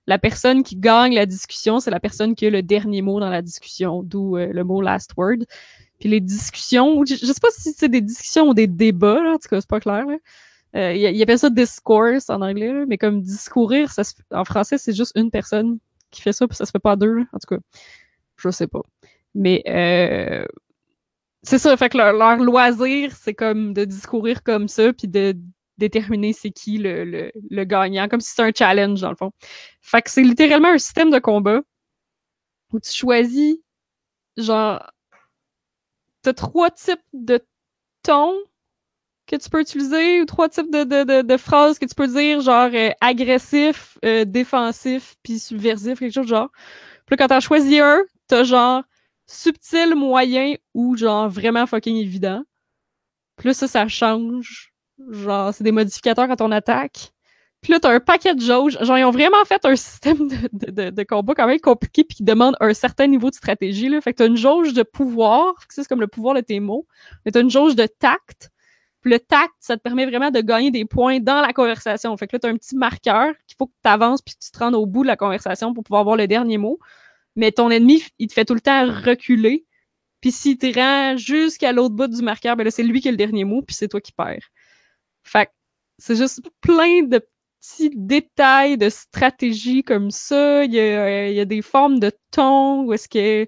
la 0.07 0.17
personne 0.17 0.63
qui 0.63 0.75
gagne 0.77 1.13
la 1.15 1.25
discussion, 1.25 1.79
c'est 1.79 1.91
la 1.91 1.99
personne 1.99 2.35
qui 2.35 2.45
a 2.45 2.49
le 2.49 2.63
dernier 2.63 3.01
mot 3.01 3.19
dans 3.19 3.29
la 3.29 3.41
discussion, 3.41 4.03
d'où 4.03 4.37
euh, 4.37 4.47
le 4.51 4.63
mot 4.63 4.81
last 4.81 5.11
word. 5.17 5.39
Puis 5.99 6.09
les 6.09 6.21
discussions, 6.21 7.03
je, 7.05 7.15
je 7.15 7.25
sais 7.25 7.33
pas 7.41 7.49
si 7.51 7.73
c'est 7.73 7.89
des 7.89 8.01
discussions 8.01 8.47
ou 8.49 8.53
des 8.53 8.67
débats, 8.67 9.21
là, 9.21 9.33
en 9.33 9.37
tout 9.37 9.49
cas, 9.49 9.61
c'est 9.61 9.69
pas 9.69 9.79
clair. 9.79 10.05
Là. 10.05 10.17
Euh, 10.75 10.93
il, 10.93 11.01
il 11.01 11.21
appelle 11.21 11.37
ça 11.39 11.49
discourse 11.49 12.29
en 12.29 12.41
anglais, 12.41 12.85
mais 12.87 12.97
comme 12.97 13.21
discourir, 13.21 13.91
ça 13.91 14.03
se 14.03 14.13
en 14.31 14.45
français, 14.45 14.77
c'est 14.77 14.93
juste 14.95 15.11
une 15.15 15.29
personne 15.29 15.79
qui 16.12 16.22
fait 16.22 16.34
ça, 16.34 16.47
puis 16.47 16.55
ça 16.55 16.66
se 16.66 16.72
fait 16.72 16.80
pas 16.80 16.91
à 16.93 16.95
deux. 16.95 17.14
là. 17.14 17.26
En 17.34 17.39
tout 17.39 17.55
cas, 17.55 17.62
je 18.38 18.49
sais 18.49 18.68
pas. 18.68 18.82
Mais 19.36 19.64
euh, 19.68 20.45
c'est 21.43 21.57
ça, 21.59 21.76
fait 21.78 21.89
que 21.89 21.97
leur, 21.97 22.38
loisir, 22.38 23.16
c'est 23.16 23.34
comme 23.34 23.74
de 23.74 23.86
discourir 23.86 24.43
comme 24.43 24.68
ça, 24.68 24.93
puis 24.93 25.07
de 25.07 25.36
déterminer 25.78 26.34
c'est 26.34 26.51
qui 26.51 26.78
le, 26.78 27.03
le, 27.05 27.32
le 27.49 27.64
gagnant, 27.64 28.07
comme 28.07 28.22
si 28.22 28.30
c'était 28.30 28.43
un 28.43 28.51
challenge, 28.55 29.01
dans 29.01 29.09
le 29.09 29.16
fond. 29.16 29.32
Fait 29.82 30.01
que 30.01 30.12
c'est 30.12 30.24
littéralement 30.24 30.70
un 30.70 30.78
système 30.78 31.09
de 31.09 31.20
combat 31.20 31.62
où 32.72 32.80
tu 32.80 32.91
choisis, 32.91 33.57
genre, 34.38 34.91
t'as 36.22 36.34
trois 36.34 36.70
types 36.70 36.99
de 37.14 37.39
tons 38.03 38.38
que 39.32 39.38
tu 39.38 39.49
peux 39.49 39.61
utiliser 39.61 40.21
ou 40.21 40.25
trois 40.25 40.49
types 40.49 40.71
de, 40.71 40.84
de, 40.84 41.21
de, 41.21 41.38
phrases 41.38 41.79
que 41.79 41.86
tu 41.86 41.95
peux 41.95 42.07
dire, 42.07 42.41
genre 42.41 42.69
euh, 42.73 42.91
agressif, 43.01 43.97
euh, 44.05 44.25
défensif, 44.25 45.15
puis 45.23 45.39
subversif, 45.39 45.99
quelque 45.99 46.13
chose 46.13 46.25
de 46.25 46.36
genre. 46.36 46.49
Puis 47.05 47.15
là, 47.15 47.17
quand 47.17 47.27
t'as 47.27 47.39
choisi 47.39 47.79
un, 47.79 48.01
t'as 48.27 48.43
genre 48.43 48.84
subtil, 49.27 49.95
moyen 49.95 50.55
ou 50.73 50.95
genre 50.97 51.29
vraiment 51.29 51.65
fucking 51.65 51.95
évident. 51.95 52.43
Puis 53.38 53.47
là, 53.47 53.53
ça, 53.53 53.67
ça 53.67 53.88
change. 53.88 54.73
Genre, 55.09 55.53
c'est 55.53 55.63
des 55.63 55.71
modificateurs 55.71 56.27
quand 56.27 56.41
on 56.41 56.51
attaque. 56.51 57.11
Puis 57.61 57.71
là, 57.71 57.79
t'as 57.79 57.93
un 57.93 57.99
paquet 57.99 58.34
de 58.34 58.41
jauges. 58.41 58.77
Genre, 58.82 58.97
ils 58.97 59.03
ont 59.03 59.11
vraiment 59.11 59.43
fait 59.45 59.63
un 59.65 59.75
système 59.75 60.27
de, 60.53 60.89
de 60.89 61.03
combat 61.03 61.36
quand 61.36 61.47
même 61.47 61.59
compliqué 61.59 62.03
puis 62.03 62.17
qui 62.17 62.23
demande 62.23 62.55
un 62.59 62.73
certain 62.73 63.07
niveau 63.07 63.29
de 63.29 63.36
stratégie. 63.36 63.88
Là. 63.88 64.01
Fait 64.01 64.13
que 64.13 64.17
t'as 64.17 64.27
une 64.27 64.38
jauge 64.38 64.73
de 64.73 64.84
pouvoir, 64.84 65.53
c'est 65.69 65.88
comme 65.88 66.01
le 66.01 66.07
pouvoir 66.07 66.36
de 66.36 66.41
tes 66.41 66.59
mots. 66.59 66.88
Mais 67.23 67.32
t'as 67.32 67.41
une 67.41 67.51
jauge 67.51 67.75
de 67.75 67.86
tact. 67.86 68.51
Le 69.03 69.19
tact, 69.19 69.53
ça 69.59 69.77
te 69.77 69.81
permet 69.81 70.05
vraiment 70.05 70.29
de 70.31 70.41
gagner 70.41 70.71
des 70.71 70.85
points 70.85 71.19
dans 71.19 71.41
la 71.41 71.53
conversation. 71.53 72.15
Fait 72.17 72.27
que 72.27 72.35
là, 72.35 72.39
t'as 72.39 72.49
un 72.49 72.57
petit 72.57 72.75
marqueur 72.75 73.33
qu'il 73.47 73.55
faut 73.57 73.67
que 73.67 73.73
tu 73.83 73.89
avances 73.89 74.21
puis 74.21 74.35
que 74.35 74.39
tu 74.43 74.51
te 74.51 74.59
rendes 74.59 74.75
au 74.75 74.85
bout 74.85 75.03
de 75.03 75.07
la 75.07 75.17
conversation 75.17 75.73
pour 75.73 75.83
pouvoir 75.83 76.01
avoir 76.01 76.15
le 76.17 76.27
dernier 76.27 76.57
mot. 76.57 76.79
Mais 77.35 77.51
ton 77.51 77.69
ennemi, 77.71 78.03
il 78.19 78.27
te 78.27 78.33
fait 78.33 78.45
tout 78.45 78.53
le 78.53 78.61
temps 78.61 78.85
reculer. 78.85 79.65
Puis 80.21 80.31
s'il 80.31 80.57
te 80.57 80.67
rend 80.77 81.17
jusqu'à 81.17 81.71
l'autre 81.71 81.95
bout 81.95 82.07
du 82.07 82.21
marqueur, 82.21 82.55
ben 82.55 82.69
c'est 82.69 82.83
lui 82.83 83.01
qui 83.01 83.07
a 83.07 83.11
le 83.11 83.17
dernier 83.17 83.43
mot, 83.43 83.61
puis 83.63 83.75
c'est 83.75 83.87
toi 83.87 84.01
qui 84.01 84.11
perds. 84.11 84.49
Fait 85.23 85.47
que 85.47 85.51
c'est 85.97 86.15
juste 86.15 86.41
plein 86.61 87.03
de 87.03 87.21
petits 87.61 87.91
détails 87.95 88.77
de 88.77 88.89
stratégie 88.89 89.83
comme 89.83 90.11
ça. 90.11 90.63
Il 90.65 90.73
y 90.73 90.79
a, 90.79 91.29
il 91.29 91.35
y 91.35 91.39
a 91.39 91.45
des 91.45 91.61
formes 91.61 91.99
de 91.99 92.11
ton 92.31 92.83
où 92.83 92.93
est-ce 92.93 93.09
que, 93.09 93.47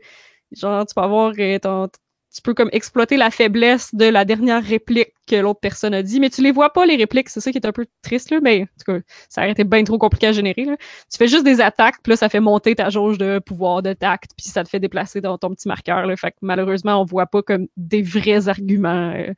genre, 0.51 0.85
tu 0.85 0.95
peux 0.95 1.01
avoir 1.01 1.33
euh, 1.39 1.59
ton, 1.59 1.87
tu 2.33 2.41
peux 2.41 2.53
comme 2.53 2.69
exploiter 2.71 3.15
la 3.15 3.29
faiblesse 3.29 3.93
de 3.93 4.05
la 4.05 4.25
dernière 4.25 4.63
réplique 4.63 5.13
que 5.27 5.35
l'autre 5.35 5.59
personne 5.59 5.93
a 5.93 6.01
dit, 6.01 6.19
mais 6.19 6.29
tu 6.29 6.41
les 6.41 6.51
vois 6.51 6.73
pas 6.73 6.85
les 6.85 6.95
répliques, 6.95 7.29
c'est 7.29 7.39
ça 7.39 7.51
qui 7.51 7.57
est 7.57 7.65
un 7.65 7.71
peu 7.71 7.85
triste 8.01 8.31
là, 8.31 8.39
mais 8.41 8.63
en 8.63 8.65
tout 8.83 8.91
cas, 8.93 8.99
ça 9.29 9.41
aurait 9.41 9.51
été 9.51 9.63
bien 9.63 9.83
trop 9.83 9.97
compliqué 9.97 10.27
à 10.27 10.31
générer. 10.31 10.65
Là. 10.65 10.75
Tu 10.77 11.17
fais 11.17 11.27
juste 11.27 11.43
des 11.45 11.61
attaques, 11.61 11.97
puis 12.01 12.09
là 12.11 12.17
ça 12.17 12.29
fait 12.29 12.39
monter 12.39 12.75
ta 12.75 12.89
jauge 12.89 13.17
de 13.17 13.39
pouvoir 13.39 13.83
de 13.83 13.93
tact, 13.93 14.31
puis 14.35 14.47
ça 14.47 14.63
te 14.63 14.69
fait 14.69 14.79
déplacer 14.79 15.21
dans 15.21 15.37
ton 15.37 15.53
petit 15.53 15.67
marqueur. 15.67 16.05
Là. 16.05 16.15
Fait 16.17 16.31
que 16.31 16.37
malheureusement, 16.41 16.99
on 17.01 17.05
voit 17.05 17.27
pas 17.27 17.43
comme 17.43 17.67
des 17.77 18.01
vrais 18.01 18.47
arguments 18.49 19.13
euh, 19.15 19.33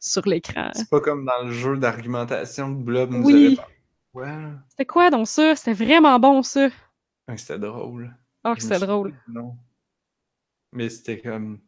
sur 0.00 0.26
l'écran. 0.26 0.70
C'est 0.74 0.88
pas 0.88 1.00
comme 1.00 1.26
dans 1.26 1.44
le 1.44 1.52
jeu 1.52 1.76
d'argumentation 1.76 2.74
que 2.74 2.82
Blob 2.82 3.10
nous 3.10 3.24
Oui. 3.24 3.58
avait 3.58 3.68
Ouais. 4.14 4.48
C'était 4.68 4.84
quoi 4.84 5.10
donc 5.10 5.26
ça? 5.26 5.56
C'était 5.56 5.84
vraiment 5.84 6.18
bon 6.18 6.42
ça. 6.42 6.68
C'était 7.36 7.58
drôle. 7.58 8.14
Oh, 8.44 8.54
que 8.54 8.60
souviens 8.60 8.78
drôle. 8.78 9.14
nom. 9.28 9.56
Mais 10.72 10.88
c'était 10.88 11.20
comme. 11.20 11.60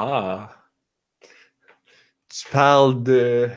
Ah. 0.00 0.50
Tu 2.28 2.46
parles 2.52 3.02
de 3.02 3.48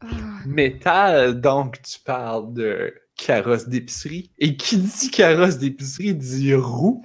Ah. 0.00 0.06
métal, 0.46 1.40
donc 1.42 1.82
tu 1.82 2.00
parles 2.00 2.54
de 2.54 2.94
carrosse 3.16 3.68
d'épicerie. 3.68 4.30
Et 4.38 4.56
qui 4.56 4.78
dit 4.78 5.10
carrosse 5.10 5.58
d'épicerie 5.58 6.14
dit 6.14 6.54
roue. 6.54 7.04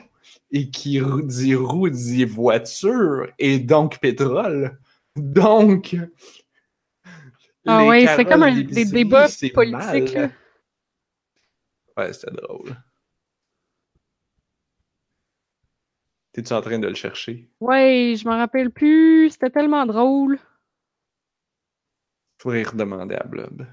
Et 0.52 0.70
qui 0.70 1.02
dit 1.24 1.56
roue 1.56 1.90
dit 1.90 2.24
voiture. 2.24 3.28
Et 3.38 3.60
donc 3.60 4.00
pétrole. 4.00 4.80
Donc. 5.18 5.98
Ah 7.68 7.84
ouais, 7.86 8.08
c'est 8.16 8.24
comme 8.24 8.44
un, 8.44 8.62
des 8.62 8.86
débats 8.86 9.28
politiques. 9.54 10.14
Là. 10.14 10.30
Ouais, 11.98 12.14
c'était 12.14 12.32
drôle. 12.32 12.78
T'es-tu 16.36 16.52
en 16.52 16.60
train 16.60 16.80
de 16.80 16.88
le 16.90 16.96
chercher? 16.96 17.48
Ouais, 17.62 18.16
je 18.18 18.28
m'en 18.28 18.36
rappelle 18.36 18.70
plus. 18.70 19.30
C'était 19.30 19.50
tellement 19.50 19.86
drôle. 19.86 20.38
Faudrait 22.42 22.64
redemander 22.64 23.16
à 23.16 23.24
Blob. 23.24 23.66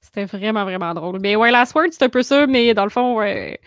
C'était 0.00 0.24
vraiment, 0.24 0.64
vraiment 0.64 0.94
drôle. 0.94 1.18
Mais 1.20 1.36
ouais, 1.36 1.50
Last 1.50 1.74
Word, 1.74 1.88
c'est 1.90 2.04
un 2.04 2.08
peu 2.08 2.22
ça, 2.22 2.46
mais 2.46 2.72
dans 2.72 2.84
le 2.84 2.90
fond, 2.90 3.18
ouais, 3.18 3.60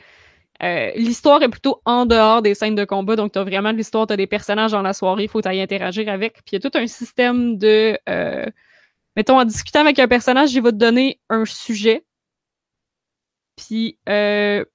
euh, 0.64 0.90
l'histoire 0.96 1.44
est 1.44 1.50
plutôt 1.50 1.80
en 1.86 2.08
dehors 2.08 2.42
des 2.42 2.56
scènes 2.56 2.74
de 2.74 2.86
combat. 2.86 3.16
Donc, 3.16 3.34
t'as 3.34 3.44
vraiment 3.44 3.72
de 3.72 3.78
l'histoire, 3.78 4.08
t'as 4.08 4.18
des 4.18 4.26
personnages 4.26 4.72
dans 4.72 4.82
la 4.82 4.94
soirée, 4.94 5.26
il 5.26 5.30
faut 5.30 5.42
t'aller 5.42 5.62
interagir 5.62 6.10
avec. 6.10 6.38
Puis 6.38 6.54
il 6.54 6.64
y 6.64 6.66
a 6.66 6.70
tout 6.72 6.76
un 6.76 6.88
système 6.88 7.60
de. 7.60 8.00
euh, 8.10 8.48
mettons, 9.16 9.38
en 9.40 9.46
discutant 9.46 9.82
avec 9.82 10.00
un 10.00 10.08
personnage, 10.08 10.56
il 10.56 10.64
va 10.64 10.72
te 10.72 10.78
donner 10.78 11.22
un 11.30 11.46
sujet. 11.46 12.04
Puis, 13.58 14.00
euh, 14.10 14.66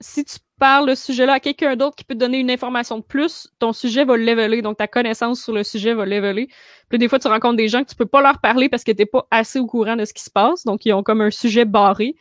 si 0.00 0.26
tu 0.26 0.36
parles 0.60 0.86
le 0.86 0.94
sujet-là 0.94 1.32
à 1.34 1.40
quelqu'un 1.40 1.74
d'autre 1.74 1.96
qui 1.96 2.04
peut 2.04 2.14
te 2.14 2.20
donner 2.20 2.38
une 2.38 2.50
information 2.50 2.98
de 2.98 3.02
plus, 3.02 3.48
ton 3.58 3.72
sujet 3.72 4.04
va 4.04 4.16
leveler. 4.16 4.62
Donc, 4.62 4.76
ta 4.76 4.86
connaissance 4.86 5.42
sur 5.42 5.52
le 5.52 5.64
sujet 5.64 5.94
va 5.94 6.06
leveler. 6.06 6.48
Puis, 6.88 6.98
des 6.98 7.08
fois, 7.08 7.18
tu 7.18 7.26
rencontres 7.26 7.56
des 7.56 7.68
gens 7.68 7.82
que 7.82 7.88
tu 7.88 7.96
peux 7.96 8.06
pas 8.06 8.20
leur 8.22 8.40
parler 8.40 8.68
parce 8.68 8.84
que 8.84 8.92
t'es 8.92 9.06
pas 9.06 9.26
assez 9.30 9.58
au 9.58 9.66
courant 9.66 9.96
de 9.96 10.04
ce 10.04 10.12
qui 10.12 10.22
se 10.22 10.30
passe. 10.30 10.64
Donc, 10.64 10.84
ils 10.86 10.92
ont 10.92 11.02
comme 11.02 11.20
un 11.22 11.30
sujet 11.30 11.64
barré. 11.64 12.14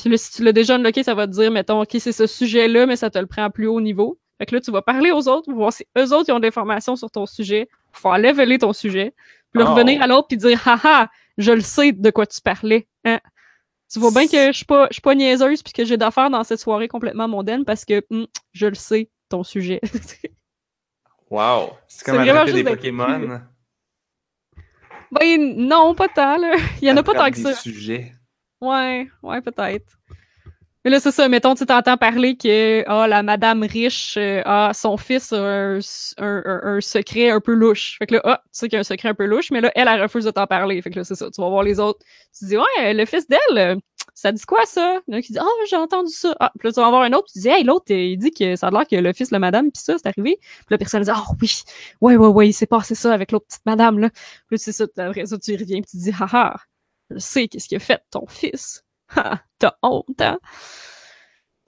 Puis 0.00 0.10
là, 0.10 0.16
si 0.16 0.32
tu 0.32 0.42
l'as 0.42 0.52
déjà 0.52 0.74
unlocké, 0.76 1.02
ça 1.02 1.14
va 1.14 1.26
te 1.26 1.32
dire, 1.32 1.50
mettons, 1.50 1.82
OK, 1.82 1.96
c'est 1.98 2.12
ce 2.12 2.26
sujet-là, 2.26 2.86
mais 2.86 2.96
ça 2.96 3.10
te 3.10 3.18
le 3.18 3.26
prend 3.26 3.44
à 3.44 3.50
plus 3.50 3.66
haut 3.66 3.80
niveau. 3.80 4.18
Fait 4.38 4.46
que 4.46 4.54
là, 4.54 4.60
tu 4.60 4.70
vas 4.70 4.82
parler 4.82 5.10
aux 5.12 5.28
autres, 5.28 5.50
voir 5.52 5.72
si 5.72 5.86
eux 5.96 6.12
autres, 6.12 6.26
ils 6.28 6.32
ont 6.32 6.38
de 6.38 6.44
l'information 6.44 6.96
sur 6.96 7.10
ton 7.10 7.24
sujet, 7.24 7.68
pour 7.92 8.00
faire 8.02 8.18
leveler 8.18 8.58
ton 8.58 8.72
sujet, 8.72 9.14
puis 9.52 9.62
Oh. 9.62 9.70
revenir 9.72 10.02
à 10.02 10.06
l'autre 10.06 10.28
puis 10.28 10.36
dire, 10.36 10.60
haha, 10.68 11.08
je 11.38 11.52
le 11.52 11.62
sais 11.62 11.92
de 11.92 12.10
quoi 12.10 12.26
tu 12.26 12.40
parlais. 12.42 12.86
Hein? 13.04 13.20
Tu 13.92 14.00
vois 14.00 14.10
bien 14.10 14.26
que 14.26 14.48
je 14.48 14.56
suis 14.56 14.64
pas, 14.64 14.88
je 14.90 14.94
suis 14.94 15.02
pas 15.02 15.14
niaiseuse 15.14 15.62
puis 15.62 15.72
que 15.72 15.84
j'ai 15.84 15.96
d'affaires 15.96 16.30
dans 16.30 16.42
cette 16.44 16.58
soirée 16.58 16.88
complètement 16.88 17.28
mondaine 17.28 17.64
parce 17.64 17.84
que 17.84 18.04
hum, 18.10 18.26
je 18.52 18.66
le 18.66 18.74
sais, 18.74 19.10
ton 19.28 19.44
sujet. 19.44 19.80
Wow! 21.28 21.70
C'est 21.88 22.04
comme 22.04 22.20
attraper 22.20 22.52
des 22.52 22.62
Pokémon. 22.62 23.40
ben 25.10 25.56
non, 25.56 25.94
pas 25.94 26.08
tant, 26.08 26.36
là. 26.36 26.54
Il 26.80 26.88
y 26.88 26.92
en 26.92 26.96
a 26.96 27.02
pas 27.02 27.14
tant 27.14 27.30
que 27.30 27.36
des 27.36 27.42
ça. 27.42 27.54
sujets. 27.54 28.12
Ouais, 28.60 29.08
ouais, 29.22 29.40
peut-être. 29.40 29.98
Mais 30.86 30.92
là, 30.92 31.00
c'est 31.00 31.10
ça, 31.10 31.28
mettons, 31.28 31.56
tu 31.56 31.66
t'entends 31.66 31.96
parler 31.96 32.36
que 32.36 32.84
ah, 32.86 33.08
la 33.08 33.24
madame 33.24 33.64
riche, 33.64 34.16
ah, 34.44 34.70
son 34.72 34.96
fils 34.96 35.32
a 35.32 35.36
un, 35.38 35.80
un, 36.18 36.60
un- 36.62 36.80
secret 36.80 37.30
un 37.30 37.40
peu 37.40 37.54
louche. 37.54 37.96
Fait 37.98 38.06
que 38.06 38.14
là, 38.14 38.20
ah, 38.22 38.40
tu 38.44 38.50
sais 38.52 38.68
qu'il 38.68 38.74
y 38.74 38.76
a 38.76 38.80
un 38.82 38.84
secret 38.84 39.08
un 39.08 39.14
peu 39.14 39.24
louche, 39.24 39.50
mais 39.50 39.60
là, 39.60 39.72
elle, 39.74 39.88
elle 39.88 40.00
refuse 40.00 40.24
de 40.24 40.30
t'en 40.30 40.46
parler. 40.46 40.80
Fait 40.80 40.90
que 40.90 41.00
là, 41.00 41.02
c'est 41.02 41.16
ça, 41.16 41.28
tu 41.28 41.40
vas 41.40 41.48
voir 41.48 41.64
les 41.64 41.80
autres. 41.80 41.98
Tu 42.38 42.44
dis, 42.44 42.56
ouais, 42.56 42.94
le 42.94 43.04
fils 43.04 43.26
d'elle, 43.26 43.80
ça 44.14 44.30
dit 44.30 44.44
quoi, 44.46 44.64
ça? 44.64 45.00
Il 45.08 45.14
y 45.14 45.16
en 45.16 45.18
a 45.18 45.22
qui 45.22 45.32
dit, 45.32 45.40
ah, 45.40 45.64
j'ai 45.68 45.74
entendu 45.74 46.12
ça. 46.12 46.36
Ah, 46.38 46.52
puis 46.56 46.68
là, 46.68 46.72
tu 46.72 46.80
vas 46.80 46.88
voir 46.90 47.02
un 47.02 47.12
autre, 47.14 47.32
tu 47.32 47.40
dis, 47.40 47.48
hey, 47.48 47.64
l'autre, 47.64 47.86
il 47.92 48.16
dit 48.16 48.30
que 48.30 48.54
ça 48.54 48.68
a 48.68 48.70
l'air 48.70 48.86
que 48.86 48.94
le 48.94 49.12
fils 49.12 49.30
de 49.30 49.34
la 49.34 49.40
madame, 49.40 49.72
pis 49.72 49.80
ça, 49.80 49.96
c'est 49.98 50.06
arrivé. 50.06 50.38
Puis 50.40 50.66
la 50.70 50.78
personne 50.78 51.02
dit, 51.02 51.10
ah, 51.12 51.24
oui, 51.42 51.50
ouais, 52.00 52.16
ouais, 52.16 52.28
ouais, 52.28 52.48
il 52.50 52.52
s'est 52.52 52.66
passé 52.66 52.94
ça 52.94 53.12
avec 53.12 53.32
l'autre 53.32 53.46
petite 53.46 53.66
madame, 53.66 53.98
là. 53.98 54.10
Puis 54.10 54.20
là, 54.52 54.58
c'est 54.58 54.70
ça, 54.70 54.86
puis 54.86 55.04
après 55.04 55.26
ça, 55.26 55.36
tu 55.36 55.50
y 55.50 55.56
reviens, 55.56 55.80
puis 55.80 55.90
tu 55.90 55.96
dis, 55.96 56.12
haha, 56.12 56.54
je 57.10 57.18
sais 57.18 57.48
qu'est-ce 57.48 57.66
qu'il 57.66 57.76
a 57.76 57.80
fait, 57.80 58.00
ton 58.12 58.24
fils. 58.28 58.85
Ha, 59.14 59.40
t'as 59.58 59.74
honte, 59.82 60.20
hein? 60.20 60.38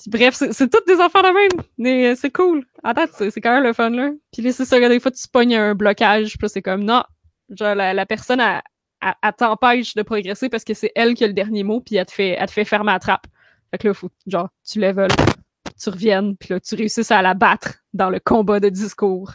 Bref, 0.07 0.35
c'est 0.37 0.71
toutes 0.71 0.87
des 0.87 1.01
affaires 1.01 1.23
de 1.25 1.29
même, 1.29 1.65
mais 1.77 2.13
euh, 2.13 2.15
c'est 2.15 2.31
cool. 2.31 2.65
En 2.85 2.93
date, 2.93 3.11
c'est 3.17 3.41
quand 3.41 3.53
même 3.53 3.65
le 3.65 3.73
fun, 3.73 3.91
là. 3.91 4.11
Puis 4.33 4.43
là, 4.43 4.53
c'est 4.53 4.65
ça, 4.65 4.79
des 4.89 5.01
fois, 5.01 5.11
tu 5.11 5.27
pognes 5.29 5.57
un 5.57 5.75
blocage, 5.75 6.39
puis 6.39 6.49
c'est 6.49 6.63
comme, 6.63 6.85
non, 6.85 7.03
genre, 7.51 7.75
la, 7.75 7.93
la 7.93 8.07
personne, 8.07 8.41
elle, 8.41 8.63
elle- 9.03 9.15
elle 9.23 9.33
t'empêche 9.33 9.95
de 9.95 10.03
progresser 10.03 10.49
parce 10.49 10.63
que 10.65 10.73
c'est 10.73 10.93
elle 10.95 11.15
qui 11.15 11.25
a 11.25 11.27
le 11.27 11.33
dernier 11.33 11.65
mot, 11.65 11.81
puis 11.81 11.97
elle 11.97 12.07
te 12.07 12.13
fait, 12.13 12.37
elle 12.39 12.47
te 12.47 12.53
fait 12.53 12.65
fermer 12.65 12.93
la 12.93 13.01
trappe. 13.01 13.27
Fait 13.73 13.79
que 13.79 13.89
là, 13.89 13.95
faut, 13.95 14.09
genre, 14.29 14.49
tu 14.65 14.79
level, 14.81 15.09
tu 15.81 15.91
reviennes, 15.91 16.37
puis 16.37 16.51
là, 16.55 16.61
tu 16.61 16.75
réussisses 16.77 17.11
à 17.11 17.21
la 17.21 17.35
battre 17.35 17.75
dans 17.93 18.09
le 18.09 18.21
combat 18.21 18.61
de 18.61 18.69
discours. 18.69 19.33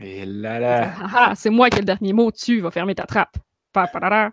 Et 0.00 0.26
là 0.26 0.58
là. 0.58 0.92
Ah, 1.00 1.10
ah, 1.30 1.32
c'est 1.34 1.50
moi 1.50 1.70
qui 1.70 1.78
ai 1.78 1.80
le 1.80 1.86
dernier 1.86 2.12
mot, 2.12 2.30
tu 2.30 2.60
vas 2.60 2.70
fermer 2.70 2.94
ta 2.94 3.04
trappe. 3.06 3.36
Pa, 3.72 3.86
pa, 3.86 4.00
da, 4.00 4.10
da. 4.10 4.30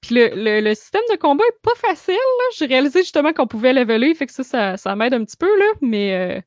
Puis 0.00 0.14
le, 0.14 0.30
le, 0.34 0.60
le 0.60 0.74
système 0.74 1.02
de 1.10 1.16
combat 1.16 1.44
est 1.44 1.60
pas 1.62 1.74
facile, 1.76 2.14
là. 2.14 2.44
J'ai 2.56 2.66
réalisé 2.66 3.00
justement 3.00 3.32
qu'on 3.32 3.46
pouvait 3.46 3.72
leveler, 3.72 4.14
fait 4.14 4.26
que 4.26 4.32
ça, 4.32 4.42
ça, 4.42 4.76
ça 4.76 4.96
m'aide 4.96 5.14
un 5.14 5.24
petit 5.24 5.36
peu, 5.36 5.58
là. 5.58 5.66
Mais 5.82 6.14
euh, 6.14 6.40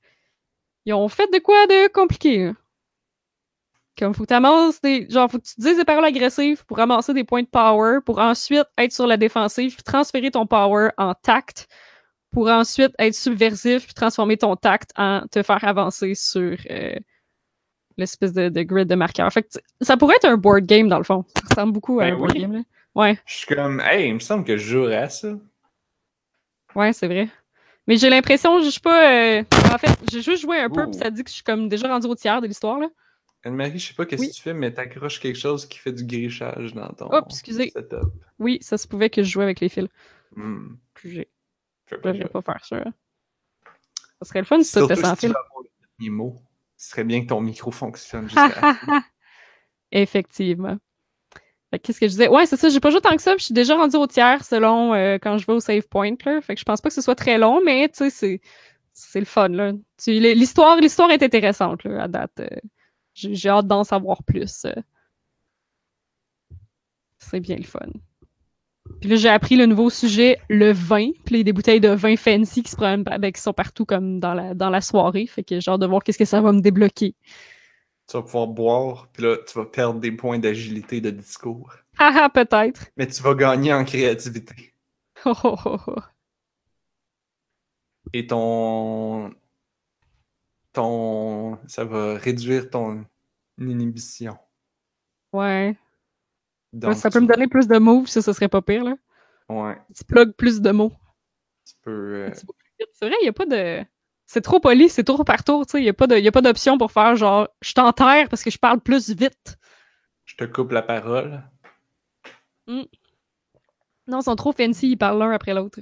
ils 0.85 0.93
ont 0.93 1.07
fait 1.07 1.31
de 1.31 1.39
quoi 1.39 1.67
de 1.67 1.87
compliqué, 1.91 2.45
là. 2.45 2.53
Comme 3.97 4.15
faut 4.15 4.23
que 4.23 4.29
t'amasses 4.29 4.81
des. 4.81 5.07
Genre, 5.07 5.29
faut 5.29 5.37
que 5.37 5.43
tu 5.43 5.53
te 5.53 5.61
dises 5.61 5.77
des 5.77 5.85
paroles 5.85 6.05
agressives 6.05 6.65
pour 6.65 6.77
ramasser 6.77 7.13
des 7.13 7.23
points 7.23 7.43
de 7.43 7.47
power, 7.47 7.99
pour 8.03 8.17
ensuite 8.17 8.65
être 8.79 8.91
sur 8.91 9.05
la 9.05 9.17
défensive, 9.17 9.75
puis 9.75 9.83
transférer 9.83 10.31
ton 10.31 10.47
power 10.47 10.89
en 10.97 11.13
tact, 11.13 11.67
pour 12.31 12.49
ensuite 12.49 12.91
être 12.97 13.13
subversif, 13.13 13.85
puis 13.85 13.93
transformer 13.93 14.37
ton 14.37 14.55
tact 14.55 14.89
en 14.97 15.27
te 15.27 15.43
faire 15.43 15.63
avancer 15.63 16.15
sur 16.15 16.57
euh, 16.71 16.95
l'espèce 17.97 18.33
de, 18.33 18.49
de 18.49 18.63
grid 18.63 18.87
de 18.87 18.95
marqueur. 18.95 19.31
Fait 19.31 19.43
que 19.43 19.49
ça 19.81 19.95
pourrait 19.95 20.15
être 20.15 20.25
un 20.25 20.37
board 20.37 20.65
game 20.65 20.87
dans 20.87 20.97
le 20.97 21.03
fond. 21.03 21.23
Ça 21.35 21.41
ressemble 21.51 21.73
beaucoup 21.73 21.99
à 21.99 22.05
Ben 22.05 22.15
un 22.15 22.17
board 22.17 22.33
game. 22.33 22.53
Là. 22.53 22.59
Ouais, 22.95 23.17
Je 23.25 23.33
suis 23.33 23.47
comme, 23.55 23.79
hey, 23.81 24.07
il 24.09 24.13
me 24.15 24.19
semble 24.19 24.43
que 24.45 24.55
je 24.57 24.65
jouerais 24.71 24.97
à 24.97 25.09
ça. 25.09 25.33
ouais, 26.75 26.93
c'est 26.93 27.07
vrai. 27.07 27.27
Mais 27.87 27.97
j'ai 27.97 28.09
l'impression, 28.09 28.61
je 28.61 28.69
suis 28.69 28.79
pas. 28.79 29.11
euh, 29.39 29.43
En 29.73 29.77
fait, 29.77 29.89
j'ai 30.11 30.21
juste 30.21 30.43
joué 30.43 30.59
un 30.59 30.69
peu, 30.69 30.85
puis 30.85 30.99
ça 30.99 31.09
dit 31.09 31.23
que 31.23 31.29
je 31.29 31.35
suis 31.35 31.43
comme 31.43 31.67
déjà 31.67 31.87
rendu 31.87 32.07
au 32.07 32.15
tiers 32.15 32.39
de 32.41 32.47
l'histoire. 32.47 32.79
là. 32.79 32.87
Anne-Marie, 33.45 33.77
je 33.77 33.87
sais 33.89 33.93
pas 33.93 34.05
qu'est-ce 34.05 34.21
Oui. 34.21 34.29
que 34.29 34.35
tu 34.35 34.41
fais, 34.41 34.53
mais 34.53 34.71
t'accroches 34.73 35.19
quelque 35.19 35.37
chose 35.37 35.65
qui 35.65 35.77
fait 35.79 35.91
du 35.91 36.05
grichage 36.05 36.73
dans 36.73 36.87
ton 36.93 37.11
Hop, 37.11 37.25
excusez. 37.29 37.71
setup. 37.71 38.09
Oui, 38.39 38.57
ça 38.61 38.77
se 38.77 38.87
pouvait 38.87 39.09
que 39.09 39.21
je 39.21 39.29
jouais 39.29 39.43
avec 39.43 39.59
les 39.59 39.67
fils. 39.67 39.87
Fais 40.95 41.27
Je 41.91 41.95
devrais 41.97 42.29
pas 42.29 42.41
faire 42.41 42.63
ça. 42.63 42.83
Ça 44.21 44.25
serait 44.29 44.39
le 44.39 44.45
fun 44.45 44.59
si 44.63 44.69
ça 44.71 44.81
était 44.83 44.95
sans 44.95 45.15
fil. 45.17 45.33
Ce 46.77 46.89
serait 46.89 47.03
bien 47.03 47.21
que 47.21 47.27
ton 47.27 47.41
micro 47.41 47.71
fonctionne 47.71 48.29
jusqu'à. 48.29 48.75
Effectivement. 49.91 50.77
Qu'est-ce 51.79 51.99
que 51.99 52.07
je 52.07 52.11
disais? 52.11 52.27
Ouais, 52.29 52.45
c'est 52.45 52.57
ça, 52.57 52.69
j'ai 52.69 52.79
pas 52.79 52.89
joué 52.89 53.01
tant 53.01 53.15
que 53.15 53.21
ça, 53.21 53.31
puis 53.31 53.39
je 53.39 53.45
suis 53.45 53.53
déjà 53.53 53.75
rendu 53.75 53.95
au 53.97 54.07
tiers 54.07 54.43
selon 54.43 54.93
euh, 54.93 55.17
quand 55.21 55.37
je 55.37 55.45
vais 55.47 55.53
au 55.53 55.59
save 55.59 55.87
point. 55.87 56.11
Là. 56.25 56.41
Fait 56.41 56.53
que 56.55 56.59
je 56.59 56.65
pense 56.65 56.81
pas 56.81 56.89
que 56.89 56.95
ce 56.95 57.01
soit 57.01 57.15
très 57.15 57.37
long, 57.37 57.61
mais 57.65 57.89
tu 57.89 57.95
sais, 57.97 58.09
c'est, 58.09 58.41
c'est 58.93 59.19
le 59.19 59.25
fun. 59.25 59.49
Là. 59.49 59.73
Tu- 60.03 60.11
l'histoire, 60.19 60.77
l'histoire 60.77 61.09
est 61.11 61.23
intéressante 61.23 61.83
là, 61.83 62.03
à 62.03 62.07
date. 62.07 62.39
euh. 62.39 62.47
j'ai, 63.13 63.49
hâte 63.49 63.67
d'en 63.67 63.83
savoir 63.83 64.23
plus. 64.23 64.65
euh. 64.65 64.73
C'est 67.19 67.39
bien 67.39 67.55
le 67.57 67.63
fun. 67.63 67.79
Puis 68.99 69.09
là, 69.09 69.15
j'ai 69.15 69.29
appris 69.29 69.55
le 69.55 69.65
nouveau 69.65 69.89
sujet, 69.89 70.39
le 70.49 70.71
vin. 70.71 71.11
Puis 71.25 71.35
il 71.35 71.37
y 71.37 71.41
a 71.41 71.43
des 71.43 71.53
bouteilles 71.53 71.79
de 71.79 71.89
vin 71.89 72.15
fancy 72.17 72.63
qui 72.63 72.69
se 72.71 72.75
promènent, 72.75 73.03
ben, 73.03 73.31
qui 73.31 73.41
sont 73.41 73.53
partout 73.53 73.85
comme 73.85 74.19
dans 74.19 74.33
la, 74.33 74.53
dans 74.53 74.69
la 74.69 74.81
soirée. 74.81 75.25
Fait 75.25 75.43
que 75.43 75.59
j'ai 75.59 75.71
hâte 75.71 75.79
de 75.79 75.85
voir 75.87 76.03
qu'est-ce 76.03 76.17
que 76.17 76.25
ça 76.25 76.41
va 76.41 76.51
me 76.51 76.61
débloquer. 76.61 77.15
Tu 78.13 78.17
vas 78.19 78.23
pouvoir 78.25 78.45
boire, 78.45 79.07
puis 79.11 79.23
là, 79.23 79.37
tu 79.37 79.57
vas 79.57 79.65
perdre 79.65 79.99
des 79.99 80.11
points 80.11 80.37
d'agilité 80.37 81.01
de 81.01 81.09
discours. 81.09 81.73
Haha, 81.97 82.29
peut-être. 82.29 82.85
Mais 82.95 83.07
tu 83.07 83.23
vas 83.23 83.33
gagner 83.33 83.73
en 83.73 83.83
créativité. 83.83 84.75
Oh, 85.25 85.33
oh, 85.43 85.55
oh, 85.65 85.77
oh. 85.87 85.95
Et 88.13 88.27
ton. 88.27 89.33
Ton. 90.73 91.57
Ça 91.67 91.85
va 91.85 92.15
réduire 92.17 92.69
ton 92.69 93.03
inhibition. 93.57 94.37
Ouais. 95.31 95.75
Donc, 96.71 96.93
ça 96.95 97.09
peut 97.09 97.19
tu- 97.19 97.25
me 97.25 97.27
donner 97.31 97.47
plus 97.47 97.67
de 97.67 97.77
moves, 97.79 98.07
ça, 98.07 98.21
ce 98.21 98.31
serait 98.33 98.47
pas 98.49 98.61
pire, 98.61 98.83
là. 98.83 98.95
Ouais. 99.49 99.77
Tu 99.95 100.03
plugues 100.03 100.33
plus 100.33 100.61
de 100.61 100.69
mots. 100.71 100.93
Tu 101.65 101.73
peux. 101.81 102.25
euh, 102.27 102.31
C'est 102.91 103.05
vrai, 103.07 103.15
il 103.21 103.23
n'y 103.23 103.29
a 103.29 103.33
pas 103.33 103.45
de. 103.47 103.83
C'est 104.33 104.41
trop 104.41 104.59
poli, 104.59 104.89
c'est 104.89 105.03
tour 105.03 105.23
par 105.25 105.43
tour, 105.43 105.63
tu 105.67 105.73
sais. 105.73 105.79
Il 105.79 105.83
n'y 105.83 106.27
a 106.27 106.31
pas 106.31 106.41
d'option 106.41 106.79
pour 106.79 106.91
faire 106.91 107.15
genre, 107.15 107.49
je 107.61 107.71
t'enterre 107.73 108.29
parce 108.29 108.43
que 108.43 108.49
je 108.49 108.57
parle 108.57 108.79
plus 108.79 109.11
vite. 109.11 109.59
je 110.25 110.35
te 110.35 110.45
coupe 110.45 110.71
la 110.71 110.81
parole. 110.81 111.43
Non, 112.65 112.87
ils 114.07 114.23
sont 114.23 114.35
trop 114.35 114.51
fancy, 114.51 114.93
ils 114.93 114.97
parlent 114.97 115.19
l'un 115.19 115.29
après 115.29 115.53
l'autre. 115.53 115.77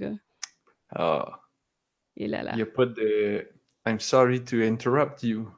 Et 2.18 2.28
là 2.28 2.44
Il 2.52 2.56
n'y 2.58 2.62
a 2.62 2.66
pas 2.66 2.88
de. 2.88 3.48
I'm 3.88 4.02
sorry 4.02 4.44
to 4.44 4.58
interrupt 4.58 5.24
you. 5.24 5.50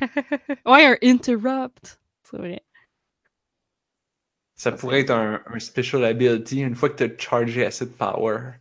Ouais, 0.66 0.86
un 0.86 0.96
interrupt. 1.02 2.00
C'est 2.24 2.36
vrai. 2.36 2.64
Ça 4.56 4.72
pourrait 4.72 5.02
être 5.02 5.12
un, 5.12 5.40
un 5.46 5.60
special 5.60 6.04
ability 6.04 6.62
une 6.62 6.74
fois 6.74 6.90
que 6.90 7.04
tu 7.04 7.06
as 7.14 7.16
chargé 7.16 7.64
assez 7.64 7.86
de 7.86 7.92
power. 7.92 8.54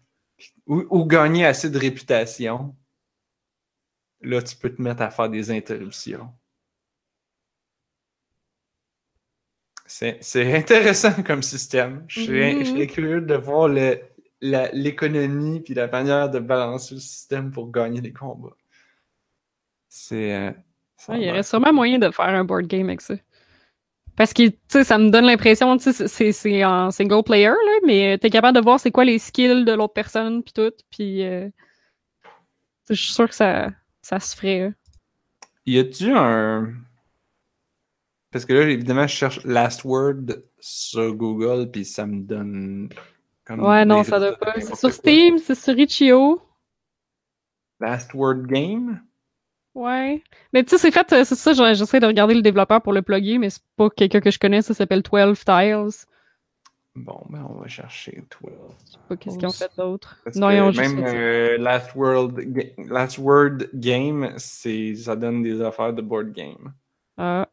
Ou, 0.67 0.85
ou 0.91 1.07
gagné 1.07 1.47
assez 1.47 1.71
de 1.71 1.79
réputation. 1.79 2.75
Là, 4.21 4.41
tu 4.41 4.55
peux 4.55 4.73
te 4.73 4.81
mettre 4.81 5.01
à 5.01 5.09
faire 5.11 5.29
des 5.29 5.51
interruptions. 5.51 6.29
C'est 9.85 10.55
intéressant 10.55 11.23
comme 11.23 11.41
système. 11.43 12.05
Je 12.07 12.21
serais, 12.25 12.63
serais 12.65 12.87
curieux 12.87 13.21
de 13.21 13.35
voir 13.35 13.67
l'économie 14.41 15.61
puis 15.61 15.73
la 15.73 15.87
manière 15.87 16.29
de 16.29 16.39
balancer 16.39 16.93
le 16.95 17.01
système 17.01 17.51
pour 17.51 17.71
gagner 17.71 17.99
des 18.01 18.13
combats. 18.13 18.55
C'est. 19.87 20.33
euh, 20.35 20.51
Ouais, 21.07 21.21
il 21.21 21.27
y 21.27 21.29
aurait 21.31 21.43
sûrement 21.43 21.73
moyen 21.73 21.97
de 21.97 22.11
faire 22.11 22.25
un 22.25 22.43
board 22.43 22.67
game 22.67 22.87
avec 22.89 23.01
ça. 23.01 23.15
Parce 24.15 24.33
que, 24.33 24.47
tu 24.49 24.57
sais, 24.67 24.83
ça 24.83 24.97
me 24.97 25.09
donne 25.09 25.25
l'impression, 25.25 25.77
tu 25.77 25.93
sais, 25.93 26.31
c'est- 26.33 26.65
en 26.65 26.91
single 26.91 27.23
player, 27.23 27.47
là, 27.47 27.79
mais 27.85 28.17
t'es 28.17 28.29
capable 28.29 28.57
de 28.57 28.61
voir 28.61 28.79
c'est 28.79 28.91
quoi 28.91 29.05
les 29.05 29.17
skills 29.17 29.63
de 29.65 29.71
l'autre 29.71 29.93
personne, 29.93 30.43
puis 30.43 30.51
tout, 30.53 30.73
puis 30.91 31.23
euh, 31.23 31.49
je 32.89 32.95
suis 32.95 33.13
sûre 33.13 33.29
que 33.29 33.35
ça, 33.35 33.69
ça 34.01 34.19
se 34.19 34.35
ferait. 34.35 34.59
là. 34.59 34.69
Y 35.65 35.79
a-tu 35.79 36.11
un. 36.15 36.73
Parce 38.31 38.45
que 38.45 38.53
là, 38.53 38.69
évidemment, 38.69 39.07
je 39.07 39.15
cherche 39.15 39.43
Last 39.45 39.83
Word 39.83 40.43
sur 40.59 41.13
Google, 41.15 41.69
puis 41.71 41.85
ça 41.85 42.05
me 42.05 42.21
donne. 42.21 42.89
Comme 43.45 43.61
Ouais, 43.61 43.85
non, 43.85 44.03
ça 44.03 44.19
doit 44.19 44.37
pas. 44.37 44.53
C'est 44.59 44.75
sur. 44.75 44.91
Steam, 44.91 45.37
c'est 45.37 45.55
sur 45.55 45.77
Itch.io. 45.77 46.41
Last 47.79 48.13
Word 48.13 48.45
Game? 48.47 49.01
Ouais. 49.75 50.23
Mais 50.53 50.63
tu 50.63 50.71
sais, 50.71 50.77
c'est 50.77 50.91
fait, 50.91 51.13
euh, 51.13 51.23
c'est 51.23 51.35
ça, 51.35 51.53
j'essaie 51.73 51.99
de 51.99 52.05
regarder 52.05 52.33
le 52.33 52.41
développeur 52.41 52.81
pour 52.81 52.91
le 52.91 53.01
plugger, 53.01 53.37
mais 53.37 53.49
c'est 53.49 53.63
pas 53.77 53.89
quelqu'un 53.89 54.19
que 54.19 54.31
je 54.31 54.39
connais, 54.39 54.61
ça 54.61 54.73
s'appelle 54.73 55.01
12 55.01 55.45
Tiles. 55.45 56.05
Bon, 56.99 57.21
ben, 57.29 57.47
on 57.49 57.53
va 57.53 57.67
chercher 57.69 58.23
12. 58.41 58.51
Je 58.85 58.91
sais 58.91 58.97
pas 59.07 59.15
qu'est-ce 59.15 59.37
qu'ils 59.37 59.47
ont 59.47 59.51
fait 59.51 59.71
d'autre. 59.77 60.21
Non, 60.35 60.49
ils 60.49 60.59
ont 60.59 60.71
juste 60.71 60.95
même 60.95 61.05
euh, 61.05 61.57
Last, 61.57 61.95
World 61.95 62.73
Last 62.77 63.17
Word 63.17 63.69
Game, 63.73 64.33
c'est 64.37 64.95
ça 64.95 65.15
donne 65.15 65.41
des 65.41 65.61
affaires 65.61 65.93
de 65.93 66.01
board 66.01 66.33
game. 66.33 66.73
Ah, 67.17 67.47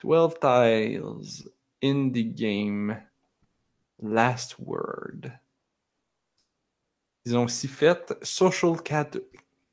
12 0.00 0.34
Tiles, 0.40 1.50
Indie 1.82 2.26
Game, 2.26 3.00
Last 4.02 4.56
Word. 4.58 5.30
Ils 7.24 7.38
ont 7.38 7.44
aussi 7.44 7.68
fait 7.68 8.14
Social 8.22 8.82
Cat 8.82 9.12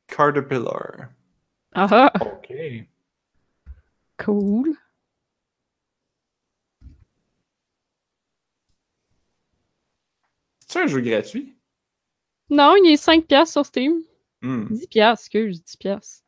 Caterpillar. 0.07 1.09
ah, 1.73 1.87
ah, 1.91 2.11
OK. 2.21 2.53
cool. 4.17 4.77
C'est 10.69 10.79
un 10.83 10.87
jeu 10.87 11.01
gratuit? 11.01 11.57
Non, 12.49 12.75
il 12.75 12.91
est 12.91 12.97
5 12.97 13.25
piastres 13.25 13.53
sur 13.53 13.65
Steam. 13.65 14.01
Hmm. 14.41 14.65
10 14.69 14.87
piastres, 14.87 15.23
excuse, 15.25 15.63
10 15.63 15.77
piastres. 15.77 16.23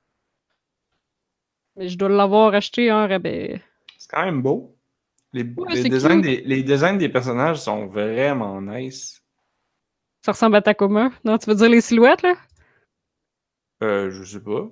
Mais 1.76 1.89
je 1.89 1.97
dois 1.97 2.09
l'avoir 2.09 2.53
acheté 2.53 2.91
en 2.91 3.07
rabais. 3.07 3.61
C'est 3.97 4.09
quand 4.09 4.26
même 4.26 4.41
beau. 4.41 4.77
Les, 5.34 5.43
Ouais, 5.43 5.76
les 5.76 5.84
c'est 5.84 5.89
designs 5.89 6.22
des, 6.22 6.41
les 6.41 6.63
designs 6.63 6.97
des 6.97 7.09
personnages 7.09 7.59
sont 7.61 7.88
vraiment 7.88 8.61
nice. 8.61 9.23
Ça 10.23 10.31
ressemble 10.31 10.55
à 10.55 10.61
Tacoma. 10.63 11.11
Non, 11.23 11.38
tu 11.38 11.49
veux 11.49 11.55
dire 11.55 11.69
les 11.69 11.81
silhouettes, 11.81 12.23
là? 12.23 12.34
Euh, 13.84 14.11
je 14.11 14.23
sais 14.23 14.41
pas. 14.43 14.69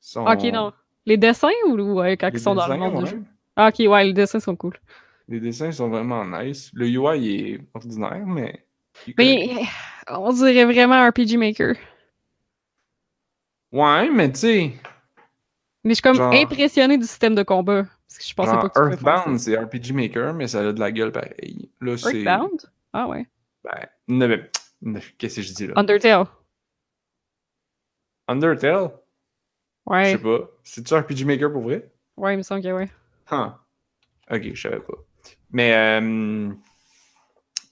Sont- 0.00 0.24
Ok, 0.26 0.44
non. 0.52 0.72
Les 1.06 1.16
dessins 1.16 1.50
ou 1.68 1.72
ou, 1.78 1.94
ouais, 2.00 2.16
quand 2.16 2.30
Les 2.30 2.38
ils 2.38 2.40
sont 2.40 2.54
dans 2.54 2.66
le 2.68 2.76
dessins, 2.76 2.90
monde 2.90 3.04
du 3.04 3.10
jeu? 3.10 3.24
Ah, 3.56 3.68
ok, 3.68 3.78
ouais, 3.90 4.04
les 4.04 4.12
dessins 4.12 4.40
sont 4.40 4.56
cool. 4.56 4.78
Les 5.28 5.38
dessins 5.40 5.70
sont 5.72 5.88
vraiment 5.88 6.24
nice. 6.24 6.70
Le 6.74 6.88
UI 6.88 7.18
il 7.20 7.46
est 7.54 7.60
ordinaire, 7.74 8.26
mais. 8.26 8.65
Mais 9.18 9.48
on 10.08 10.32
dirait 10.32 10.64
vraiment 10.64 11.06
RPG 11.08 11.36
Maker. 11.38 11.74
Ouais, 13.72 14.08
mais 14.10 14.30
tu 14.32 14.38
sais, 14.38 14.72
Mais 15.84 15.90
je 15.90 15.94
suis 15.94 16.02
comme 16.02 16.16
Genre- 16.16 16.32
impressionnée 16.32 16.98
du 16.98 17.06
système 17.06 17.34
de 17.34 17.42
combat. 17.42 17.84
Parce 18.08 18.18
que 18.18 18.24
je 18.24 18.34
pensais 18.34 18.52
pas 18.52 18.68
que 18.68 18.78
Earthbound, 18.90 19.38
c'est 19.38 19.56
RPG 19.58 19.92
Maker, 19.92 20.32
mais 20.34 20.46
ça 20.48 20.60
a 20.60 20.72
de 20.72 20.80
la 20.80 20.92
gueule 20.92 21.12
pareil. 21.12 21.70
Là. 21.80 21.92
Earthbound? 21.92 22.70
Ah 22.92 23.06
ouais. 23.08 23.26
Ben, 24.08 24.48
qu'est-ce 25.18 25.36
que 25.36 25.42
je 25.42 25.52
dis 25.52 25.66
là? 25.66 25.74
Undertale. 25.76 26.26
Undertale? 28.28 28.90
Je 29.86 29.92
Ouais. 29.92 30.12
sais 30.12 30.18
pas. 30.18 30.38
C'est-tu 30.62 30.94
RPG 30.94 31.24
Maker 31.24 31.52
pour 31.52 31.62
vrai? 31.62 31.90
Ouais, 32.16 32.34
il 32.34 32.38
me 32.38 32.42
semble 32.42 32.62
que 32.62 32.72
ouais. 32.72 32.88
Huh. 33.30 33.50
Ok, 34.30 34.42
je 34.54 34.60
savais 34.60 34.80
pas. 34.80 34.94
Mais, 35.50 35.72
euh, 35.74 36.50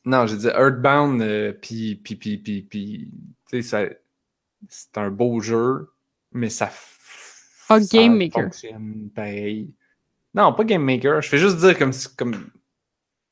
non, 0.05 0.27
j'ai 0.27 0.37
dit 0.37 0.47
Earthbound, 0.49 1.21
euh, 1.23 1.53
pis, 1.53 1.97
pis, 2.03 2.17
pis, 2.17 2.39
pis, 2.39 2.63
pis, 2.63 3.11
tu 3.49 3.63
sais, 3.63 4.01
c'est 4.69 4.99
un 4.99 5.11
beau 5.11 5.41
jeu, 5.41 5.91
mais 6.33 6.51
ça. 6.51 6.71
Ah, 7.69 7.81
ça 7.81 7.97
Game 7.99 8.17
Maker. 8.19 8.45
fonctionne 8.45 9.11
pareil. 9.15 9.73
Non, 10.35 10.53
pas 10.53 10.65
Game 10.65 10.83
Maker. 10.85 11.23
Je 11.23 11.29
fais 11.29 11.39
juste 11.39 11.59
dire 11.59 11.79
comme, 11.79 11.93
si- 11.93 12.15
comme, 12.17 12.51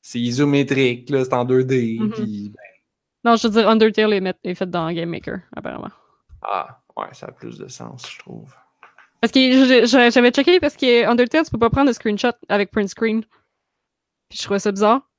c'est 0.01 0.19
isométrique, 0.19 1.09
là, 1.09 1.23
c'est 1.23 1.33
en 1.33 1.45
2D, 1.45 1.97
Mhm. 1.99 2.11
pis, 2.11 2.51
ben, 2.53 2.59
Non, 3.31 3.35
je 3.37 3.47
veux 3.47 3.53
dire, 3.53 3.69
Undertale 3.69 4.13
est, 4.43 4.55
fait 4.55 4.69
dans 4.69 4.91
Game 4.91 5.09
Maker, 5.09 5.39
apparemment. 5.55 5.91
ah, 6.41 6.81
ouais, 6.97 7.13
ça 7.13 7.27
a 7.27 7.31
plus 7.31 7.57
de 7.57 7.67
sens, 7.67 8.11
je 8.11 8.19
trouve. 8.19 8.53
Parce 9.21 9.31
que 9.31 9.85
j'avais 9.85 10.31
checké 10.31 10.59
parce 10.59 10.75
que 10.75 11.05
Undertale, 11.05 11.45
tu 11.45 11.51
peux 11.51 11.57
pas 11.57 11.69
prendre 11.69 11.87
de 11.87 11.93
screenshot 11.93 12.33
avec 12.49 12.71
print 12.71 12.89
screen. 12.89 13.21
Puis 14.27 14.37
je 14.39 14.43
trouvais 14.43 14.59
ça 14.59 14.71
bizarre. 14.73 15.09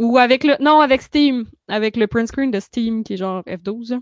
Ou 0.00 0.16
avec 0.18 0.44
le. 0.44 0.56
Non, 0.62 0.80
avec 0.80 1.02
Steam. 1.02 1.44
Avec 1.68 1.96
le 1.96 2.06
print 2.06 2.26
screen 2.26 2.50
de 2.50 2.58
Steam 2.58 3.04
qui 3.04 3.12
est 3.14 3.16
genre 3.18 3.42
F12. 3.46 3.90
là. 3.92 4.00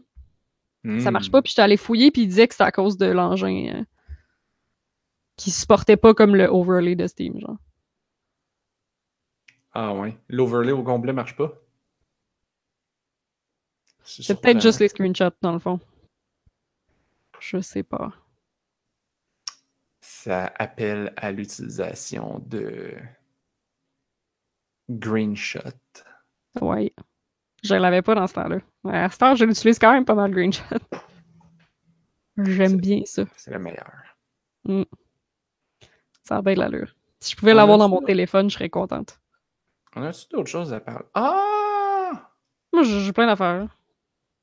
Ça 1.00 1.10
Hmm. 1.10 1.12
marche 1.12 1.30
pas. 1.30 1.42
Puis 1.42 1.50
j'étais 1.50 1.62
allé 1.62 1.76
fouiller, 1.76 2.10
puis 2.12 2.22
il 2.22 2.28
disait 2.28 2.46
que 2.48 2.54
c'était 2.54 2.64
à 2.64 2.72
cause 2.72 2.96
de 2.96 3.06
l'engin. 3.06 3.74
euh, 3.74 3.84
qui 5.36 5.50
supportait 5.50 5.96
pas 5.96 6.14
comme 6.14 6.34
le 6.36 6.46
overlay 6.46 6.94
de 6.96 7.06
Steam, 7.06 7.38
genre. 7.40 7.58
Ah, 9.72 9.92
ouais. 9.94 10.16
L'overlay 10.28 10.72
au 10.72 10.82
complet 10.82 11.12
marche 11.12 11.36
pas? 11.36 11.52
C'est 14.04 14.40
peut-être 14.40 14.60
juste 14.60 14.80
les 14.80 14.88
screenshots, 14.88 15.36
dans 15.42 15.52
le 15.52 15.58
fond. 15.58 15.78
Je 17.40 17.60
sais 17.60 17.82
pas. 17.84 18.12
Ça 20.00 20.52
appelle 20.58 21.12
à 21.16 21.30
l'utilisation 21.30 22.40
de 22.46 22.94
Greenshot. 24.88 25.60
Ouais. 26.60 26.92
Je 27.64 27.74
l'avais 27.74 28.02
pas 28.02 28.14
dans 28.14 28.26
ce 28.26 28.34
temps-là. 28.34 28.58
À 28.84 29.10
ce 29.10 29.18
temps, 29.18 29.34
je 29.34 29.44
l'utilise 29.44 29.78
quand 29.78 29.92
même 29.92 30.04
pas 30.04 30.14
mal, 30.14 30.30
Greenshot. 30.30 30.62
J'aime 32.38 32.70
C'est- 32.70 32.76
bien 32.76 33.02
ça. 33.04 33.24
C'est 33.36 33.50
le 33.52 33.58
meilleur. 33.58 33.90
Mm. 34.64 34.82
Ça 36.22 36.36
a 36.36 36.42
bien 36.42 36.54
de 36.54 36.60
l'allure. 36.60 36.94
Si 37.20 37.32
je 37.32 37.36
pouvais 37.36 37.54
l'avoir 37.54 37.78
dans 37.78 37.88
mon 37.88 38.00
téléphone, 38.02 38.48
je 38.48 38.54
serais 38.54 38.68
contente. 38.68 39.18
On 39.96 40.02
a-tu 40.02 40.28
d'autres 40.30 40.48
choses 40.50 40.72
à 40.72 40.78
parler? 40.80 41.04
Ah! 41.14 42.30
Moi, 42.72 42.84
j'ai 42.84 43.00
j'ai 43.00 43.12
plein 43.12 43.26
d'affaires. 43.26 43.66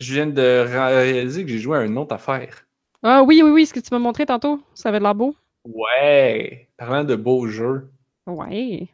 Je 0.02 0.14
viens 0.14 0.28
de 0.28 0.66
réaliser 0.68 1.44
que 1.46 1.50
j'ai 1.52 1.60
joué 1.60 1.78
à 1.78 1.84
une 1.86 1.98
autre 1.98 2.14
affaire. 2.16 2.66
Ah 3.02 3.24
oui, 3.24 3.42
oui, 3.44 3.52
oui, 3.52 3.66
ce 3.66 3.74
que 3.74 3.80
tu 3.80 3.88
m'as 3.92 4.00
montré 4.00 4.26
tantôt, 4.26 4.62
ça 4.74 4.90
avait 4.90 4.98
de 5.00 5.04
l'air 5.04 5.16
beau. 5.16 5.36
Ouais! 5.64 6.68
Parlant 6.76 7.04
de 7.06 7.16
beaux 7.16 7.48
jeux, 7.48 7.90
Ouais. 8.28 8.90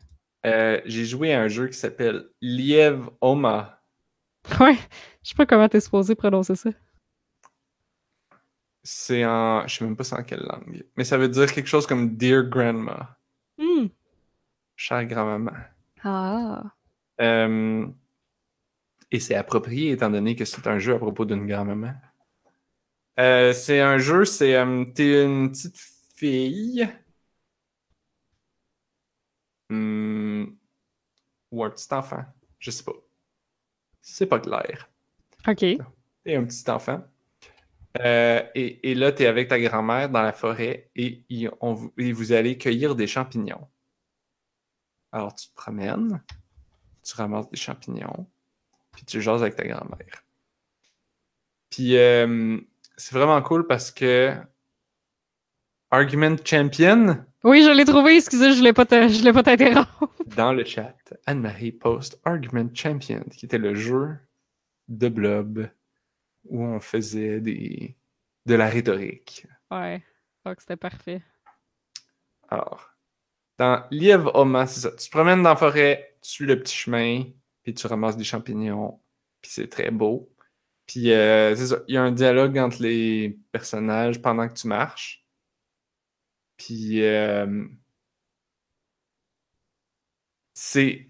Euh, 0.45 0.81
j'ai 0.85 1.05
joué 1.05 1.33
à 1.33 1.41
un 1.41 1.47
jeu 1.47 1.67
qui 1.67 1.77
s'appelle 1.77 2.25
Liev 2.41 3.09
Oma. 3.21 3.81
Ouais. 4.59 4.75
Je 5.23 5.29
sais 5.29 5.35
pas 5.35 5.45
comment 5.45 5.69
t'es 5.69 5.79
supposé 5.79 6.15
prononcer 6.15 6.55
ça. 6.55 6.71
C'est 8.83 9.23
en. 9.25 9.67
Je 9.67 9.75
sais 9.77 9.85
même 9.85 9.95
pas 9.95 10.03
c'est 10.03 10.15
en 10.15 10.23
quelle 10.23 10.41
langue. 10.41 10.83
Mais 10.97 11.03
ça 11.03 11.17
veut 11.17 11.29
dire 11.29 11.51
quelque 11.53 11.67
chose 11.67 11.85
comme 11.85 12.15
Dear 12.17 12.43
Grandma. 12.45 13.17
Hmm. 13.59 13.87
Chère 14.75 15.05
grand-maman. 15.05 15.51
Ah. 16.03 16.63
Euh, 17.21 17.85
Et 19.11 19.19
c'est 19.19 19.35
approprié 19.35 19.91
étant 19.91 20.09
donné 20.09 20.35
que 20.35 20.45
c'est 20.45 20.65
un 20.65 20.79
jeu 20.79 20.95
à 20.95 20.97
propos 20.97 21.25
d'une 21.25 21.45
grand-maman. 21.45 21.93
Euh, 23.19 23.53
c'est 23.53 23.79
un 23.79 23.99
jeu, 23.99 24.25
c'est. 24.25 24.53
T'es 24.95 25.23
une 25.23 25.51
petite 25.51 25.77
fille. 26.15 26.89
Hmm, 29.71 30.47
Ou 31.51 31.63
un 31.63 31.69
petit 31.69 31.93
enfant. 31.93 32.25
Je 32.59 32.71
sais 32.71 32.83
pas. 32.83 32.91
C'est 34.01 34.25
pas 34.25 34.39
clair. 34.39 34.89
OK. 35.47 35.59
T'es 35.59 36.35
un 36.35 36.43
petit 36.43 36.69
enfant. 36.69 37.01
Euh, 37.99 38.43
et, 38.53 38.91
et 38.91 38.95
là, 38.95 39.13
tu 39.13 39.23
es 39.23 39.27
avec 39.27 39.47
ta 39.47 39.59
grand-mère 39.59 40.09
dans 40.09 40.21
la 40.21 40.33
forêt 40.33 40.89
et, 40.95 41.23
on 41.61 41.89
et 41.97 42.11
vous 42.11 42.33
allez 42.33 42.57
cueillir 42.57 42.95
des 42.95 43.07
champignons. 43.07 43.65
Alors, 45.13 45.33
tu 45.35 45.47
te 45.47 45.55
promènes, 45.55 46.21
tu 47.03 47.15
ramasses 47.15 47.49
des 47.49 47.57
champignons, 47.57 48.27
puis 48.91 49.05
tu 49.05 49.21
jases 49.21 49.41
avec 49.41 49.55
ta 49.55 49.65
grand-mère. 49.65 50.23
Puis, 51.69 51.97
euh, 51.97 52.59
c'est 52.97 53.15
vraiment 53.15 53.41
cool 53.41 53.67
parce 53.67 53.91
que 53.91 54.35
Argument 55.91 56.37
Champion, 56.45 57.25
Oui, 57.43 57.63
je 57.63 57.71
l'ai 57.71 57.85
trouvé, 57.85 58.15
excusez, 58.15 58.51
je 58.51 58.53
je 58.53 58.59
voulais 58.59 58.73
pas 59.33 59.43
t'interrompre. 59.43 60.09
dans 60.37 60.53
le 60.53 60.63
chat, 60.63 60.95
Anne-Marie 61.25 61.73
poste 61.73 62.19
Argument 62.23 62.69
Champion, 62.73 63.23
qui 63.35 63.45
était 63.45 63.57
le 63.57 63.75
jeu 63.75 64.17
de 64.87 65.09
Blob 65.09 65.69
où 66.45 66.63
on 66.63 66.79
faisait 66.79 67.41
des, 67.41 67.97
de 68.45 68.55
la 68.55 68.67
rhétorique. 68.67 69.45
Ouais. 69.69 70.01
Fuck, 70.43 70.61
c'était 70.61 70.77
parfait. 70.77 71.21
Alors, 72.49 72.89
dans 73.57 73.85
Liev 73.91 74.27
Oma, 74.33 74.65
c'est 74.67 74.79
ça. 74.79 74.91
Tu 74.91 75.05
te 75.05 75.11
promènes 75.11 75.43
dans 75.43 75.49
la 75.49 75.55
forêt, 75.55 76.15
tu 76.21 76.29
suis 76.29 76.45
le 76.45 76.59
petit 76.59 76.75
chemin, 76.75 77.25
puis 77.63 77.73
tu 77.73 77.85
ramasses 77.85 78.17
des 78.17 78.23
champignons, 78.23 78.99
puis 79.41 79.51
c'est 79.51 79.67
très 79.67 79.91
beau. 79.91 80.33
Puis, 80.87 81.11
euh, 81.11 81.55
c'est 81.55 81.67
ça. 81.67 81.79
Il 81.87 81.95
y 81.95 81.97
a 81.97 82.03
un 82.03 82.11
dialogue 82.11 82.57
entre 82.57 82.81
les 82.81 83.39
personnages 83.51 84.21
pendant 84.21 84.47
que 84.47 84.53
tu 84.53 84.67
marches. 84.67 85.20
Puis, 86.61 87.01
euh, 87.01 87.65
c'est 90.53 91.09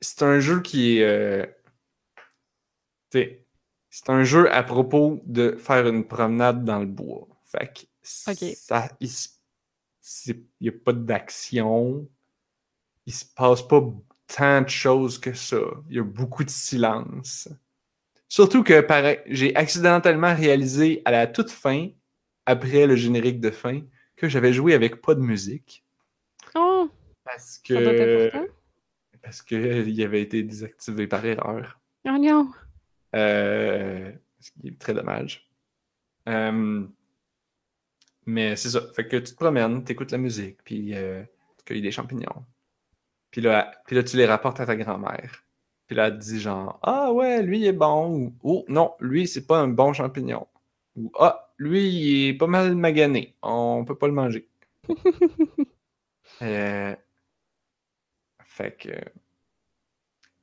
c'est 0.00 0.22
un 0.22 0.40
jeu 0.40 0.62
qui 0.62 0.96
est. 0.98 1.04
euh, 1.04 1.46
c'est 3.10 4.08
un 4.08 4.24
jeu 4.24 4.50
à 4.50 4.62
propos 4.62 5.20
de 5.26 5.56
faire 5.56 5.86
une 5.86 6.06
promenade 6.06 6.64
dans 6.64 6.78
le 6.78 6.86
bois. 6.86 7.28
Fait 7.44 7.70
que 7.70 7.80
ça, 8.02 8.32
il 8.98 9.10
n'y 10.62 10.68
a 10.70 10.72
pas 10.72 10.94
d'action. 10.94 12.08
Il 13.04 13.12
se 13.12 13.26
passe 13.26 13.60
pas 13.60 13.82
tant 14.26 14.62
de 14.62 14.68
choses 14.70 15.18
que 15.18 15.34
ça. 15.34 15.60
Il 15.90 15.96
y 15.96 15.98
a 15.98 16.02
beaucoup 16.02 16.44
de 16.44 16.50
silence. 16.50 17.50
Surtout 18.26 18.62
que 18.62 18.86
j'ai 19.26 19.54
accidentellement 19.54 20.34
réalisé 20.34 21.02
à 21.04 21.10
la 21.10 21.26
toute 21.26 21.50
fin, 21.50 21.90
après 22.46 22.86
le 22.86 22.96
générique 22.96 23.40
de 23.40 23.50
fin, 23.50 23.82
que 24.22 24.28
j'avais 24.28 24.52
joué 24.52 24.74
avec 24.74 25.02
pas 25.02 25.16
de 25.16 25.20
musique. 25.20 25.84
Oh, 26.54 26.88
Parce 27.24 27.60
ça 27.66 27.80
doit 27.80 27.92
être 27.92 27.98
que. 27.98 28.26
important. 28.28 28.54
Parce 29.20 29.42
qu'il 29.42 30.02
avait 30.02 30.22
été 30.22 30.42
désactivé 30.42 31.06
par 31.08 31.24
erreur. 31.26 31.80
Oh 32.06 32.16
non. 32.18 32.50
Euh, 33.14 34.12
ce 34.40 34.50
qui 34.52 34.68
est 34.68 34.78
très 34.78 34.94
dommage. 34.94 35.50
Euh, 36.28 36.86
mais 38.26 38.54
c'est 38.56 38.70
ça. 38.70 38.80
Fait 38.94 39.08
que 39.08 39.16
tu 39.16 39.32
te 39.32 39.36
promènes, 39.36 39.84
tu 39.84 39.92
écoutes 39.92 40.12
la 40.12 40.18
musique, 40.18 40.62
puis 40.64 40.94
euh, 40.94 41.22
tu 41.58 41.64
cueilles 41.64 41.82
des 41.82 41.90
champignons. 41.90 42.44
Puis 43.32 43.40
là, 43.40 43.72
puis 43.86 43.96
là, 43.96 44.04
tu 44.04 44.16
les 44.16 44.26
rapportes 44.26 44.60
à 44.60 44.66
ta 44.66 44.76
grand-mère. 44.76 45.44
Puis 45.86 45.96
là, 45.96 46.08
elle 46.08 46.18
te 46.18 46.24
dit 46.24 46.40
genre 46.40 46.78
Ah 46.82 47.12
ouais, 47.12 47.42
lui 47.42 47.58
il 47.60 47.66
est 47.66 47.72
bon. 47.72 48.26
Ou 48.26 48.34
Oh 48.42 48.64
non, 48.68 48.94
lui 49.00 49.26
c'est 49.26 49.46
pas 49.46 49.58
un 49.58 49.68
bon 49.68 49.92
champignon. 49.92 50.46
Ou 50.96 51.10
Ah, 51.18 51.52
lui 51.58 51.88
il 51.90 52.28
est 52.28 52.34
pas 52.34 52.46
mal 52.46 52.74
magané. 52.74 53.36
On 53.42 53.84
peut 53.84 53.96
pas 53.98 54.06
le 54.06 54.14
manger. 54.14 54.48
Euh, 56.42 56.96
Fait 58.44 58.76
que. 58.76 58.90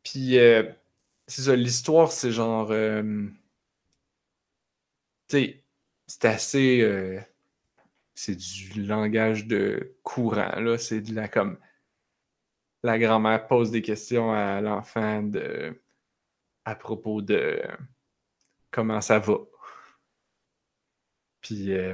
Puis, 0.04 0.38
euh, 0.38 0.64
c'est 1.28 1.44
ça, 1.44 1.56
l'histoire, 1.56 2.12
c'est 2.12 2.32
genre. 2.32 2.70
euh, 2.72 3.28
Tu 5.28 5.38
sais, 5.38 5.64
c'est 6.08 6.26
assez. 6.26 7.20
C'est 8.14 8.36
du 8.36 8.84
langage 8.84 9.48
de 9.48 9.96
courant, 10.04 10.60
là. 10.60 10.78
C'est 10.78 11.02
de 11.02 11.16
la 11.16 11.28
comme. 11.28 11.58
La 12.84 13.00
grand-mère 13.00 13.48
pose 13.48 13.72
des 13.72 13.82
questions 13.82 14.34
à 14.34 14.60
l'enfant 14.60 15.24
de. 15.24 15.82
à 16.66 16.76
propos 16.76 17.22
de. 17.22 17.62
comment 18.72 19.02
ça 19.02 19.20
va. 19.20 19.36
Puis. 21.42 21.74
euh, 21.74 21.94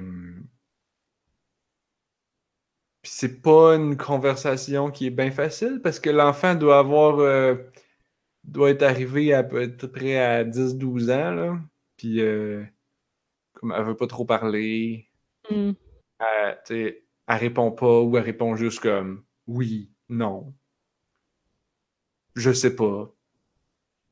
puis 3.01 3.11
c'est 3.13 3.41
pas 3.41 3.75
une 3.75 3.97
conversation 3.97 4.89
qui 4.91 5.07
est 5.07 5.11
bien 5.11 5.31
facile 5.31 5.79
parce 5.83 5.99
que 5.99 6.09
l'enfant 6.09 6.55
doit 6.55 6.79
avoir 6.79 7.19
euh, 7.19 7.55
doit 8.43 8.71
être 8.71 8.83
arrivé 8.83 9.33
à 9.33 9.43
peu 9.43 9.69
près 9.91 10.17
à 10.17 10.43
10-12 10.43 11.11
ans 11.11 11.31
là. 11.31 11.59
Puis 11.97 12.21
euh, 12.21 12.63
comme 13.53 13.71
elle 13.71 13.83
veut 13.83 13.95
pas 13.95 14.07
trop 14.07 14.25
parler, 14.25 15.09
Hmm. 15.49 15.73
elle, 16.69 17.03
répond 17.27 17.71
pas 17.71 18.01
ou 18.01 18.17
elle 18.17 18.23
répond 18.23 18.55
juste 18.55 18.79
comme 18.79 19.23
oui, 19.47 19.91
non. 20.09 20.53
Je 22.35 22.51
sais 22.51 22.75
pas. 22.75 23.13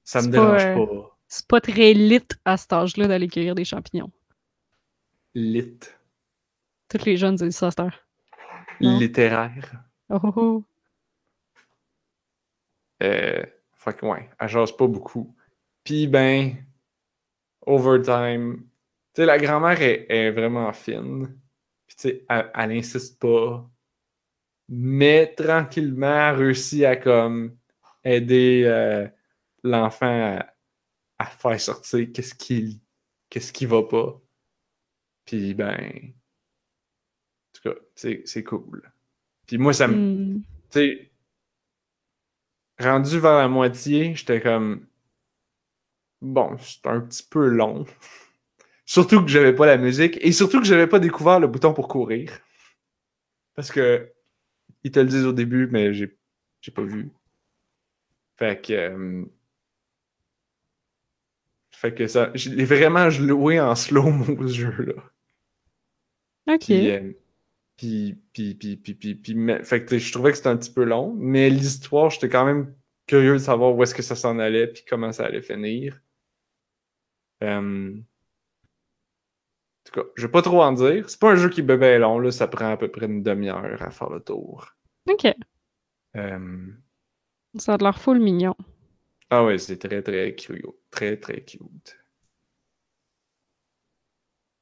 Ça 0.03 0.21
me 0.21 0.27
pas, 0.27 0.31
dérange 0.31 0.65
euh, 0.65 0.85
pas. 0.85 1.17
C'est 1.27 1.47
pas 1.47 1.61
très 1.61 1.93
lit 1.93 2.21
à 2.45 2.57
cet 2.57 2.73
âge-là 2.73 3.07
d'aller 3.07 3.27
cueillir 3.27 3.55
des 3.55 3.65
champignons. 3.65 4.11
Lit. 5.35 5.79
Tous 6.89 7.05
les 7.05 7.17
jeunes 7.17 7.35
disent 7.35 7.57
ça. 7.57 7.69
Non? 8.79 8.97
Littéraire. 8.97 9.83
Oh, 10.09 10.19
oh, 10.23 10.33
oh. 10.35 10.63
Euh, 13.01 13.43
fait 13.73 13.97
que 13.97 14.05
ouais, 14.05 14.29
elle 14.39 14.47
jase 14.47 14.75
pas 14.75 14.87
beaucoup. 14.87 15.35
Puis 15.83 16.07
ben, 16.07 16.55
overtime, 17.65 18.61
tu 19.13 19.21
sais, 19.21 19.25
la 19.25 19.37
grand-mère 19.37 19.81
est, 19.81 20.05
est 20.09 20.31
vraiment 20.31 20.71
fine. 20.73 21.27
Puis 21.87 21.95
tu 21.95 22.01
sais, 22.09 22.25
elle, 22.29 22.51
elle 22.53 22.71
insiste 22.71 23.19
pas. 23.19 23.69
Mais 24.69 25.33
tranquillement, 25.35 26.29
elle 26.29 26.35
réussit 26.35 26.83
à 26.83 26.95
comme 26.95 27.57
aider 28.03 28.63
euh, 28.65 29.07
l'enfant 29.63 30.37
à, 30.37 30.53
à 31.19 31.25
faire 31.25 31.59
sortir 31.59 32.07
qu'est-ce 32.13 32.35
qui, 32.35 32.81
qu'est-ce 33.29 33.51
qui 33.51 33.65
va 33.65 33.83
pas. 33.83 34.19
Puis 35.25 35.53
ben, 35.53 36.13
en 37.49 37.53
tout 37.53 37.69
cas, 37.69 37.79
c'est 37.95 38.43
cool. 38.43 38.91
Puis 39.47 39.57
moi, 39.57 39.73
ça 39.73 39.87
me 39.87 39.95
Hmm. 39.95 40.41
tu 40.71 40.79
sais, 40.79 41.11
rendu 42.79 43.19
vers 43.19 43.37
la 43.37 43.47
moitié, 43.47 44.15
j'étais 44.15 44.41
comme 44.41 44.87
bon, 46.21 46.57
c'est 46.59 46.85
un 46.87 47.01
petit 47.01 47.23
peu 47.29 47.47
long. 47.47 47.85
surtout 48.85 49.21
que 49.23 49.29
j'avais 49.29 49.53
pas 49.55 49.65
la 49.65 49.77
musique 49.77 50.17
et 50.21 50.31
surtout 50.31 50.59
que 50.59 50.65
j'avais 50.67 50.87
pas 50.87 50.99
découvert 50.99 51.39
le 51.39 51.47
bouton 51.47 51.73
pour 51.73 51.87
courir. 51.87 52.39
Parce 53.55 53.71
que 53.71 54.11
ils 54.83 54.91
te 54.91 54.99
le 54.99 55.07
disent 55.07 55.25
au 55.25 55.33
début, 55.33 55.67
mais 55.67 55.93
j'ai 55.93 56.17
j'ai 56.61 56.71
pas 56.71 56.83
vu. 56.83 57.11
Fait 58.37 58.61
que 58.61 58.73
euh, 58.73 59.25
fait 61.71 61.93
que 61.93 62.07
ça, 62.07 62.31
je 62.33 62.49
l'ai 62.49 62.65
vraiment 62.65 63.09
joué 63.09 63.59
en 63.59 63.75
slow-mo 63.75 64.47
ce 64.47 64.53
jeu-là. 64.53 65.12
Ok. 66.47 66.65
Puis, 66.65 66.91
euh, 66.91 67.13
puis, 67.77 68.15
puis, 68.33 68.55
puis, 68.55 68.75
puis, 68.77 68.93
puis, 68.95 69.15
puis, 69.15 69.35
mais- 69.35 69.63
fait 69.63 69.85
que 69.85 69.97
je 69.97 70.11
trouvais 70.11 70.31
que 70.31 70.37
c'était 70.37 70.49
un 70.49 70.57
petit 70.57 70.71
peu 70.71 70.83
long, 70.83 71.13
mais 71.17 71.49
l'histoire, 71.49 72.09
j'étais 72.09 72.29
quand 72.29 72.45
même 72.45 72.73
curieux 73.07 73.33
de 73.33 73.37
savoir 73.39 73.75
où 73.75 73.83
est-ce 73.83 73.95
que 73.95 74.01
ça 74.01 74.15
s'en 74.15 74.39
allait, 74.39 74.67
puis 74.67 74.83
comment 74.87 75.11
ça 75.11 75.25
allait 75.25 75.41
finir. 75.41 76.01
Euh, 77.43 77.93
tout 79.85 79.91
cas, 80.01 80.07
je 80.15 80.25
vais 80.25 80.31
pas 80.31 80.41
trop 80.41 80.61
en 80.61 80.71
dire. 80.71 81.09
C'est 81.09 81.19
pas 81.19 81.31
un 81.31 81.35
jeu 81.35 81.49
qui 81.49 81.59
est 81.59 81.63
bébé 81.63 81.97
long, 81.97 82.19
là, 82.19 82.31
ça 82.31 82.47
prend 82.47 82.71
à 82.71 82.77
peu 82.77 82.89
près 82.89 83.05
une 83.05 83.23
demi-heure 83.23 83.81
à 83.81 83.91
faire 83.91 84.09
le 84.09 84.21
tour. 84.21 84.75
Ok. 85.09 85.27
Euh, 86.15 86.67
Ça 87.57 87.73
a 87.73 87.77
de 87.77 87.83
l'air 87.83 87.99
full 87.99 88.19
mignon. 88.19 88.55
Ah 89.29 89.43
ouais, 89.43 89.57
c'est 89.57 89.77
très 89.77 90.01
très 90.01 90.35
cute. 90.35 90.63
Très 90.91 91.17
très 91.17 91.43
cute. 91.43 91.97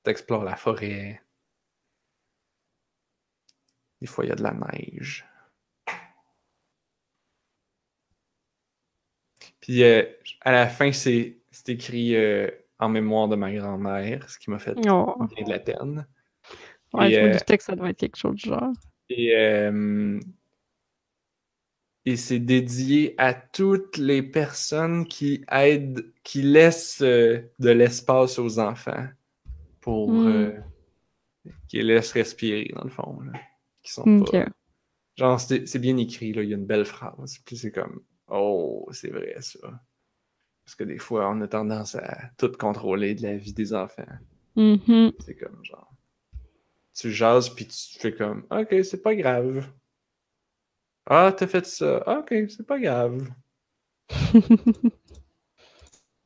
T'explores 0.03 0.44
la 0.44 0.56
forêt. 0.56 1.22
Des 4.02 4.07
fois, 4.07 4.26
il 4.26 4.30
y 4.30 4.32
a 4.32 4.36
de 4.36 4.44
la 4.44 4.53
neige. 4.53 5.26
Puis 9.60 9.84
euh, 9.84 10.03
à 10.41 10.52
la 10.52 10.68
fin, 10.68 10.91
c'est 10.91 11.38
écrit 11.68 12.15
euh, 12.15 12.49
en 12.80 12.90
mémoire 12.90 13.28
de 13.28 13.36
ma 13.36 13.53
grand-mère, 13.53 14.28
ce 14.30 14.40
qui 14.40 14.49
m'a 14.49 14.60
fait 14.60 14.76
Oh. 14.88 15.15
bien 15.36 15.45
de 15.45 15.49
la 15.49 15.60
peine. 15.60 16.07
Ouais, 16.94 17.11
Et, 17.11 17.14
je 17.14 17.19
me 17.22 17.28
euh, 17.28 17.32
doutais 17.38 17.57
que 17.57 17.64
ça 17.64 17.76
devait 17.76 17.91
être 17.91 17.99
quelque 17.99 18.18
chose 18.18 18.36
du 18.36 18.49
genre. 18.49 18.73
Et, 19.10 19.34
et 22.06 22.15
c'est 22.15 22.40
dédié 22.40 23.14
à 23.19 23.34
toutes 23.36 23.98
les 23.98 24.23
personnes 24.23 25.06
qui 25.06 25.45
aident, 25.52 26.11
qui 26.23 26.41
laissent 26.41 27.02
de 27.03 27.49
l'espace 27.60 28.40
aux 28.40 28.57
enfants 28.57 29.07
pour 29.80 30.10
Hmm. 30.10 30.28
euh, 30.28 30.60
qui 31.68 31.78
les 31.78 31.84
laissent 31.95 32.14
respirer, 32.14 32.72
dans 32.76 32.84
le 32.84 32.90
fond. 32.90 33.19
Là, 33.22 33.40
qui 33.84 33.91
sont 33.91 34.10
pas... 34.10 34.26
Genre, 35.18 35.40
c'est 35.40 35.68
c'est 35.68 35.80
bien 35.80 35.98
écrit, 35.98 36.34
là, 36.34 36.44
il 36.44 36.49
y 36.49 36.53
a 36.53 36.58
une 36.58 36.66
belle 36.66 36.86
phrase. 36.86 37.40
Puis 37.45 37.58
c'est 37.58 37.72
comme, 37.72 38.02
oh, 38.28 38.88
c'est 38.91 39.10
vrai 39.12 39.36
ça. 39.41 39.60
Parce 40.66 40.76
que 40.76 40.84
des 40.84 40.98
fois, 40.99 41.30
on 41.30 41.41
a 41.41 41.48
tendance 41.48 41.95
à 41.95 42.32
tout 42.38 42.52
contrôler 42.58 43.16
de 43.16 43.24
la 43.24 43.38
vie 43.38 43.53
des 43.53 43.74
enfants. 43.74 44.06
Mhm. 44.56 45.12
C'est 45.20 45.36
comme 45.36 45.64
genre. 45.64 45.94
Tu 46.94 47.12
jases 47.12 47.49
puis 47.53 47.68
tu 47.68 47.99
fais 47.99 48.14
comme 48.16 48.45
Ok, 48.49 48.74
c'est 48.86 49.02
pas 49.02 49.14
grave. 49.14 49.68
Ah, 51.06 51.32
t'as 51.38 51.45
fait 51.45 51.66
ça. 51.68 52.03
Ok, 52.20 52.34
c'est 52.49 52.66
pas 52.66 52.80
grave. 52.80 53.30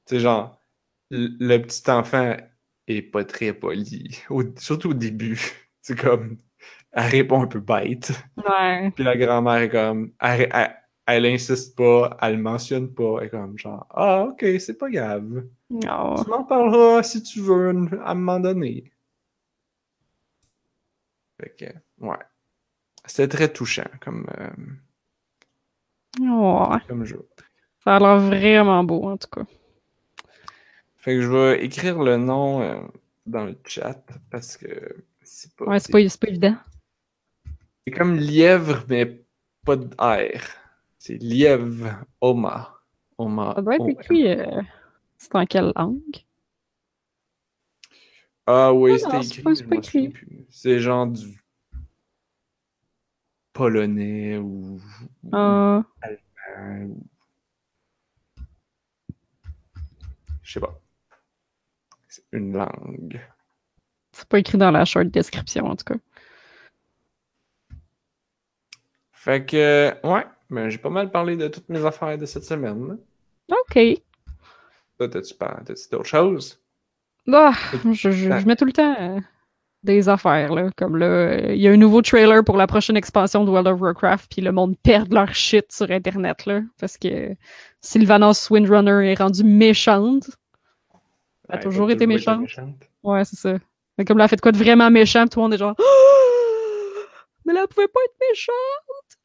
C'est 0.06 0.19
genre. 0.19 0.60
Le, 1.11 1.27
le 1.40 1.57
petit 1.61 1.90
enfant 1.91 2.36
est 2.88 3.02
pas 3.03 3.23
très 3.26 3.53
poli. 3.53 4.19
Au- 4.30 4.44
surtout 4.57 4.90
au 4.91 4.94
début. 4.94 5.40
C'est 5.82 5.98
comme. 5.99 6.38
Elle 6.97 7.11
répond 7.11 7.41
un 7.43 7.47
peu 7.47 7.59
bête. 7.59 8.11
Ouais. 8.38 8.89
Puis 8.91 9.03
la 9.03 9.17
grand-mère 9.17 9.57
est 9.57 9.69
comme. 9.69 10.11
Elle, 10.19 10.49
elle- 10.53 10.76
elle 11.07 11.26
insiste 11.27 11.76
pas, 11.77 12.17
elle 12.22 12.38
le 12.38 12.41
mentionne 12.41 12.91
pas. 12.91 13.17
Elle 13.19 13.27
est 13.27 13.30
comme 13.30 13.57
genre 13.59 13.85
Ah, 13.91 14.23
ok, 14.30 14.43
c'est 14.59 14.77
pas 14.77 14.89
grave. 14.89 15.43
Tu 15.69 15.88
m'en 15.88 16.43
parleras 16.45 17.03
si 17.03 17.22
tu 17.22 17.41
veux 17.41 17.67
à 18.01 18.11
un 18.11 18.15
moment 18.15 18.39
donné. 18.39 18.91
Fait 21.39 21.53
que, 21.59 22.05
ouais. 22.05 22.17
C'était 23.05 23.27
très 23.38 23.51
touchant 23.53 23.84
comme, 24.01 24.26
euh, 24.39 24.47
Oh. 26.22 26.69
comme 26.88 27.03
jeu. 27.05 27.27
Ça 27.84 27.97
a 27.97 27.99
l'air 27.99 28.17
vraiment 28.19 28.84
beau, 28.84 29.03
en 29.09 29.17
tout 29.17 29.27
cas. 29.30 29.43
Fait 30.97 31.13
que 31.15 31.22
je 31.22 31.27
vais 31.27 31.63
écrire 31.65 32.01
le 32.01 32.17
nom 32.17 32.61
euh, 32.61 32.80
dans 33.27 33.43
le 33.45 33.55
chat 33.67 34.01
parce 34.31 34.57
que 34.57 34.65
c'est 35.22 35.53
pas. 35.55 35.65
Ouais, 35.65 35.80
c'est 35.80 35.91
pas, 35.91 35.99
c'est 36.09 36.19
pas 36.22 36.30
évident. 36.30 36.55
C'est 37.86 37.91
comme 37.94 38.16
lièvre, 38.18 38.84
mais 38.90 39.24
pas 39.64 39.76
de 39.76 39.88
R. 39.99 40.41
C'est 40.98 41.18
lièvre 41.18 42.03
Oma. 42.22 42.80
Oma. 43.18 43.53
Ça 43.56 43.62
doit 43.62 43.76
être 43.76 43.88
écrit. 43.90 44.28
euh, 44.28 44.62
C'est 45.18 45.36
en 45.36 45.45
quelle 45.45 45.72
langue? 45.76 46.02
Ah 48.48 48.74
oui, 48.74 48.99
c'était 48.99 49.18
écrit. 49.76 50.14
c'est 50.49 50.80
genre 50.80 51.07
du 51.07 51.44
polonais 53.53 54.38
ou. 54.38 54.80
ou- 55.24 55.30
Ah. 55.32 55.84
Euh, 56.57 56.88
Je 60.44 60.53
sais 60.53 60.60
pas. 60.60 60.80
C'est 62.07 62.24
une 62.34 62.53
langue. 62.53 63.20
C'est 64.12 64.28
pas 64.28 64.40
écrit 64.40 64.57
dans 64.60 64.72
la 64.72 64.86
short 64.86 65.07
description, 65.07 65.66
en 65.66 65.76
tout 65.76 65.86
cas. 65.86 65.95
Fait 69.26 69.43
que, 69.45 69.91
ouais, 70.03 70.23
ben, 70.52 70.69
j'ai 70.69 70.77
pas 70.77 70.89
mal 70.91 71.10
parlé 71.10 71.35
de 71.35 71.47
toutes 71.47 71.68
mes 71.69 71.84
affaires 71.84 72.18
de 72.18 72.26
cette 72.27 72.43
semaine. 72.43 72.97
OK. 73.49 73.80
Toi, 74.97 75.10
t'as-tu 75.10 75.34
d'autres 75.91 76.06
choses? 76.06 76.61
Ah, 77.31 77.53
je, 77.73 78.11
je- 78.11 78.11
je 78.11 78.45
mets 78.45 78.56
tout 78.56 78.65
le 78.65 78.72
temps 78.72 78.95
euh, 78.99 79.19
des 79.81 80.07
affaires, 80.10 80.53
là. 80.53 80.69
Comme 80.77 80.95
là, 80.97 81.06
euh, 81.07 81.53
il 81.56 81.60
y 81.61 81.68
a 81.68 81.72
un 81.72 81.77
nouveau 81.77 82.03
trailer 82.03 82.43
pour 82.43 82.56
la 82.56 82.68
prochaine 82.68 82.95
expansion 82.97 83.43
de 83.43 83.49
World 83.49 83.68
of 83.68 83.81
Warcraft, 83.81 84.31
puis 84.31 84.41
le 84.43 84.52
monde 84.52 84.76
perd 84.84 85.11
leur 85.11 85.34
shit 85.34 85.72
sur 85.72 85.89
Internet, 85.89 86.45
là. 86.45 86.61
Parce 86.80 86.97
que 86.97 87.35
Sylvanas 87.81 88.47
Windrunner 88.52 89.11
est 89.11 89.15
rendue 89.19 89.43
méchante. 89.43 90.30
Elle 91.49 91.56
a 91.56 91.57
Ouais, 91.57 91.64
toujours 91.64 91.89
été 91.89 92.03
été 92.03 92.07
méchante. 92.07 92.41
méchante. 92.41 92.76
Ouais, 93.03 93.26
c'est 93.26 93.38
ça. 93.38 93.56
Mais 93.97 94.06
comme 94.06 94.19
là, 94.19 94.26
elle 94.26 94.30
fait 94.30 94.35
de 94.35 94.41
quoi 94.41 94.52
de 94.52 94.57
vraiment 94.57 94.91
méchant, 94.91 95.22
puis 95.22 95.30
tout 95.30 95.39
le 95.39 95.43
monde 95.45 95.53
est 95.56 95.57
genre 95.57 95.76
Mais 97.45 97.53
là, 97.53 97.61
elle 97.61 97.67
pouvait 97.67 97.88
pas 97.88 97.99
être 98.05 98.15
méchante! 98.30 99.19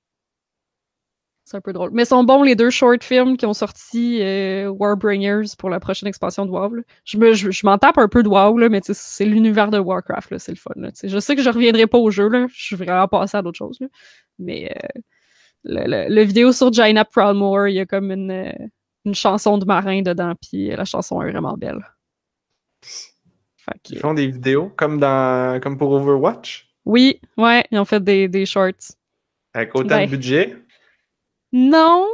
C'est 1.45 1.57
un 1.57 1.61
peu 1.61 1.73
drôle. 1.73 1.91
Mais 1.93 2.05
sont 2.05 2.23
bons 2.23 2.45
les 2.45 2.55
deux 2.55 2.71
short 2.71 3.03
films 3.03 3.37
qui 3.37 3.45
ont 3.45 3.55
sorti 3.55 4.23
euh, 4.23 4.69
Warbringers 4.69 5.57
pour 5.59 5.69
la 5.69 5.81
prochaine 5.81 6.09
expansion 6.09 6.47
de 6.47 6.51
WoW. 6.53 6.83
Je 7.05 7.19
me- 7.19 7.33
je, 7.33 7.51
je 7.51 7.67
m'en 7.67 7.77
tape 7.77 7.99
un 7.99 8.07
peu 8.07 8.23
de 8.23 8.29
WoW, 8.29 8.69
mais 8.69 8.81
c'est 8.85 9.25
l'univers 9.25 9.71
de 9.73 9.79
Warcraft, 9.81 10.39
c'est 10.39 10.53
le 10.53 10.57
fun. 10.57 10.71
je 11.03 11.19
sais 11.19 11.35
que 11.35 11.43
je 11.43 11.51
reviendrai 11.51 11.89
pas 11.89 11.99
au 11.99 12.11
jeu, 12.13 12.29
là. 12.29 12.47
je 12.53 12.63
suis 12.63 12.77
vraiment 12.77 13.09
passé 13.09 13.37
à 13.37 13.43
d'autres 13.43 13.59
choses. 13.59 13.81
Mais 14.39 14.71
euh, 14.71 15.01
le, 15.65 16.23
vidéo 16.23 16.53
sur 16.53 16.73
Jaina 16.73 17.05
Proudmoore, 17.05 17.67
il 17.67 17.75
y 17.75 17.81
a 17.81 17.87
comme 17.87 18.13
une, 18.13 18.31
euh, 18.31 18.53
une 19.05 19.17
chanson 19.17 19.59
de 19.59 19.65
marin 19.65 20.03
dedans, 20.03 20.35
puis 20.41 20.69
la 20.69 20.85
chanson 20.85 21.21
est 21.23 21.33
vraiment 21.33 21.55
belle. 21.55 21.85
Ils 23.91 23.99
font 23.99 24.15
des 24.15 24.29
vidéos 24.29 24.71
comme 24.77 24.99
dans 24.99 25.61
comme 25.61 25.77
pour 25.77 25.93
Overwatch, 25.93 26.70
Oui, 26.85 27.21
ouais, 27.37 27.65
ils 27.71 27.79
ont 27.79 27.85
fait 27.85 28.03
des, 28.03 28.29
des 28.29 28.47
shorts. 28.47 28.95
avec 29.55 29.75
autant 29.75 30.01
de 30.03 30.07
budget? 30.07 30.57
Non. 31.53 32.07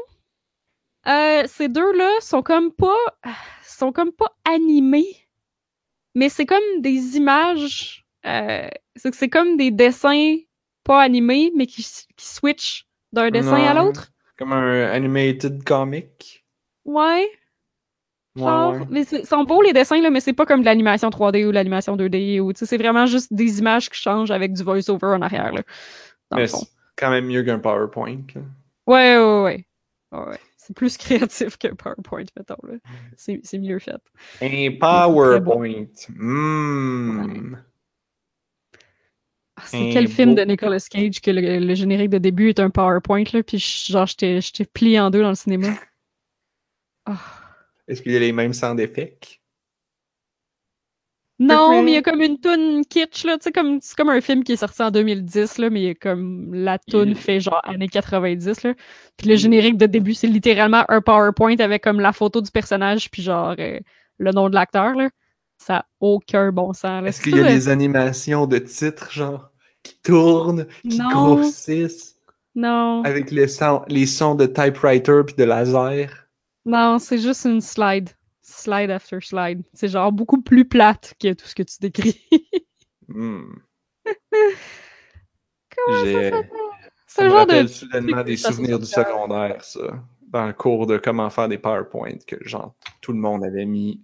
Euh, 1.06 1.44
ces 1.46 1.68
deux-là 1.68 2.10
sont 2.20 2.42
comme 2.42 2.72
pas. 2.72 2.96
sont 3.62 3.92
comme 3.92 4.12
pas 4.12 4.32
animés. 4.44 5.28
Mais 6.14 6.28
c'est 6.28 6.46
comme 6.46 6.80
des 6.80 7.16
images. 7.16 8.04
euh, 8.24 8.68
c'est 8.96 9.28
comme 9.28 9.56
des 9.56 9.70
dessins 9.70 10.36
pas 10.82 11.02
animés, 11.02 11.52
mais 11.54 11.66
qui, 11.66 11.86
qui 12.16 12.26
switchent 12.26 12.86
d'un 13.12 13.30
dessin 13.30 13.56
à 13.62 13.74
l'autre. 13.74 14.12
Comme 14.38 14.52
un 14.52 14.90
animated 14.90 15.62
comic? 15.64 16.44
Ouais. 16.84 17.28
Ouais, 18.36 18.42
Genre, 18.42 18.72
ouais. 18.74 18.86
mais 18.90 19.04
c'est- 19.04 19.24
sont 19.24 19.44
beaux 19.44 19.62
les 19.62 19.72
dessins, 19.72 20.00
là, 20.00 20.10
mais 20.10 20.20
c'est 20.20 20.32
pas 20.34 20.44
comme 20.46 20.60
de 20.60 20.66
l'animation 20.66 21.08
3D 21.10 21.44
ou 21.46 21.48
de 21.48 21.54
l'animation 21.54 21.96
2D. 21.96 22.38
Ou, 22.40 22.52
c'est 22.54 22.76
vraiment 22.76 23.06
juste 23.06 23.32
des 23.32 23.58
images 23.60 23.88
qui 23.90 23.98
changent 24.00 24.30
avec 24.30 24.52
du 24.52 24.62
voice-over 24.62 25.06
en 25.08 25.22
arrière. 25.22 25.52
Là, 25.52 25.62
Mais 26.34 26.46
c'est 26.46 26.66
quand 26.96 27.10
même 27.10 27.26
mieux 27.26 27.42
qu'un 27.42 27.58
PowerPoint. 27.58 28.18
là. 28.34 28.40
Ouais, 28.86 29.16
ouais, 29.18 29.42
ouais. 29.42 29.66
Ouais, 30.12 30.28
ouais. 30.28 30.38
C'est 30.58 30.74
plus 30.76 30.96
créatif 31.30 31.56
que 31.58 31.68
PowerPoint, 31.68 32.24
mettons. 32.36 32.56
là. 32.64 32.74
C'est 33.16 33.40
c'est 33.42 33.58
mieux 33.58 33.78
fait. 33.78 33.92
Un. 34.42 34.76
PowerPoint. 34.78 35.86
Mmh. 36.10 37.56
Ah, 39.58 39.62
c'est 39.64 39.88
Un 39.88 39.92
quel 39.92 40.08
film 40.08 40.34
de 40.34 40.42
Nicolas 40.42 40.84
Cage 40.90 41.20
que 41.22 41.30
le, 41.30 41.58
le 41.60 41.74
générique 41.74 42.10
de 42.10 42.18
début 42.18 42.50
est 42.50 42.60
un 42.60 42.68
PowerPoint, 42.68 43.24
là, 43.32 43.42
puis 43.42 43.58
je- 43.58 43.90
genre, 43.92 44.06
j'étais 44.06 44.40
j'étais 44.42 44.66
plié 44.66 45.00
en 45.00 45.08
deux 45.10 45.22
dans 45.22 45.30
le 45.30 45.34
cinéma. 45.34 45.68
Ah. 47.08 47.20
Est-ce 47.88 48.02
qu'il 48.02 48.12
y 48.12 48.16
a 48.16 48.20
les 48.20 48.32
mêmes 48.32 48.52
sound 48.52 48.80
effects? 48.80 49.40
Non, 51.38 51.82
mais 51.82 51.90
il 51.92 51.94
y 51.94 51.98
a 51.98 52.02
comme 52.02 52.22
une 52.22 52.40
toune 52.40 52.82
kitsch, 52.86 53.24
là, 53.26 53.36
comme, 53.54 53.78
c'est 53.82 53.94
comme 53.94 54.08
un 54.08 54.22
film 54.22 54.42
qui 54.42 54.52
est 54.52 54.56
sorti 54.56 54.82
en 54.82 54.90
2010, 54.90 55.58
là, 55.58 55.68
mais 55.68 55.82
il 55.82 55.86
y 55.88 55.90
a 55.90 55.94
comme 55.94 56.54
la 56.54 56.78
toune 56.78 57.10
Il- 57.10 57.14
fait 57.14 57.40
genre 57.40 57.60
années 57.64 57.88
90, 57.88 58.62
là. 58.62 58.72
Puis 59.18 59.28
le 59.28 59.36
générique 59.36 59.76
de 59.76 59.84
début, 59.84 60.14
c'est 60.14 60.28
littéralement 60.28 60.84
un 60.88 61.02
PowerPoint 61.02 61.56
avec 61.58 61.84
comme 61.84 62.00
la 62.00 62.14
photo 62.14 62.40
du 62.40 62.50
personnage, 62.50 63.10
puis 63.10 63.20
genre 63.20 63.54
euh, 63.58 63.78
le 64.16 64.30
nom 64.32 64.48
de 64.48 64.54
l'acteur, 64.54 64.94
là. 64.94 65.10
Ça 65.58 65.74
n'a 65.74 65.86
aucun 66.00 66.52
bon 66.52 66.72
sens, 66.72 67.02
là. 67.02 67.08
Est-ce 67.08 67.20
qu'il 67.22 67.36
y 67.36 67.40
a 67.40 67.44
des 67.46 67.68
animations 67.68 68.46
de 68.46 68.56
titres, 68.56 69.12
genre, 69.12 69.50
qui 69.82 69.98
tournent, 70.02 70.66
qui 70.88 70.96
Non. 70.98 71.10
grossissent, 71.10 72.16
Non. 72.54 73.02
avec 73.04 73.30
les 73.30 73.48
sons, 73.48 73.82
les 73.88 74.06
sons 74.06 74.36
de 74.36 74.46
typewriter 74.46 75.20
puis 75.26 75.34
de 75.36 75.44
laser? 75.44 76.25
Non, 76.66 76.98
c'est 76.98 77.18
juste 77.18 77.44
une 77.46 77.60
slide. 77.62 78.10
Slide 78.42 78.90
after 78.90 79.20
slide. 79.20 79.62
C'est 79.72 79.88
genre 79.88 80.12
beaucoup 80.12 80.42
plus 80.42 80.64
plate 80.68 81.14
que 81.20 81.32
tout 81.32 81.46
ce 81.46 81.54
que 81.54 81.62
tu 81.62 81.76
décris. 81.80 82.20
Hmm. 83.08 83.44
Comment 85.76 86.04
J'ai- 86.04 86.12
ça 86.12 86.30
s'appelle? 86.30 86.50
Ça 87.08 87.22
C'est 87.22 87.24
me 87.24 87.28
genre 87.30 87.46
de. 87.46 87.52
rappelle 87.52 87.68
soudainement 87.68 88.12
truc 88.16 88.26
des 88.26 88.36
souvenirs 88.36 88.78
du 88.78 88.86
secondaire, 88.86 89.64
ça. 89.64 90.04
Dans 90.28 90.46
le 90.46 90.52
cours 90.52 90.86
de 90.86 90.98
comment 90.98 91.30
faire 91.30 91.48
des 91.48 91.56
PowerPoint, 91.58 92.18
que 92.26 92.36
genre, 92.42 92.74
tout 93.00 93.12
le 93.12 93.18
monde 93.18 93.44
avait 93.44 93.64
mis 93.64 94.02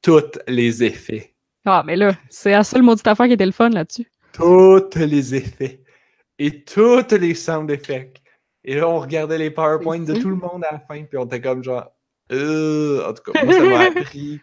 tous 0.00 0.22
les 0.46 0.84
effets. 0.84 1.34
Ah, 1.64 1.82
mais 1.84 1.96
là, 1.96 2.12
c'est 2.30 2.52
la 2.52 2.62
seule 2.64 2.82
maudite 2.82 3.06
affaire 3.06 3.26
qui 3.26 3.32
était 3.32 3.44
le 3.44 3.52
fun 3.52 3.68
là-dessus. 3.70 4.06
Tous 4.32 4.88
les 4.96 5.34
effets 5.34 5.82
et 6.38 6.62
tous 6.64 7.04
les 7.12 7.34
sound 7.34 7.68
effects. 7.70 8.22
Et 8.68 8.74
là, 8.74 8.86
on 8.86 9.00
regardait 9.00 9.38
les 9.38 9.50
PowerPoints 9.50 10.00
de 10.00 10.12
tout 10.12 10.28
le 10.28 10.36
monde 10.36 10.62
à 10.62 10.72
la 10.72 10.78
fin, 10.78 11.02
puis 11.02 11.16
on 11.16 11.24
était 11.24 11.40
comme 11.40 11.64
genre, 11.64 11.90
euh, 12.32 13.02
en 13.08 13.14
tout 13.14 13.32
cas, 13.32 13.42
moi, 13.42 13.54
ça 13.54 13.64
m'a 13.64 13.80
appris 14.00 14.42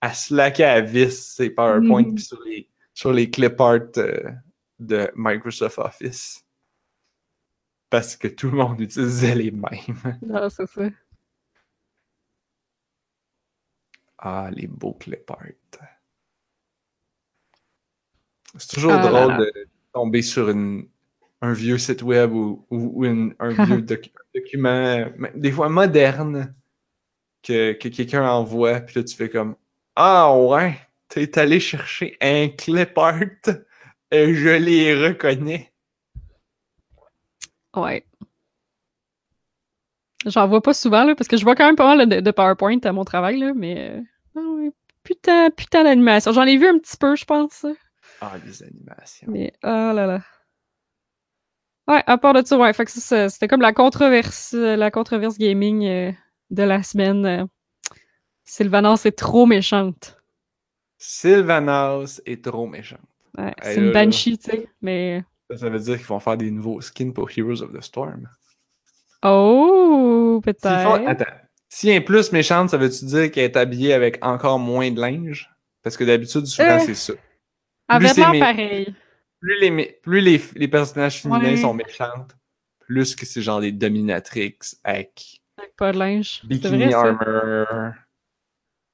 à 0.00 0.12
slacker 0.12 0.64
à 0.64 0.80
vis 0.80 1.36
ces 1.36 1.48
PowerPoints 1.48 2.12
puis 2.12 2.24
sur 2.24 2.42
les, 2.42 2.68
sur 2.92 3.12
les 3.12 3.30
clip 3.30 3.60
art 3.60 3.78
euh, 3.98 4.32
de 4.80 5.08
Microsoft 5.14 5.78
Office. 5.78 6.44
Parce 7.88 8.16
que 8.16 8.26
tout 8.26 8.50
le 8.50 8.56
monde 8.56 8.80
utilisait 8.80 9.36
les 9.36 9.52
mêmes. 9.52 10.18
Ah, 10.34 10.50
c'est 10.50 10.66
ça. 10.66 10.88
Ah, 14.18 14.50
les 14.52 14.66
beaux 14.66 14.94
clip 14.94 15.30
art. 15.30 15.38
C'est 18.58 18.70
toujours 18.70 18.90
Ah 18.90 19.04
là 19.04 19.08
drôle 19.08 19.32
là. 19.34 19.38
de 19.38 19.68
tomber 19.92 20.22
sur 20.22 20.50
une, 20.50 20.88
un 21.42 21.52
vieux 21.52 21.78
site 21.78 22.02
web 22.02 22.32
ou, 22.32 22.66
ou, 22.70 22.92
ou 23.00 23.04
une- 23.04 23.34
un 23.40 23.50
vieux 23.52 23.82
docu- 23.82 24.12
document, 24.34 25.06
des 25.34 25.52
fois 25.52 25.68
moderne, 25.68 26.54
que, 27.42 27.72
que 27.72 27.88
quelqu'un 27.88 28.28
envoie, 28.28 28.80
puis 28.80 28.96
là 29.00 29.04
tu 29.04 29.16
fais 29.16 29.28
comme 29.30 29.56
Ah 29.96 30.36
ouais, 30.38 30.78
t'es 31.08 31.38
allé 31.38 31.60
chercher 31.60 32.16
un 32.20 32.48
clip 32.48 32.96
art, 32.98 33.20
et 34.10 34.34
je 34.34 34.48
les 34.50 34.94
reconnais. 35.08 35.72
Ouais. 37.74 38.04
J'en 40.26 40.46
vois 40.46 40.62
pas 40.62 40.74
souvent, 40.74 41.04
là, 41.04 41.14
parce 41.16 41.26
que 41.28 41.36
je 41.36 41.42
vois 41.44 41.56
quand 41.56 41.66
même 41.66 41.76
pas 41.76 41.96
mal 41.96 42.08
de, 42.08 42.20
de 42.20 42.30
PowerPoint 42.30 42.78
à 42.84 42.92
mon 42.92 43.04
travail, 43.04 43.38
là, 43.38 43.52
mais. 43.54 43.90
euh, 43.90 44.00
ah 44.36 44.40
ouais, 44.40 44.70
putain, 45.02 45.50
putain 45.50 45.82
d'animation. 45.84 46.32
J'en 46.32 46.44
ai 46.44 46.56
vu 46.56 46.66
un 46.68 46.78
petit 46.78 46.96
peu, 46.96 47.16
je 47.16 47.24
pense. 47.24 47.66
Ah, 48.20 48.34
les 48.44 48.62
animations. 48.62 49.26
Mais, 49.30 49.52
oh 49.64 49.66
là 49.66 50.06
là. 50.06 50.20
Ouais, 51.88 52.02
à 52.06 52.16
part 52.18 52.32
de 52.34 52.46
ça, 52.46 52.56
ouais, 52.58 52.72
fait 52.72 52.84
que 52.84 52.90
ça, 52.92 53.28
c'était 53.28 53.48
comme 53.48 53.60
la 53.60 53.72
controverse, 53.72 54.54
euh, 54.54 54.76
la 54.76 54.90
controverse 54.90 55.36
gaming 55.38 55.84
euh, 55.86 56.12
de 56.50 56.62
la 56.62 56.82
semaine. 56.82 57.26
euh. 57.26 57.44
Sylvanas 58.44 59.02
est 59.04 59.16
trop 59.18 59.46
méchante. 59.46 60.16
Sylvanas 60.98 62.20
est 62.26 62.44
trop 62.44 62.66
méchant. 62.66 62.98
Ouais, 63.36 63.52
c'est 63.62 63.76
une 63.76 63.92
banshee, 63.92 64.38
tu 64.38 64.50
sais, 64.50 64.68
mais. 64.80 65.24
Ça, 65.50 65.56
ça 65.56 65.68
veut 65.70 65.80
dire 65.80 65.96
qu'ils 65.96 66.06
vont 66.06 66.20
faire 66.20 66.36
des 66.36 66.50
nouveaux 66.50 66.80
skins 66.80 67.12
pour 67.12 67.28
Heroes 67.36 67.62
of 67.62 67.72
the 67.72 67.80
Storm. 67.82 68.28
Oh, 69.24 70.40
peut-être. 70.44 70.82
font- 70.82 71.06
Attends. 71.06 71.24
Si 71.68 71.88
elle 71.88 71.96
est 71.96 72.00
plus 72.02 72.32
méchante, 72.32 72.70
ça 72.70 72.76
veut-tu 72.76 73.04
dire 73.06 73.30
qu'elle 73.30 73.44
est 73.44 73.56
habillée 73.56 73.94
avec 73.94 74.18
encore 74.24 74.58
moins 74.58 74.90
de 74.90 75.00
linge? 75.00 75.50
Parce 75.82 75.96
que 75.96 76.04
d'habitude, 76.04 76.46
souvent, 76.46 76.76
Euh. 76.76 76.80
c'est 76.84 76.94
ça. 76.94 77.14
Elle 77.88 77.98
Plus 77.98 78.06
avait 78.06 78.14
c'est 78.14 78.20
l'air 78.20 78.30
mé- 78.32 78.38
pareil. 78.40 78.94
Plus 79.42 79.58
les, 79.60 79.86
plus 80.02 80.20
les, 80.20 80.40
les 80.54 80.68
personnages 80.68 81.20
féminins 81.20 81.50
Ouais. 81.50 81.56
sont 81.56 81.74
méchantes, 81.74 82.36
plus 82.78 83.14
que 83.16 83.26
c'est 83.26 83.42
genre 83.42 83.60
des 83.60 83.72
dominatrix 83.72 84.56
avec 84.84 85.42
Avec 85.58 85.76
pas 85.76 85.92
de 85.92 85.98
linge. 85.98 86.42
Bikini 86.44 86.84
vrai, 86.84 86.94
armor, 86.94 87.94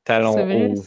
talons 0.04 0.74
hauts. 0.74 0.84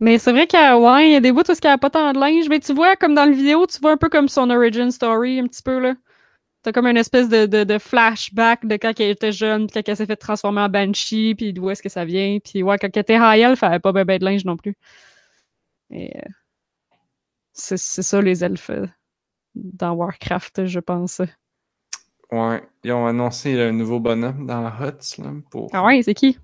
Mais 0.00 0.18
c'est 0.18 0.32
vrai 0.32 0.46
qu'il 0.46 0.58
y 0.58 0.62
a, 0.62 0.78
ouais, 0.78 1.10
il 1.10 1.12
y 1.12 1.16
a 1.16 1.20
des 1.20 1.32
bouts 1.32 1.42
où 1.42 1.52
il 1.52 1.58
n'y 1.62 1.70
a 1.70 1.76
pas 1.76 1.90
tant 1.90 2.12
de 2.12 2.18
linge. 2.18 2.48
Mais 2.48 2.60
tu 2.60 2.72
vois, 2.72 2.96
comme 2.96 3.14
dans 3.14 3.26
le 3.26 3.32
vidéo, 3.34 3.66
tu 3.66 3.78
vois 3.80 3.92
un 3.92 3.96
peu 3.98 4.08
comme 4.08 4.28
son 4.28 4.48
origin 4.48 4.90
story, 4.90 5.38
un 5.38 5.46
petit 5.46 5.62
peu, 5.62 5.78
là. 5.78 5.94
T'as 6.62 6.72
comme 6.72 6.86
une 6.86 6.96
espèce 6.96 7.28
de, 7.28 7.46
de, 7.46 7.64
de 7.64 7.78
flashback 7.78 8.66
de 8.66 8.76
quand 8.76 8.98
elle 9.00 9.10
était 9.10 9.32
jeune, 9.32 9.66
puis 9.66 9.74
quand 9.82 9.90
elle 9.90 9.96
s'est 9.96 10.06
fait 10.06 10.16
transformer 10.16 10.62
en 10.62 10.68
Banshee, 10.68 11.34
puis 11.34 11.52
d'où 11.52 11.70
est-ce 11.70 11.82
que 11.82 11.88
ça 11.90 12.04
vient. 12.04 12.38
Puis 12.42 12.62
ouais, 12.62 12.78
quand 12.78 12.88
elle 12.94 13.00
était 13.00 13.16
high 13.16 13.40
elle 13.40 13.56
avait 13.62 13.78
pas 13.78 13.92
ben, 13.92 14.04
ben 14.04 14.18
de 14.18 14.24
linge 14.24 14.44
non 14.44 14.56
plus. 14.56 14.74
Et 15.90 16.16
euh, 16.16 16.20
c'est 17.52 17.78
c'est 17.78 18.02
ça, 18.02 18.20
les 18.20 18.44
elfes 18.44 18.70
euh, 18.70 18.86
dans 19.54 19.92
Warcraft, 19.92 20.66
je 20.66 20.80
pense. 20.80 21.20
Ouais, 22.30 22.62
ils 22.84 22.92
ont 22.92 23.06
annoncé 23.06 23.60
un 23.60 23.72
nouveau 23.72 23.98
bonhomme 23.98 24.46
dans 24.46 24.68
Huts, 24.68 25.18
là, 25.18 25.32
pour... 25.50 25.68
Ah 25.72 25.84
ouais, 25.84 26.02
c'est 26.02 26.14
qui? 26.14 26.38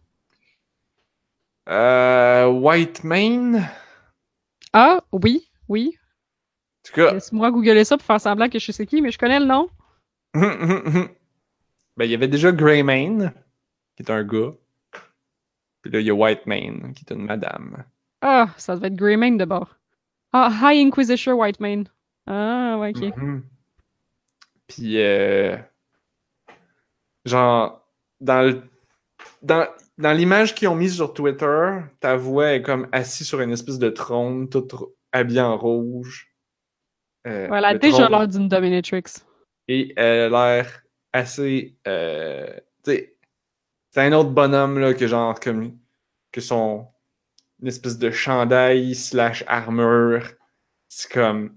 Euh, 1.69 2.47
White 2.47 3.05
Mane? 3.05 3.69
Ah, 4.73 5.01
oui, 5.13 5.49
oui. 5.69 5.97
En 5.97 6.89
tout 6.89 6.95
cas, 6.95 7.15
Laisse-moi 7.15 7.51
googler 7.51 7.85
ça 7.85 7.97
pour 7.97 8.07
faire 8.07 8.21
semblant 8.21 8.49
que 8.49 8.59
je 8.59 8.73
sais 8.73 8.87
qui, 8.87 9.01
mais 9.01 9.11
je 9.11 9.19
connais 9.19 9.41
le 9.41 9.47
nom. 9.47 9.69
ben, 10.35 11.09
il 12.01 12.11
y 12.11 12.15
avait 12.15 12.29
déjà 12.29 12.53
Greymane, 12.53 13.33
qui 13.97 14.03
est 14.03 14.11
un 14.11 14.25
gars. 14.25 14.53
Puis 15.83 15.93
là, 15.93 16.01
il 16.01 16.07
y 16.07 16.11
a 16.11 16.15
White 16.15 16.47
Mane, 16.47 16.93
qui 16.95 17.05
est 17.09 17.15
une 17.15 17.25
madame. 17.25 17.85
Ah, 18.21 18.49
ça 18.57 18.75
devait 18.75 18.89
être 18.89 18.97
Greymane 18.97 19.39
de 19.39 19.45
bord. 19.45 19.77
Ah, 20.39 20.51
High 20.61 20.87
Inquisition 20.87 21.33
Whitemane. 21.33 21.87
Ah, 22.27 22.77
ouais, 22.79 22.93
ok. 22.95 23.17
Mhm. 23.17 23.43
Puis, 24.69 25.01
euh, 25.01 25.57
genre, 27.25 27.89
dans 28.21 28.43
le- 28.43 28.63
dans, 29.41 29.67
dans 29.97 30.13
l'image 30.13 30.55
qu'ils 30.55 30.69
ont 30.69 30.75
mise 30.75 30.97
sur 30.97 31.15
Twitter, 31.15 31.71
ta 32.01 32.17
voix 32.17 32.53
est 32.53 32.61
comme 32.63 32.87
assise 32.93 33.27
sur 33.27 33.41
une 33.41 33.53
espèce 33.53 33.79
de 33.79 33.89
trône, 33.89 34.49
toute 34.51 34.75
habillée 35.13 35.41
en 35.41 35.57
rouge. 35.57 36.29
Euh, 37.27 37.49
a 37.51 37.73
le 37.73 37.79
déjà 37.79 38.09
l'air 38.09 38.29
d'une 38.29 38.49
dominatrix. 38.49 39.03
Et 39.69 39.95
elle 39.97 40.35
a 40.35 40.57
l'air 40.57 40.83
assez. 41.15 41.77
Euh, 41.89 42.55
tu 42.85 42.91
sais, 42.91 43.17
c'est 43.91 44.03
un 44.03 44.13
autre 44.13 44.31
bonhomme, 44.31 44.79
là, 44.79 44.93
que 44.93 45.07
genre, 45.07 45.39
comme. 45.41 45.77
que 46.31 46.41
son. 46.43 46.87
Une 47.61 47.69
espèce 47.69 47.99
de 47.99 48.11
chandail 48.11 48.95
slash 48.95 49.45
armure. 49.47 50.29
C'est 50.89 51.11
comme. 51.11 51.57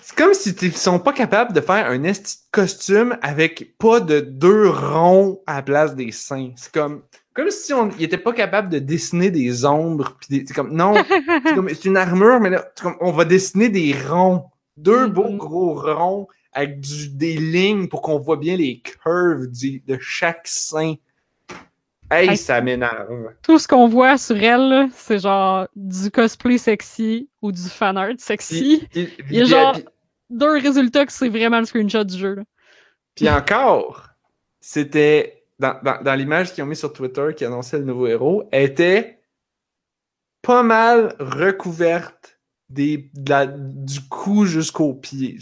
C'est 0.00 0.16
comme 0.16 0.32
si 0.32 0.50
ils 0.62 0.76
sont 0.76 0.98
pas 0.98 1.12
capables 1.12 1.52
de 1.52 1.60
faire 1.60 1.86
un 1.90 2.02
esti 2.04 2.38
costume 2.50 3.18
avec 3.20 3.76
pas 3.78 4.00
de 4.00 4.20
deux 4.20 4.70
ronds 4.70 5.42
à 5.46 5.56
la 5.56 5.62
place 5.62 5.94
des 5.94 6.12
seins. 6.12 6.52
C'est 6.56 6.72
comme. 6.72 7.02
Comme 7.34 7.50
si 7.50 7.74
on 7.74 7.90
ils 7.98 8.04
étaient 8.04 8.16
pas 8.16 8.32
capables 8.32 8.70
de 8.70 8.78
dessiner 8.78 9.30
des 9.30 9.66
ombres. 9.66 10.16
Puis 10.20 10.38
des- 10.40 10.46
c'est 10.46 10.54
comme. 10.54 10.72
Non, 10.74 10.94
c'est 11.68 11.84
une 11.84 11.98
armure, 11.98 12.40
mais 12.40 12.48
là, 12.50 12.66
comme, 12.80 12.96
on 13.00 13.12
va 13.12 13.24
dessiner 13.26 13.68
des 13.68 13.94
ronds. 14.08 14.44
Deux 14.78 15.06
Mhm. 15.06 15.12
beaux 15.12 15.36
gros 15.36 15.74
ronds 15.74 16.28
avec 16.52 16.80
du, 16.80 17.08
des 17.10 17.36
lignes 17.36 17.88
pour 17.88 18.00
qu'on 18.00 18.18
voit 18.18 18.38
bien 18.38 18.56
les 18.56 18.80
curves 18.80 19.46
du- 19.48 19.80
de 19.86 19.98
chaque 20.00 20.46
sein. 20.48 20.94
Hey, 22.10 22.28
Hey. 22.30 22.36
ça 22.36 22.60
m'énerve. 22.60 23.34
Tout 23.42 23.58
ce 23.58 23.66
qu'on 23.66 23.88
voit 23.88 24.16
sur 24.18 24.36
elle, 24.36 24.88
c'est 24.92 25.18
genre 25.18 25.66
du 25.74 26.10
cosplay 26.10 26.56
sexy 26.58 27.28
ou 27.42 27.50
du 27.52 27.62
fanart 27.68 28.12
sexy. 28.18 28.86
Puis, 28.90 29.04
puis- 29.06 29.24
Il 29.30 29.38
y 29.38 29.42
a 29.42 29.44
genre- 29.44 29.72
puis- 29.74 29.84
Deux 30.30 30.58
résultats 30.58 31.06
que 31.06 31.12
c'est 31.12 31.28
vraiment 31.28 31.60
le 31.60 31.64
screenshot 31.66 32.04
du 32.04 32.18
jeu. 32.18 32.34
là. 32.36 32.42
puis 33.14 33.30
encore, 33.30 34.08
c'était 34.60 35.44
dans, 35.58 35.80
dans, 35.82 36.02
dans 36.02 36.14
l'image 36.14 36.52
qu'ils 36.52 36.62
ont 36.64 36.66
mis 36.66 36.76
sur 36.76 36.92
Twitter 36.92 37.28
qui 37.36 37.44
annonçait 37.44 37.78
le 37.78 37.84
nouveau 37.84 38.06
héros, 38.08 38.46
elle 38.52 38.64
était 38.70 39.20
pas 40.42 40.62
mal 40.62 41.14
recouverte 41.18 42.38
des, 42.68 43.10
de 43.14 43.30
la- 43.30 43.46
du 43.46 44.00
cou 44.08 44.44
jusqu'aux 44.46 44.94
pieds. 44.94 45.38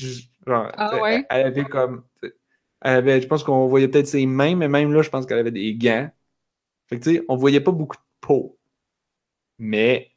Genre, 0.47 0.71
Ah 0.77 1.01
ouais? 1.03 1.27
elle, 1.31 1.41
elle 1.41 1.47
avait 1.47 1.65
comme. 1.65 2.05
Elle 2.23 2.97
avait, 2.97 3.21
je 3.23 3.27
pense 3.27 3.43
qu'on 3.43 3.67
voyait 3.67 3.89
peut-être 3.89 4.07
ses 4.07 4.27
mains, 4.27 4.55
mais 4.57 4.69
même 4.69 4.93
là, 4.93 5.01
je 5.03 5.09
pense 5.11 5.25
qu'elle 5.27 5.39
avait 5.39 5.51
des 5.51 5.75
gants. 5.75 6.11
Fait 6.87 6.99
que 6.99 7.05
tu 7.05 7.15
sais, 7.17 7.25
on 7.29 7.37
voyait 7.37 7.61
pas 7.61 7.73
beaucoup 7.73 7.97
de 7.97 8.03
peau. 8.21 8.59
Mais 9.59 10.11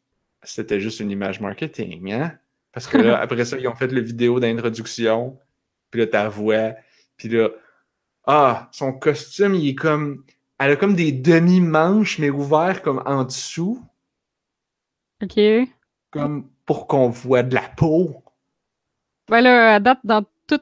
c'était 0.43 0.79
juste 0.79 0.99
une 0.99 1.11
image 1.11 1.39
marketing, 1.39 2.11
hein? 2.11 2.37
Parce 2.71 2.87
que 2.87 2.97
là, 2.97 3.17
après 3.21 3.45
ça, 3.45 3.57
ils 3.57 3.67
ont 3.67 3.75
fait 3.75 3.91
le 3.91 4.01
vidéo 4.01 4.39
d'introduction, 4.39 5.37
puis 5.91 6.01
là, 6.01 6.07
ta 6.07 6.29
voix, 6.29 6.73
puis 7.17 7.29
là, 7.29 7.49
ah, 8.25 8.69
son 8.71 8.93
costume, 8.93 9.55
il 9.55 9.69
est 9.69 9.75
comme, 9.75 10.23
elle 10.59 10.71
a 10.71 10.75
comme 10.75 10.95
des 10.95 11.11
demi-manches, 11.11 12.19
mais 12.19 12.29
ouverts 12.29 12.81
comme 12.81 13.01
en 13.05 13.23
dessous, 13.23 13.81
Ok. 15.23 15.39
comme 16.11 16.49
pour 16.65 16.87
qu'on 16.87 17.09
voit 17.09 17.43
de 17.43 17.55
la 17.55 17.61
peau. 17.61 18.23
Ben 19.29 19.41
là, 19.41 19.75
à 19.75 19.79
date, 19.79 19.99
dans 20.03 20.23
tout. 20.47 20.61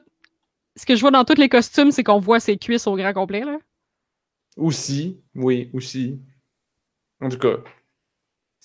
Ce 0.76 0.86
que 0.86 0.94
je 0.94 1.00
vois 1.00 1.10
dans 1.10 1.24
tous 1.24 1.38
les 1.38 1.48
costumes, 1.48 1.90
c'est 1.90 2.04
qu'on 2.04 2.18
voit 2.20 2.40
ses 2.40 2.56
cuisses 2.56 2.86
au 2.86 2.96
grand 2.96 3.12
complet, 3.12 3.44
là. 3.44 3.58
Aussi, 4.56 5.20
oui, 5.34 5.70
aussi. 5.72 6.18
En 7.20 7.28
tout 7.28 7.38
cas, 7.38 7.56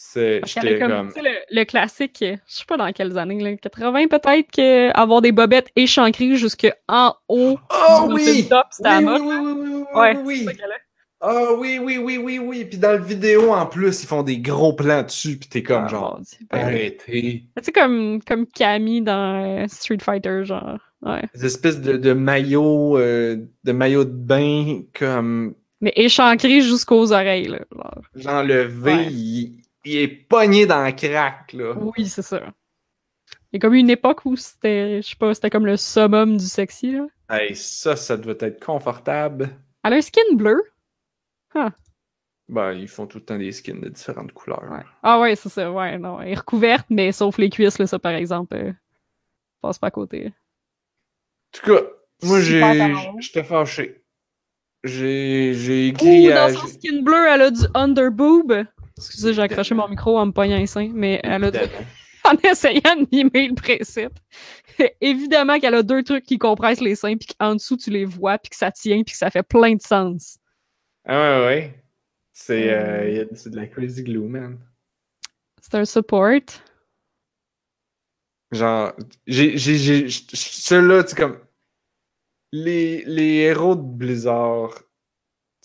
c'est, 0.03 0.41
comme, 0.80 1.11
le, 1.15 1.55
le 1.55 1.63
classique, 1.63 2.18
je 2.22 2.35
sais 2.47 2.65
pas 2.68 2.76
dans 2.76 2.91
quelles 2.91 3.18
années, 3.19 3.39
là, 3.39 3.55
80 3.55 4.07
peut-être, 4.07 4.51
que 4.51 4.89
avoir 4.97 5.22
des 5.22 5.31
bobettes 5.31 5.69
échancrées 5.76 6.35
jusque 6.38 6.68
en 6.88 7.13
haut. 7.27 7.59
oh 7.69 8.07
du 8.07 8.13
oui! 8.15 8.47
top, 8.49 8.65
Oui, 8.80 9.03
mode, 9.03 9.22
oui, 9.22 9.35
oui, 9.38 9.53
oui, 9.53 9.84
oui, 9.93 10.18
oui, 10.26 10.45
c'est. 10.47 10.57
Ah 11.23 11.53
oui, 11.55 11.77
oui, 11.80 11.99
oui, 11.99 12.18
oui, 12.18 12.39
oui. 12.39 12.65
Puis 12.65 12.80
dans 12.80 12.93
le 12.93 13.03
vidéo, 13.03 13.51
en 13.53 13.68
plus, 13.68 14.01
ils 14.01 14.07
font 14.07 14.23
des 14.23 14.39
gros 14.39 14.73
plans 14.73 15.03
dessus, 15.03 15.38
puis 15.38 15.47
t'es 15.49 15.61
comme 15.61 15.84
Ah, 15.85 15.88
genre, 15.88 16.19
ben 16.49 16.59
arrêtez. 16.59 17.43
Tu 17.55 17.63
sais, 17.63 17.72
comme, 17.72 18.23
comme 18.23 18.47
Camille 18.47 19.03
dans 19.03 19.61
euh, 19.61 19.68
Street 19.68 19.99
Fighter, 20.01 20.43
genre. 20.45 20.80
Ouais. 21.03 21.22
Des 21.35 21.45
espèces 21.45 21.80
de, 21.80 21.97
de 21.97 22.13
maillots, 22.13 22.97
euh, 22.97 23.38
de 23.63 23.72
maillots 23.72 24.05
de 24.05 24.09
bain, 24.09 24.81
comme, 24.97 25.53
Mais 25.82 25.94
échancré 25.95 26.62
jusqu'aux 26.62 27.12
oreilles, 27.12 27.48
là. 27.48 27.60
Genre. 27.72 28.02
genre 28.16 28.44
le 28.44 28.64
V, 28.64 28.91
Ouais. 28.94 29.08
il, 29.12 29.64
il 29.86 29.98
est 29.98 30.08
pogné 30.08 30.66
dans 30.66 30.86
le 30.86 30.91
crack, 30.91 31.53
là. 31.53 31.74
Oui, 31.78 32.08
c'est 32.08 32.22
ça. 32.22 32.53
Il 33.52 33.56
y 33.56 33.58
a 33.58 33.60
comme 33.60 33.74
une 33.74 33.90
époque 33.90 34.26
où 34.26 34.36
c'était, 34.36 35.02
je 35.02 35.10
sais 35.10 35.16
pas, 35.16 35.34
c'était 35.34 35.49
comme 35.49 35.66
le 35.66 35.76
summum 35.78 36.38
du 36.38 36.45
sexy, 36.45 36.91
là. 36.94 37.08
Hey, 37.30 37.56
ça, 37.56 37.95
ça 37.95 38.16
devait 38.18 38.38
être 38.40 38.64
confortable. 38.64 39.49
Elle 39.84 39.94
a 39.94 39.95
un 39.98 40.02
skin 40.02 40.22
bleu. 40.36 40.62
Ben, 42.48 42.74
ils 42.74 42.88
font 42.88 43.08
tout 43.08 43.18
le 43.20 43.24
temps 43.26 43.38
des 43.38 43.52
skins 43.52 43.80
de 43.80 43.90
différentes 43.90 44.34
couleurs. 44.34 44.64
Ouais. 44.70 44.84
Ah 45.03 45.20
ouais, 45.20 45.36
c'est 45.36 45.49
ça, 45.49 45.72
ouais, 45.72 45.98
non. 45.98 46.20
Elle 46.22 46.34
est 46.34 46.40
recouverte, 46.40 46.86
mais 46.90 47.12
sauf 47.12 47.38
les 47.38 47.49
cuisses, 47.49 47.80
là, 47.80 47.88
ça, 47.88 47.98
par 47.98 48.12
exemple, 48.12 48.56
euh, 48.56 48.74
passe 49.62 49.80
pas 49.80 49.88
à 49.88 49.91
côté. 49.91 50.28
En 50.28 50.32
tout 51.60 51.74
cas, 51.74 51.82
moi, 52.24 52.40
j'ai. 52.41 52.62
J'étais 53.20 53.44
fâché. 53.44 54.01
J'ai. 54.84 55.53
J'ai 55.53 55.88
Ouh, 55.88 55.90
écrit 55.91 56.32
à. 56.32 56.52
dans 56.52 56.60
son 56.60 56.68
skin 56.68 57.02
bleu, 57.02 57.28
elle 57.30 57.41
a 57.41 57.52
du 57.52 57.62
underboob. 57.74 58.66
Excusez, 58.98 59.34
j'ai 59.34 59.41
accroché 59.41 59.74
mon 59.76 59.88
micro 59.88 60.18
en 60.18 60.26
me 60.28 60.32
pognant 60.32 60.58
les 60.58 60.68
seins, 60.68 60.90
mais 60.94 61.20
elle 61.24 61.44
a 61.45 61.52
du... 61.52 61.60
En 62.24 62.36
essayant 62.48 62.95
de 62.98 63.08
mimer 63.12 63.48
le 63.48 63.56
principe. 63.56 64.14
Évidemment 65.02 65.60
qu'elle 65.60 65.74
a 65.74 65.82
deux 65.82 66.03
trucs 66.03 66.24
qui 66.24 66.38
compressent 66.38 66.80
les 66.82 66.94
seins, 66.94 67.18
puis 67.18 67.30
qu'en 67.40 67.56
dessous, 67.56 67.78
tu 67.78 67.90
les 67.90 68.06
vois, 68.06 68.38
puis 68.38 68.52
que 68.52 68.56
ça 68.56 68.72
tient, 68.72 69.02
puis 69.02 69.14
que 69.14 69.18
ça 69.18 69.32
fait 69.32 69.41
plein 69.41 69.74
de 69.74 69.82
sens. 69.82 70.38
Ah 71.03 71.40
ouais, 71.40 71.45
ouais. 71.48 71.84
C'est 72.32 72.70
Euh. 72.72 73.26
c'est 73.34 73.49
de 73.49 73.56
la 73.56 73.66
crazy 73.66 74.03
glue, 74.03 74.20
man. 74.28 74.60
C'est 75.62 75.74
un 75.76 75.86
support. 75.86 76.30
Genre, 78.52 78.91
j'ai. 79.26 79.58
j'ai- 79.58 79.78
j'ai- 79.78 80.08
j- 80.10 80.28
Ceux-là, 80.34 81.03
c'est 81.08 81.16
comme. 81.18 81.40
Les, 82.53 83.03
les 83.06 83.36
héros 83.48 83.76
de 83.76 83.82
Blizzard. 83.82 84.73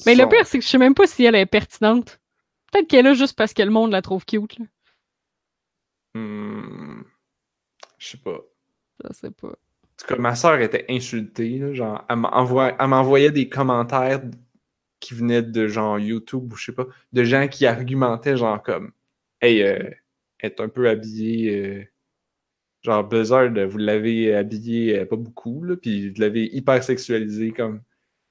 Mais 0.04 0.14
le 0.14 0.28
pire, 0.28 0.46
c'est 0.46 0.58
que 0.58 0.64
je 0.64 0.68
sais 0.68 0.78
même 0.78 0.94
pas 0.94 1.06
si 1.06 1.24
elle 1.24 1.34
est 1.34 1.46
pertinente. 1.46 2.20
Peut-être 2.70 2.88
qu'elle 2.88 3.06
est 3.06 3.10
là 3.10 3.14
juste 3.14 3.36
parce 3.36 3.54
que 3.54 3.62
le 3.62 3.70
monde 3.70 3.90
la 3.92 4.02
trouve 4.02 4.24
cute, 4.24 4.58
là. 4.58 4.66
Hmm, 6.14 7.02
Je 7.98 8.08
sais 8.08 8.18
pas. 8.18 8.38
Je 9.04 9.12
sais 9.12 9.30
pas. 9.30 9.48
En 9.48 9.52
tout 9.98 10.06
cas, 10.06 10.16
ma 10.16 10.34
soeur 10.36 10.60
était 10.60 10.84
insultée. 10.90 11.58
là, 11.58 11.72
genre, 11.72 12.04
elle 12.08 12.88
m'envoyait 12.88 13.30
des 13.32 13.48
commentaires 13.48 14.22
qui 15.00 15.14
venaient 15.14 15.42
de 15.42 15.68
genre 15.68 15.98
YouTube 15.98 16.52
ou 16.52 16.56
je 16.56 16.66
sais 16.66 16.72
pas, 16.72 16.86
de 17.12 17.24
gens 17.24 17.48
qui 17.48 17.66
argumentaient 17.66 18.36
genre 18.36 18.62
comme 18.62 18.92
Hey, 19.40 19.62
euh, 19.62 19.90
elle 20.38 20.52
est 20.52 20.60
un 20.60 20.68
peu 20.68 20.88
habillée. 20.88 21.56
euh, 21.58 21.84
genre 22.86 23.04
Blizzard, 23.04 23.50
vous 23.68 23.78
l'avez 23.78 24.34
habillée 24.34 25.00
euh, 25.00 25.04
pas 25.04 25.16
beaucoup, 25.16 25.62
là, 25.64 25.76
puis 25.76 26.10
vous 26.10 26.20
l'avez 26.20 26.48
hyper 26.54 26.82
sexualisée 26.82 27.50
comme. 27.50 27.82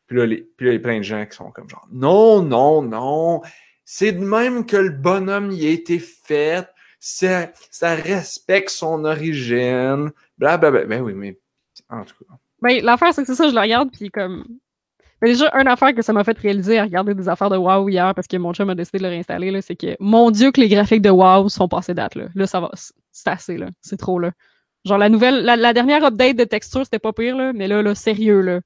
Puis 0.07 0.17
là, 0.17 0.25
les, 0.25 0.37
puis 0.57 0.67
là, 0.67 0.71
il 0.73 0.75
y 0.75 0.79
a 0.79 0.81
plein 0.81 0.97
de 0.97 1.03
gens 1.03 1.25
qui 1.25 1.35
sont 1.35 1.51
comme 1.51 1.69
genre 1.69 1.87
Non, 1.91 2.41
non, 2.41 2.81
non. 2.81 3.41
C'est 3.83 4.13
de 4.13 4.23
même 4.23 4.65
que 4.65 4.77
le 4.77 4.89
bonhomme 4.89 5.51
y 5.51 5.67
a 5.67 5.71
été 5.71 5.99
fait. 5.99 6.67
Ça, 6.99 7.51
ça 7.69 7.95
respecte 7.95 8.69
son 8.69 9.05
origine. 9.05 10.11
Blablabla. 10.37 10.85
Ben 10.85 11.01
oui, 11.01 11.13
mais 11.13 11.37
en 11.89 12.03
tout 12.03 12.15
cas. 12.23 12.33
Ben, 12.61 12.83
l'affaire, 12.83 13.13
c'est 13.13 13.21
que 13.21 13.27
c'est 13.27 13.35
ça, 13.35 13.49
je 13.49 13.53
la 13.53 13.61
regarde, 13.61 13.89
puis 13.91 14.09
comme. 14.09 14.45
Ben, 15.21 15.27
déjà, 15.27 15.51
une 15.53 15.67
affaire 15.67 15.93
que 15.93 16.01
ça 16.01 16.13
m'a 16.13 16.23
fait 16.23 16.37
réaliser 16.37 16.79
à 16.79 16.83
regarder 16.83 17.13
des 17.13 17.29
affaires 17.29 17.49
de 17.49 17.57
WoW 17.57 17.89
hier, 17.89 18.13
parce 18.15 18.27
que 18.27 18.37
mon 18.37 18.53
chum 18.53 18.69
a 18.69 18.75
décidé 18.75 18.99
de 18.99 19.03
le 19.03 19.09
réinstaller, 19.09 19.51
là, 19.51 19.61
c'est 19.61 19.75
que, 19.75 19.95
mon 19.99 20.31
Dieu, 20.31 20.51
que 20.51 20.61
les 20.61 20.69
graphiques 20.69 21.01
de 21.01 21.09
WoW 21.09 21.49
sont 21.49 21.67
passés 21.67 21.93
date, 21.93 22.15
là. 22.15 22.27
Là, 22.35 22.47
ça 22.47 22.59
va. 22.59 22.71
C'est 23.17 23.29
assez, 23.29 23.57
là. 23.57 23.69
C'est 23.81 23.95
trop, 23.97 24.19
là. 24.19 24.31
Genre, 24.83 24.97
la 24.97 25.07
nouvelle. 25.09 25.43
La, 25.45 25.55
la 25.55 25.71
dernière 25.73 26.03
update 26.03 26.35
de 26.35 26.43
texture, 26.43 26.83
c'était 26.83 26.99
pas 26.99 27.13
pire, 27.13 27.37
là, 27.37 27.53
mais 27.53 27.67
là, 27.69 27.81
là, 27.81 27.95
sérieux, 27.95 28.41
là. 28.41 28.59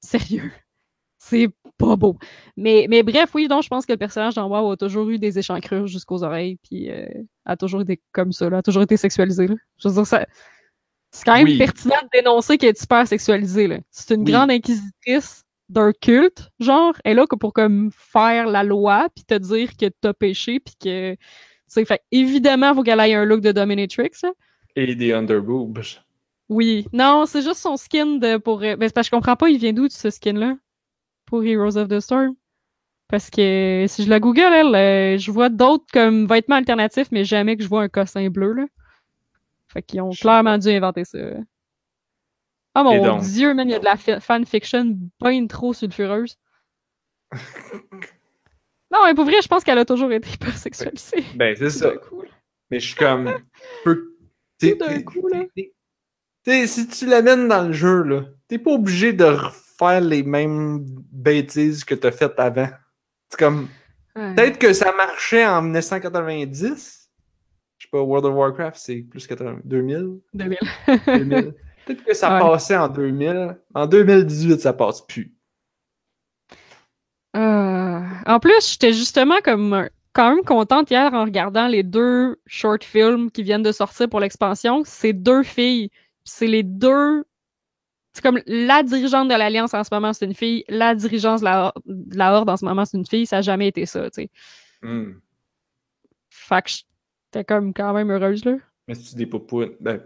Sérieux. 0.00 0.50
C'est 1.18 1.48
pas 1.78 1.96
beau. 1.96 2.16
Mais, 2.56 2.86
mais 2.90 3.02
bref, 3.04 3.30
oui, 3.34 3.46
donc 3.48 3.62
je 3.62 3.68
pense 3.68 3.86
que 3.86 3.92
le 3.92 3.98
personnage 3.98 4.36
WoW 4.38 4.72
a 4.72 4.76
toujours 4.76 5.08
eu 5.08 5.18
des 5.18 5.38
échancrures 5.38 5.86
jusqu'aux 5.86 6.24
oreilles, 6.24 6.58
puis 6.64 6.90
euh, 6.90 7.06
a 7.44 7.56
toujours 7.56 7.82
été 7.82 8.00
comme 8.12 8.32
ça, 8.32 8.50
là, 8.50 8.58
a 8.58 8.62
toujours 8.62 8.82
été 8.82 8.96
sexualisé. 8.96 9.46
Là. 9.46 9.54
Je 9.78 9.88
veux 9.88 9.94
dire, 9.94 10.06
ça, 10.06 10.26
c'est 11.12 11.24
quand 11.24 11.34
même 11.34 11.44
Oui. 11.44 11.58
pertinent 11.58 11.94
de 12.02 12.08
dénoncer 12.12 12.58
qu'elle 12.58 12.70
est 12.70 12.80
super 12.80 13.06
sexualisée. 13.06 13.68
Là. 13.68 13.78
C'est 13.90 14.14
une 14.14 14.22
Oui. 14.24 14.32
grande 14.32 14.50
inquisitrice 14.50 15.44
d'un 15.68 15.92
culte, 15.92 16.50
genre, 16.60 16.94
elle 17.04 17.12
est 17.12 17.14
là 17.14 17.26
que 17.26 17.36
pour 17.36 17.52
comme 17.52 17.90
faire 17.92 18.46
la 18.48 18.64
loi, 18.64 19.08
puis 19.14 19.24
te 19.24 19.34
dire 19.34 19.76
que 19.76 19.86
t'as 20.00 20.12
péché, 20.14 20.58
puis 20.60 20.74
que... 20.82 21.16
tu 21.72 21.80
sais, 21.80 21.84
fait 21.84 22.02
évidemment, 22.10 22.74
faut 22.74 22.82
qu'elle 22.82 23.00
ait 23.00 23.14
un 23.14 23.24
look 23.24 23.40
de 23.40 23.52
dominatrix, 23.52 24.10
là. 24.22 24.32
Et 24.76 24.94
des 24.94 25.12
underboobs. 25.12 25.82
Oui. 26.48 26.86
Non, 26.92 27.24
c'est 27.26 27.42
juste 27.42 27.60
son 27.60 27.76
skin 27.76 28.16
de 28.18 28.36
pour. 28.36 28.62
euh, 28.62 28.76
Ben, 28.76 28.90
parce 28.90 29.08
que 29.08 29.14
je 29.14 29.16
comprends 29.18 29.36
pas, 29.36 29.48
il 29.48 29.58
vient 29.58 29.72
d'où 29.72 29.88
ce 29.88 30.10
skin-là? 30.10 30.56
Pour 31.26 31.44
Heroes 31.44 31.76
of 31.78 31.88
the 31.88 32.00
Storm. 32.00 32.34
Parce 33.08 33.30
que 33.30 33.86
si 33.88 34.04
je 34.04 34.10
la 34.10 34.20
google, 34.20 34.40
elle, 34.52 34.74
euh, 34.74 35.18
je 35.18 35.30
vois 35.30 35.48
d'autres 35.50 35.84
comme 35.92 36.26
vêtements 36.26 36.56
alternatifs, 36.56 37.08
mais 37.12 37.24
jamais 37.24 37.56
que 37.56 37.62
je 37.62 37.68
vois 37.68 37.82
un 37.82 37.88
cossin 37.88 38.28
bleu, 38.30 38.52
là. 38.54 38.64
Fait 39.68 39.82
qu'ils 39.82 40.00
ont 40.02 40.10
Je 40.12 40.20
clairement 40.20 40.58
dû 40.58 40.68
inventer 40.70 41.04
ça. 41.04 41.18
Ah 42.74 42.82
mon 42.84 43.02
donc? 43.02 43.22
dieu, 43.22 43.54
man, 43.54 43.68
il 43.68 43.72
y 43.72 43.74
a 43.74 43.78
de 43.78 43.84
la 43.84 43.96
fa- 43.96 44.20
fanfiction 44.20 44.96
bien 45.20 45.46
trop 45.46 45.72
sulfureuse. 45.74 46.36
non, 48.92 48.98
mais 49.06 49.14
pour 49.14 49.24
vrai, 49.24 49.36
je 49.42 49.48
pense 49.48 49.64
qu'elle 49.64 49.78
a 49.78 49.84
toujours 49.84 50.12
été 50.12 50.28
hyper 50.30 50.56
sexualisée. 50.56 51.24
Ben, 51.34 51.56
c'est 51.56 51.70
ça. 51.70 51.90
coup. 51.96 52.22
Mais 52.70 52.78
je 52.80 52.86
suis 52.88 52.96
comme. 52.96 53.32
peu- 53.84 54.14
Tout 54.60 54.74
d'un 54.76 55.02
coup, 55.02 55.28
là. 55.28 55.44
t'es- 56.44 56.66
si 56.66 56.86
tu 56.88 57.06
l'amènes 57.06 57.48
dans 57.48 57.66
le 57.66 57.72
jeu, 57.72 58.02
là, 58.02 58.22
t'es 58.48 58.58
pas 58.58 58.70
obligé 58.72 59.12
de 59.12 59.24
refaire 59.24 60.00
les 60.00 60.22
mêmes 60.22 60.84
bêtises 61.12 61.84
que 61.84 61.94
t'as 61.94 62.12
faites 62.12 62.38
avant. 62.38 62.68
C'est 63.30 63.38
comme. 63.38 63.68
Ouais. 64.16 64.34
Peut-être 64.34 64.58
que 64.58 64.72
ça 64.72 64.92
marchait 64.94 65.46
en 65.46 65.62
1990. 65.62 67.10
Je 67.78 67.86
sais 67.86 67.90
pas, 67.90 68.00
World 68.00 68.26
of 68.26 68.34
Warcraft, 68.34 68.76
c'est 68.78 69.02
plus 69.02 69.26
80, 69.26 69.60
2000. 69.64 70.20
2000. 70.34 70.58
2000. 71.06 71.54
Peut-être 71.86 72.04
que 72.04 72.14
ça 72.14 72.32
Ouais. 72.34 72.40
passait 72.40 72.76
en 72.76 72.88
2000. 72.88 73.56
En 73.74 73.86
2018, 73.86 74.60
ça 74.60 74.72
passe 74.72 75.00
plus. 75.06 75.34
Euh, 77.36 78.00
en 78.26 78.40
plus, 78.40 78.70
j'étais 78.72 78.92
justement 78.92 79.40
comme 79.42 79.72
euh, 79.72 79.88
quand 80.12 80.34
même 80.34 80.44
contente 80.44 80.90
hier 80.90 81.12
en 81.14 81.24
regardant 81.24 81.66
les 81.66 81.82
deux 81.82 82.36
short 82.46 82.84
films 82.84 83.30
qui 83.30 83.42
viennent 83.42 83.62
de 83.62 83.72
sortir 83.72 84.08
pour 84.08 84.20
l'expansion. 84.20 84.82
C'est 84.84 85.12
deux 85.14 85.42
filles. 85.42 85.90
C'est 86.24 86.46
les 86.46 86.62
deux. 86.62 87.24
C'est 88.12 88.22
comme 88.22 88.40
la 88.46 88.82
dirigeante 88.82 89.28
de 89.28 89.34
l'Alliance 89.34 89.72
en 89.72 89.82
ce 89.84 89.88
moment, 89.90 90.12
c'est 90.12 90.26
une 90.26 90.34
fille. 90.34 90.64
La 90.68 90.94
dirigeante 90.94 91.40
de 91.40 91.44
la, 91.44 91.72
de 91.86 92.16
la 92.16 92.34
Horde 92.34 92.50
en 92.50 92.56
ce 92.58 92.64
moment, 92.64 92.84
c'est 92.84 92.98
une 92.98 93.06
fille. 93.06 93.24
Ça 93.26 93.36
n'a 93.36 93.42
jamais 93.42 93.68
été 93.68 93.86
ça, 93.86 94.10
tu 94.10 94.22
sais. 94.22 94.30
Hmm. 94.82 95.12
Fait 96.28 96.62
que 96.62 96.70
j'étais 96.70 97.44
comme 97.44 97.72
quand 97.72 97.94
même 97.94 98.10
heureuse, 98.10 98.44
là. 98.44 98.56
Mais 98.86 98.94
c'est 98.94 99.16
des 99.16 99.24
popounes. 99.26 99.70
Ben, 99.80 100.02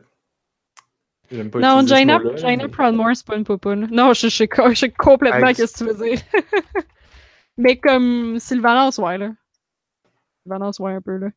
j'aime 1.33 1.51
pas 1.51 1.59
Non, 1.59 1.85
Jaina, 1.85 2.21
Jaina 2.37 2.69
mais- 2.69 3.15
c'est 3.15 3.27
pas 3.27 3.37
une 3.37 3.45
popoune. 3.45 3.89
Non, 3.91 4.13
je, 4.13 4.29
je, 4.29 4.37
sais 4.37 4.47
co- 4.49 4.69
je 4.71 4.75
sais 4.75 4.91
complètement 4.91 5.49
Hey, 5.49 5.55
ce 5.57 5.63
que 5.65 5.79
tu 5.79 5.85
veux 5.93 6.09
dire? 6.09 6.21
Mais 7.59 7.77
comme 7.77 8.39
Sylvanas, 8.39 8.99
ouais, 8.99 9.19
là. 9.19 9.31
Sylvanas, 10.43 10.77
ouais, 10.79 10.93
un 10.93 11.01
peu, 11.01 11.17
là. 11.17 11.29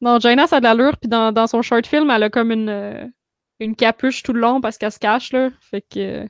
Non, 0.00 0.18
Jaina, 0.18 0.46
ça 0.46 0.56
a 0.56 0.60
de 0.60 0.64
l'allure, 0.64 0.96
puis 0.98 1.08
dans, 1.08 1.32
dans 1.32 1.46
son 1.46 1.62
short 1.62 1.86
film, 1.86 2.10
elle 2.10 2.24
a 2.24 2.30
comme 2.30 2.50
une, 2.50 2.68
euh, 2.68 3.06
une 3.60 3.74
capuche 3.74 4.22
tout 4.22 4.34
le 4.34 4.40
long 4.40 4.60
parce 4.60 4.76
qu'elle 4.76 4.92
se 4.92 4.98
cache, 4.98 5.32
là. 5.32 5.50
Fait 5.60 5.80
que... 5.80 5.98
euh, 5.98 6.26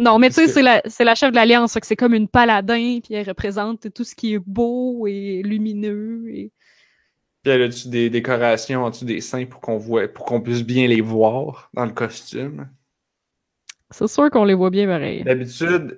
Non, 0.00 0.18
mais 0.18 0.28
tu 0.30 0.34
sais, 0.34 0.46
que- 0.46 0.90
c'est 0.90 1.04
la, 1.04 1.14
chef 1.14 1.30
de 1.30 1.36
l'Alliance, 1.36 1.78
c'est 1.80 1.96
comme 1.96 2.14
une 2.14 2.26
paladin, 2.26 2.98
puis 3.00 3.14
elle 3.14 3.28
représente 3.28 3.92
tout 3.94 4.02
ce 4.02 4.16
qui 4.16 4.34
est 4.34 4.40
beau 4.40 5.06
et 5.06 5.42
lumineux. 5.44 6.28
Et... 6.28 6.50
Puis 7.44 7.52
elle 7.52 7.62
a-tu 7.62 7.88
des 7.88 8.10
décorations 8.10 8.84
en 8.84 8.90
dessous 8.90 9.04
des 9.04 9.20
seins 9.20 9.46
pour 9.46 9.60
qu'on 9.60 9.78
voit, 9.78 10.08
pour 10.08 10.24
qu'on 10.24 10.40
puisse 10.40 10.64
bien 10.64 10.88
les 10.88 11.00
voir 11.00 11.70
dans 11.72 11.86
le 11.86 11.92
costume? 11.92 12.68
C'est 13.90 14.08
sûr 14.08 14.28
qu'on 14.30 14.44
les 14.44 14.54
voit 14.54 14.70
bien 14.70 14.86
pareil. 14.86 15.22
D'habitude, 15.22 15.96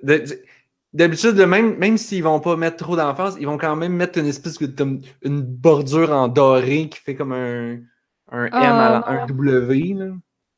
d'habitude, 0.95 1.35
même, 1.35 1.77
même 1.77 1.97
s'ils 1.97 2.23
vont 2.23 2.39
pas 2.39 2.55
mettre 2.55 2.77
trop 2.77 2.95
d'emphase, 2.95 3.37
ils 3.39 3.45
vont 3.45 3.57
quand 3.57 3.75
même 3.75 3.93
mettre 3.93 4.17
une 4.19 4.25
espèce 4.25 4.57
de 4.57 4.99
une 5.21 5.41
bordure 5.41 6.11
en 6.11 6.27
doré 6.27 6.89
qui 6.89 6.99
fait 6.99 7.15
comme 7.15 7.31
un, 7.33 7.77
un 8.31 8.45
M 8.45 8.49
à 8.53 8.89
la- 8.89 9.03
Ah, 9.05 9.11
un 9.23 9.25
W. 9.27 9.93
Là. 9.93 10.13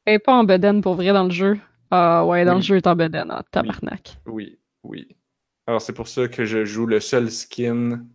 Elle 0.06 0.14
est 0.16 0.20
pas 0.20 0.34
en 0.34 0.44
bedaine 0.46 0.82
pour 0.82 0.96
vrai 0.96 1.12
dans 1.12 1.26
le 1.26 1.32
jeu. 1.32 1.58
Ah 1.92 2.26
ouais, 2.26 2.46
dans 2.46 2.52
Oui. 2.54 2.58
le 2.58 2.64
jeu, 2.64 2.76
elle 2.76 2.82
est 2.82 2.88
en 2.88 2.96
bedaine, 2.96 3.30
ah, 3.32 3.44
tabarnak. 3.52 4.18
Oui, 4.26 4.58
oui. 4.84 5.08
Alors 5.66 5.82
c'est 5.82 5.94
pour 5.94 6.08
ça 6.08 6.28
que 6.30 6.46
je 6.46 6.64
joue 6.64 6.86
le 6.86 7.00
seul 7.02 7.30
skin. 7.30 8.06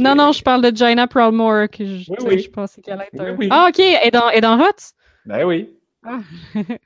Non, 0.00 0.14
non, 0.14 0.32
je 0.32 0.42
parle 0.42 0.62
de 0.62 0.74
Jaina 0.74 1.06
Proudmoore, 1.08 1.68
que 1.70 1.84
je, 1.84 2.10
Oui, 2.24 2.38
je 2.38 2.48
pensais 2.50 2.80
qu'elle 2.80 2.94
allait 3.00 3.10
être 3.12 3.20
Oui, 3.22 3.28
un- 3.30 3.36
oui. 3.36 3.48
Ah, 3.50 3.66
ok, 3.68 3.78
elle 3.80 4.06
est 4.08 4.10
dans, 4.12 4.28
elle 4.30 4.38
est 4.38 4.40
dans 4.42 4.58
Hot? 4.60 4.94
Ben 5.26 5.44
oui. 5.44 5.74
Ah. 6.04 6.20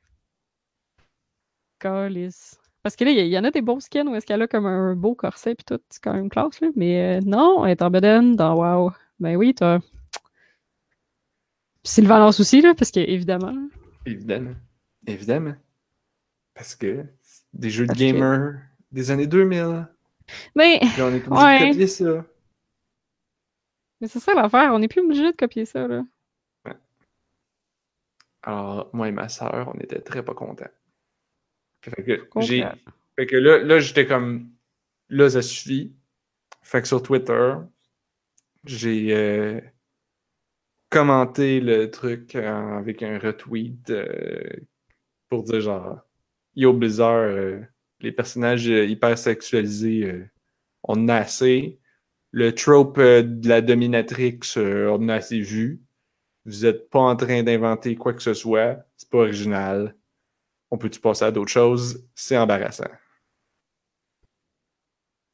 Calice. 1.78 2.59
Parce 2.82 2.96
que 2.96 3.04
là, 3.04 3.10
il 3.12 3.26
y, 3.28 3.38
en 3.38 3.44
a 3.44 3.50
des 3.52 3.62
beaux 3.62 3.78
skins 3.78 4.09
où 4.09 4.14
est-ce 4.16 4.26
qu'elle 4.26 4.42
a 4.42 4.48
comme 4.48 4.66
un 4.66 4.94
beau 4.96 5.14
corset 5.14 5.54
pis 5.54 5.64
tout, 5.64 5.78
c'est 5.88 6.02
quand 6.02 6.14
même 6.14 6.28
classe, 6.28 6.60
là. 6.60 6.68
Mais 6.74 7.18
euh, 7.18 7.20
non, 7.24 7.64
elle 7.64 7.72
est 7.72 7.82
en 7.82 7.90
bedaine 7.90 8.34
dans 8.34 8.54
WoW. 8.56 8.90
Ben 9.20 9.36
oui, 9.36 9.54
toi. 9.54 9.78
Pis 11.82 11.90
Sylvanas 11.92 12.38
aussi, 12.40 12.60
là, 12.60 12.74
parce 12.74 12.90
que, 12.90 12.98
évidemment. 13.00 13.54
Évidemment. 14.04 14.54
Évidemment. 15.06 15.54
Parce 16.54 16.74
que 16.74 17.04
des 17.52 17.70
jeux 17.70 17.84
de 17.84 17.88
Parce 17.88 17.98
que- 18.00 18.04
gamer 18.04 18.54
des 18.90 19.10
années 19.12 19.26
2000. 19.28 19.86
Mais, 20.56 20.80
Puis 20.80 21.02
on 21.02 21.09
est 21.10 21.26
obligé 21.26 21.30
Ouais. 21.44 21.60
de 21.60 21.66
copier 21.72 21.86
ça. 21.86 22.24
Mais 24.00 24.09
c'est 24.09 24.20
ça 24.20 24.34
l'affaire, 24.34 24.72
on 24.74 24.80
n'est 24.80 24.88
plus 24.88 25.00
obligé 25.02 25.30
de 25.30 25.36
copier 25.36 25.64
ça, 25.64 25.86
là. 25.86 26.02
Alors, 28.42 28.90
moi 28.92 29.06
et 29.09 29.12
ma 29.12 29.28
sœur, 29.28 29.70
on 29.72 29.78
était 29.78 30.00
très 30.00 30.24
pas 30.24 30.34
contents. 30.34 30.64
Fait 31.82 32.02
que, 32.02 32.40
j'ai, 32.40 32.64
fait 33.16 33.26
que 33.26 33.36
là, 33.36 33.59
là 33.59 33.78
j'étais 33.80 34.06
comme, 34.06 34.50
là, 35.09 35.30
ça 35.30 35.42
suffit. 35.42 35.94
Fait 36.62 36.80
que 36.80 36.88
sur 36.88 37.02
Twitter, 37.02 37.54
j'ai 38.64 39.14
euh, 39.14 39.60
commenté 40.90 41.60
le 41.60 41.90
truc 41.90 42.36
euh, 42.36 42.78
avec 42.78 43.02
un 43.02 43.18
retweet 43.18 43.90
euh, 43.90 44.42
pour 45.28 45.42
dire 45.42 45.60
genre, 45.60 46.00
Yo 46.54 46.72
Blizzard, 46.72 47.16
euh, 47.16 47.60
les 48.00 48.12
personnages 48.12 48.68
euh, 48.68 48.84
hyper 48.84 49.16
sexualisés, 49.16 50.04
euh, 50.04 50.28
on 50.84 50.94
en 51.04 51.09
a 51.09 51.16
assez. 51.16 51.78
Le 52.30 52.54
trope 52.54 52.98
euh, 52.98 53.22
de 53.22 53.48
la 53.48 53.60
dominatrix, 53.60 54.40
euh, 54.56 54.88
on 54.88 55.04
en 55.04 55.09
a 55.09 55.14
assez 55.16 55.40
vu. 55.40 55.80
Vous 56.44 56.66
êtes 56.66 56.90
pas 56.90 57.00
en 57.00 57.16
train 57.16 57.42
d'inventer 57.42 57.94
quoi 57.96 58.12
que 58.12 58.22
ce 58.22 58.34
soit. 58.34 58.84
C'est 58.96 59.09
pas 59.09 59.18
original. 59.18 59.96
On 60.73 60.78
peut-tu 60.78 61.01
passer 61.01 61.27
à 61.27 61.31
d'autres 61.31 61.51
choses? 61.51 62.03
C'est 62.15 62.35
embarrassant. 62.39 62.89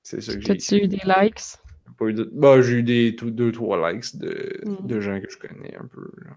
C'est 0.02 0.20
ça 0.20 0.34
que 0.34 0.40
j'ai 0.40 0.48
T'as-tu 0.48 0.84
eu 0.84 0.88
des 0.88 1.00
likes? 1.04 1.40
pas 1.96 2.06
eu 2.06 2.12
de- 2.12 2.28
Bah, 2.32 2.60
j'ai 2.60 2.72
eu 2.78 2.82
des 2.82 3.14
tout- 3.16 3.30
deux, 3.30 3.52
trois 3.52 3.92
likes 3.92 4.16
de, 4.16 4.60
Mm. 4.64 4.86
de 4.86 5.00
gens 5.00 5.20
que 5.20 5.30
je 5.30 5.38
connais 5.38 5.76
un 5.76 5.86
peu. 5.86 6.10
là. 6.24 6.36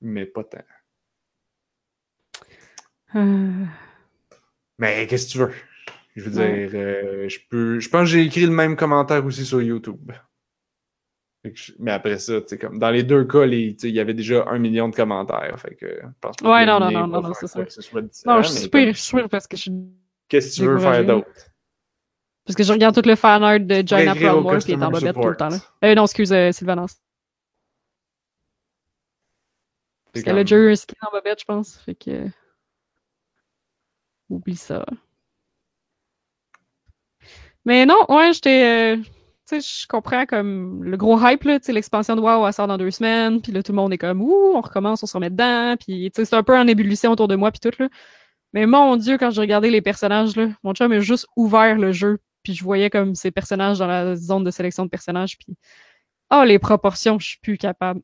Mais 0.00 0.24
pas 0.24 0.42
tant. 0.44 0.64
Euh, 3.14 3.64
Mais 4.78 5.06
qu'est-ce 5.06 5.26
que 5.26 5.32
tu 5.32 5.38
veux? 5.38 5.52
Je 6.16 6.30
veux 6.30 6.40
Ouais. 6.40 6.66
dire, 6.68 6.80
euh, 6.80 7.28
je 7.28 7.38
peux. 7.50 7.78
Je 7.78 7.88
pense 7.90 8.02
que 8.02 8.06
j'ai 8.06 8.22
écrit 8.22 8.46
le 8.46 8.52
même 8.52 8.74
commentaire 8.76 9.24
aussi 9.26 9.44
sur 9.44 9.60
YouTube. 9.60 10.12
Je- 11.54 11.72
Mais 11.78 11.90
après 11.92 12.18
ça, 12.18 12.34
comme 12.60 12.78
dans 12.78 12.90
les 12.90 13.02
deux 13.02 13.24
cas, 13.24 13.46
les- 13.46 13.76
il 13.82 13.90
y 13.90 14.00
avait 14.00 14.14
déjà 14.14 14.44
un 14.48 14.58
million 14.58 14.88
de 14.88 14.94
commentaires. 14.96 15.58
Fait 15.60 15.74
que 15.74 15.86
je 15.86 16.06
pense 16.20 16.36
pas 16.36 16.50
Ouais, 16.52 16.66
non, 16.66 16.80
non, 16.80 16.90
non, 16.90 17.06
non, 17.06 17.20
non, 17.22 17.32
c'est 17.34 17.46
sûr. 17.46 17.64
différent, 17.64 18.36
Non, 18.36 18.42
je 18.42 18.48
suis 18.48 18.70
comme, 18.70 18.80
je 18.80 18.92
suis 18.92 19.02
super 19.02 19.28
parce 19.28 19.46
que 19.46 19.56
je 19.56 19.62
suis 19.62 19.72
Qu'est-ce 20.28 20.56
que 20.58 20.62
tu 20.64 20.68
veux 20.68 20.78
faire 20.78 21.04
d'autre? 21.04 21.28
Parce 22.44 22.56
que 22.56 22.62
je 22.62 22.72
regarde 22.72 22.94
tout 22.94 23.08
le 23.08 23.16
fan 23.16 23.42
art 23.42 23.58
de 23.60 23.82
Proudmoore 23.82 24.58
puis 24.58 24.72
il 24.72 24.80
est 24.80 24.84
en 24.84 24.90
bobette 24.90 25.14
tout 25.14 25.28
le 25.28 25.36
temps. 25.36 25.48
Là. 25.48 25.58
Euh, 25.84 25.94
non, 25.94 26.04
excuse, 26.04 26.32
euh, 26.32 26.50
Parce 30.12 30.24
qu'elle 30.24 30.38
a 30.38 30.44
déjà 30.44 30.56
eu 30.56 30.70
un 30.70 30.76
skin 30.76 30.94
en 31.02 31.10
bobette, 31.10 31.40
je 31.40 31.44
pense. 31.44 31.78
Fait 31.78 31.94
que. 31.94 32.28
Oublie 34.30 34.56
ça. 34.56 34.84
Mais 37.64 37.84
non, 37.84 38.06
ouais, 38.08 38.32
j'étais. 38.32 38.96
euh, 38.96 39.02
Tu 39.48 39.60
sais, 39.60 39.80
je 39.82 39.86
comprends 39.86 40.26
comme 40.26 40.82
le 40.82 40.96
gros 40.96 41.18
hype, 41.24 41.44
là. 41.44 41.60
Tu 41.60 41.66
sais, 41.66 41.72
l'expansion 41.72 42.16
de 42.16 42.20
WoW, 42.20 42.46
elle 42.46 42.52
sort 42.52 42.66
dans 42.66 42.78
deux 42.78 42.90
semaines. 42.90 43.40
Puis 43.40 43.52
là, 43.52 43.62
tout 43.62 43.70
le 43.72 43.76
monde 43.76 43.92
est 43.92 43.98
comme, 43.98 44.20
ouh, 44.20 44.52
on 44.54 44.60
recommence, 44.60 45.02
on 45.04 45.06
se 45.06 45.12
remet 45.12 45.30
dedans. 45.30 45.76
Puis, 45.78 46.10
tu 46.10 46.20
sais, 46.20 46.24
c'est 46.24 46.36
un 46.36 46.42
peu 46.42 46.56
en 46.58 46.66
ébullition 46.66 47.12
autour 47.12 47.28
de 47.28 47.36
moi, 47.36 47.52
puis 47.52 47.60
tout, 47.60 47.70
là. 47.80 47.88
Mais 48.52 48.66
mon 48.66 48.96
Dieu, 48.96 49.18
quand 49.18 49.30
je 49.30 49.40
regardais 49.40 49.70
les 49.70 49.82
personnages, 49.82 50.34
là, 50.36 50.48
mon 50.64 50.72
chum 50.74 50.90
a 50.92 51.00
juste 51.00 51.26
ouvert 51.36 51.76
le 51.78 51.92
jeu. 51.92 52.18
Puis 52.42 52.54
je 52.54 52.64
voyais 52.64 52.90
comme 52.90 53.14
ces 53.14 53.30
personnages 53.30 53.78
dans 53.78 53.86
la 53.86 54.16
zone 54.16 54.44
de 54.44 54.50
sélection 54.50 54.84
de 54.84 54.90
personnages. 54.90 55.36
Puis, 55.38 55.56
oh, 56.32 56.42
les 56.44 56.58
proportions, 56.58 57.18
je 57.18 57.28
suis 57.30 57.38
plus 57.40 57.58
capable. 57.58 58.00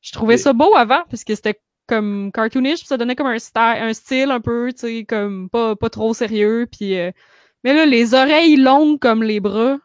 Je 0.00 0.12
trouvais 0.12 0.34
Mais- 0.34 0.38
ça 0.38 0.52
beau 0.52 0.74
avant, 0.76 1.02
parce 1.10 1.24
que 1.24 1.34
c'était 1.34 1.60
comme 1.86 2.30
cartoonish, 2.32 2.80
puis 2.80 2.86
ça 2.86 2.96
donnait 2.96 3.16
comme 3.16 3.26
un, 3.26 3.38
style, 3.38 3.60
un 3.62 3.92
style 3.92 4.30
un 4.30 4.40
peu, 4.40 4.72
tu 4.72 4.80
sais, 4.80 5.04
comme 5.04 5.50
pas, 5.50 5.76
pas 5.76 5.90
trop 5.90 6.14
sérieux. 6.14 6.66
Puis, 6.70 6.96
euh, 6.98 7.10
mais 7.64 7.74
là, 7.74 7.86
les 7.86 8.14
oreilles 8.14 8.56
longues 8.56 8.98
comme 8.98 9.22
les 9.22 9.40
bras. 9.40 9.78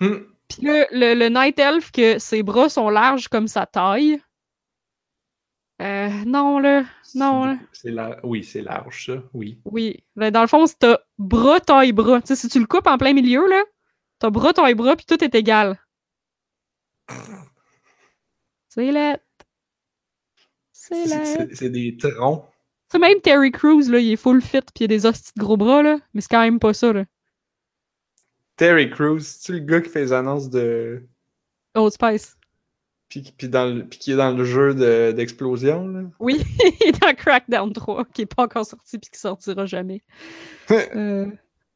Hmm. 0.00 0.16
Puis 0.48 0.62
là, 0.62 0.86
le, 0.92 1.14
le 1.14 1.28
Night 1.28 1.58
Elf, 1.58 1.90
que 1.90 2.18
ses 2.18 2.42
bras 2.42 2.68
sont 2.68 2.88
larges 2.88 3.28
comme 3.28 3.48
sa 3.48 3.66
taille. 3.66 4.20
Euh, 5.82 6.08
non, 6.26 6.58
là. 6.58 6.84
Non, 7.14 7.58
C'est 7.72 7.90
là. 7.90 8.08
la- 8.10 8.26
Oui, 8.26 8.42
c'est 8.44 8.62
large, 8.62 9.06
ça. 9.06 9.22
Oui. 9.34 9.60
Oui. 9.66 10.04
Ben, 10.16 10.30
dans 10.30 10.40
le 10.40 10.46
fond, 10.46 10.66
c'est 10.66 10.78
t'as 10.78 10.98
bras, 11.18 11.60
taille, 11.60 11.92
bras. 11.92 12.20
Tu 12.22 12.28
sais, 12.28 12.36
si 12.36 12.48
tu 12.48 12.58
le 12.60 12.66
coupes 12.66 12.86
en 12.86 12.96
plein 12.96 13.12
milieu, 13.12 13.46
là, 13.48 13.62
t'as 14.18 14.30
bras, 14.30 14.52
taille, 14.54 14.74
bras, 14.74 14.96
puis 14.96 15.04
tout 15.06 15.22
est 15.22 15.34
égal. 15.34 15.78
C'est 18.68 18.90
laid. 18.92 19.20
C'est. 20.72 21.06
C'est 21.06 21.54
c'est 21.54 21.70
des 21.70 21.96
troncs. 21.96 22.44
Tu 22.90 22.92
sais, 22.92 22.98
même 22.98 23.20
Terry 23.20 23.50
Crews, 23.50 23.88
là, 23.90 23.98
il 23.98 24.12
est 24.12 24.16
full 24.16 24.40
fit, 24.40 24.60
puis 24.60 24.80
il 24.80 24.84
a 24.84 24.88
des 24.88 25.06
hosties 25.06 25.32
de 25.36 25.40
gros 25.42 25.56
bras, 25.56 25.82
là. 25.82 25.98
Mais 26.14 26.20
c'est 26.20 26.28
quand 26.30 26.42
même 26.42 26.60
pas 26.60 26.72
ça, 26.74 26.92
là. 26.92 27.04
Terry 28.56 28.90
Crews, 28.90 29.20
c'est 29.20 29.52
le 29.52 29.58
gars 29.60 29.80
qui 29.80 29.90
fait 29.90 30.00
les 30.00 30.12
annonces 30.12 30.48
de. 30.50 31.06
Old 31.74 31.92
Spice. 31.92 32.36
Puis, 33.08 33.32
puis 33.36 33.48
dans 33.48 33.66
le... 33.72 33.86
puis 33.86 33.98
qui 33.98 34.12
est 34.12 34.16
dans 34.16 34.32
le 34.36 34.44
jeu 34.44 34.74
de- 34.74 35.12
d'explosion, 35.12 35.86
là? 35.88 36.02
Oui, 36.18 36.42
il 36.80 36.88
est 36.88 37.00
dans 37.00 37.14
Crackdown 37.14 37.72
3, 37.72 38.04
qui 38.06 38.22
est 38.22 38.34
pas 38.34 38.44
encore 38.44 38.66
sorti, 38.66 38.98
puis 38.98 39.10
qui 39.10 39.18
sortira 39.18 39.64
jamais. 39.66 40.02
euh... 40.70 41.26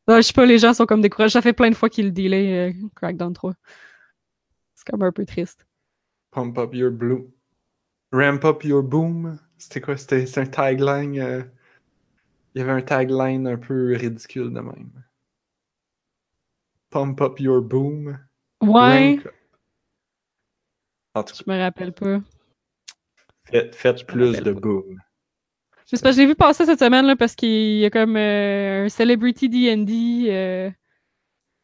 non, 0.09 0.17
je 0.17 0.23
sais 0.23 0.33
pas, 0.33 0.47
les 0.47 0.59
gens 0.59 0.75
sont 0.75 0.87
comme 0.87 1.03
découragés. 1.03 1.33
Ça 1.33 1.43
fait 1.43 1.53
plein 1.53 1.71
de 1.71 1.77
fois 1.77 1.89
qu'il 1.89 2.07
le 2.07 2.13
delay, 2.13 2.71
euh, 2.71 2.73
Crackdown 2.97 3.33
3. 3.33 3.53
C'est 4.75 4.87
comme 4.91 5.03
un 5.03 5.13
peu 5.13 5.25
triste. 5.25 5.67
Pump 6.33 6.59
up 6.59 6.75
your 6.75 6.91
blue. 6.91 7.29
Ramp 8.13 8.45
up 8.45 8.65
your 8.65 8.83
boom. 8.83 9.39
C'était 9.59 9.81
quoi? 9.81 9.97
C'était 9.97 10.27
c'était 10.27 10.41
un 10.41 10.47
tagline. 10.47 11.19
euh, 11.21 11.43
Il 12.55 12.59
y 12.61 12.63
avait 12.63 12.73
un 12.73 12.83
tagline 12.83 13.47
un 13.47 13.57
peu 13.59 13.95
ridicule 13.95 14.53
de 14.53 14.61
même. 14.61 14.91
Pump 16.91 17.21
up 17.21 17.39
your 17.39 17.63
boom. 17.63 18.19
Ouais. 18.63 19.21
En 21.15 21.23
tout 21.23 21.35
cas, 21.35 21.43
je 21.47 21.51
me 21.51 21.59
rappelle 21.59 21.93
pas. 21.93 22.21
faites, 23.73 24.07
plus 24.07 24.41
de 24.41 24.53
pas. 24.53 24.61
boom. 24.61 25.01
Je 25.91 25.97
sais 25.97 26.03
pas, 26.03 26.13
je 26.13 26.19
l'ai 26.19 26.27
vu 26.27 26.37
passer 26.37 26.67
cette 26.67 26.79
semaine 26.79 27.07
là, 27.07 27.17
parce 27.17 27.35
qu'il 27.35 27.79
y 27.79 27.85
a 27.85 27.91
comme 27.91 28.17
euh, 28.17 28.85
un 28.85 28.89
Celebrity 28.89 29.49
D&D 29.49 30.27
euh, 30.29 30.71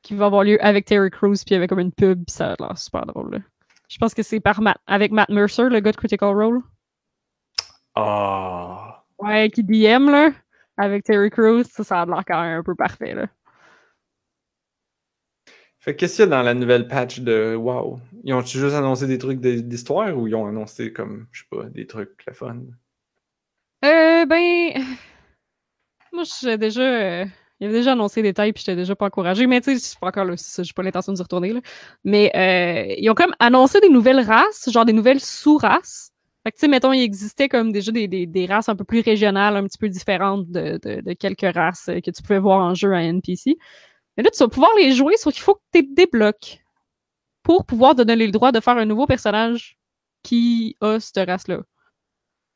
qui 0.02 0.14
va 0.14 0.26
avoir 0.26 0.42
lieu 0.42 0.58
avec 0.64 0.84
Terry 0.84 1.10
Crews, 1.10 1.34
puis 1.34 1.50
il 1.50 1.52
y 1.52 1.56
avait 1.56 1.68
comme 1.68 1.78
une 1.78 1.92
pub, 1.92 2.24
puis 2.24 2.34
ça 2.34 2.52
a 2.52 2.56
l'air 2.58 2.76
super 2.76 3.06
drôle. 3.06 3.34
là. 3.34 3.38
Je 3.88 3.98
pense 3.98 4.14
que 4.14 4.24
c'est 4.24 4.40
par 4.40 4.60
Matt, 4.60 4.78
avec 4.88 5.12
Matt 5.12 5.28
Mercer, 5.28 5.68
le 5.68 5.78
gars 5.78 5.92
de 5.92 5.96
Critical 5.96 6.34
Role. 6.34 6.60
Ah. 7.94 9.04
Ouais, 9.20 9.48
qui 9.48 9.62
DM 9.62 10.10
là, 10.10 10.30
avec 10.76 11.04
Terry 11.04 11.30
Crews, 11.30 11.62
ça, 11.64 11.84
ça 11.84 12.02
a 12.02 12.06
l'air 12.06 12.24
quand 12.26 12.42
même 12.42 12.58
un 12.58 12.62
peu 12.64 12.74
parfait 12.74 13.14
là. 13.14 13.26
Fait 15.86 15.94
que 15.94 16.00
qu'est-ce 16.00 16.16
qu'il 16.16 16.24
y 16.24 16.28
a 16.28 16.30
dans 16.30 16.42
la 16.42 16.52
nouvelle 16.54 16.88
patch 16.88 17.20
de 17.20 17.54
WoW? 17.54 18.00
Ils 18.24 18.34
ont-tu 18.34 18.58
juste 18.58 18.74
annoncé 18.74 19.06
des 19.06 19.18
trucs 19.18 19.40
d'histoire 19.40 20.16
ou 20.18 20.26
ils 20.26 20.34
ont 20.34 20.46
annoncé 20.46 20.92
comme, 20.92 21.28
je 21.30 21.42
sais 21.42 21.46
pas, 21.48 21.64
des 21.70 21.86
trucs 21.86 22.24
le 22.26 22.32
fun? 22.32 22.58
Euh, 23.84 24.26
ben. 24.26 24.72
Moi, 26.12 26.24
j'ai 26.40 26.58
déjà. 26.58 26.82
euh, 26.82 27.24
Il 27.60 27.70
déjà 27.70 27.92
annoncé 27.92 28.22
des 28.22 28.34
tailles, 28.34 28.52
puis 28.52 28.62
j'étais 28.66 28.76
déjà 28.76 28.96
pas 28.96 29.06
encouragée. 29.06 29.46
Mais 29.46 29.60
tu 29.60 29.74
sais, 29.74 29.78
c'est 29.78 29.98
pas 29.98 30.08
encore 30.08 30.24
là, 30.24 30.34
j'ai 30.36 30.72
pas 30.74 30.82
l'intention 30.82 31.12
d'y 31.12 31.22
retourner. 31.22 31.52
Là. 31.52 31.60
Mais 32.04 32.32
euh, 32.36 32.94
ils 32.98 33.08
ont 33.10 33.14
comme 33.14 33.34
annoncé 33.38 33.80
des 33.80 33.88
nouvelles 33.88 34.20
races, 34.20 34.68
genre 34.70 34.84
des 34.84 34.92
nouvelles 34.92 35.20
sous-races. 35.20 36.10
Fait 36.44 36.52
que 36.52 36.56
tu 36.56 36.60
sais, 36.60 36.68
mettons, 36.68 36.92
il 36.92 37.02
existait 37.02 37.48
comme 37.48 37.72
déjà 37.72 37.92
des, 37.92 38.08
des, 38.08 38.26
des 38.26 38.46
races 38.46 38.68
un 38.68 38.76
peu 38.76 38.84
plus 38.84 39.00
régionales, 39.00 39.56
un 39.56 39.64
petit 39.64 39.78
peu 39.78 39.88
différentes 39.88 40.48
de, 40.50 40.78
de, 40.82 41.00
de 41.00 41.12
quelques 41.12 41.54
races 41.54 41.86
que 41.86 42.10
tu 42.10 42.22
pouvais 42.22 42.38
voir 42.38 42.60
en 42.60 42.74
jeu 42.74 42.92
à 42.92 43.02
NPC. 43.02 43.56
Mais 44.16 44.22
là, 44.22 44.30
tu 44.30 44.38
vas 44.38 44.48
pouvoir 44.48 44.70
les 44.76 44.92
jouer, 44.92 45.16
sauf 45.16 45.34
qu'il 45.34 45.42
faut 45.42 45.54
que 45.54 45.60
tu 45.72 45.82
les 45.82 45.88
débloques 45.94 46.64
pour 47.42 47.64
pouvoir 47.64 47.94
te 47.94 48.02
donner 48.02 48.26
le 48.26 48.32
droit 48.32 48.52
de 48.52 48.60
faire 48.60 48.76
un 48.76 48.84
nouveau 48.84 49.06
personnage 49.06 49.78
qui 50.22 50.76
a 50.80 50.98
cette 50.98 51.28
race-là. 51.28 51.60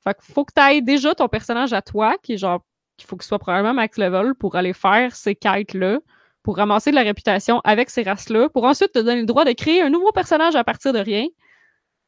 Fait 0.03 0.15
qu'il 0.15 0.35
faut 0.35 0.45
que 0.45 0.53
tu 0.55 0.61
ailles 0.61 0.82
déjà 0.82 1.15
ton 1.15 1.28
personnage 1.28 1.73
à 1.73 1.82
toi, 1.82 2.16
qui 2.23 2.32
est 2.32 2.39
genre, 2.39 2.65
qu'il 2.97 3.07
faut 3.07 3.16
qu'il 3.16 3.27
soit 3.27 3.39
probablement 3.39 3.74
max 3.74 3.99
level 3.99 4.35
pour 4.35 4.57
aller 4.57 4.73
faire 4.73 5.15
ces 5.15 5.35
quêtes-là, 5.35 6.01
pour 6.43 6.57
ramasser 6.57 6.91
de 6.91 6.97
la 6.97 7.03
réputation 7.03 7.61
avec 7.65 7.91
ces 7.91 8.03
races-là, 8.03 8.49
pour 8.49 8.65
ensuite 8.65 8.93
te 8.93 8.99
donner 8.99 9.20
le 9.20 9.27
droit 9.27 9.45
de 9.45 9.53
créer 9.53 9.82
un 9.82 9.91
nouveau 9.91 10.11
personnage 10.12 10.57
à 10.57 10.65
partir 10.65 10.93
de 10.93 10.99
rien 10.99 11.27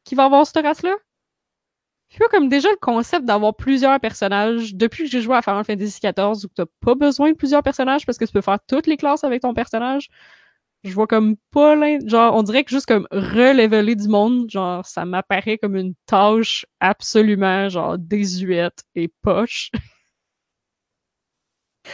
qui 0.03 0.15
va 0.15 0.25
avoir 0.25 0.45
cette 0.45 0.63
race-là. 0.63 0.95
Puis 2.13 2.19
là, 2.21 2.27
comme 2.31 2.47
déjà 2.47 2.69
le 2.69 2.77
concept 2.79 3.25
d'avoir 3.25 3.55
plusieurs 3.55 3.99
personnages, 3.99 4.75
depuis 4.75 5.05
que 5.05 5.09
j'ai 5.09 5.21
joué 5.21 5.35
à 5.35 5.41
Final 5.41 5.63
Fantasy 5.65 5.99
XIV, 5.99 6.45
où 6.45 6.47
t'as 6.55 6.65
pas 6.85 6.93
besoin 6.95 7.31
de 7.31 7.35
plusieurs 7.35 7.63
personnages 7.63 8.05
parce 8.05 8.19
que 8.19 8.25
tu 8.25 8.31
peux 8.31 8.41
faire 8.41 8.59
toutes 8.67 8.85
les 8.87 8.97
classes 8.97 9.23
avec 9.23 9.41
ton 9.41 9.53
personnage, 9.55 10.09
je 10.83 10.93
vois 10.93 11.07
comme 11.07 11.35
pas 11.51 11.75
l'in- 11.75 11.99
genre 12.07 12.35
on 12.35 12.43
dirait 12.43 12.63
que 12.63 12.69
juste 12.71 12.85
comme 12.87 13.07
releveler 13.11 13.95
du 13.95 14.07
monde 14.09 14.49
genre 14.51 14.85
ça 14.85 15.05
m'apparaît 15.05 15.57
comme 15.57 15.75
une 15.77 15.93
tâche 16.05 16.65
absolument 16.81 17.69
genre 17.69 17.97
désuète 17.97 18.83
et 18.95 19.09
poche 19.23 19.71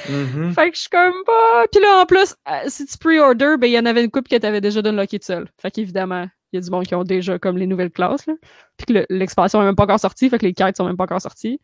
Mhm. 0.10 0.52
fait 0.54 0.70
que 0.72 0.76
je 0.76 0.82
suis 0.82 0.90
comme 0.90 1.24
pas 1.26 1.66
puis 1.72 1.82
là 1.82 2.02
en 2.02 2.06
plus 2.06 2.36
euh, 2.48 2.64
si 2.68 2.86
tu 2.86 2.98
pre-order 2.98 3.56
ben 3.60 3.68
il 3.68 3.74
y 3.74 3.80
en 3.80 3.86
avait 3.86 4.04
une 4.04 4.12
coupe 4.12 4.28
que 4.28 4.36
t'avais 4.38 4.62
déjà 4.62 4.82
d'unlocké 4.82 5.20
tout 5.20 5.26
seul 5.26 5.50
fait 5.62 5.72
qu'évidemment 5.72 6.28
il 6.52 6.58
y 6.58 6.60
a 6.60 6.62
du 6.62 6.70
monde 6.72 6.86
qui 6.86 6.96
ont 6.96 7.04
déjà 7.04 7.40
comme 7.40 7.58
les 7.58 7.68
nouvelles 7.68 7.92
classes 7.92 8.26
là 8.28 8.34
puis 8.78 8.86
que 8.88 8.94
le- 8.94 9.06
l'expansion 9.10 9.62
est 9.62 9.66
même 9.66 9.76
pas 9.76 9.84
encore 9.84 10.00
sortie 10.00 10.30
fait 10.30 10.40
que 10.40 10.46
les 10.46 10.54
quêtes 10.54 10.78
sont 10.78 10.86
même 10.86 10.98
pas 10.98 11.06
encore 11.06 11.22
sorties 11.22 11.60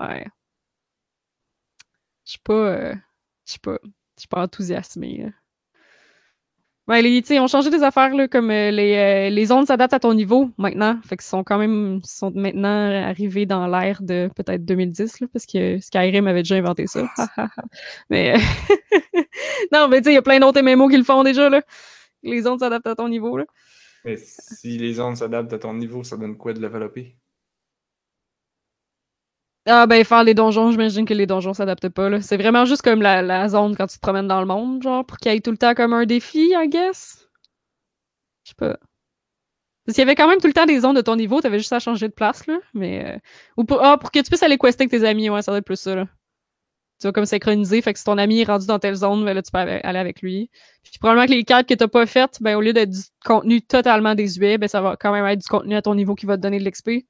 ouais 0.00 0.26
je 2.24 2.32
suis 2.32 2.40
pas 2.40 2.52
euh, 2.54 2.94
je 3.46 3.52
suis 3.52 3.60
pas 3.60 3.78
je 4.16 4.20
suis 4.20 4.28
pas 4.28 4.42
enthousiasmée 4.42 5.24
là. 5.24 5.30
Ouais, 6.88 7.00
les, 7.00 7.10
ils 7.30 7.38
ont 7.38 7.46
changé 7.46 7.70
des 7.70 7.84
affaires, 7.84 8.12
là, 8.12 8.26
comme 8.26 8.50
euh, 8.50 8.72
les, 8.72 8.96
euh, 8.96 9.30
les 9.30 9.46
zones 9.46 9.66
s'adaptent 9.66 9.94
à 9.94 10.00
ton 10.00 10.14
niveau 10.14 10.50
maintenant. 10.58 10.98
Fait 11.04 11.16
qu'ils 11.16 11.24
sont 11.26 11.44
quand 11.44 11.56
même 11.56 12.00
sont 12.02 12.32
maintenant 12.34 12.90
arrivés 13.04 13.46
dans 13.46 13.68
l'ère 13.68 14.02
de 14.02 14.28
peut-être 14.34 14.64
2010, 14.64 15.20
là, 15.20 15.28
parce 15.32 15.46
que 15.46 15.78
Skyrim 15.78 16.26
avait 16.26 16.42
déjà 16.42 16.56
inventé 16.56 16.88
ça. 16.88 17.06
mais 18.10 18.34
euh, 18.34 18.38
non, 19.72 19.86
mais 19.88 19.98
tu 19.98 20.06
sais, 20.06 20.10
il 20.10 20.14
y 20.14 20.18
a 20.18 20.22
plein 20.22 20.40
d'autres 20.40 20.60
MMO 20.60 20.88
qui 20.88 20.96
le 20.96 21.04
font 21.04 21.22
déjà, 21.22 21.48
là. 21.48 21.62
Les 22.24 22.42
zones 22.42 22.58
s'adaptent 22.58 22.88
à 22.88 22.96
ton 22.96 23.08
niveau, 23.08 23.36
là. 23.36 23.44
Mais 24.04 24.16
si 24.16 24.78
les 24.78 24.94
zones 24.94 25.16
s'adaptent 25.16 25.52
à 25.54 25.58
ton 25.58 25.74
niveau, 25.74 26.04
ça 26.04 26.16
donne 26.16 26.36
quoi 26.36 26.52
de 26.52 26.60
level 26.60 26.84
upper? 26.84 27.16
Ah 29.66 29.86
ben 29.88 30.04
faire 30.04 30.22
les 30.24 30.34
donjons, 30.34 30.70
j'imagine 30.72 31.04
que 31.04 31.14
les 31.14 31.26
donjons 31.26 31.52
s'adaptent 31.54 31.88
pas 31.88 32.08
là. 32.08 32.20
C'est 32.20 32.36
vraiment 32.36 32.64
juste 32.64 32.82
comme 32.82 33.00
la, 33.02 33.22
la 33.22 33.48
zone 33.48 33.76
quand 33.76 33.86
tu 33.88 33.96
te 33.96 34.00
promènes 34.00 34.26
dans 34.28 34.40
le 34.40 34.46
monde, 34.46 34.82
genre 34.82 35.04
pour 35.06 35.18
qu'il 35.18 35.32
y 35.32 35.36
ait 35.36 35.40
tout 35.40 35.50
le 35.52 35.56
temps 35.58 35.74
comme 35.74 35.92
un 35.92 36.04
défi, 36.06 36.52
I 36.54 36.68
guess? 36.68 37.28
Je 38.44 38.50
sais 38.50 38.54
pas. 38.56 38.78
Parce 39.84 39.96
qu'il 39.96 40.02
y 40.02 40.06
avait 40.06 40.14
quand 40.14 40.28
même 40.28 40.40
tout 40.40 40.46
le 40.46 40.52
temps 40.52 40.66
des 40.66 40.80
zones 40.80 40.94
de 40.94 41.00
ton 41.00 41.16
niveau, 41.16 41.40
t'avais 41.40 41.58
juste 41.58 41.72
à 41.72 41.80
changer 41.80 42.08
de 42.08 42.12
place 42.12 42.46
là, 42.46 42.58
mais 42.74 43.04
euh, 43.16 43.18
ou 43.56 43.64
pour 43.64 43.82
ah, 43.84 43.98
pour 43.98 44.10
que 44.12 44.20
tu 44.20 44.24
puisses 44.30 44.42
aller 44.44 44.58
quester 44.58 44.84
avec 44.84 44.90
tes 44.92 45.04
amis, 45.06 45.28
ouais, 45.30 45.42
ça 45.42 45.50
doit 45.52 45.58
être 45.58 45.64
plus 45.66 45.76
ça 45.80 45.94
là. 45.96 46.06
Tu 47.02 47.08
vas 47.08 47.12
comme 47.12 47.26
synchroniser, 47.26 47.82
fait 47.82 47.92
que 47.92 47.98
si 47.98 48.04
ton 48.04 48.16
ami 48.16 48.42
est 48.42 48.44
rendu 48.44 48.64
dans 48.68 48.78
telle 48.78 48.94
zone, 48.94 49.24
ben 49.24 49.34
là 49.34 49.42
tu 49.42 49.50
peux 49.50 49.58
aller 49.58 49.98
avec 49.98 50.22
lui. 50.22 50.50
Puis 50.84 50.98
probablement 51.00 51.26
que 51.26 51.32
les 51.32 51.42
cartes 51.42 51.68
que 51.68 51.74
t'as 51.74 51.88
pas 51.88 52.06
faites, 52.06 52.38
ben 52.40 52.54
au 52.54 52.60
lieu 52.60 52.72
d'être 52.72 52.90
du 52.90 53.00
contenu 53.24 53.60
totalement 53.60 54.14
désuet, 54.14 54.56
ben 54.56 54.68
ça 54.68 54.80
va 54.80 54.96
quand 54.96 55.10
même 55.12 55.26
être 55.26 55.40
du 55.40 55.48
contenu 55.48 55.74
à 55.74 55.82
ton 55.82 55.96
niveau 55.96 56.14
qui 56.14 56.26
va 56.26 56.36
te 56.36 56.42
donner 56.42 56.60
de 56.60 56.64
l'XP. 56.64 57.04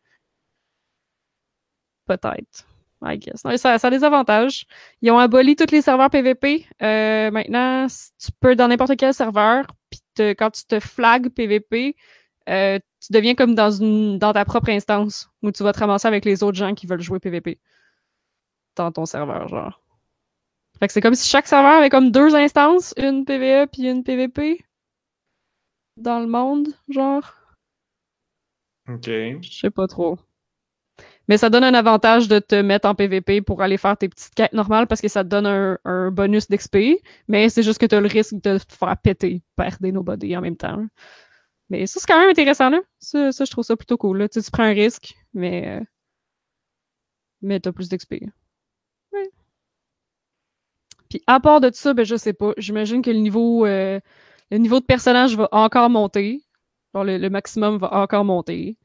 Peut-être. 2.07 2.67
I 3.05 3.19
guess. 3.19 3.43
ça, 3.61 3.79
ça, 3.79 3.89
a 3.89 3.91
des 3.91 4.03
avantages. 4.03 4.65
Ils 5.03 5.11
ont 5.11 5.19
aboli 5.19 5.57
tous 5.57 5.71
les 5.73 5.83
serveurs 5.83 6.09
PVP. 6.09 6.67
Euh, 6.81 7.31
maintenant, 7.31 7.87
tu 7.89 8.33
peux 8.41 8.57
dans 8.57 8.69
n'importe 8.69 8.97
quel 8.97 9.13
serveur, 9.13 9.67
puis 9.91 10.01
quand 10.39 10.51
tu 10.53 10.65
te 10.65 10.81
flags 10.81 11.29
PVP, 11.29 11.97
euh, 12.49 12.79
tu 13.01 13.13
deviens 13.13 13.35
comme 13.35 13.55
dans, 13.55 13.71
une, 13.71 14.19
dans 14.19 14.33
ta 14.33 14.47
propre 14.47 14.71
instance 14.71 15.29
où 15.43 15.53
tu 15.53 15.63
vas 15.63 15.75
te 15.75 15.81
ramasser 15.81 16.09
avec 16.09 16.25
les 16.25 16.43
autres 16.43 16.57
gens 16.57 16.75
qui 16.75 16.87
veulent 16.87 17.03
jouer 17.03 17.19
PVP 17.19 17.59
dans 18.77 18.91
ton 18.91 19.05
serveur, 19.05 19.49
genre. 19.49 19.82
Fait 20.79 20.87
que 20.87 20.93
c'est 20.93 21.01
comme 21.01 21.15
si 21.15 21.29
chaque 21.29 21.47
serveur 21.47 21.79
avait 21.79 21.91
comme 21.91 22.11
deux 22.11 22.35
instances, 22.35 22.93
une 22.97 23.25
PVE 23.25 23.69
puis 23.71 23.89
une 23.89 24.03
PVP 24.03 24.65
dans 25.97 26.21
le 26.21 26.27
monde, 26.27 26.69
genre. 26.89 27.35
Ok. 28.89 29.07
Je 29.07 29.49
sais 29.51 29.71
pas 29.71 29.87
trop. 29.87 30.19
Mais 31.29 31.39
ça 31.39 31.51
donne 31.51 31.65
un 31.65 31.75
avantage 31.75 32.29
de 32.29 32.41
te 32.41 32.57
mettre 32.57 32.89
en 32.89 32.95
PVP 32.95 33.43
pour 33.43 33.63
aller 33.63 33.77
faire 33.79 33.97
tes 33.97 34.09
petites 34.09 34.35
quêtes 34.35 34.53
normales 34.53 34.87
parce 34.87 35.01
que 35.01 35.09
ça 35.09 35.23
te 35.23 35.29
donne 35.29 35.47
un, 35.47 36.11
bonus 36.11 36.49
d'XP. 36.49 37.01
Mais 37.29 37.49
c'est 37.49 37.63
juste 37.63 37.79
que 37.79 37.87
tu 37.87 37.95
as 37.95 38.01
le 38.01 38.09
risque 38.09 38.35
de 38.35 38.59
te 38.59 38.75
faire 38.75 38.97
péter, 38.99 39.43
perdre 39.57 39.89
nos 39.89 40.03
bodies 40.03 40.37
en 40.37 40.41
même 40.41 40.57
temps. 40.57 40.85
Mais 41.71 41.87
ça, 41.87 42.01
c'est 42.01 42.07
quand 42.07 42.19
même 42.19 42.31
intéressant. 42.31 42.71
Là. 42.71 42.81
Ça, 42.99 43.31
je 43.31 43.51
trouve 43.51 43.65
ça 43.65 43.77
plutôt 43.77 43.97
cool. 43.97 44.29
Tu, 44.29 44.41
prends 44.53 44.65
un 44.65 44.73
risque, 44.73 45.15
mais, 45.33 45.79
euh, 45.81 45.85
mais 47.41 47.61
tu 47.61 47.69
as 47.69 47.73
plus 47.73 47.89
d'XP. 47.89 48.25
Puis 51.13 51.23
à 51.27 51.41
part 51.41 51.61
de 51.61 51.71
ça, 51.75 51.93
ben, 51.93 52.07
je 52.07 52.17
sais 52.17 52.33
pas. 52.33 52.55
J'imagine 52.57 53.03
que 53.03 53.11
le 53.11 53.19
niveau, 53.19 53.67
euh, 53.67 54.01
le 54.51 54.57
niveau 54.57 54.81
de 54.81 54.87
personnage 54.87 55.37
va 55.37 55.47
encore 55.53 55.91
monter. 55.91 56.43
le, 56.95 57.19
le 57.19 57.29
maximum 57.29 57.77
va 57.77 57.93
encore 57.93 58.25
monter. 58.25 58.79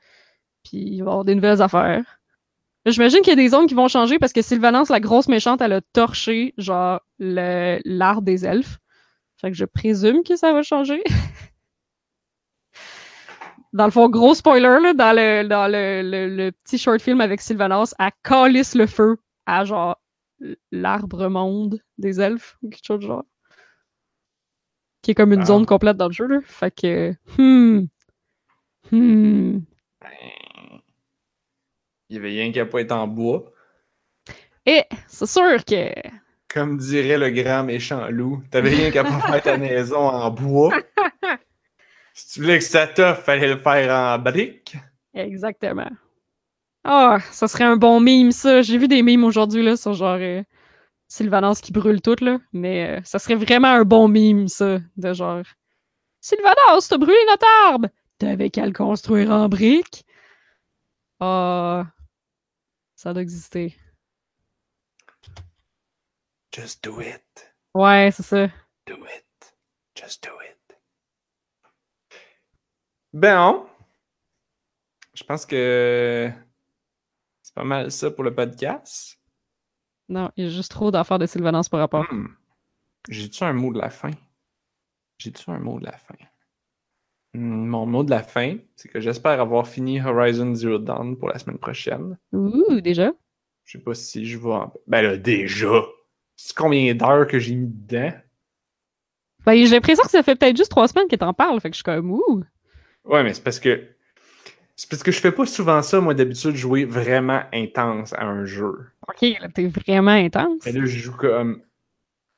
Puis 0.66 0.78
il 0.78 0.98
va 0.98 0.98
y 0.98 1.14
avoir 1.14 1.24
des 1.24 1.36
nouvelles 1.36 1.62
affaires. 1.62 2.20
J'imagine 2.86 3.22
qu'il 3.22 3.30
y 3.30 3.32
a 3.32 3.38
des 3.38 3.48
zones 3.48 3.66
qui 3.66 3.76
vont 3.76 3.88
changer 3.88 4.20
parce 4.20 4.34
que 4.34 4.42
Sylvanance, 4.42 4.90
la 4.90 5.00
grosse 5.00 5.30
méchante, 5.30 5.62
elle 5.62 5.72
a 5.72 5.80
torché, 5.80 6.54
genre, 6.58 7.00
l'art 7.18 8.22
des 8.22 8.46
elfes. 8.46 8.78
Fait 9.40 9.50
que 9.50 9.56
je 9.56 9.64
présume 9.64 10.24
que 10.24 10.36
ça 10.36 10.52
va 10.52 10.64
changer. 10.64 11.02
dans 13.72 13.86
le 13.86 13.92
fond, 13.92 14.10
gros 14.10 14.34
spoiler, 14.34 14.80
là, 14.84 14.94
dans, 14.94 15.16
le, 15.16 15.48
dans 15.48 15.72
le, 15.72 16.02
le, 16.04 16.52
petit 16.52 16.78
short 16.78 17.02
film 17.02 17.22
avec 17.22 17.40
Sylvanance, 17.40 17.96
elle 18.00 18.12
calisse 18.22 18.76
le 18.76 18.86
feu 18.86 19.16
à, 19.46 19.64
genre, 19.64 19.96
l'arbre 20.72 21.28
monde 21.28 21.82
des 21.98 22.22
elfes, 22.22 22.58
ou 22.62 22.70
quelque 22.70 22.86
chose 22.86 23.00
de 23.00 23.08
genre. 23.08 23.26
Qui 25.02 25.12
est 25.12 25.16
comme 25.16 25.34
une 25.34 25.42
ah. 25.42 25.46
zone 25.46 25.66
complète 25.66 25.98
dans 25.98 26.08
le 26.08 26.14
jeu, 26.14 26.28
là. 26.28 26.40
Fait 26.44 26.72
que, 26.72 27.14
hmm. 27.38 27.88
Hmm. 28.92 29.60
Il 32.10 32.16
y 32.16 32.20
avait 32.20 32.30
rien 32.30 32.52
qu'à 32.52 32.66
pas 32.66 32.82
être 32.82 32.94
en 32.94 33.08
bois. 33.08 33.52
Et 34.66 34.84
c'est 35.08 35.26
sûr 35.26 35.64
que. 35.66 35.92
Comme 36.48 36.78
dirait 36.78 37.18
le 37.18 37.30
grand 37.30 37.64
méchant 37.64 38.08
loup, 38.10 38.42
t'avais 38.50 38.70
rien 38.70 38.92
qu'à 38.92 39.04
pas 39.04 39.20
faire 39.20 39.42
ta 39.42 39.58
maison 39.58 40.08
en 40.08 40.32
bois. 40.32 40.74
si 42.14 42.34
tu 42.34 42.42
voulais 42.42 42.60
que 42.60 42.64
ça 42.64 42.88
t'offre, 42.88 43.22
fallait 43.22 43.54
le 43.54 43.58
faire 43.58 43.94
en 43.94 44.20
briques. 44.20 44.78
Exactement. 45.14 45.90
Ah, 46.90 47.20
ça 47.32 47.50
serait 47.50 47.66
un 47.66 47.76
bon 47.76 48.00
mime, 48.00 48.32
ça. 48.32 48.62
J'ai 48.62 48.78
vu 48.78 48.88
des 48.88 49.04
mimes 49.04 49.26
aujourd'hui, 49.26 49.62
là, 49.62 49.76
sur 49.76 49.92
genre 49.92 50.18
euh, 50.22 50.42
Sylvanas 51.10 51.60
qui 51.62 51.74
brûle 51.74 52.02
tout, 52.02 52.16
là. 52.22 52.40
Mais 52.54 53.00
euh, 53.00 53.02
ça 53.04 53.20
serait 53.20 53.36
vraiment 53.36 53.68
un 53.68 53.84
bon 53.84 54.08
mime, 54.08 54.48
ça. 54.48 54.80
De 54.96 55.12
genre 55.14 55.44
Sylvanas, 56.22 56.88
t'as 56.90 56.98
brûlé 56.98 57.20
notre 57.30 57.46
arbre! 57.66 57.90
T'avais 58.18 58.50
qu'à 58.50 58.66
le 58.66 58.72
construire 58.72 59.32
en 59.32 59.50
briques? 59.50 60.06
Ah, 61.20 61.88
ça 62.96 63.12
doit 63.12 63.22
exister. 63.22 63.76
Just 66.56 66.82
do 66.86 67.02
it. 67.02 67.54
Ouais, 67.76 68.12
c'est 68.14 68.24
ça. 68.24 68.48
Do 68.88 68.96
it. 68.96 69.56
Just 69.94 70.24
do 70.24 70.32
it. 70.42 70.78
Ben, 73.12 73.66
je 75.14 75.24
pense 75.26 75.46
que 75.46 76.32
pas 77.58 77.64
mal 77.64 77.90
ça 77.90 78.12
pour 78.12 78.24
le 78.24 78.36
podcast. 78.36 79.20
Non, 80.10 80.30
il 80.38 80.44
y 80.44 80.48
a 80.48 80.50
juste 80.52 80.70
trop 80.70 80.92
d'affaires 80.92 81.18
de 81.18 81.26
Sylvanance 81.26 81.70
par 81.70 81.80
rapport. 81.80 82.06
Hmm. 82.12 82.28
J'ai-tu 83.10 83.44
un 83.44 83.54
mot 83.54 83.74
de 83.74 83.80
la 83.80 83.90
fin? 83.90 84.12
J'ai-tu 85.18 85.50
un 85.50 85.58
mot 85.58 85.80
de 85.80 85.86
la 85.86 85.98
fin? 85.98 86.14
Hmm, 87.34 87.66
mon 87.66 87.88
mot 87.88 88.04
de 88.04 88.12
la 88.12 88.22
fin, 88.22 88.58
c'est 88.76 88.90
que 88.90 89.00
j'espère 89.00 89.42
avoir 89.42 89.68
fini 89.68 90.00
Horizon 90.00 90.54
Zero 90.54 90.78
Dawn 90.78 91.18
pour 91.18 91.30
la 91.30 91.40
semaine 91.40 91.58
prochaine. 91.58 92.20
Ouh, 92.32 92.80
déjà? 92.80 93.12
Je 93.66 93.80
sais 93.80 93.84
pas 93.84 93.96
si 93.96 94.24
je 94.28 94.38
vais 94.38 94.54
en... 94.54 94.72
Ben 94.86 95.02
là, 95.02 95.18
déjà! 95.18 95.84
C'est 96.36 96.56
combien 96.56 96.94
d'heures 96.94 97.26
que 97.26 97.40
j'ai 97.40 97.56
mis 97.56 97.70
dedans? 97.70 98.14
Ben, 99.48 99.56
j'ai 99.56 99.74
l'impression 99.74 100.04
que 100.04 100.12
ça 100.12 100.22
fait 100.22 100.36
peut-être 100.36 100.58
juste 100.58 100.70
trois 100.70 100.88
semaines 100.88 101.08
que 101.08 101.16
t'en 101.16 101.34
parles, 101.34 101.60
fait 101.60 101.72
que 101.72 101.74
je 101.74 101.78
suis 101.78 101.84
comme 101.84 102.12
ouh! 102.12 102.44
Ouais, 103.04 103.24
mais 103.24 103.34
c'est 103.34 103.44
parce 103.44 103.60
que. 103.60 103.97
C'est 104.78 104.88
parce 104.92 105.02
que 105.02 105.12
je 105.12 105.20
fais 105.20 105.32
pas 105.32 105.48
souvent 105.48 105.82
ça, 105.82 106.00
moi, 106.00 106.14
d'habitude, 106.14 106.56
jouer 106.56 106.86
vraiment 106.86 107.42
intense 107.52 108.14
à 108.14 108.26
un 108.26 108.46
jeu. 108.46 108.86
Ok, 109.08 109.22
là, 109.42 109.50
t'es 109.50 109.68
vraiment 109.68 110.12
intense? 110.12 110.64
Là, 110.66 110.86
je 110.86 110.86
joue 110.86 111.18
comme 111.18 111.64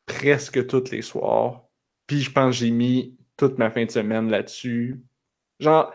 presque 0.05 0.65
tous 0.65 0.89
les 0.89 1.01
soirs. 1.01 1.65
Puis 2.07 2.21
je 2.21 2.31
pense 2.31 2.55
que 2.55 2.65
j'ai 2.65 2.71
mis 2.71 3.17
toute 3.35 3.57
ma 3.57 3.69
fin 3.69 3.83
de 3.83 3.91
semaine 3.91 4.29
là-dessus. 4.29 5.01
Genre, 5.59 5.93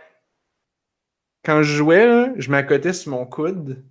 quand 1.44 1.62
je 1.62 1.76
jouais, 1.76 2.32
je 2.36 2.50
m'accotais 2.50 2.92
sur 2.92 3.12
mon 3.12 3.24
coude, 3.24 3.82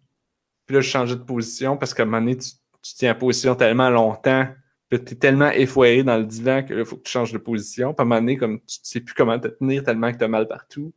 puis 0.67 0.75
là, 0.75 0.81
je 0.81 0.89
changeais 0.89 1.15
de 1.15 1.23
position 1.23 1.75
parce 1.75 1.93
qu'à 1.95 2.03
un 2.03 2.05
moment 2.05 2.19
donné, 2.19 2.37
tu, 2.37 2.51
tiens 2.95 3.13
en 3.13 3.15
position 3.15 3.55
tellement 3.55 3.89
longtemps, 3.89 4.47
que 4.91 4.97
tu 4.97 5.13
es 5.13 5.17
tellement 5.17 5.49
effoiré 5.49 6.03
dans 6.03 6.17
le 6.17 6.25
divan 6.25 6.63
que 6.63 6.75
là, 6.75 6.81
il 6.81 6.85
faut 6.85 6.97
que 6.97 7.03
tu 7.03 7.11
changes 7.11 7.33
de 7.33 7.39
position. 7.39 7.95
Puis 7.95 8.01
à 8.01 8.03
un 8.03 8.05
moment 8.05 8.21
donné, 8.21 8.37
comme 8.37 8.59
tu 8.59 8.77
sais 8.83 8.99
plus 8.99 9.15
comment 9.15 9.39
te 9.39 9.47
tenir 9.47 9.83
tellement 9.83 10.11
que 10.11 10.17
tu 10.17 10.23
as 10.23 10.27
mal 10.27 10.47
partout. 10.47 10.93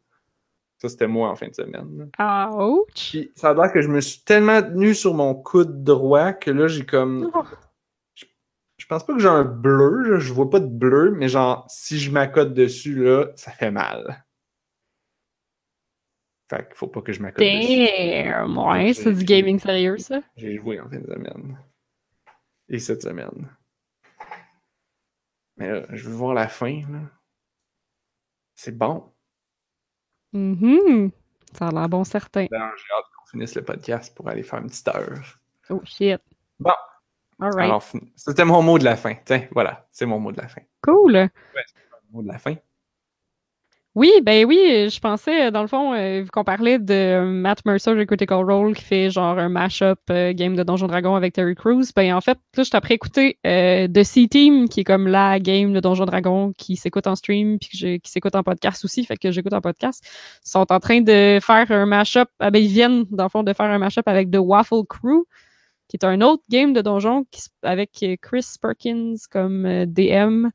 Ça, 0.79 0.89
c'était 0.91 1.07
moi 1.07 1.31
en 1.31 1.37
fin 1.37 1.49
de 1.49 1.55
semaine. 1.55 2.11
Ouch! 2.19 2.87
Puis 2.95 3.33
ça 3.35 3.51
a 3.51 3.55
l'air 3.55 3.73
que 3.73 3.81
je 3.81 3.89
me 3.89 4.01
suis 4.01 4.21
tellement 4.25 4.63
tenu 4.63 4.95
sur 4.95 5.15
mon 5.15 5.35
coude 5.35 5.83
droit 5.85 6.33
que 6.33 6.51
là, 6.51 6.69
j'ai 6.69 6.85
comme. 6.85 7.31
Oh. 7.35 7.45
Je 8.77 8.87
pense 8.87 9.05
pas 9.05 9.15
que 9.15 9.19
j'ai 9.21 9.29
un 9.29 9.45
bleu, 9.45 10.19
je 10.19 10.33
vois 10.33 10.51
pas 10.51 10.61
de 10.61 10.69
bleu, 10.69 11.11
mais 11.11 11.29
genre, 11.29 11.65
si 11.69 11.99
je 11.99 12.11
m'accote 12.11 12.53
dessus, 12.53 13.03
là, 13.03 13.29
ça 13.35 13.51
fait 13.51 13.71
mal. 13.71 14.25
Fait 16.51 16.67
qu'il 16.69 16.77
faut 16.77 16.87
pas 16.87 17.01
que 17.01 17.13
je 17.13 17.21
m'accote 17.21 17.43
dessus. 17.43 17.87
Damn! 18.25 18.59
Ouais, 18.59 18.93
c'est 18.93 19.15
du 19.15 19.25
gaming 19.25 19.59
sérieux, 19.59 19.97
ça? 19.97 20.21
J'ai 20.37 20.57
joué 20.57 20.79
en 20.79 20.89
fin 20.89 20.99
de 20.99 21.07
semaine. 21.07 21.59
Et 22.69 22.79
cette 22.79 23.03
semaine. 23.03 23.49
Mais 25.57 25.71
là, 25.71 25.87
je 25.91 26.09
veux 26.09 26.15
voir 26.15 26.35
la 26.35 26.49
fin, 26.49 26.83
là. 26.91 27.01
C'est 28.55 28.77
bon. 28.77 29.11
Mm 30.33 31.09
Ça 31.53 31.69
a 31.69 31.71
l'air 31.73 31.89
bon 31.89 32.05
certain. 32.05 32.47
Ben, 32.51 32.71
j'ai 32.77 32.95
hâte 32.95 33.05
qu'on 33.17 33.27
finisse 33.31 33.55
le 33.55 33.63
podcast 33.63 34.15
pour 34.15 34.29
aller 34.29 34.43
faire 34.43 34.61
une 34.61 34.69
petite 34.69 34.89
heure. 34.89 35.39
Oh 35.71 35.81
shit. 35.85 36.21
Bon, 36.59 36.73
alors, 37.39 37.85
c'était 38.15 38.45
mon 38.45 38.63
mot 38.63 38.79
de 38.79 38.85
la 38.85 38.97
fin. 38.97 39.15
Tiens, 39.25 39.47
voilà, 39.53 39.87
c'est 39.93 40.07
mon 40.07 40.19
mot 40.19 40.33
de 40.33 40.41
la 40.41 40.49
fin. 40.49 40.63
Cool. 40.83 41.15
Ouais, 41.15 41.29
c'est 41.55 41.75
mon 42.11 42.19
mot 42.19 42.23
de 42.23 42.29
la 42.29 42.39
fin. 42.39 42.55
Oui, 43.97 44.13
ben 44.23 44.45
oui, 44.45 44.91
je 44.91 45.01
pensais, 45.01 45.51
dans 45.51 45.63
le 45.63 45.69
fond, 45.69 45.95
euh, 45.95 46.23
qu'on 46.31 46.45
parlait 46.45 46.79
de 46.79 47.25
Matt 47.25 47.65
Mercer 47.65 47.95
de 47.95 48.05
Critical 48.05 48.45
Role 48.45 48.75
qui 48.75 48.85
fait 48.85 49.09
genre 49.09 49.39
un 49.39 49.49
mash-up 49.49 49.99
euh, 50.11 50.35
game 50.35 50.55
de 50.55 50.63
Donjon 50.63 50.87
Dragon 50.87 51.15
avec 51.15 51.33
Terry 51.33 51.55
Crews, 51.55 51.85
ben 51.97 52.15
en 52.15 52.21
fait, 52.21 52.39
là, 52.59 52.63
je 52.63 52.71
t'ai 52.71 52.95
écouté 52.95 53.39
euh, 53.47 53.89
The 53.89 54.03
C-Team, 54.03 54.69
qui 54.69 54.81
est 54.81 54.85
comme 54.85 55.09
la 55.09 55.41
game 55.41 55.73
de 55.73 55.81
Donjon 55.81 56.05
Dragon 56.05 56.53
qui 56.59 56.77
s'écoute 56.77 57.07
en 57.07 57.17
stream 57.17 57.59
puis 57.59 58.01
qui 58.03 58.11
s'écoute 58.11 58.35
en 58.35 58.43
podcast 58.43 58.85
aussi, 58.85 59.03
fait 59.07 59.17
que 59.17 59.31
j'écoute 59.31 59.55
en 59.55 59.63
podcast, 59.63 60.07
sont 60.45 60.71
en 60.71 60.79
train 60.79 61.01
de 61.01 61.39
faire 61.41 61.71
un 61.71 61.87
mash-up, 61.87 62.29
ah 62.39 62.51
ben 62.51 62.63
ils 62.63 62.69
viennent, 62.69 63.07
dans 63.11 63.25
le 63.25 63.31
fond, 63.31 63.43
de 63.45 63.55
faire 63.55 63.71
un 63.71 63.79
mash-up 63.79 64.07
avec 64.07 64.31
The 64.31 64.39
Waffle 64.39 64.85
Crew, 64.87 65.25
qui 65.89 65.97
est 65.97 66.05
un 66.05 66.21
autre 66.21 66.43
game 66.51 66.73
de 66.73 66.81
Donjon 66.81 67.25
avec 67.63 67.91
euh, 68.03 68.17
Chris 68.21 68.47
Perkins 68.61 69.15
comme 69.31 69.65
euh, 69.67 69.87
DM, 69.87 70.49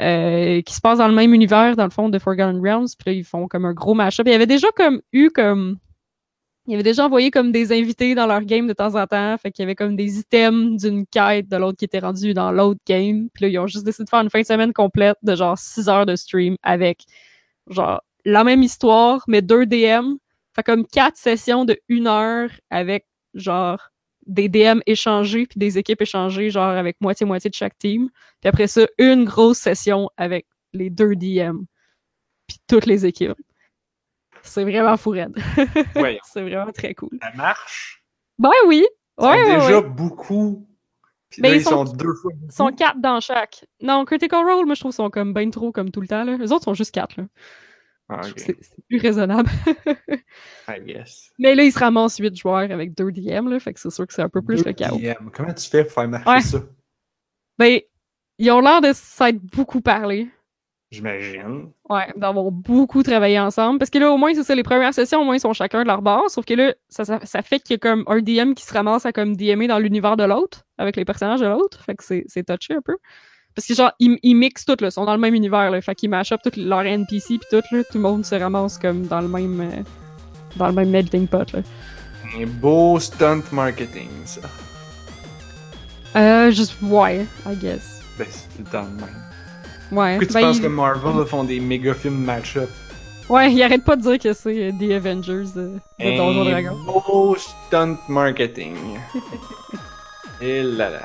euh, 0.00 0.62
qui 0.62 0.74
se 0.74 0.80
passe 0.80 0.98
dans 0.98 1.08
le 1.08 1.14
même 1.14 1.34
univers, 1.34 1.76
dans 1.76 1.84
le 1.84 1.90
fond, 1.90 2.08
de 2.08 2.18
Forgotten 2.18 2.60
Realms. 2.60 2.88
Puis 2.98 3.06
là, 3.06 3.12
ils 3.12 3.24
font 3.24 3.48
comme 3.48 3.64
un 3.64 3.72
gros 3.72 3.94
mashup. 3.94 4.26
Il 4.26 4.32
y 4.32 4.34
avait 4.34 4.46
déjà 4.46 4.68
comme 4.76 5.00
eu 5.12 5.30
comme. 5.30 5.78
Il 6.66 6.72
y 6.72 6.74
avait 6.74 6.82
déjà 6.82 7.06
envoyé 7.06 7.30
comme 7.30 7.50
des 7.50 7.72
invités 7.72 8.14
dans 8.14 8.26
leur 8.26 8.42
game 8.42 8.66
de 8.66 8.74
temps 8.74 8.94
en 8.94 9.06
temps. 9.06 9.36
Fait 9.38 9.50
qu'il 9.50 9.62
y 9.62 9.64
avait 9.64 9.74
comme 9.74 9.96
des 9.96 10.18
items 10.18 10.82
d'une 10.82 11.06
quête 11.06 11.48
de 11.48 11.56
l'autre 11.56 11.78
qui 11.78 11.86
était 11.86 11.98
rendu 11.98 12.34
dans 12.34 12.52
l'autre 12.52 12.80
game. 12.86 13.28
Puis 13.32 13.44
là, 13.44 13.48
ils 13.48 13.58
ont 13.58 13.66
juste 13.66 13.84
décidé 13.84 14.04
de 14.04 14.10
faire 14.10 14.20
une 14.20 14.28
fin 14.28 14.42
de 14.42 14.46
semaine 14.46 14.74
complète 14.74 15.16
de 15.22 15.34
genre 15.34 15.56
6 15.56 15.88
heures 15.88 16.04
de 16.04 16.14
stream 16.14 16.56
avec 16.62 17.04
genre 17.68 18.02
la 18.26 18.44
même 18.44 18.62
histoire, 18.62 19.24
mais 19.28 19.40
deux 19.40 19.64
DM. 19.64 20.16
Fait 20.54 20.62
comme 20.62 20.86
quatre 20.86 21.16
sessions 21.16 21.64
de 21.64 21.78
une 21.88 22.06
heure 22.06 22.50
avec 22.68 23.06
genre 23.32 23.90
des 24.28 24.48
DM 24.48 24.80
échangés 24.86 25.46
puis 25.46 25.58
des 25.58 25.78
équipes 25.78 26.02
échangées, 26.02 26.50
genre 26.50 26.70
avec 26.70 26.96
moitié-moitié 27.00 27.50
de 27.50 27.54
chaque 27.54 27.76
team. 27.78 28.08
Puis 28.40 28.48
après 28.48 28.66
ça, 28.68 28.82
une 28.98 29.24
grosse 29.24 29.58
session 29.58 30.08
avec 30.16 30.46
les 30.72 30.90
deux 30.90 31.16
DM. 31.16 31.58
Puis 32.46 32.58
toutes 32.68 32.86
les 32.86 33.04
équipes. 33.06 33.34
C'est 34.42 34.62
vraiment 34.62 34.96
fou 34.96 35.10
raide. 35.10 35.36
Voyons. 35.94 36.18
C'est 36.24 36.42
vraiment 36.42 36.70
très 36.72 36.94
cool. 36.94 37.10
Ça 37.20 37.30
marche? 37.34 38.02
Ben 38.38 38.50
oui! 38.66 38.86
Ils 39.18 39.22
sont 39.24 39.28
Ouais, 39.30 39.42
ouais, 39.42 39.54
déjà 39.60 39.80
ouais. 39.80 39.88
beaucoup. 39.88 40.68
Puis 41.30 41.42
Ben, 41.42 41.48
là, 41.50 41.54
ils 41.56 41.60
ils 41.60 41.64
sont, 41.64 41.84
sont- 41.84 41.92
deux 41.96 42.14
fois 42.14 42.30
Ils 42.44 42.52
sont 42.52 42.64
beaucoup. 42.66 42.76
quatre 42.76 43.00
dans 43.00 43.20
chaque. 43.20 43.64
Non, 43.82 44.04
Critical 44.04 44.44
Role, 44.44 44.64
moi 44.64 44.74
je 44.74 44.80
trouve 44.80 44.92
sont 44.92 45.10
comme 45.10 45.32
ben 45.34 45.50
trop 45.50 45.72
comme 45.72 45.90
tout 45.90 46.00
le 46.00 46.06
temps. 46.08 46.24
Là. 46.24 46.36
Les 46.36 46.52
autres 46.52 46.64
sont 46.64 46.74
juste 46.74 46.92
quatre. 46.94 47.16
Là. 47.18 47.24
Ah, 48.10 48.20
C'est 48.36 48.56
plus 48.88 48.98
raisonnable. 48.98 49.50
I 50.68 50.80
guess. 50.86 51.30
Mais 51.38 51.54
là, 51.54 51.62
ils 51.64 51.72
se 51.72 51.78
ramassent 51.78 52.16
8 52.18 52.34
joueurs 52.36 52.70
avec 52.70 52.94
deux 52.94 53.12
DM, 53.12 53.48
là, 53.48 53.60
fait 53.60 53.74
que 53.74 53.80
c'est 53.80 53.90
sûr 53.90 54.06
que 54.06 54.14
c'est 54.14 54.22
un 54.22 54.28
peu 54.28 54.40
plus 54.42 54.64
le 54.64 54.72
chaos. 54.72 54.96
DM. 54.98 55.28
Comment 55.32 55.52
tu 55.52 55.68
fais 55.68 55.84
pour 55.84 55.92
faire 55.92 56.08
marcher 56.08 56.28
Ouais. 56.30 56.40
ça? 56.40 56.62
Ben, 57.58 57.80
ils 58.38 58.50
ont 58.50 58.60
l'air 58.60 58.80
de 58.80 58.92
s'être 58.94 59.38
beaucoup 59.52 59.80
parlé. 59.80 60.28
J'imagine. 60.90 61.70
Ouais, 61.90 62.10
d'avoir 62.16 62.50
beaucoup 62.50 63.02
travaillé 63.02 63.38
ensemble. 63.38 63.78
Parce 63.78 63.90
que 63.90 63.98
là, 63.98 64.10
au 64.10 64.16
moins, 64.16 64.32
c'est 64.32 64.42
ça, 64.44 64.54
les 64.54 64.62
premières 64.62 64.94
sessions, 64.94 65.20
au 65.20 65.24
moins, 65.24 65.36
ils 65.36 65.40
sont 65.40 65.52
chacun 65.52 65.82
de 65.82 65.86
leur 65.86 66.00
bord. 66.00 66.30
Sauf 66.30 66.46
que 66.46 66.54
là, 66.54 66.74
ça, 66.88 67.04
ça, 67.04 67.20
ça 67.24 67.42
fait 67.42 67.58
qu'il 67.60 67.74
y 67.74 67.76
a 67.76 67.78
comme 67.78 68.04
un 68.06 68.20
DM 68.22 68.54
qui 68.54 68.64
se 68.64 68.72
ramasse 68.72 69.04
à 69.04 69.12
comme 69.12 69.36
DMer 69.36 69.66
dans 69.66 69.78
l'univers 69.78 70.16
de 70.16 70.24
l'autre, 70.24 70.64
avec 70.78 70.96
les 70.96 71.04
personnages 71.04 71.40
de 71.40 71.46
l'autre. 71.46 71.84
Fait 71.84 71.94
que 71.94 72.02
c'est 72.02 72.24
c'est 72.26 72.44
touché 72.44 72.72
un 72.74 72.80
peu. 72.80 72.96
Parce 73.58 73.66
que 73.66 73.74
genre, 73.74 73.90
ils, 73.98 74.16
ils 74.22 74.36
mixent 74.36 74.64
tout, 74.64 74.76
là, 74.80 74.86
ils 74.86 74.92
sont 74.92 75.04
dans 75.04 75.14
le 75.14 75.18
même 75.18 75.34
univers, 75.34 75.68
là. 75.72 75.80
Fait 75.80 75.92
qu'ils 75.96 76.08
mash 76.08 76.30
up 76.30 76.40
tous 76.44 76.60
leurs 76.60 76.82
NPC 76.86 77.38
pis 77.38 77.46
tout, 77.50 77.56
là. 77.72 77.82
Tout 77.82 77.94
le 77.94 78.00
monde 78.00 78.24
se 78.24 78.36
ramasse 78.36 78.78
comme 78.78 79.06
dans 79.08 79.20
le 79.20 79.26
même. 79.26 79.60
euh, 79.60 79.82
dans 80.54 80.68
le 80.68 80.72
même 80.74 80.90
melting 80.90 81.26
pot, 81.26 81.50
là. 81.52 81.58
Un 82.40 82.46
beau 82.46 83.00
stunt 83.00 83.42
marketing, 83.50 84.08
ça. 84.26 84.42
Euh, 86.14 86.52
juste, 86.52 86.74
ouais, 86.82 87.26
I 87.46 87.56
guess. 87.56 88.00
Ben, 88.16 88.28
c'est 88.30 88.62
tout 88.62 88.70
le 88.72 88.78
même. 88.78 89.22
Ouais. 89.90 90.18
Pourquoi 90.18 90.26
tu 90.28 90.32
ben, 90.34 90.40
penses 90.42 90.56
ils- 90.58 90.62
que 90.62 90.66
Marvel 90.68 91.26
font 91.26 91.42
des 91.42 91.58
méga 91.58 91.94
films 91.94 92.24
match-up? 92.24 92.70
Ouais, 93.28 93.52
ils 93.52 93.62
arrêtent 93.62 93.84
pas 93.84 93.96
de 93.96 94.02
dire 94.02 94.18
que 94.18 94.32
c'est 94.34 94.68
euh, 94.68 94.72
The 94.78 94.92
Avengers 94.92 95.50
euh, 95.56 95.76
de 95.98 96.16
Donjon 96.16 96.44
Dragon. 96.44 96.76
beau 96.86 97.36
stunt 97.36 97.96
marketing. 98.08 98.74
Et 100.40 100.62
là 100.62 100.90
là. 100.90 101.02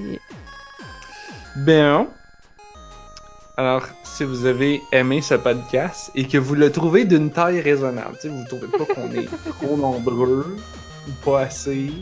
Et- 0.00 0.18
Bien. 1.56 2.08
Alors, 3.56 3.86
si 4.02 4.24
vous 4.24 4.46
avez 4.46 4.82
aimé 4.90 5.22
ce 5.22 5.34
podcast 5.34 6.10
et 6.16 6.26
que 6.26 6.38
vous 6.38 6.56
le 6.56 6.72
trouvez 6.72 7.04
d'une 7.04 7.30
taille 7.30 7.60
raisonnable, 7.60 8.16
vous 8.24 8.44
trouvez 8.46 8.66
pas 8.66 8.84
qu'on 8.92 9.10
est 9.12 9.28
trop 9.60 9.76
nombreux 9.76 10.56
ou 11.06 11.12
pas 11.24 11.42
assez, 11.42 11.92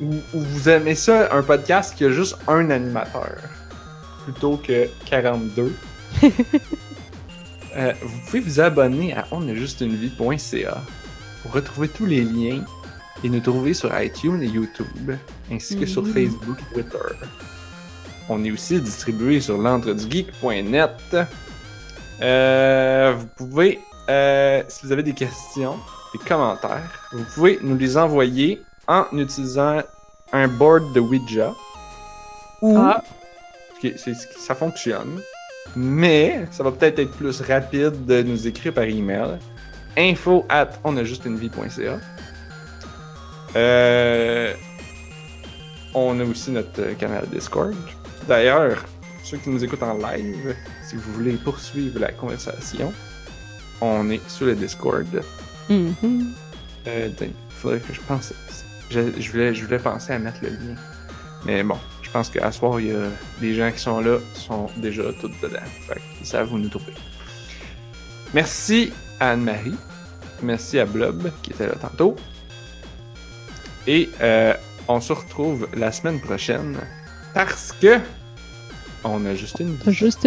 ou, 0.00 0.14
ou 0.32 0.40
vous 0.40 0.68
aimez 0.70 0.94
ça, 0.94 1.34
un 1.34 1.42
podcast 1.42 1.94
qui 1.94 2.06
a 2.06 2.10
juste 2.10 2.38
un 2.48 2.70
animateur 2.70 3.36
plutôt 4.24 4.56
que 4.56 4.88
42, 5.06 5.74
euh, 7.76 7.92
vous 8.02 8.20
pouvez 8.26 8.40
vous 8.40 8.60
abonner 8.60 9.14
à 9.14 9.26
onajustunevie.ca 9.30 10.82
pour 11.42 11.52
retrouver 11.52 11.88
tous 11.88 12.06
les 12.06 12.22
liens 12.22 12.64
et 13.22 13.28
nous 13.28 13.40
trouver 13.40 13.74
sur 13.74 13.90
iTunes 14.00 14.42
et 14.42 14.46
YouTube, 14.46 15.12
ainsi 15.50 15.78
que 15.78 15.86
sur. 15.86 16.06
Facebook 16.06 16.58
et 16.70 16.74
Twitter. 16.74 17.26
On 18.32 18.44
est 18.44 18.52
aussi 18.52 18.80
distribué 18.80 19.40
sur 19.40 19.58
l'entredugeek.net. 19.58 21.16
Euh, 22.22 23.12
vous 23.18 23.26
pouvez, 23.26 23.80
euh, 24.08 24.62
si 24.68 24.86
vous 24.86 24.92
avez 24.92 25.02
des 25.02 25.14
questions, 25.14 25.76
des 26.12 26.20
commentaires, 26.20 27.08
vous 27.12 27.24
pouvez 27.34 27.58
nous 27.60 27.76
les 27.76 27.96
envoyer 27.96 28.62
en 28.86 29.06
utilisant 29.14 29.80
un 30.32 30.46
board 30.46 30.92
de 30.92 31.00
Ouija. 31.00 31.52
Ou, 32.62 32.78
Ah. 32.78 33.02
Ça 34.36 34.54
fonctionne, 34.54 35.20
mais 35.74 36.46
ça 36.52 36.62
va 36.62 36.70
peut-être 36.70 37.00
être 37.00 37.12
plus 37.12 37.40
rapide 37.40 38.04
de 38.04 38.22
nous 38.22 38.46
écrire 38.46 38.74
par 38.74 38.84
email. 38.84 39.38
Info 39.96 40.44
at 40.48 40.68
onajustunevie.ca. 40.84 41.98
Euh, 43.56 44.54
on 45.94 46.20
a 46.20 46.24
aussi 46.24 46.52
notre 46.52 46.96
canal 46.98 47.26
Discord. 47.28 47.74
D'ailleurs, 48.30 48.84
ceux 49.24 49.38
qui 49.38 49.50
nous 49.50 49.64
écoutent 49.64 49.82
en 49.82 49.98
live, 49.98 50.54
si 50.88 50.94
vous 50.94 51.12
voulez 51.14 51.32
poursuivre 51.32 51.98
la 51.98 52.12
conversation, 52.12 52.92
on 53.80 54.08
est 54.08 54.20
sur 54.30 54.46
le 54.46 54.54
Discord. 54.54 55.24
Mhm. 55.68 56.32
Euh, 56.86 57.08
il 57.20 57.32
faudrait 57.50 57.80
que 57.80 57.92
je 57.92 58.00
pense. 58.02 58.32
Je, 58.88 59.00
je 59.18 59.32
voulais, 59.32 59.52
je 59.52 59.64
voulais 59.64 59.80
penser 59.80 60.12
à 60.12 60.20
mettre 60.20 60.38
le 60.42 60.50
lien. 60.50 60.76
Mais 61.44 61.64
bon, 61.64 61.76
je 62.02 62.10
pense 62.12 62.30
qu'à 62.30 62.52
ce 62.52 62.60
soir, 62.60 62.78
il 62.78 62.86
y 62.86 62.92
a 62.92 63.08
des 63.40 63.52
gens 63.52 63.72
qui 63.72 63.80
sont 63.80 63.98
là, 63.98 64.18
sont 64.34 64.68
déjà 64.76 65.02
tous 65.20 65.32
dedans. 65.42 65.58
Fait 65.88 66.00
qu'ils 66.16 66.26
savent 66.26 66.52
où 66.52 66.58
nous 66.58 66.68
trouver. 66.68 66.94
Merci 68.32 68.92
à 69.18 69.30
Anne-Marie. 69.30 69.74
Merci 70.40 70.78
à 70.78 70.84
Blob 70.84 71.32
qui 71.42 71.50
était 71.50 71.66
là 71.66 71.74
tantôt. 71.74 72.14
Et 73.88 74.08
euh, 74.20 74.54
on 74.86 75.00
se 75.00 75.12
retrouve 75.12 75.66
la 75.74 75.90
semaine 75.90 76.20
prochaine 76.20 76.78
parce 77.34 77.72
que 77.72 77.98
on 79.04 79.24
a 79.26 79.34
juste 79.34 79.60
une 79.60 79.76
T'as 79.76 79.90
juste 79.90 80.24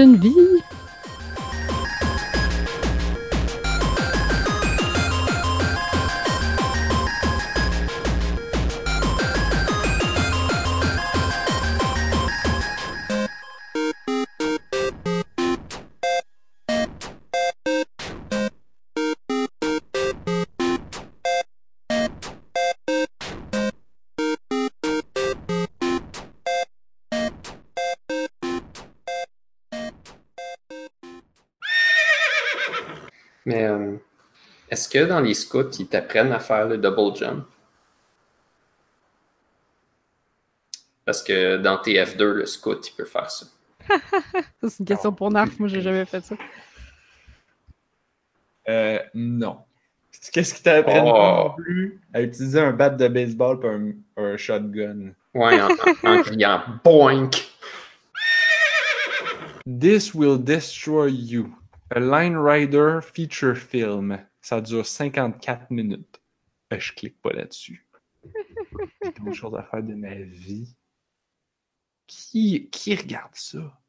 que 34.93 35.05
dans 35.05 35.19
les 35.19 35.33
scouts, 35.33 35.71
ils 35.79 35.87
t'apprennent 35.87 36.31
à 36.31 36.39
faire 36.39 36.67
le 36.67 36.77
double 36.77 37.15
jump? 37.15 37.45
Parce 41.05 41.21
que 41.21 41.57
dans 41.57 41.75
TF2, 41.77 42.23
le 42.31 42.45
scout, 42.45 42.87
il 42.87 42.95
peut 42.95 43.05
faire 43.05 43.29
ça. 43.29 43.45
C'est 44.61 44.79
une 44.79 44.85
question 44.85 45.11
pour 45.11 45.29
Narf, 45.31 45.59
moi 45.59 45.67
j'ai 45.67 45.81
jamais 45.81 46.05
fait 46.05 46.21
ça. 46.23 46.35
Euh, 48.69 48.99
non. 49.13 49.59
Qu'est-ce 50.31 50.53
qui 50.53 50.63
t'apprenne 50.63 51.03
Oh. 51.05 51.47
non 51.49 51.49
plus 51.55 51.99
à 52.13 52.21
utiliser 52.21 52.59
un 52.61 52.71
bat 52.71 52.89
de 52.89 53.07
baseball 53.09 53.59
et 53.63 53.67
un, 53.67 54.23
un 54.23 54.37
shotgun? 54.37 55.11
Ouais, 55.33 55.59
en, 55.61 55.67
en- 55.69 56.13
en 56.19 56.21
criant 56.21 56.61
boink! 56.83 57.49
This 59.65 60.13
will 60.13 60.37
destroy 60.41 61.11
you. 61.11 61.53
A 61.93 61.99
Line 61.99 62.37
Rider 62.37 62.99
feature 63.01 63.55
film. 63.57 64.17
Ça 64.43 64.59
dure 64.59 64.85
54 64.85 65.71
minutes. 65.71 66.21
Ben, 66.69 66.79
je 66.79 66.91
clique 66.91 67.19
pas 67.21 67.31
là-dessus. 67.31 67.87
J'ai 69.01 69.11
d'autres 69.13 69.33
choses 69.33 69.55
à 69.55 69.63
faire 69.63 69.81
de 69.81 69.95
ma 69.95 70.15
vie. 70.15 70.75
Qui, 72.07 72.69
qui 72.69 72.93
regarde 72.93 73.33
ça? 73.33 73.79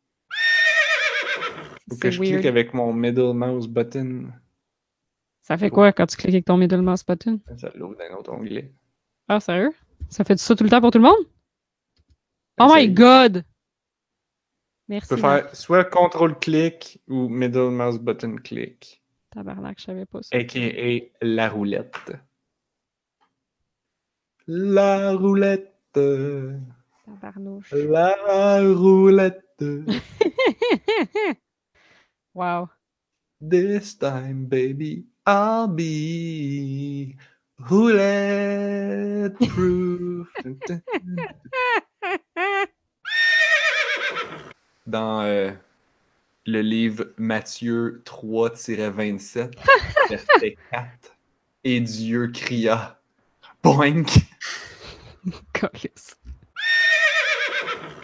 Faut 1.91 1.97
que 1.97 2.11
je 2.11 2.21
weird. 2.21 2.35
clique 2.35 2.47
avec 2.47 2.73
mon 2.73 2.93
middle 2.93 3.35
mouse 3.35 3.67
button. 3.67 4.31
Ça 5.43 5.59
fait 5.59 5.71
quoi 5.71 5.93
quand 5.93 6.07
tu 6.07 6.17
cliques 6.17 6.35
avec 6.35 6.45
ton 6.45 6.57
middle 6.57 6.83
mouse 6.83 7.05
button? 7.05 7.41
Ça 7.57 7.71
l'ouvre 7.75 7.97
dans 7.97 8.05
un 8.05 8.17
autre 8.17 8.33
onglet. 8.33 8.73
Ah, 9.27 9.41
sérieux? 9.41 9.75
Ça 10.09 10.23
fait 10.23 10.39
ça 10.39 10.55
tout 10.55 10.63
le 10.63 10.71
temps 10.71 10.81
pour 10.81 10.93
tout 10.93 10.99
le 10.99 11.05
monde? 11.05 11.27
Oh 12.61 12.73
my 12.73 12.89
god! 12.89 13.45
Merci. 14.87 15.09
Tu 15.09 15.15
peux 15.17 15.21
faire 15.21 15.55
soit 15.55 15.85
contrôle 15.85 16.39
clic 16.39 17.03
ou 17.09 17.29
middle 17.29 17.71
mouse 17.71 17.99
button 17.99 18.37
click. 18.37 19.04
Tabarnak, 19.35 19.79
je 19.81 19.85
savais 19.85 20.07
pas 20.07 20.23
ça. 20.23 20.37
A.K.A. 20.37 21.11
la 21.21 21.49
roulette. 21.49 22.13
La 24.47 25.13
roulette. 25.13 25.99
Tabarnouche. 27.05 27.73
La 27.73 28.61
roulette. 28.63 29.61
wow. 32.35 32.69
This 33.41 33.99
time, 33.99 34.47
baby, 34.47 35.07
I'll 35.27 35.67
be 35.67 37.17
roulette 37.59 39.37
proof. 39.49 40.29
Dans 44.87 45.23
euh, 45.23 45.51
le 46.47 46.61
livre 46.61 47.07
Matthieu 47.17 48.03
3-27, 48.05 49.53
verset 50.11 50.57
4, 50.71 50.89
et 51.65 51.81
Dieu 51.81 52.29
cria 52.29 53.01
Boink! 53.63 54.09